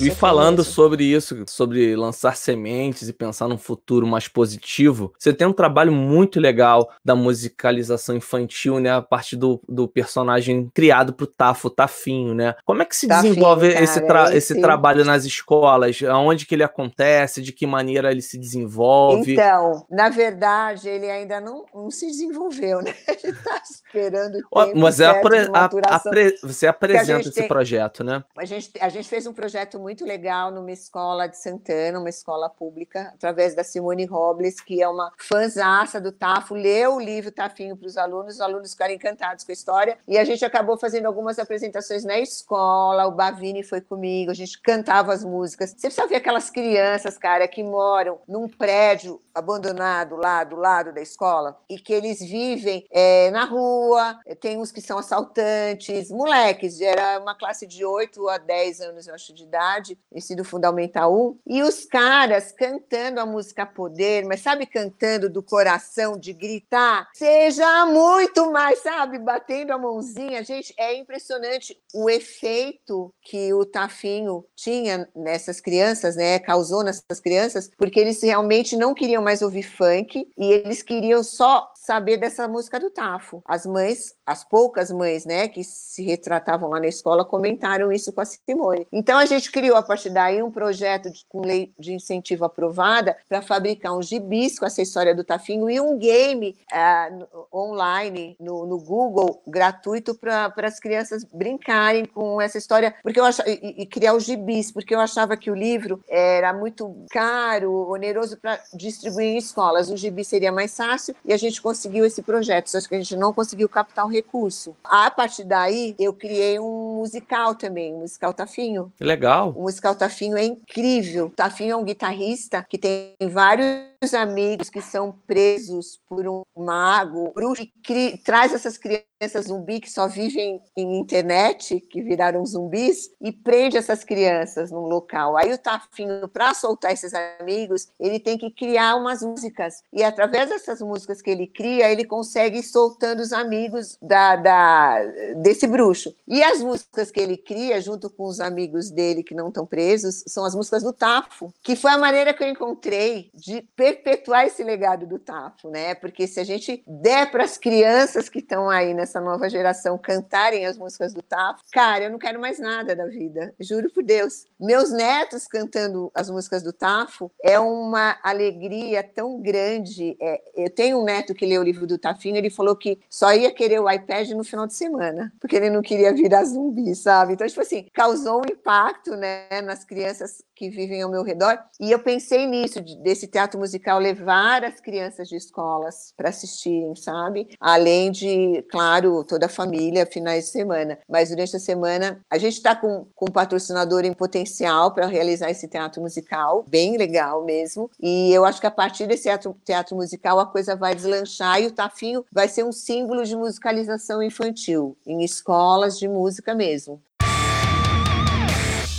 E 0.00 0.10
falando 0.10 0.64
sobre 0.64 1.04
isso, 1.04 1.44
sobre 1.46 1.94
lançar 1.94 2.36
sementes 2.36 3.08
e 3.08 3.12
pensar 3.12 3.48
num 3.48 3.58
futuro 3.58 4.06
mais 4.06 4.26
positivo, 4.28 5.12
você 5.18 5.32
tem 5.32 5.46
um 5.46 5.52
trabalho 5.52 5.92
muito 5.92 6.40
legal 6.40 6.90
da 7.04 7.14
musicalização 7.14 8.16
infantil, 8.16 8.80
né? 8.80 8.92
A 8.92 9.02
partir 9.02 9.36
do, 9.36 9.60
do 9.68 9.86
personagem 9.86 10.70
criado 10.72 11.12
pro 11.12 11.26
Tafo, 11.26 11.68
Tafinho, 11.68 12.34
né? 12.34 12.54
Como 12.64 12.82
é 12.82 12.84
que 12.84 12.96
se 12.96 13.06
Tafinho, 13.06 13.34
desenvolve 13.34 13.72
cara, 13.72 13.84
esse, 13.84 14.00
tra 14.00 14.36
esse 14.36 14.60
trabalho 14.60 15.04
nas 15.04 15.24
escolas? 15.24 16.02
Aonde 16.02 16.46
que 16.46 16.54
ele 16.54 16.64
acontece? 16.64 17.42
De 17.42 17.52
que 17.52 17.66
maneira 17.66 18.10
ele 18.10 18.22
se 18.22 18.38
desenvolve? 18.38 19.32
Então, 19.32 19.84
na 19.90 20.08
verdade, 20.08 20.88
ele 20.88 21.10
ainda 21.10 21.40
não, 21.40 21.66
não 21.74 21.90
se 21.90 22.06
desenvolveu, 22.06 22.80
né? 22.82 22.94
A 23.06 23.12
gente 23.12 23.42
tá 23.42 23.60
esperando 23.62 24.38
o 24.50 24.64
tempo 24.64 24.78
Mas 24.78 25.00
é 25.00 25.06
apre, 25.06 25.38
a, 25.52 25.96
apre, 25.96 26.38
você 26.42 26.66
apresenta 26.66 27.28
esse 27.28 27.32
tem, 27.32 27.48
projeto, 27.48 28.02
né? 28.02 28.24
A 28.36 28.44
gente, 28.44 28.70
a 28.80 28.88
gente 28.88 29.08
fez 29.08 29.26
um 29.26 29.32
projeto 29.32 29.73
projeto 29.74 29.80
muito 29.80 30.04
legal 30.04 30.50
numa 30.50 30.70
escola 30.70 31.26
de 31.26 31.36
Santana, 31.36 31.98
uma 31.98 32.08
escola 32.08 32.48
pública, 32.48 33.12
através 33.14 33.54
da 33.54 33.64
Simone 33.64 34.04
Robles, 34.04 34.60
que 34.60 34.82
é 34.82 34.88
uma 34.88 35.12
fãzaça 35.18 36.00
do 36.00 36.12
Tafo, 36.12 36.54
leu 36.54 36.96
o 36.96 37.00
livro 37.00 37.30
Tafinho 37.30 37.76
para 37.76 37.86
os 37.86 37.96
alunos, 37.96 38.34
os 38.34 38.40
alunos 38.40 38.72
ficaram 38.72 38.94
encantados 38.94 39.44
com 39.44 39.52
a 39.52 39.54
história, 39.54 39.98
e 40.06 40.16
a 40.16 40.24
gente 40.24 40.44
acabou 40.44 40.78
fazendo 40.78 41.06
algumas 41.06 41.38
apresentações 41.38 42.04
na 42.04 42.18
escola, 42.18 43.06
o 43.06 43.12
Bavini 43.12 43.62
foi 43.62 43.80
comigo, 43.80 44.30
a 44.30 44.34
gente 44.34 44.60
cantava 44.60 45.12
as 45.12 45.24
músicas. 45.24 45.70
Você 45.70 45.88
precisa 45.88 46.06
ver 46.06 46.16
aquelas 46.16 46.50
crianças, 46.50 47.18
cara, 47.18 47.48
que 47.48 47.62
moram 47.62 48.18
num 48.28 48.48
prédio 48.48 49.20
abandonado 49.34 50.16
lá 50.16 50.44
do 50.44 50.56
lado 50.56 50.92
da 50.92 51.00
escola 51.00 51.58
e 51.68 51.78
que 51.78 51.92
eles 51.92 52.20
vivem 52.20 52.86
é, 52.90 53.30
na 53.30 53.44
rua, 53.44 54.18
tem 54.40 54.58
uns 54.58 54.70
que 54.70 54.80
são 54.80 54.98
assaltantes, 54.98 56.10
moleques, 56.10 56.80
era 56.80 57.18
uma 57.18 57.34
classe 57.34 57.66
de 57.66 57.84
8 57.84 58.28
a 58.28 58.38
10 58.38 58.80
anos, 58.80 59.08
eu 59.08 59.14
acho, 59.14 59.34
de 59.34 59.42
idade, 59.42 59.63
faculdade, 59.64 59.98
ensino 60.12 60.44
fundamental 60.44 61.14
1, 61.14 61.38
e 61.46 61.62
os 61.62 61.84
caras 61.84 62.52
cantando 62.52 63.20
a 63.20 63.26
música 63.26 63.64
Poder, 63.64 64.24
mas 64.24 64.40
sabe, 64.40 64.66
cantando 64.66 65.30
do 65.30 65.42
coração, 65.42 66.18
de 66.18 66.32
gritar, 66.32 67.08
seja 67.14 67.86
muito 67.86 68.52
mais, 68.52 68.80
sabe, 68.80 69.18
batendo 69.18 69.72
a 69.72 69.78
mãozinha. 69.78 70.44
Gente, 70.44 70.74
é 70.76 70.94
impressionante 70.94 71.76
o 71.94 72.10
efeito 72.10 73.12
que 73.22 73.52
o 73.54 73.64
Tafinho 73.64 74.44
tinha 74.54 75.08
nessas 75.16 75.60
crianças, 75.60 76.14
né, 76.16 76.38
causou 76.38 76.84
nessas 76.84 77.20
crianças, 77.20 77.70
porque 77.76 77.98
eles 77.98 78.22
realmente 78.22 78.76
não 78.76 78.94
queriam 78.94 79.22
mais 79.22 79.40
ouvir 79.40 79.62
funk 79.62 80.28
e 80.36 80.52
eles 80.52 80.82
queriam 80.82 81.24
só 81.24 81.70
saber 81.84 82.16
dessa 82.16 82.48
música 82.48 82.80
do 82.80 82.90
Tafo. 82.90 83.42
As 83.44 83.66
mães, 83.66 84.14
as 84.24 84.42
poucas 84.42 84.90
mães, 84.90 85.26
né, 85.26 85.48
que 85.48 85.62
se 85.62 86.02
retratavam 86.02 86.70
lá 86.70 86.80
na 86.80 86.86
escola, 86.86 87.24
comentaram 87.24 87.92
isso 87.92 88.10
com 88.12 88.22
a 88.22 88.24
Simone. 88.24 88.86
Então 88.90 89.18
a 89.18 89.26
gente 89.26 89.52
criou 89.52 89.76
a 89.76 89.82
partir 89.82 90.08
daí 90.08 90.42
um 90.42 90.50
projeto 90.50 91.10
de, 91.10 91.26
com 91.28 91.40
lei 91.40 91.74
de 91.78 91.92
incentivo 91.92 92.44
aprovada 92.44 93.16
para 93.28 93.42
fabricar 93.42 93.94
um 93.94 94.02
gibis 94.02 94.58
com 94.58 94.64
essa 94.64 94.80
história 94.80 95.14
do 95.14 95.22
Tafinho 95.22 95.68
e 95.68 95.78
um 95.78 95.98
game 95.98 96.56
uh, 96.72 97.46
online 97.52 98.36
no, 98.40 98.66
no, 98.66 98.78
Google 98.78 99.42
gratuito 99.46 100.14
para 100.14 100.52
as 100.62 100.80
crianças 100.80 101.24
brincarem 101.24 102.06
com 102.06 102.40
essa 102.40 102.56
história, 102.56 102.94
porque 103.02 103.20
eu 103.20 103.24
achava, 103.24 103.50
e, 103.50 103.82
e 103.82 103.86
criar 103.86 104.14
os 104.14 104.24
gibis, 104.24 104.72
porque 104.72 104.94
eu 104.94 105.00
achava 105.00 105.36
que 105.36 105.50
o 105.50 105.54
livro 105.54 106.02
era 106.08 106.52
muito 106.52 107.04
caro, 107.10 107.90
oneroso 107.90 108.38
para 108.38 108.58
distribuir 108.72 109.34
em 109.34 109.36
escolas. 109.36 109.90
O 109.90 109.96
gibi 109.96 110.24
seria 110.24 110.50
mais 110.50 110.74
fácil 110.74 111.14
e 111.24 111.32
a 111.32 111.36
gente 111.36 111.60
conseguiu 111.60 111.73
conseguiu 111.74 112.04
esse 112.04 112.22
projeto, 112.22 112.68
só 112.68 112.80
que 112.80 112.94
a 112.94 112.98
gente 112.98 113.16
não 113.16 113.32
conseguiu 113.32 113.68
captar 113.68 114.06
o 114.06 114.08
recurso. 114.08 114.76
A 114.84 115.10
partir 115.10 115.42
daí, 115.42 115.96
eu 115.98 116.12
criei 116.12 116.58
um 116.60 116.98
musical 116.98 117.56
também, 117.56 117.92
um 117.92 118.00
musical 118.00 118.32
Tafinho. 118.32 118.92
Legal. 119.00 119.52
O 119.56 119.62
musical 119.62 119.96
Tafinho 119.96 120.36
é 120.36 120.44
incrível. 120.44 121.32
Tafinho 121.34 121.72
é 121.72 121.76
um 121.76 121.84
guitarrista 121.84 122.64
que 122.68 122.78
tem 122.78 123.16
vários 123.28 124.14
amigos 124.16 124.70
que 124.70 124.80
são 124.80 125.14
presos 125.26 126.00
por 126.08 126.28
um 126.28 126.42
mago, 126.56 127.32
bruxo, 127.34 127.66
e 127.88 128.18
traz 128.18 128.54
essas 128.54 128.78
crianças 128.78 129.13
zumbi 129.42 129.80
que 129.80 129.90
só 129.90 130.06
vivem 130.06 130.60
em 130.76 130.98
internet, 130.98 131.80
que 131.80 132.02
viraram 132.02 132.44
zumbis, 132.44 133.10
e 133.20 133.32
prende 133.32 133.76
essas 133.76 134.04
crianças 134.04 134.70
num 134.70 134.86
local. 134.86 135.36
Aí 135.36 135.52
o 135.52 135.58
Tafinho, 135.58 136.28
para 136.28 136.54
soltar 136.54 136.92
esses 136.92 137.12
amigos, 137.14 137.88
ele 137.98 138.18
tem 138.18 138.36
que 138.36 138.50
criar 138.50 138.96
umas 138.96 139.22
músicas. 139.22 139.82
E 139.92 140.02
através 140.02 140.48
dessas 140.48 140.80
músicas 140.80 141.22
que 141.22 141.30
ele 141.30 141.46
cria, 141.46 141.90
ele 141.90 142.04
consegue 142.04 142.58
ir 142.58 142.62
soltando 142.62 143.20
os 143.20 143.32
amigos 143.32 143.96
da, 144.00 144.36
da, 144.36 145.04
desse 145.36 145.66
bruxo. 145.66 146.14
E 146.26 146.42
as 146.42 146.60
músicas 146.60 147.10
que 147.10 147.20
ele 147.20 147.36
cria, 147.36 147.80
junto 147.80 148.10
com 148.10 148.24
os 148.24 148.40
amigos 148.40 148.90
dele 148.90 149.22
que 149.22 149.34
não 149.34 149.48
estão 149.48 149.66
presos, 149.66 150.24
são 150.26 150.44
as 150.44 150.54
músicas 150.54 150.82
do 150.82 150.92
Tafo, 150.92 151.52
que 151.62 151.76
foi 151.76 151.92
a 151.92 151.98
maneira 151.98 152.34
que 152.34 152.42
eu 152.42 152.48
encontrei 152.48 153.30
de 153.34 153.62
perpetuar 153.76 154.46
esse 154.46 154.62
legado 154.62 155.06
do 155.06 155.18
Tafo, 155.18 155.70
né? 155.70 155.94
Porque 155.94 156.26
se 156.26 156.40
a 156.40 156.44
gente 156.44 156.82
der 156.86 157.30
para 157.30 157.44
as 157.44 157.58
crianças 157.58 158.28
que 158.28 158.38
estão 158.38 158.68
aí 158.68 158.94
nessa 159.04 159.20
nova 159.20 159.50
geração 159.50 159.98
cantarem 159.98 160.64
as 160.64 160.78
músicas 160.78 161.12
do 161.12 161.20
Tafo, 161.20 161.62
cara, 161.70 162.04
eu 162.04 162.10
não 162.10 162.18
quero 162.18 162.40
mais 162.40 162.58
nada 162.58 162.96
da 162.96 163.06
vida, 163.06 163.54
juro 163.60 163.90
por 163.92 164.02
Deus. 164.02 164.46
Meus 164.58 164.90
netos 164.90 165.46
cantando 165.46 166.10
as 166.14 166.30
músicas 166.30 166.62
do 166.62 166.72
Tafo 166.72 167.30
é 167.42 167.60
uma 167.60 168.16
alegria 168.22 169.02
tão 169.02 169.40
grande. 169.42 170.16
É, 170.18 170.40
eu 170.56 170.70
tenho 170.70 171.00
um 171.00 171.04
neto 171.04 171.34
que 171.34 171.44
leu 171.44 171.60
o 171.60 171.64
livro 171.64 171.86
do 171.86 171.98
Tafinho, 171.98 172.38
ele 172.38 172.48
falou 172.48 172.74
que 172.74 172.98
só 173.10 173.34
ia 173.34 173.52
querer 173.52 173.78
o 173.78 173.90
iPad 173.90 174.30
no 174.30 174.42
final 174.42 174.66
de 174.66 174.74
semana, 174.74 175.30
porque 175.38 175.56
ele 175.56 175.68
não 175.68 175.82
queria 175.82 176.14
virar 176.14 176.44
zumbi, 176.44 176.94
sabe? 176.94 177.34
Então, 177.34 177.46
tipo 177.46 177.60
assim, 177.60 177.86
causou 177.92 178.38
um 178.38 178.50
impacto, 178.50 179.14
né, 179.16 179.60
nas 179.62 179.84
crianças 179.84 180.42
que 180.54 180.70
vivem 180.70 181.02
ao 181.02 181.10
meu 181.10 181.22
redor. 181.22 181.58
E 181.78 181.90
eu 181.90 181.98
pensei 181.98 182.46
nisso, 182.46 182.80
de, 182.80 182.96
desse 183.02 183.26
teatro 183.26 183.58
musical 183.58 183.98
levar 183.98 184.64
as 184.64 184.80
crianças 184.80 185.28
de 185.28 185.36
escolas 185.36 186.14
para 186.16 186.28
assistirem, 186.30 186.94
sabe? 186.94 187.48
Além 187.60 188.10
de, 188.10 188.64
claro, 188.70 188.93
toda 189.24 189.46
a 189.46 189.48
família, 189.48 190.06
finais 190.06 190.44
de 190.44 190.50
semana. 190.50 190.98
Mas 191.08 191.30
durante 191.30 191.56
a 191.56 191.60
semana, 191.60 192.20
a 192.30 192.38
gente 192.38 192.54
está 192.54 192.74
com, 192.74 193.06
com 193.14 193.26
um 193.28 193.32
patrocinador 193.32 194.04
em 194.04 194.12
potencial 194.12 194.92
para 194.92 195.06
realizar 195.06 195.50
esse 195.50 195.68
teatro 195.68 196.00
musical, 196.00 196.64
bem 196.68 196.96
legal 196.96 197.44
mesmo. 197.44 197.90
E 198.00 198.32
eu 198.32 198.44
acho 198.44 198.60
que 198.60 198.66
a 198.66 198.70
partir 198.70 199.06
desse 199.06 199.24
teatro, 199.24 199.56
teatro 199.64 199.96
musical 199.96 200.38
a 200.38 200.46
coisa 200.46 200.76
vai 200.76 200.94
deslanchar 200.94 201.60
e 201.60 201.66
o 201.66 201.72
Tafinho 201.72 202.24
vai 202.32 202.48
ser 202.48 202.64
um 202.64 202.72
símbolo 202.72 203.24
de 203.24 203.36
musicalização 203.36 204.22
infantil, 204.22 204.96
em 205.06 205.24
escolas 205.24 205.98
de 205.98 206.08
música 206.08 206.54
mesmo 206.54 207.02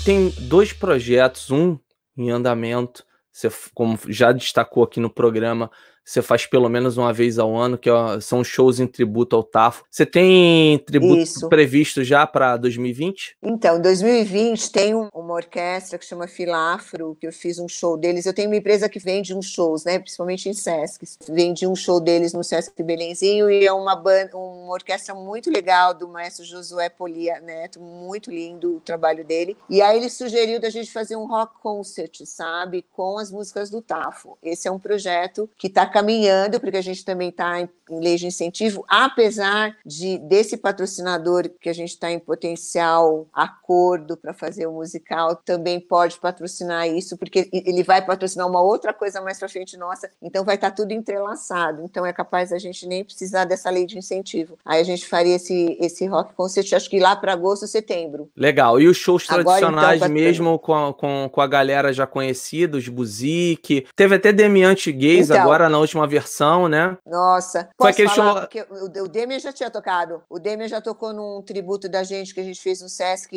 tem 0.06 0.30
dois 0.42 0.72
projetos, 0.72 1.50
um 1.50 1.80
em 2.16 2.30
andamento, 2.30 3.04
você, 3.32 3.50
como 3.74 3.98
já 4.08 4.32
destacou 4.32 4.84
aqui 4.84 5.00
no 5.00 5.10
programa, 5.10 5.72
você 6.06 6.22
faz 6.22 6.46
pelo 6.46 6.70
menos 6.70 6.98
uma 6.98 7.12
vez 7.12 7.40
ao 7.40 7.56
ano, 7.56 7.78
que 7.78 7.90
são 8.22 8.44
shows 8.44 8.80
em 8.80 8.86
tributo 8.86 9.36
ao 9.36 9.44
Tafo. 9.44 9.84
Você 9.90 10.06
tem 10.06 10.78
tributo 10.80 11.22
Isso. 11.22 11.50
previsto 11.50 12.04
já 12.04 12.28
para 12.28 12.56
2020? 12.58 13.38
Então, 13.42 13.82
2020 13.82 14.72
tem 14.72 14.94
uma 14.94 15.34
orquestra 15.34 15.98
que 15.98 16.06
chama 16.06 16.28
Filafro, 16.28 17.18
que 17.20 17.26
eu 17.26 17.34
fiz 17.34 17.58
um 17.58 17.68
show 17.68 17.98
deles. 17.98 18.26
Eu 18.26 18.34
tenho 18.34 18.50
uma 18.50 18.56
empresa 18.56 18.88
que 18.88 19.00
vende 19.00 19.34
uns 19.34 19.48
shows, 19.48 19.84
né, 19.84 19.98
principalmente 19.98 20.48
em 20.48 20.54
Sesc. 20.54 21.06
Vendi 21.28 21.66
um 21.66 21.76
show 21.76 22.00
deles 22.00 22.34
no 22.34 22.44
Sesc 22.44 22.82
Belenzinho 22.84 23.50
e 23.50 23.66
é 23.66 23.74
uma 23.74 23.96
banda, 23.96 24.38
uma 24.38 24.74
orquestra 24.74 25.16
muito 25.16 25.50
legal 25.50 25.94
do 25.94 26.08
maestro 26.08 26.46
Josué 26.46 26.88
Polia 26.88 27.40
Neto, 27.40 27.80
muito 27.80 28.30
lindo 28.30 28.78
o 28.78 28.80
trabalho 28.80 29.26
dele. 29.26 29.58
E 29.68 29.82
aí 29.82 29.98
ele 29.98 30.10
sugeriu 30.10 30.60
da 30.60 30.70
gente 30.70 30.92
fazer 30.92 31.16
um 31.16 31.26
rock 31.26 31.60
concert, 31.62 32.22
sabe, 32.26 32.86
com 32.94 33.18
as 33.18 33.32
músicas 33.32 33.72
do 33.72 33.82
Tafo. 33.82 34.38
Esse 34.44 34.68
é 34.68 34.72
um 34.72 34.80
projeto 34.80 35.50
que 35.58 35.68
está 35.68 35.95
caminhando, 35.96 36.60
porque 36.60 36.76
a 36.76 36.82
gente 36.82 37.06
também 37.06 37.30
está 37.30 37.62
em, 37.62 37.70
em, 37.90 38.00
lei 38.02 38.18
de 38.18 38.28
incentivo, 38.28 38.84
apesar 38.86 39.78
de 39.86 40.18
desse 40.18 40.58
patrocinador 40.58 41.50
que 41.62 41.70
a 41.70 41.74
gente 41.74 41.92
está 41.92 42.12
em 42.12 42.20
potencial 42.20 43.26
acordo 43.32 44.18
para 44.18 44.34
fazer 44.34 44.68
o 44.68 44.74
musical, 44.74 45.38
também 45.38 45.80
pode 45.80 46.18
patrocinar 46.20 46.86
isso, 46.86 47.18
porque 47.18 47.50
ele 47.54 47.82
vai 47.82 48.06
patrocinar 48.06 48.46
uma 48.46 48.62
outra 48.62 48.94
coisa 48.94 49.22
mais 49.22 49.40
para 49.40 49.48
frente 49.48 49.78
nossa, 49.78 50.12
então 50.22 50.44
vai 50.44 50.56
estar 50.56 50.72
tá 50.72 50.76
tudo 50.76 50.92
entrelaçado. 50.92 51.82
Então 51.86 52.06
é 52.06 52.12
capaz 52.12 52.52
a 52.52 52.60
gente 52.60 52.86
nem 52.86 53.02
precisar 53.02 53.46
dessa 53.46 53.70
lei 53.70 53.86
de 53.86 53.98
incentivo. 53.98 54.58
Aí 54.66 54.82
a 54.82 54.84
gente 54.84 55.08
faria 55.08 55.38
esse, 55.38 55.78
esse 55.80 56.06
rock 56.08 56.34
concert, 56.34 56.74
acho 56.74 56.90
que 56.90 57.00
lá 57.00 57.16
para 57.16 57.32
agosto, 57.32 57.68
setembro. 57.68 58.30
Legal. 58.36 58.82
E 58.82 58.88
os 58.90 58.98
shows 58.98 59.26
tradicionais 59.26 59.72
Agora, 59.76 59.96
então, 59.96 60.10
mesmo 60.10 60.60
com 60.60 60.74
a, 60.74 60.94
com, 60.94 61.30
com 61.32 61.40
a 61.40 61.48
galera 61.48 61.94
já 61.94 62.06
conhecida, 62.06 62.78
os 62.78 62.90
Buzik, 62.90 63.88
teve 63.96 64.16
até 64.16 64.34
Demiante 64.34 64.92
Gays 64.92 65.30
então, 65.30 65.42
agora 65.42 65.70
não 65.70 65.85
última 65.86 66.08
versão, 66.08 66.68
né? 66.68 66.98
Nossa. 67.06 67.70
Foi 67.80 67.92
aquele 67.92 68.10
show. 68.10 68.24
O, 68.70 69.04
o 69.04 69.08
Demian 69.08 69.40
já 69.40 69.54
tinha 69.54 69.70
tocado. 69.70 70.22
O 70.30 70.40
Demian 70.40 70.68
já 70.68 70.82
tocou 70.82 71.14
num 71.14 71.42
tributo 71.42 71.88
da 71.88 72.04
gente 72.04 72.34
que 72.34 72.40
a 72.40 72.44
gente 72.44 72.62
fez 72.62 72.82
no 72.82 72.90
Sesc 72.90 73.32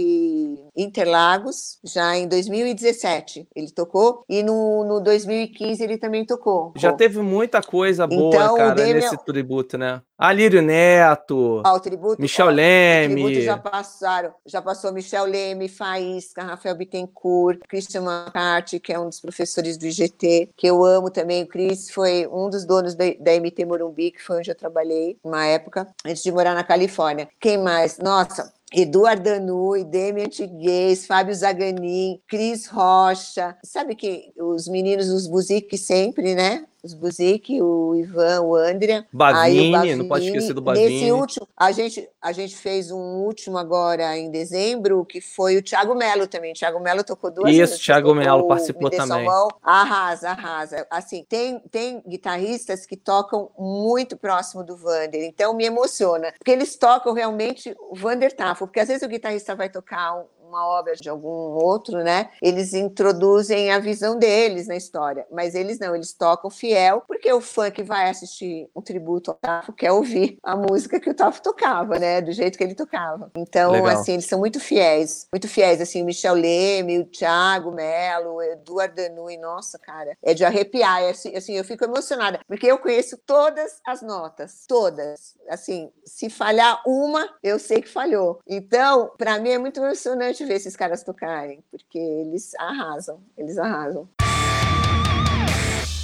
Interlagos, 0.76 1.78
já 1.84 2.16
em 2.16 2.26
2017. 2.26 3.48
Ele 3.54 3.70
tocou. 3.70 4.24
E 4.28 4.42
no, 4.42 4.84
no 4.84 5.00
2015 5.00 5.82
ele 5.82 5.98
também 5.98 6.24
tocou. 6.24 6.72
Já 6.76 6.92
teve 6.92 7.20
muita 7.20 7.62
coisa 7.62 8.06
boa, 8.06 8.34
então, 8.34 8.56
cara, 8.56 8.74
Demian... 8.74 8.94
nesse 8.94 9.16
tributo, 9.24 9.78
né? 9.78 10.02
Alírio 10.18 10.60
Neto, 10.60 11.62
ah, 11.64 11.74
o 11.74 11.78
tributo, 11.78 12.20
Michel 12.20 12.48
ó, 12.48 12.50
Leme. 12.50 13.22
O 13.22 13.26
tributo 13.26 13.40
já 13.40 13.56
passaram, 13.56 14.34
já 14.44 14.60
passou 14.60 14.92
Michel 14.92 15.24
Leme, 15.26 15.68
Faísca, 15.68 16.42
Rafael 16.42 16.74
Bittencourt, 16.74 17.60
Christian 17.68 18.02
McCarthy, 18.02 18.80
que 18.80 18.92
é 18.92 18.98
um 18.98 19.08
dos 19.08 19.20
professores 19.20 19.78
do 19.78 19.86
IGT, 19.86 20.50
que 20.56 20.66
eu 20.66 20.84
amo 20.84 21.08
também. 21.08 21.44
O 21.44 21.46
Chris 21.46 21.88
foi 21.90 22.26
um 22.26 22.50
dos 22.50 22.64
donos 22.64 22.96
da, 22.96 23.04
da 23.20 23.38
MT 23.38 23.64
Morumbi, 23.64 24.10
que 24.10 24.20
foi 24.20 24.38
onde 24.38 24.50
eu 24.50 24.56
trabalhei 24.56 25.16
uma 25.22 25.46
época, 25.46 25.86
antes 26.04 26.24
de 26.24 26.32
morar 26.32 26.52
na 26.52 26.64
Califórnia. 26.64 27.28
Quem 27.38 27.56
mais? 27.56 27.98
Nossa, 27.98 28.52
Eduardo 28.72 29.22
Danui, 29.22 29.84
Demian 29.84 30.28
Tiguez, 30.28 31.06
Fábio 31.06 31.34
Zaganin, 31.34 32.20
Cris 32.26 32.66
Rocha. 32.66 33.56
Sabe 33.62 33.94
que 33.94 34.32
os 34.36 34.68
meninos 34.68 35.06
dos 35.06 35.26
Buzik 35.26 35.78
sempre, 35.78 36.34
né? 36.34 36.66
Os 36.82 36.94
Buzik, 36.94 37.60
o 37.60 37.94
Ivan, 37.94 38.42
o 38.42 38.54
Andrea. 38.54 39.06
Bavini, 39.12 39.72
Bavini, 39.72 39.96
não 39.96 40.08
pode 40.08 40.26
esquecer 40.26 40.54
do 40.54 40.60
Bavini. 40.60 40.88
Nesse 40.88 41.12
último, 41.12 41.48
a 41.56 41.72
gente, 41.72 42.08
a 42.22 42.32
gente 42.32 42.56
fez 42.56 42.90
um 42.90 43.24
último 43.24 43.58
agora 43.58 44.16
em 44.16 44.30
dezembro, 44.30 45.04
que 45.04 45.20
foi 45.20 45.56
o 45.56 45.62
Thiago 45.62 45.94
Melo 45.94 46.26
também. 46.26 46.52
O 46.52 46.54
Thiago 46.54 46.80
Melo 46.80 47.02
tocou 47.02 47.30
duas 47.30 47.50
Isso, 47.50 47.58
vezes. 47.58 47.80
Thiago 47.80 48.14
Melo 48.14 48.46
participou 48.46 48.90
também. 48.90 49.26
Arrasa, 49.62 50.30
arrasa. 50.30 50.86
Assim, 50.90 51.24
tem, 51.28 51.60
tem 51.70 52.02
guitarristas 52.06 52.86
que 52.86 52.96
tocam 52.96 53.50
muito 53.58 54.16
próximo 54.16 54.62
do 54.62 54.76
Vander, 54.76 55.24
então 55.24 55.54
me 55.54 55.64
emociona, 55.64 56.32
porque 56.38 56.50
eles 56.50 56.76
tocam 56.76 57.12
realmente 57.12 57.74
o 57.90 57.96
Vander 57.96 58.34
Tafo, 58.34 58.66
porque 58.66 58.80
às 58.80 58.88
vezes 58.88 59.02
o 59.02 59.08
guitarrista 59.08 59.54
vai 59.54 59.68
tocar 59.68 60.16
um, 60.16 60.24
uma 60.48 60.66
obra 60.66 60.94
de 60.94 61.08
algum 61.08 61.28
outro, 61.28 62.02
né? 62.02 62.30
Eles 62.42 62.72
introduzem 62.74 63.70
a 63.70 63.78
visão 63.78 64.18
deles 64.18 64.66
na 64.66 64.76
história, 64.76 65.26
mas 65.30 65.54
eles 65.54 65.78
não, 65.78 65.94
eles 65.94 66.12
tocam 66.12 66.50
fiel, 66.50 67.02
porque 67.06 67.32
o 67.32 67.40
fã 67.40 67.70
que 67.70 67.82
vai 67.82 68.08
assistir 68.08 68.68
um 68.74 68.80
tributo 68.80 69.30
ao 69.30 69.36
Tafo 69.36 69.72
quer 69.72 69.92
ouvir 69.92 70.38
a 70.42 70.56
música 70.56 70.98
que 70.98 71.10
o 71.10 71.14
Tafo 71.14 71.42
tocava, 71.42 71.98
né? 71.98 72.20
Do 72.20 72.32
jeito 72.32 72.56
que 72.56 72.64
ele 72.64 72.74
tocava. 72.74 73.30
Então, 73.36 73.72
Legal. 73.72 73.88
assim, 73.88 74.14
eles 74.14 74.26
são 74.26 74.38
muito 74.38 74.58
fiéis, 74.58 75.26
muito 75.32 75.46
fiéis, 75.48 75.80
assim, 75.80 76.02
o 76.02 76.04
Michel 76.04 76.34
Leme, 76.34 76.98
o 76.98 77.04
Thiago 77.04 77.70
Melo, 77.70 78.34
o 78.34 78.42
Eduardo 78.42 78.94
Danui, 78.94 79.36
nossa, 79.36 79.78
cara, 79.78 80.16
é 80.22 80.34
de 80.34 80.44
arrepiar, 80.44 81.02
é 81.02 81.10
assim, 81.10 81.34
assim, 81.36 81.54
eu 81.54 81.64
fico 81.64 81.84
emocionada, 81.84 82.40
porque 82.46 82.66
eu 82.66 82.78
conheço 82.78 83.16
todas 83.18 83.80
as 83.86 84.02
notas, 84.02 84.64
todas, 84.66 85.36
assim, 85.48 85.92
se 86.04 86.30
falhar 86.30 86.80
uma, 86.86 87.28
eu 87.42 87.58
sei 87.58 87.82
que 87.82 87.88
falhou. 87.88 88.40
Então, 88.46 89.12
para 89.18 89.38
mim 89.38 89.50
é 89.50 89.58
muito 89.58 89.80
emocionante 89.80 90.37
ver 90.44 90.54
esses 90.54 90.76
caras 90.76 91.02
tocarem, 91.02 91.62
porque 91.70 91.98
eles 91.98 92.54
arrasam, 92.56 93.20
eles 93.36 93.58
arrasam. 93.58 94.08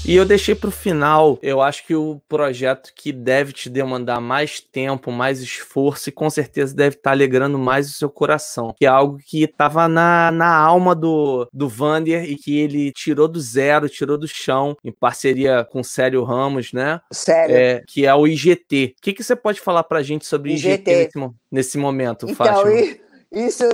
E 0.06 0.15
eu 0.15 0.27
deixei 0.27 0.55
para 0.55 0.69
o 0.69 0.73
final, 0.73 1.39
eu 1.40 1.62
acho 1.62 1.86
que 1.86 1.94
o 1.94 2.20
projeto 2.28 2.93
que 2.94 3.11
deve 3.11 3.55
te 3.55 3.70
demandar 3.70 4.20
mais 4.20 4.61
tempo, 4.61 5.11
mais 5.11 5.40
esforço 5.40 6.11
e 6.11 6.12
com 6.12 6.28
certeza 6.28 6.77
deve 6.77 6.97
estar 6.97 7.09
tá 7.09 7.11
alegrando 7.12 7.59
mais 7.59 7.89
o 7.89 7.94
seu 7.94 8.11
coração, 8.11 8.74
que 8.77 8.85
é 8.85 8.89
algo 8.89 9.16
que 9.24 9.44
estava 9.44 9.89
na, 9.89 10.31
na 10.31 10.55
alma 10.55 10.94
do, 10.94 11.48
do 11.51 11.70
Vander 11.70 12.23
e 12.24 12.36
que 12.36 12.59
ele 12.59 12.93
tirou 12.93 13.27
do 13.27 13.40
zero, 13.40 13.89
tirou 13.89 14.19
do 14.19 14.28
chão, 14.28 14.77
em 14.85 14.93
parceria 14.93 15.65
com 15.65 15.81
o 15.81 15.85
Sério 15.85 16.23
Ramos, 16.23 16.70
né? 16.74 17.01
Sério. 17.11 17.56
É, 17.56 17.82
que 17.89 18.05
é 18.05 18.15
o 18.15 18.27
IGT. 18.27 18.97
O 18.98 19.02
que, 19.02 19.15
que 19.15 19.24
você 19.24 19.35
pode 19.35 19.59
falar 19.59 19.85
para 19.85 20.02
gente 20.02 20.27
sobre 20.27 20.52
IGT, 20.52 20.74
IGT 20.74 20.90
nesse, 20.90 21.35
nesse 21.51 21.78
momento, 21.78 22.27
então, 22.27 22.36
Fátima? 22.36 23.04
Isso, 23.35 23.65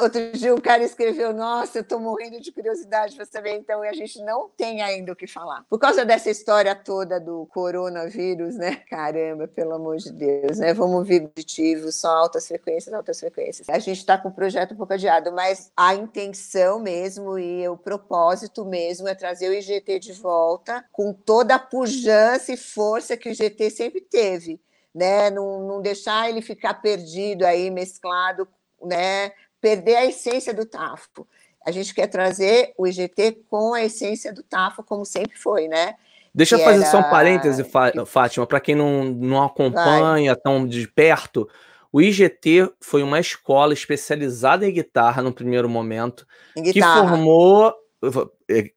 outro 0.00 0.32
dia 0.32 0.54
um 0.54 0.60
cara 0.60 0.82
escreveu, 0.82 1.34
nossa, 1.34 1.78
eu 1.78 1.82
estou 1.82 2.00
morrendo 2.00 2.40
de 2.40 2.50
curiosidade 2.50 3.14
para 3.14 3.26
saber, 3.26 3.54
então 3.54 3.82
a 3.82 3.92
gente 3.92 4.18
não 4.24 4.48
tem 4.48 4.80
ainda 4.80 5.12
o 5.12 5.16
que 5.16 5.26
falar. 5.26 5.66
Por 5.68 5.78
causa 5.78 6.06
dessa 6.06 6.30
história 6.30 6.74
toda 6.74 7.20
do 7.20 7.46
coronavírus, 7.52 8.56
né? 8.56 8.76
Caramba, 8.88 9.46
pelo 9.46 9.74
amor 9.74 9.98
de 9.98 10.10
Deus, 10.10 10.58
né? 10.58 10.72
Vamos 10.72 11.06
vir 11.06 11.28
positivo, 11.28 11.92
só 11.92 12.08
altas 12.08 12.48
frequências, 12.48 12.94
altas 12.94 13.20
frequências. 13.20 13.68
A 13.68 13.78
gente 13.78 13.98
está 13.98 14.16
com 14.16 14.30
o 14.30 14.34
projeto 14.34 14.72
um 14.72 14.76
pouco 14.78 14.94
adiado, 14.94 15.30
mas 15.32 15.70
a 15.76 15.94
intenção 15.94 16.80
mesmo 16.80 17.38
e 17.38 17.68
o 17.68 17.76
propósito 17.76 18.64
mesmo 18.64 19.06
é 19.06 19.14
trazer 19.14 19.50
o 19.50 19.54
IGT 19.54 19.98
de 19.98 20.12
volta 20.14 20.82
com 20.90 21.12
toda 21.12 21.56
a 21.56 21.58
pujança 21.58 22.52
e 22.52 22.56
força 22.56 23.18
que 23.18 23.28
o 23.28 23.32
IGT 23.32 23.70
sempre 23.70 24.00
teve. 24.00 24.58
Né, 24.92 25.30
não, 25.30 25.68
não 25.68 25.80
deixar 25.80 26.28
ele 26.28 26.42
ficar 26.42 26.74
perdido 26.74 27.46
aí, 27.46 27.70
mesclado 27.70 28.48
né, 28.82 29.32
perder 29.60 29.96
a 29.96 30.06
essência 30.06 30.54
do 30.54 30.64
TAFO. 30.64 31.26
A 31.64 31.70
gente 31.70 31.94
quer 31.94 32.06
trazer 32.06 32.72
o 32.76 32.86
IGT 32.86 33.44
com 33.48 33.74
a 33.74 33.84
essência 33.84 34.32
do 34.32 34.42
TAFO, 34.42 34.82
como 34.82 35.04
sempre 35.04 35.36
foi, 35.36 35.68
né? 35.68 35.94
Deixa 36.34 36.54
eu 36.54 36.60
fazer 36.60 36.82
era... 36.82 36.90
só 36.90 36.98
um 37.00 37.10
parêntese, 37.10 37.64
Fátima, 38.06 38.46
para 38.46 38.60
quem 38.60 38.74
não, 38.74 39.04
não 39.04 39.42
acompanha 39.42 40.32
Vai. 40.32 40.42
tão 40.42 40.66
de 40.66 40.86
perto. 40.88 41.48
O 41.92 42.00
IGT 42.00 42.70
foi 42.80 43.02
uma 43.02 43.18
escola 43.18 43.74
especializada 43.74 44.66
em 44.66 44.72
guitarra 44.72 45.22
no 45.22 45.32
primeiro 45.32 45.68
momento, 45.68 46.26
que 46.54 46.80
formou 46.80 47.74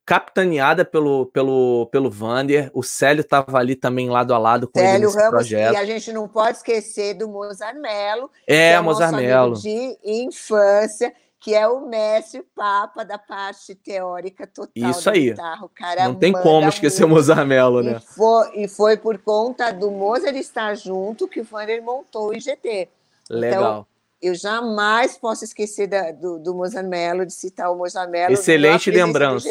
capitaneada 0.05 0.83
pelo, 0.83 1.27
pelo, 1.27 1.87
pelo 1.91 2.09
Vander, 2.09 2.69
o 2.73 2.83
Célio 2.83 3.21
estava 3.21 3.57
ali 3.57 3.75
também 3.75 4.09
lado 4.09 4.33
a 4.33 4.37
lado 4.37 4.67
com 4.67 4.79
Célio 4.79 4.95
ele 4.95 5.05
nesse 5.05 5.17
Ramos, 5.17 5.29
projeto. 5.31 5.73
E 5.73 5.77
a 5.77 5.85
gente 5.85 6.11
não 6.11 6.27
pode 6.27 6.57
esquecer 6.57 7.13
do 7.13 7.27
Mozart 7.29 7.77
Mello, 7.77 8.29
é, 8.45 8.71
que 8.71 8.75
é 8.75 8.81
Mozart 8.81 9.15
Mello. 9.15 9.55
de 9.55 9.97
infância, 10.03 11.13
que 11.39 11.53
é 11.53 11.67
o 11.67 11.87
mestre 11.87 12.41
papa 12.55 13.03
da 13.03 13.17
parte 13.17 13.75
teórica 13.75 14.45
total 14.45 14.91
Isso 14.91 15.09
aí. 15.09 15.29
Guitarra. 15.29 15.69
não 16.05 16.15
tem 16.15 16.33
como 16.33 16.67
esquecer 16.67 17.05
o 17.05 17.09
Mozart 17.09 17.47
Mello, 17.47 17.81
né? 17.81 17.97
E 17.97 18.13
foi, 18.13 18.51
e 18.55 18.67
foi 18.67 18.97
por 18.97 19.17
conta 19.19 19.71
do 19.71 19.89
Mozart 19.89 20.35
estar 20.35 20.75
junto 20.75 21.27
que 21.27 21.41
o 21.41 21.43
Vander 21.43 21.81
montou 21.81 22.29
o 22.29 22.33
IGT. 22.33 22.89
Legal. 23.29 23.61
Então, 23.61 23.92
eu 24.23 24.33
jamais 24.33 25.17
posso 25.17 25.43
esquecer 25.43 25.87
da, 25.87 26.11
do, 26.11 26.39
do 26.39 26.55
Mozart 26.55 26.87
Mello, 26.87 27.25
de 27.25 27.33
citar 27.33 27.69
o 27.69 27.75
Mozart 27.75 28.09
Mello. 28.09 28.33
Excelente 28.33 28.89
lembrança. 28.89 29.49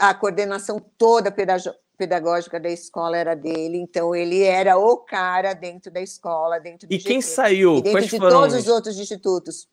A 0.00 0.12
coordenação 0.12 0.84
toda 0.98 1.32
pedagógica 1.96 2.58
da 2.58 2.68
escola 2.68 3.16
era 3.16 3.36
dele, 3.36 3.78
então 3.78 4.12
ele 4.12 4.42
era 4.42 4.76
o 4.76 4.96
cara 4.96 5.54
dentro 5.54 5.88
da 5.90 6.00
escola, 6.00 6.58
dentro 6.58 6.88
do 6.88 6.92
E 6.92 6.98
quem 6.98 7.20
saiu? 7.20 7.76
E 7.76 7.82
dentro 7.82 7.92
Quais 7.92 8.10
de 8.10 8.18
foram... 8.18 8.40
todos 8.40 8.54
os 8.56 8.66
outros 8.66 8.98
institutos. 8.98 9.68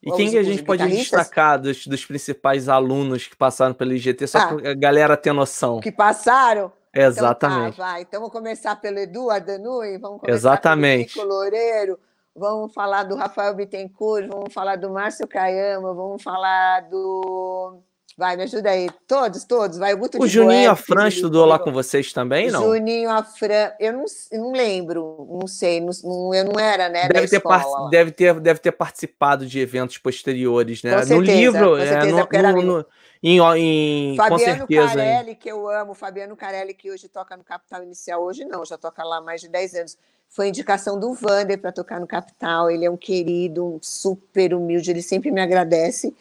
E 0.00 0.10
quem 0.12 0.30
que 0.30 0.38
a 0.38 0.42
gente 0.42 0.62
pode 0.62 0.86
destacar 0.88 1.60
dos, 1.60 1.86
dos, 1.86 2.04
principais 2.04 2.68
alunos 2.68 3.26
que 3.26 3.36
passaram 3.36 3.72
pelo 3.72 3.92
IGT, 3.92 4.26
só 4.26 4.38
ah, 4.38 4.54
para 4.54 4.70
a 4.70 4.74
galera 4.74 5.16
ter 5.16 5.32
noção? 5.32 5.80
Que 5.80 5.92
passaram? 5.92 6.72
Exatamente. 6.92 7.74
Então, 7.74 7.84
tá, 7.84 7.92
vai. 7.92 8.02
então 8.02 8.20
vamos 8.20 8.32
começar 8.32 8.76
pelo 8.76 8.98
Edu 8.98 9.30
Ardanui, 9.30 9.98
vamos 9.98 10.20
começar 10.20 10.36
Exatamente. 10.36 11.14
pelo 11.14 11.28
Loureiro, 11.28 11.98
vamos 12.34 12.72
falar 12.72 13.04
do 13.04 13.16
Rafael 13.16 13.54
Bittencourt, 13.54 14.26
vamos 14.28 14.52
falar 14.52 14.76
do 14.76 14.90
Márcio 14.90 15.26
Caiama, 15.28 15.94
vamos 15.94 16.22
falar 16.22 16.88
do. 16.88 17.82
Vai, 18.16 18.36
me 18.36 18.42
ajuda 18.42 18.70
aí. 18.70 18.88
Todos, 19.06 19.44
todos. 19.44 19.78
Vai, 19.78 19.94
o 19.94 19.96
Guto 19.98 20.22
O 20.22 20.26
Juninho 20.26 20.70
Afran 20.70 21.08
estudou 21.08 21.46
lá 21.46 21.58
com 21.58 21.72
vocês 21.72 22.12
também, 22.12 22.50
não? 22.50 22.62
Juninho 22.62 23.10
Afran, 23.10 23.72
eu 23.80 23.92
não, 23.92 24.04
eu 24.30 24.40
não 24.40 24.52
lembro, 24.52 25.38
não 25.40 25.46
sei, 25.46 25.80
não, 25.80 26.34
eu 26.34 26.44
não 26.44 26.60
era, 26.60 26.88
né? 26.88 27.08
Deve 27.08 27.28
ter, 27.28 27.42
deve, 27.90 28.10
ter, 28.10 28.40
deve 28.40 28.60
ter 28.60 28.72
participado 28.72 29.46
de 29.46 29.58
eventos 29.60 29.98
posteriores, 29.98 30.82
né? 30.82 30.92
Com 30.92 30.98
certeza, 30.98 31.14
no 31.14 31.22
livro, 31.22 31.70
com 31.70 31.76
certeza, 31.76 32.28
é, 32.32 32.42
no, 32.42 32.52
no, 32.52 32.62
no, 32.62 32.86
em, 33.22 33.38
em, 33.56 34.16
Fabiano 34.16 34.66
Carelli, 34.66 35.30
hein? 35.30 35.36
que 35.38 35.48
eu 35.48 35.68
amo, 35.70 35.94
Fabiano 35.94 36.36
Carelli, 36.36 36.74
que 36.74 36.90
hoje 36.90 37.08
toca 37.08 37.36
no 37.36 37.44
Capital 37.44 37.84
Inicial, 37.84 38.20
hoje 38.20 38.44
não, 38.44 38.64
já 38.64 38.76
toca 38.76 39.04
lá 39.04 39.18
há 39.18 39.20
mais 39.20 39.40
de 39.40 39.48
10 39.48 39.74
anos. 39.74 39.98
Foi 40.28 40.48
indicação 40.48 40.98
do 40.98 41.14
Vander 41.14 41.60
para 41.60 41.70
tocar 41.70 42.00
no 42.00 42.06
Capital. 42.06 42.70
Ele 42.70 42.84
é 42.84 42.90
um 42.90 42.96
querido, 42.96 43.64
um 43.64 43.78
super 43.80 44.54
humilde, 44.54 44.90
ele 44.90 45.02
sempre 45.02 45.30
me 45.30 45.40
agradece, 45.40 46.12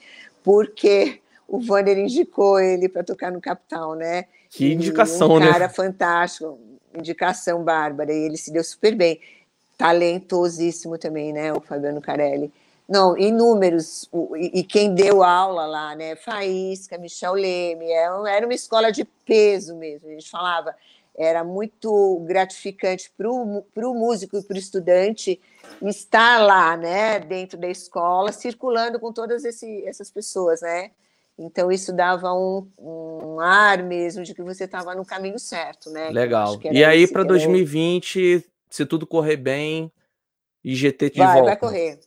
porque 0.43 1.21
o 1.51 1.59
Vander 1.59 1.97
indicou 1.97 2.61
ele 2.61 2.87
para 2.87 3.03
tocar 3.03 3.29
no 3.29 3.41
Capital, 3.41 3.93
né? 3.93 4.23
Que 4.49 4.71
indicação, 4.71 5.33
um 5.33 5.39
né? 5.39 5.51
cara 5.51 5.67
fantástico, 5.67 6.57
indicação 6.97 7.61
bárbara, 7.61 8.13
e 8.13 8.23
ele 8.23 8.37
se 8.37 8.51
deu 8.51 8.63
super 8.63 8.95
bem. 8.95 9.19
Talentosíssimo 9.77 10.97
também, 10.97 11.33
né? 11.33 11.51
O 11.51 11.59
Fabiano 11.59 11.99
Carelli. 11.99 12.53
Não, 12.87 13.17
inúmeros. 13.17 14.09
E, 14.37 14.63
quem 14.63 14.93
deu 14.93 15.23
aula 15.23 15.65
lá, 15.65 15.93
né? 15.93 16.15
Faísca, 16.15 16.97
Michel 16.97 17.33
Leme, 17.33 17.85
é 17.85 18.05
era 18.27 18.45
uma 18.45 18.53
escola 18.53 18.89
de 18.89 19.03
peso 19.25 19.75
mesmo. 19.75 20.07
A 20.07 20.11
gente 20.11 20.29
falava, 20.29 20.73
era 21.17 21.43
muito 21.43 22.21
gratificante 22.25 23.11
para 23.17 23.29
o 23.29 23.93
músico 23.93 24.37
e 24.37 24.43
para 24.43 24.55
o 24.55 24.59
estudante 24.59 25.39
estar 25.81 26.41
lá, 26.41 26.77
né, 26.77 27.19
dentro 27.19 27.57
da 27.57 27.67
escola, 27.67 28.31
circulando 28.31 28.99
com 28.99 29.11
todas 29.11 29.43
esse, 29.43 29.85
essas 29.85 30.09
pessoas, 30.09 30.61
né? 30.61 30.91
Então 31.41 31.71
isso 31.71 31.91
dava 31.91 32.31
um, 32.33 32.67
um 32.77 33.39
ar 33.39 33.81
mesmo 33.81 34.23
de 34.23 34.35
que 34.35 34.43
você 34.43 34.65
estava 34.65 34.93
no 34.93 35.03
caminho 35.03 35.39
certo, 35.39 35.89
né? 35.89 36.09
Legal. 36.09 36.59
E 36.71 36.83
aí 36.83 37.07
para 37.07 37.23
2020, 37.23 38.45
se 38.69 38.85
tudo 38.85 39.07
correr 39.07 39.37
bem, 39.37 39.91
IGT 40.63 41.09
de 41.09 41.17
vai, 41.17 41.33
volta. 41.33 41.49
Vai 41.49 41.57
correr, 41.57 41.99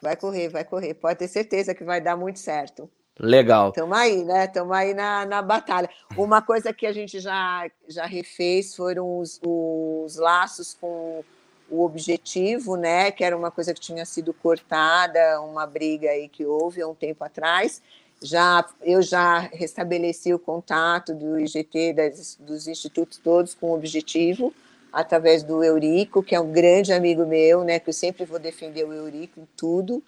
vai 0.00 0.16
correr, 0.16 0.48
vai 0.48 0.64
correr. 0.64 0.94
Pode 0.94 1.18
ter 1.18 1.28
certeza 1.28 1.74
que 1.74 1.82
vai 1.82 2.00
dar 2.00 2.16
muito 2.16 2.38
certo. 2.38 2.88
Legal. 3.18 3.68
Estamos 3.68 3.96
aí, 3.96 4.24
né? 4.24 4.44
Estamos 4.44 4.76
aí 4.76 4.94
na, 4.94 5.26
na 5.26 5.42
batalha. 5.42 5.88
Uma 6.16 6.40
coisa 6.42 6.72
que 6.72 6.86
a 6.86 6.92
gente 6.92 7.20
já, 7.20 7.68
já 7.88 8.06
refez 8.06 8.74
foram 8.74 9.18
os, 9.18 9.40
os 9.42 10.16
laços 10.16 10.74
com 10.80 11.24
o 11.70 11.84
objetivo, 11.84 12.76
né? 12.76 13.10
Que 13.10 13.24
era 13.24 13.36
uma 13.36 13.50
coisa 13.50 13.74
que 13.74 13.80
tinha 13.80 14.04
sido 14.04 14.32
cortada, 14.32 15.40
uma 15.40 15.66
briga 15.66 16.10
aí 16.10 16.28
que 16.28 16.44
houve 16.44 16.82
há 16.82 16.88
um 16.88 16.94
tempo 16.94 17.24
atrás. 17.24 17.82
Já, 18.24 18.66
eu 18.82 19.02
já 19.02 19.40
restabeleci 19.52 20.32
o 20.32 20.38
contato 20.38 21.14
do 21.14 21.38
IGT, 21.38 21.92
das, 21.92 22.36
dos 22.40 22.66
institutos 22.66 23.18
todos 23.18 23.54
com 23.54 23.70
o 23.70 23.74
objetivo, 23.74 24.52
através 24.92 25.42
do 25.42 25.62
Eurico, 25.62 26.22
que 26.22 26.34
é 26.34 26.40
um 26.40 26.50
grande 26.50 26.92
amigo 26.92 27.26
meu, 27.26 27.62
né? 27.64 27.78
Que 27.78 27.90
eu 27.90 27.94
sempre 27.94 28.24
vou 28.24 28.38
defender 28.38 28.84
o 28.84 28.92
Eurico 28.92 29.40
em 29.40 29.48
tudo 29.56 30.02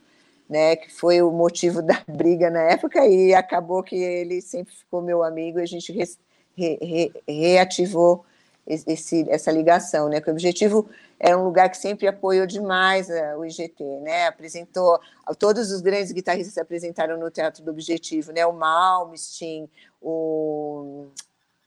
né, 0.49 0.77
que 0.77 0.93
foi 0.93 1.23
o 1.23 1.31
motivo 1.31 1.83
da 1.83 2.03
briga 2.07 2.51
na 2.51 2.63
época, 2.63 3.07
e 3.07 3.35
acabou 3.35 3.83
que 3.83 3.97
ele 3.97 4.41
sempre 4.41 4.75
ficou 4.75 5.03
meu 5.03 5.23
amigo 5.23 5.59
e 5.59 5.63
a 5.63 5.67
gente 5.67 5.93
re, 5.93 6.05
re, 6.57 7.13
reativou 7.29 8.25
esse, 8.67 9.25
essa 9.31 9.53
ligação, 9.53 10.09
né, 10.09 10.21
que 10.21 10.29
o 10.29 10.33
objetivo 10.33 10.89
é 11.21 11.37
um 11.37 11.45
lugar 11.45 11.71
que 11.71 11.77
sempre 11.77 12.07
apoiou 12.07 12.47
demais 12.47 13.09
o 13.39 13.45
IGT, 13.45 13.83
né, 14.01 14.27
apresentou, 14.27 14.99
todos 15.39 15.71
os 15.71 15.81
grandes 15.81 16.11
guitarristas 16.11 16.55
se 16.55 16.61
apresentaram 16.61 17.19
no 17.19 17.31
Teatro 17.31 17.63
do 17.63 17.71
Objetivo, 17.71 18.33
né, 18.33 18.45
o 18.45 18.53
Malmsteen, 18.53 19.71
o... 20.03 21.07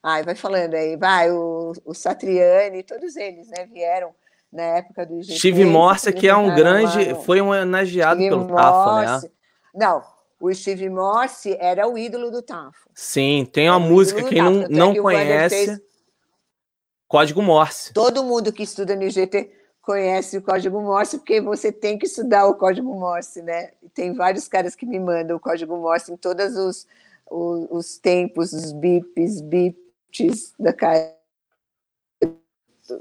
Ai, 0.04 0.24
vai 0.24 0.36
falando 0.36 0.76
aí, 0.76 0.96
vai, 0.96 1.32
o, 1.32 1.74
o 1.86 1.94
Satriani, 1.94 2.84
todos 2.84 3.16
eles, 3.16 3.48
né, 3.48 3.66
vieram 3.66 4.12
na 4.52 4.64
época 4.64 5.06
do 5.06 5.20
IGT. 5.20 5.38
Steve 5.38 5.66
Morse, 5.66 6.12
que 6.12 6.28
é 6.28 6.36
um 6.36 6.54
grande, 6.54 7.16
foi 7.24 7.42
um 7.42 7.50
homenageado 7.50 8.20
pelo 8.20 8.46
Morse, 8.46 8.56
Tafo, 8.56 9.26
né? 9.26 9.32
Não, 9.74 10.02
o 10.40 10.54
Steve 10.54 10.90
Morse 10.90 11.56
era 11.60 11.88
o 11.88 11.98
ídolo 11.98 12.32
do 12.32 12.42
Tafo. 12.42 12.90
Sim, 12.94 13.48
tem 13.52 13.70
uma 13.70 13.80
música, 13.80 14.24
quem 14.24 14.42
não, 14.42 14.68
não 14.70 14.94
que 14.94 15.02
conhece. 15.02 15.82
Código 17.10 17.42
Morse. 17.42 17.92
Todo 17.92 18.24
mundo 18.24 18.54
que 18.54 18.62
estuda 18.62 18.96
no 18.96 19.02
IGT 19.02 19.52
conhece 19.82 20.38
o 20.38 20.44
Código 20.44 20.80
Morse, 20.80 21.18
porque 21.18 21.42
você 21.42 21.72
tem 21.72 21.98
que 21.98 22.06
estudar 22.06 22.46
o 22.46 22.54
Código 22.54 22.94
Morse, 22.94 23.42
né? 23.42 23.72
Tem 23.96 24.14
vários 24.14 24.48
caras 24.48 24.76
que 24.76 24.86
me 24.86 25.00
mandam 25.00 25.38
o 25.38 25.40
Código 25.40 25.76
Morse 25.76 26.14
em 26.14 26.16
todos 26.16 26.56
os, 26.56 26.86
os, 27.28 27.68
os 27.72 27.98
tempos, 27.98 28.54
os 28.54 28.72
bips, 28.72 29.42
bips 29.42 30.54
da 30.60 30.72
cara 30.72 31.18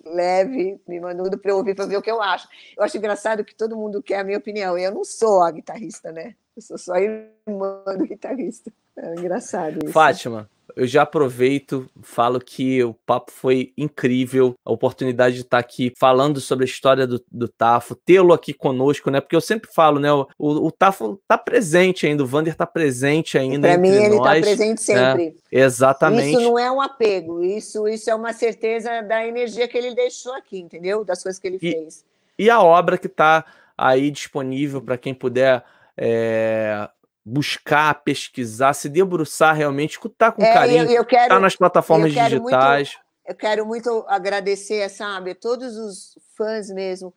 leve, 0.06 0.80
me 0.88 1.00
mandando 1.00 1.36
para 1.36 1.50
eu 1.50 1.58
ouvir 1.58 1.74
para 1.74 1.84
ver 1.84 1.98
o 1.98 2.02
que 2.02 2.10
eu 2.10 2.22
acho. 2.22 2.48
Eu 2.78 2.84
acho 2.84 2.96
engraçado 2.96 3.44
que 3.44 3.54
todo 3.54 3.76
mundo 3.76 4.02
quer 4.02 4.20
a 4.20 4.24
minha 4.24 4.38
opinião. 4.38 4.78
E 4.78 4.84
eu 4.84 4.92
não 4.92 5.04
sou 5.04 5.42
a 5.42 5.50
guitarrista, 5.50 6.10
né? 6.10 6.34
Eu 6.58 6.62
sou 6.62 6.76
só 6.76 6.96
irmã 6.96 7.84
do 7.96 8.04
guitarrista. 8.04 8.72
É 8.96 9.14
engraçado 9.14 9.78
isso. 9.80 9.92
Fátima, 9.92 10.50
eu 10.74 10.88
já 10.88 11.02
aproveito, 11.02 11.88
falo 12.02 12.40
que 12.40 12.82
o 12.82 12.92
papo 12.92 13.30
foi 13.30 13.72
incrível, 13.78 14.56
a 14.64 14.72
oportunidade 14.72 15.36
de 15.36 15.42
estar 15.42 15.58
aqui 15.58 15.92
falando 15.96 16.40
sobre 16.40 16.64
a 16.64 16.66
história 16.66 17.06
do, 17.06 17.24
do 17.30 17.46
Tafo, 17.46 17.94
tê-lo 17.94 18.32
aqui 18.32 18.52
conosco, 18.52 19.08
né? 19.08 19.20
Porque 19.20 19.36
eu 19.36 19.40
sempre 19.40 19.70
falo, 19.72 20.00
né? 20.00 20.12
O, 20.12 20.26
o, 20.36 20.66
o 20.66 20.72
Tafo 20.72 21.20
tá 21.28 21.38
presente 21.38 22.08
ainda, 22.08 22.24
o 22.24 22.26
Vander 22.26 22.56
tá 22.56 22.66
presente 22.66 23.38
ainda. 23.38 23.68
Para 23.68 23.78
mim, 23.78 23.90
ele 23.90 24.16
tá 24.16 24.24
nós, 24.24 24.40
tá 24.40 24.40
presente 24.40 24.68
né? 24.68 24.76
sempre. 24.76 25.24
Né? 25.26 25.34
Exatamente. 25.52 26.30
Isso 26.30 26.40
não 26.40 26.58
é 26.58 26.68
um 26.72 26.80
apego, 26.80 27.40
isso, 27.40 27.86
isso 27.86 28.10
é 28.10 28.14
uma 28.16 28.32
certeza 28.32 29.00
da 29.02 29.24
energia 29.24 29.68
que 29.68 29.78
ele 29.78 29.94
deixou 29.94 30.34
aqui, 30.34 30.58
entendeu? 30.58 31.04
Das 31.04 31.22
coisas 31.22 31.38
que 31.38 31.46
ele 31.46 31.58
e, 31.62 31.72
fez. 31.72 32.04
E 32.36 32.50
a 32.50 32.60
obra 32.60 32.98
que 32.98 33.08
tá 33.08 33.44
aí 33.76 34.10
disponível 34.10 34.82
para 34.82 34.98
quem 34.98 35.14
puder 35.14 35.62
é, 35.98 36.88
buscar, 37.24 38.02
pesquisar, 38.02 38.72
se 38.72 38.88
debruçar 38.88 39.54
realmente, 39.54 39.92
escutar 39.92 40.32
com 40.32 40.42
É, 40.42 40.54
carinho, 40.54 40.84
eu, 40.84 40.98
eu 40.98 41.04
quero, 41.04 41.24
estar 41.24 41.40
nas 41.40 41.56
plataformas 41.56 42.14
eu 42.14 42.22
digitais. 42.22 42.94
Muito, 42.94 43.08
eu 43.26 43.34
quero 43.34 43.66
muito 43.66 44.04
agradecer, 44.08 44.88
sabe, 44.88 45.32
a 45.32 45.34
todos 45.34 45.76
os 45.76 46.18
fãs 46.36 46.70
mesmo 46.70 47.12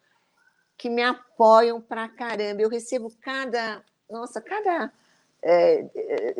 que 0.77 0.89
me 0.89 1.03
apoiam 1.03 1.79
pra 1.79 2.09
caramba. 2.09 2.61
Eu 2.61 2.69
recebo 2.69 3.13
cada, 3.21 3.83
nossa, 4.09 4.41
cada 4.41 4.91
é, 5.43 5.85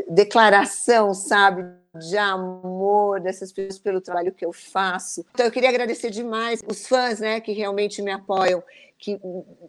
declaração, 0.10 1.14
sabe, 1.14 1.64
de 1.96 2.18
amor 2.18 3.20
dessas 3.20 3.52
pessoas 3.52 3.80
pelo 3.80 4.02
trabalho 4.02 4.32
que 4.32 4.46
eu 4.46 4.52
faço. 4.52 5.26
Então 5.34 5.46
eu 5.46 5.52
queria 5.52 5.70
agradecer 5.70 6.10
demais 6.10 6.62
os 6.68 6.88
fãs, 6.88 7.20
né, 7.20 7.40
que 7.40 7.52
realmente 7.52 8.02
me 8.02 8.12
apoiam, 8.12 8.64
que 9.02 9.20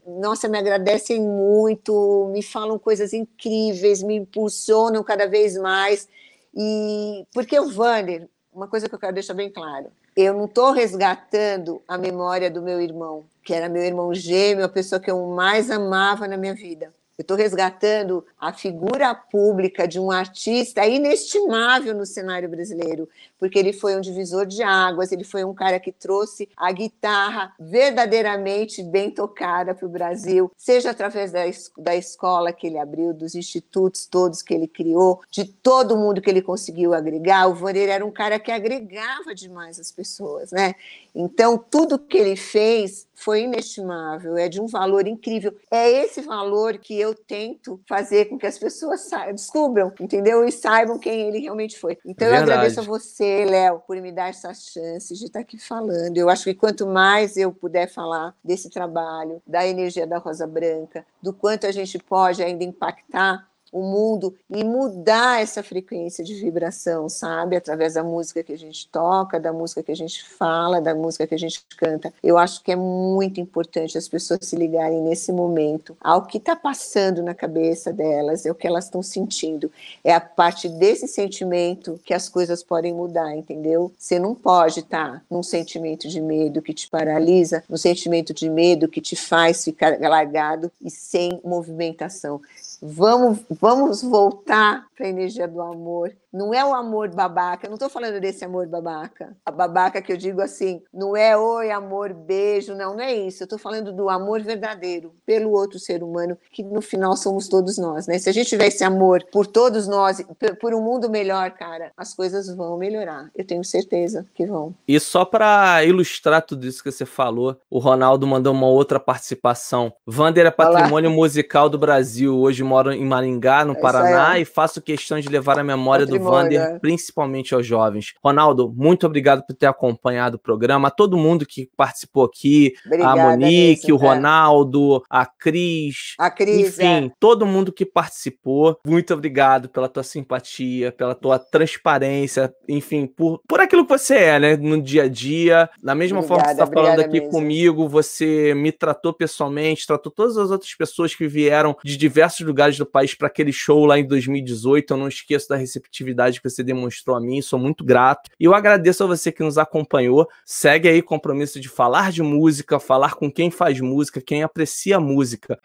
nossa 0.06 0.46
me 0.46 0.58
agradecem 0.58 1.18
muito, 1.18 2.30
me 2.30 2.42
falam 2.42 2.78
coisas 2.78 3.14
incríveis, 3.14 4.02
me 4.02 4.16
impulsionam 4.16 5.02
cada 5.02 5.26
vez 5.26 5.56
mais. 5.56 6.06
E 6.54 7.26
porque 7.32 7.58
o 7.58 7.70
Vander, 7.70 8.28
uma 8.52 8.68
coisa 8.68 8.90
que 8.90 8.94
eu 8.94 8.98
quero 8.98 9.14
deixar 9.14 9.32
bem 9.32 9.50
claro, 9.50 9.86
eu 10.14 10.34
não 10.34 10.44
estou 10.44 10.70
resgatando 10.70 11.80
a 11.88 11.96
memória 11.96 12.50
do 12.50 12.60
meu 12.60 12.78
irmão, 12.78 13.24
que 13.42 13.54
era 13.54 13.70
meu 13.70 13.82
irmão 13.82 14.12
gêmeo, 14.12 14.66
a 14.66 14.68
pessoa 14.68 15.00
que 15.00 15.10
eu 15.10 15.26
mais 15.28 15.70
amava 15.70 16.28
na 16.28 16.36
minha 16.36 16.54
vida. 16.54 16.92
Eu 17.16 17.22
estou 17.22 17.36
resgatando 17.36 18.26
a 18.38 18.52
figura 18.52 19.14
pública 19.14 19.88
de 19.88 19.98
um 19.98 20.10
artista 20.10 20.86
inestimável 20.86 21.94
no 21.94 22.04
cenário 22.04 22.50
brasileiro, 22.50 23.08
porque 23.42 23.58
ele 23.58 23.72
foi 23.72 23.96
um 23.96 24.00
divisor 24.00 24.46
de 24.46 24.62
águas, 24.62 25.10
ele 25.10 25.24
foi 25.24 25.42
um 25.42 25.52
cara 25.52 25.80
que 25.80 25.90
trouxe 25.90 26.48
a 26.56 26.70
guitarra 26.70 27.52
verdadeiramente 27.58 28.84
bem 28.84 29.10
tocada 29.10 29.74
para 29.74 29.84
o 29.84 29.88
Brasil, 29.88 30.48
seja 30.56 30.90
através 30.90 31.32
da, 31.32 31.40
da 31.76 31.96
escola 31.96 32.52
que 32.52 32.68
ele 32.68 32.78
abriu, 32.78 33.12
dos 33.12 33.34
institutos 33.34 34.06
todos 34.06 34.42
que 34.42 34.54
ele 34.54 34.68
criou, 34.68 35.22
de 35.28 35.44
todo 35.44 35.96
mundo 35.96 36.22
que 36.22 36.30
ele 36.30 36.40
conseguiu 36.40 36.94
agregar. 36.94 37.48
O 37.48 37.54
Vander 37.54 37.88
era 37.88 38.06
um 38.06 38.12
cara 38.12 38.38
que 38.38 38.52
agregava 38.52 39.34
demais 39.34 39.80
as 39.80 39.90
pessoas, 39.90 40.52
né? 40.52 40.76
Então, 41.12 41.58
tudo 41.58 41.98
que 41.98 42.16
ele 42.16 42.36
fez 42.36 43.08
foi 43.22 43.42
inestimável, 43.42 44.36
é 44.36 44.48
de 44.48 44.60
um 44.60 44.66
valor 44.66 45.06
incrível. 45.06 45.54
É 45.70 45.88
esse 45.88 46.20
valor 46.22 46.78
que 46.78 46.98
eu 46.98 47.14
tento 47.14 47.80
fazer 47.86 48.24
com 48.26 48.36
que 48.36 48.46
as 48.46 48.58
pessoas 48.58 49.08
descubram, 49.32 49.92
entendeu? 50.00 50.44
E 50.44 50.50
saibam 50.50 50.98
quem 50.98 51.28
ele 51.28 51.38
realmente 51.38 51.78
foi. 51.78 51.98
Então, 52.04 52.28
Verdade. 52.28 52.50
eu 52.50 52.54
agradeço 52.54 52.80
a 52.80 52.82
você, 52.82 53.31
Léo, 53.44 53.80
por 53.86 53.96
me 54.00 54.12
dar 54.12 54.30
essa 54.30 54.52
chance 54.54 55.14
de 55.14 55.24
estar 55.24 55.40
aqui 55.40 55.58
falando. 55.58 56.16
Eu 56.16 56.28
acho 56.28 56.44
que 56.44 56.54
quanto 56.54 56.86
mais 56.86 57.36
eu 57.36 57.52
puder 57.52 57.88
falar 57.88 58.34
desse 58.44 58.70
trabalho, 58.70 59.42
da 59.46 59.66
energia 59.66 60.06
da 60.06 60.18
Rosa 60.18 60.46
Branca, 60.46 61.04
do 61.22 61.32
quanto 61.32 61.66
a 61.66 61.72
gente 61.72 61.98
pode 61.98 62.42
ainda 62.42 62.64
impactar 62.64 63.48
o 63.72 63.80
mundo 63.82 64.34
e 64.50 64.62
mudar 64.62 65.40
essa 65.40 65.62
frequência 65.62 66.22
de 66.22 66.34
vibração, 66.34 67.08
sabe? 67.08 67.56
Através 67.56 67.94
da 67.94 68.04
música 68.04 68.44
que 68.44 68.52
a 68.52 68.58
gente 68.58 68.86
toca, 68.88 69.40
da 69.40 69.52
música 69.52 69.82
que 69.82 69.90
a 69.90 69.96
gente 69.96 70.22
fala, 70.22 70.80
da 70.80 70.94
música 70.94 71.26
que 71.26 71.34
a 71.34 71.38
gente 71.38 71.64
canta. 71.76 72.12
Eu 72.22 72.36
acho 72.36 72.62
que 72.62 72.70
é 72.70 72.76
muito 72.76 73.40
importante 73.40 73.96
as 73.96 74.06
pessoas 74.06 74.40
se 74.42 74.54
ligarem 74.56 75.00
nesse 75.00 75.32
momento 75.32 75.96
ao 76.00 76.26
que 76.26 76.36
está 76.36 76.54
passando 76.54 77.22
na 77.22 77.34
cabeça 77.34 77.92
delas, 77.92 78.44
é 78.44 78.50
o 78.50 78.54
que 78.54 78.66
elas 78.66 78.84
estão 78.84 79.02
sentindo. 79.02 79.72
É 80.04 80.12
a 80.12 80.20
parte 80.20 80.68
desse 80.68 81.08
sentimento 81.08 81.98
que 82.04 82.12
as 82.12 82.28
coisas 82.28 82.62
podem 82.62 82.92
mudar, 82.92 83.34
entendeu? 83.34 83.90
Você 83.96 84.18
não 84.18 84.34
pode 84.34 84.80
estar 84.80 85.14
tá 85.14 85.22
num 85.30 85.42
sentimento 85.42 86.08
de 86.08 86.20
medo 86.20 86.60
que 86.60 86.74
te 86.74 86.90
paralisa, 86.90 87.64
num 87.68 87.78
sentimento 87.78 88.34
de 88.34 88.50
medo 88.50 88.88
que 88.88 89.00
te 89.00 89.16
faz 89.16 89.64
ficar 89.64 89.98
largado 89.98 90.70
e 90.82 90.90
sem 90.90 91.40
movimentação. 91.42 92.40
Vamos, 92.84 93.38
vamos 93.60 94.02
voltar 94.02 94.88
para 94.96 95.06
a 95.06 95.08
energia 95.08 95.46
do 95.46 95.62
amor. 95.62 96.12
Não 96.32 96.54
é 96.54 96.64
o 96.64 96.74
amor 96.74 97.10
babaca, 97.10 97.66
eu 97.66 97.70
não 97.70 97.74
estou 97.74 97.90
falando 97.90 98.18
desse 98.18 98.42
amor 98.42 98.66
babaca. 98.66 99.36
A 99.44 99.50
babaca 99.50 100.00
que 100.00 100.10
eu 100.10 100.16
digo 100.16 100.40
assim, 100.40 100.82
não 100.92 101.14
é 101.14 101.36
oi, 101.36 101.70
amor, 101.70 102.14
beijo, 102.14 102.74
não, 102.74 102.94
não 102.94 103.00
é 103.00 103.14
isso. 103.14 103.42
Eu 103.42 103.44
estou 103.44 103.58
falando 103.58 103.92
do 103.92 104.08
amor 104.08 104.40
verdadeiro 104.40 105.14
pelo 105.26 105.50
outro 105.50 105.78
ser 105.78 106.02
humano, 106.02 106.38
que 106.50 106.62
no 106.62 106.80
final 106.80 107.16
somos 107.16 107.48
todos 107.48 107.76
nós, 107.76 108.06
né? 108.06 108.18
Se 108.18 108.30
a 108.30 108.32
gente 108.32 108.48
tiver 108.48 108.68
esse 108.68 108.82
amor 108.82 109.22
por 109.30 109.46
todos 109.46 109.86
nós, 109.86 110.24
por 110.58 110.72
um 110.72 110.80
mundo 110.80 111.10
melhor, 111.10 111.50
cara, 111.50 111.92
as 111.96 112.14
coisas 112.14 112.54
vão 112.54 112.78
melhorar. 112.78 113.30
Eu 113.36 113.46
tenho 113.46 113.62
certeza 113.62 114.24
que 114.34 114.46
vão. 114.46 114.74
E 114.88 114.98
só 114.98 115.26
para 115.26 115.84
ilustrar 115.84 116.40
tudo 116.40 116.66
isso 116.66 116.82
que 116.82 116.90
você 116.90 117.04
falou, 117.04 117.58
o 117.68 117.78
Ronaldo 117.78 118.26
mandou 118.26 118.54
uma 118.54 118.68
outra 118.68 118.98
participação. 118.98 119.92
Vander 120.06 120.46
é 120.46 120.50
patrimônio 120.50 121.10
Olá. 121.10 121.16
musical 121.16 121.68
do 121.68 121.78
Brasil. 121.78 122.38
Hoje 122.38 122.62
moro 122.62 122.90
em 122.90 123.04
Maringá, 123.04 123.66
no 123.66 123.74
é 123.74 123.80
Paraná, 123.80 124.38
e 124.38 124.46
faço 124.46 124.80
questão 124.80 125.20
de 125.20 125.28
levar 125.28 125.58
a 125.58 125.64
memória 125.64 126.06
do 126.06 126.21
Vander, 126.22 126.80
principalmente 126.80 127.54
aos 127.54 127.66
jovens. 127.66 128.14
Ronaldo, 128.22 128.72
muito 128.74 129.06
obrigado 129.06 129.44
por 129.46 129.54
ter 129.54 129.66
acompanhado 129.66 130.36
o 130.36 130.38
programa. 130.38 130.88
A 130.88 130.90
todo 130.90 131.16
mundo 131.16 131.46
que 131.46 131.68
participou 131.76 132.24
aqui, 132.24 132.74
Obrigada, 132.86 133.22
a 133.22 133.30
Monique, 133.30 133.92
o 133.92 133.96
é. 133.96 133.98
Ronaldo, 133.98 134.96
é. 134.96 135.00
a 135.10 135.26
Cris, 135.26 136.14
a 136.18 136.30
Cris 136.30 136.78
enfim, 136.78 137.06
é. 137.06 137.10
todo 137.18 137.46
mundo 137.46 137.72
que 137.72 137.84
participou. 137.84 138.78
Muito 138.86 139.12
obrigado 139.14 139.68
pela 139.68 139.88
tua 139.88 140.02
simpatia, 140.02 140.92
pela 140.92 141.14
tua 141.14 141.38
transparência, 141.38 142.52
enfim, 142.68 143.06
por, 143.06 143.40
por 143.46 143.60
aquilo 143.60 143.84
que 143.84 143.90
você 143.90 144.16
é, 144.16 144.38
né, 144.38 144.56
no 144.56 144.80
dia 144.80 145.04
a 145.04 145.08
dia. 145.08 145.68
Da 145.82 145.94
mesma 145.94 146.18
obrigada, 146.18 146.28
forma 146.28 146.42
que 146.42 146.56
você 146.56 146.62
está 146.62 146.74
falando 146.74 147.00
aqui 147.00 147.20
mesmo. 147.20 147.30
comigo, 147.30 147.88
você 147.88 148.54
me 148.54 148.72
tratou 148.72 149.12
pessoalmente, 149.12 149.86
tratou 149.86 150.12
todas 150.12 150.36
as 150.36 150.50
outras 150.50 150.74
pessoas 150.74 151.14
que 151.14 151.26
vieram 151.26 151.76
de 151.84 151.96
diversos 151.96 152.46
lugares 152.46 152.78
do 152.78 152.86
país 152.86 153.14
para 153.14 153.28
aquele 153.28 153.52
show 153.52 153.84
lá 153.84 153.98
em 153.98 154.06
2018. 154.06 154.92
Eu 154.92 154.96
não 154.96 155.08
esqueço 155.08 155.48
da 155.48 155.56
receptividade 155.56 156.11
que 156.40 156.50
você 156.50 156.62
demonstrou 156.62 157.16
a 157.16 157.20
mim, 157.20 157.40
sou 157.42 157.58
muito 157.58 157.84
grato. 157.84 158.30
E 158.38 158.44
eu 158.44 158.54
agradeço 158.54 159.04
a 159.04 159.06
você 159.06 159.30
que 159.32 159.42
nos 159.42 159.58
acompanhou. 159.58 160.28
Segue 160.44 160.88
aí 160.88 161.00
o 161.00 161.04
compromisso 161.04 161.60
de 161.60 161.68
falar 161.68 162.12
de 162.12 162.22
música, 162.22 162.80
falar 162.80 163.14
com 163.14 163.30
quem 163.30 163.50
faz 163.50 163.80
música, 163.80 164.20
quem 164.20 164.42
aprecia 164.42 164.98
música. 164.98 165.58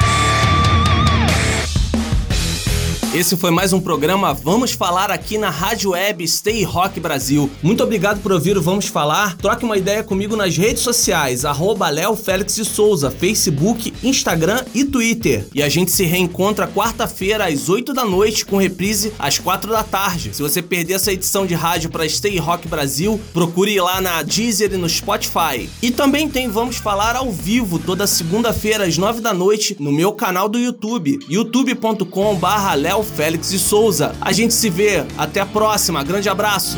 Esse 3.18 3.36
foi 3.36 3.50
mais 3.50 3.74
um 3.74 3.80
programa 3.80 4.32
Vamos 4.32 4.74
Falar 4.74 5.10
aqui 5.10 5.40
na 5.40 5.50
Rádio 5.50 5.90
Web 5.90 6.28
Stay 6.28 6.64
Rock 6.64 7.00
Brasil. 7.00 7.50
Muito 7.64 7.84
obrigado 7.84 8.22
por 8.22 8.32
ouvir 8.32 8.56
o 8.56 8.62
Vamos 8.62 8.86
Falar. 8.86 9.36
Troque 9.38 9.66
uma 9.66 9.76
ideia 9.76 10.04
comigo 10.04 10.36
nas 10.36 10.56
redes 10.56 10.84
sociais, 10.84 11.44
arroba 11.44 11.90
Léo 11.90 12.16
Félix 12.16 12.54
de 12.54 12.64
Souza, 12.64 13.10
Facebook, 13.10 13.92
Instagram 14.04 14.64
e 14.72 14.86
Twitter. 14.86 15.48
E 15.52 15.64
a 15.64 15.68
gente 15.68 15.90
se 15.90 16.04
reencontra 16.04 16.68
quarta-feira 16.68 17.48
às 17.48 17.70
8 17.70 17.92
da 17.92 18.06
noite, 18.06 18.46
com 18.46 18.58
reprise 18.58 19.12
às 19.18 19.40
4 19.40 19.72
da 19.72 19.82
tarde. 19.82 20.30
Se 20.36 20.44
você 20.44 20.62
perder 20.62 20.94
essa 20.94 21.12
edição 21.12 21.48
de 21.48 21.56
rádio 21.56 21.90
para 21.90 22.08
Stay 22.08 22.38
Rock 22.38 22.68
Brasil, 22.68 23.20
procure 23.34 23.72
ir 23.72 23.82
lá 23.82 24.00
na 24.00 24.22
Deezer 24.22 24.72
e 24.72 24.78
no 24.78 24.88
Spotify. 24.88 25.68
E 25.82 25.90
também 25.90 26.30
tem 26.30 26.52
Vamos 26.52 26.78
Falar 26.78 27.16
ao 27.16 27.32
vivo, 27.32 27.80
toda 27.80 28.06
segunda-feira 28.06 28.86
às 28.86 28.96
9 28.96 29.22
da 29.22 29.34
noite, 29.34 29.76
no 29.80 29.92
meu 29.92 30.12
canal 30.12 30.48
do 30.48 30.60
YouTube, 30.60 31.18
youtube.com 31.28 32.40
Léo 32.78 33.07
Félix 33.08 33.50
de 33.50 33.60
Souza. 33.60 34.16
A 34.22 34.32
gente 34.32 34.54
se 34.54 34.70
vê. 34.70 35.04
Até 35.18 35.40
a 35.40 35.46
próxima. 35.46 36.04
Grande 36.04 36.30
abraço. 36.30 36.78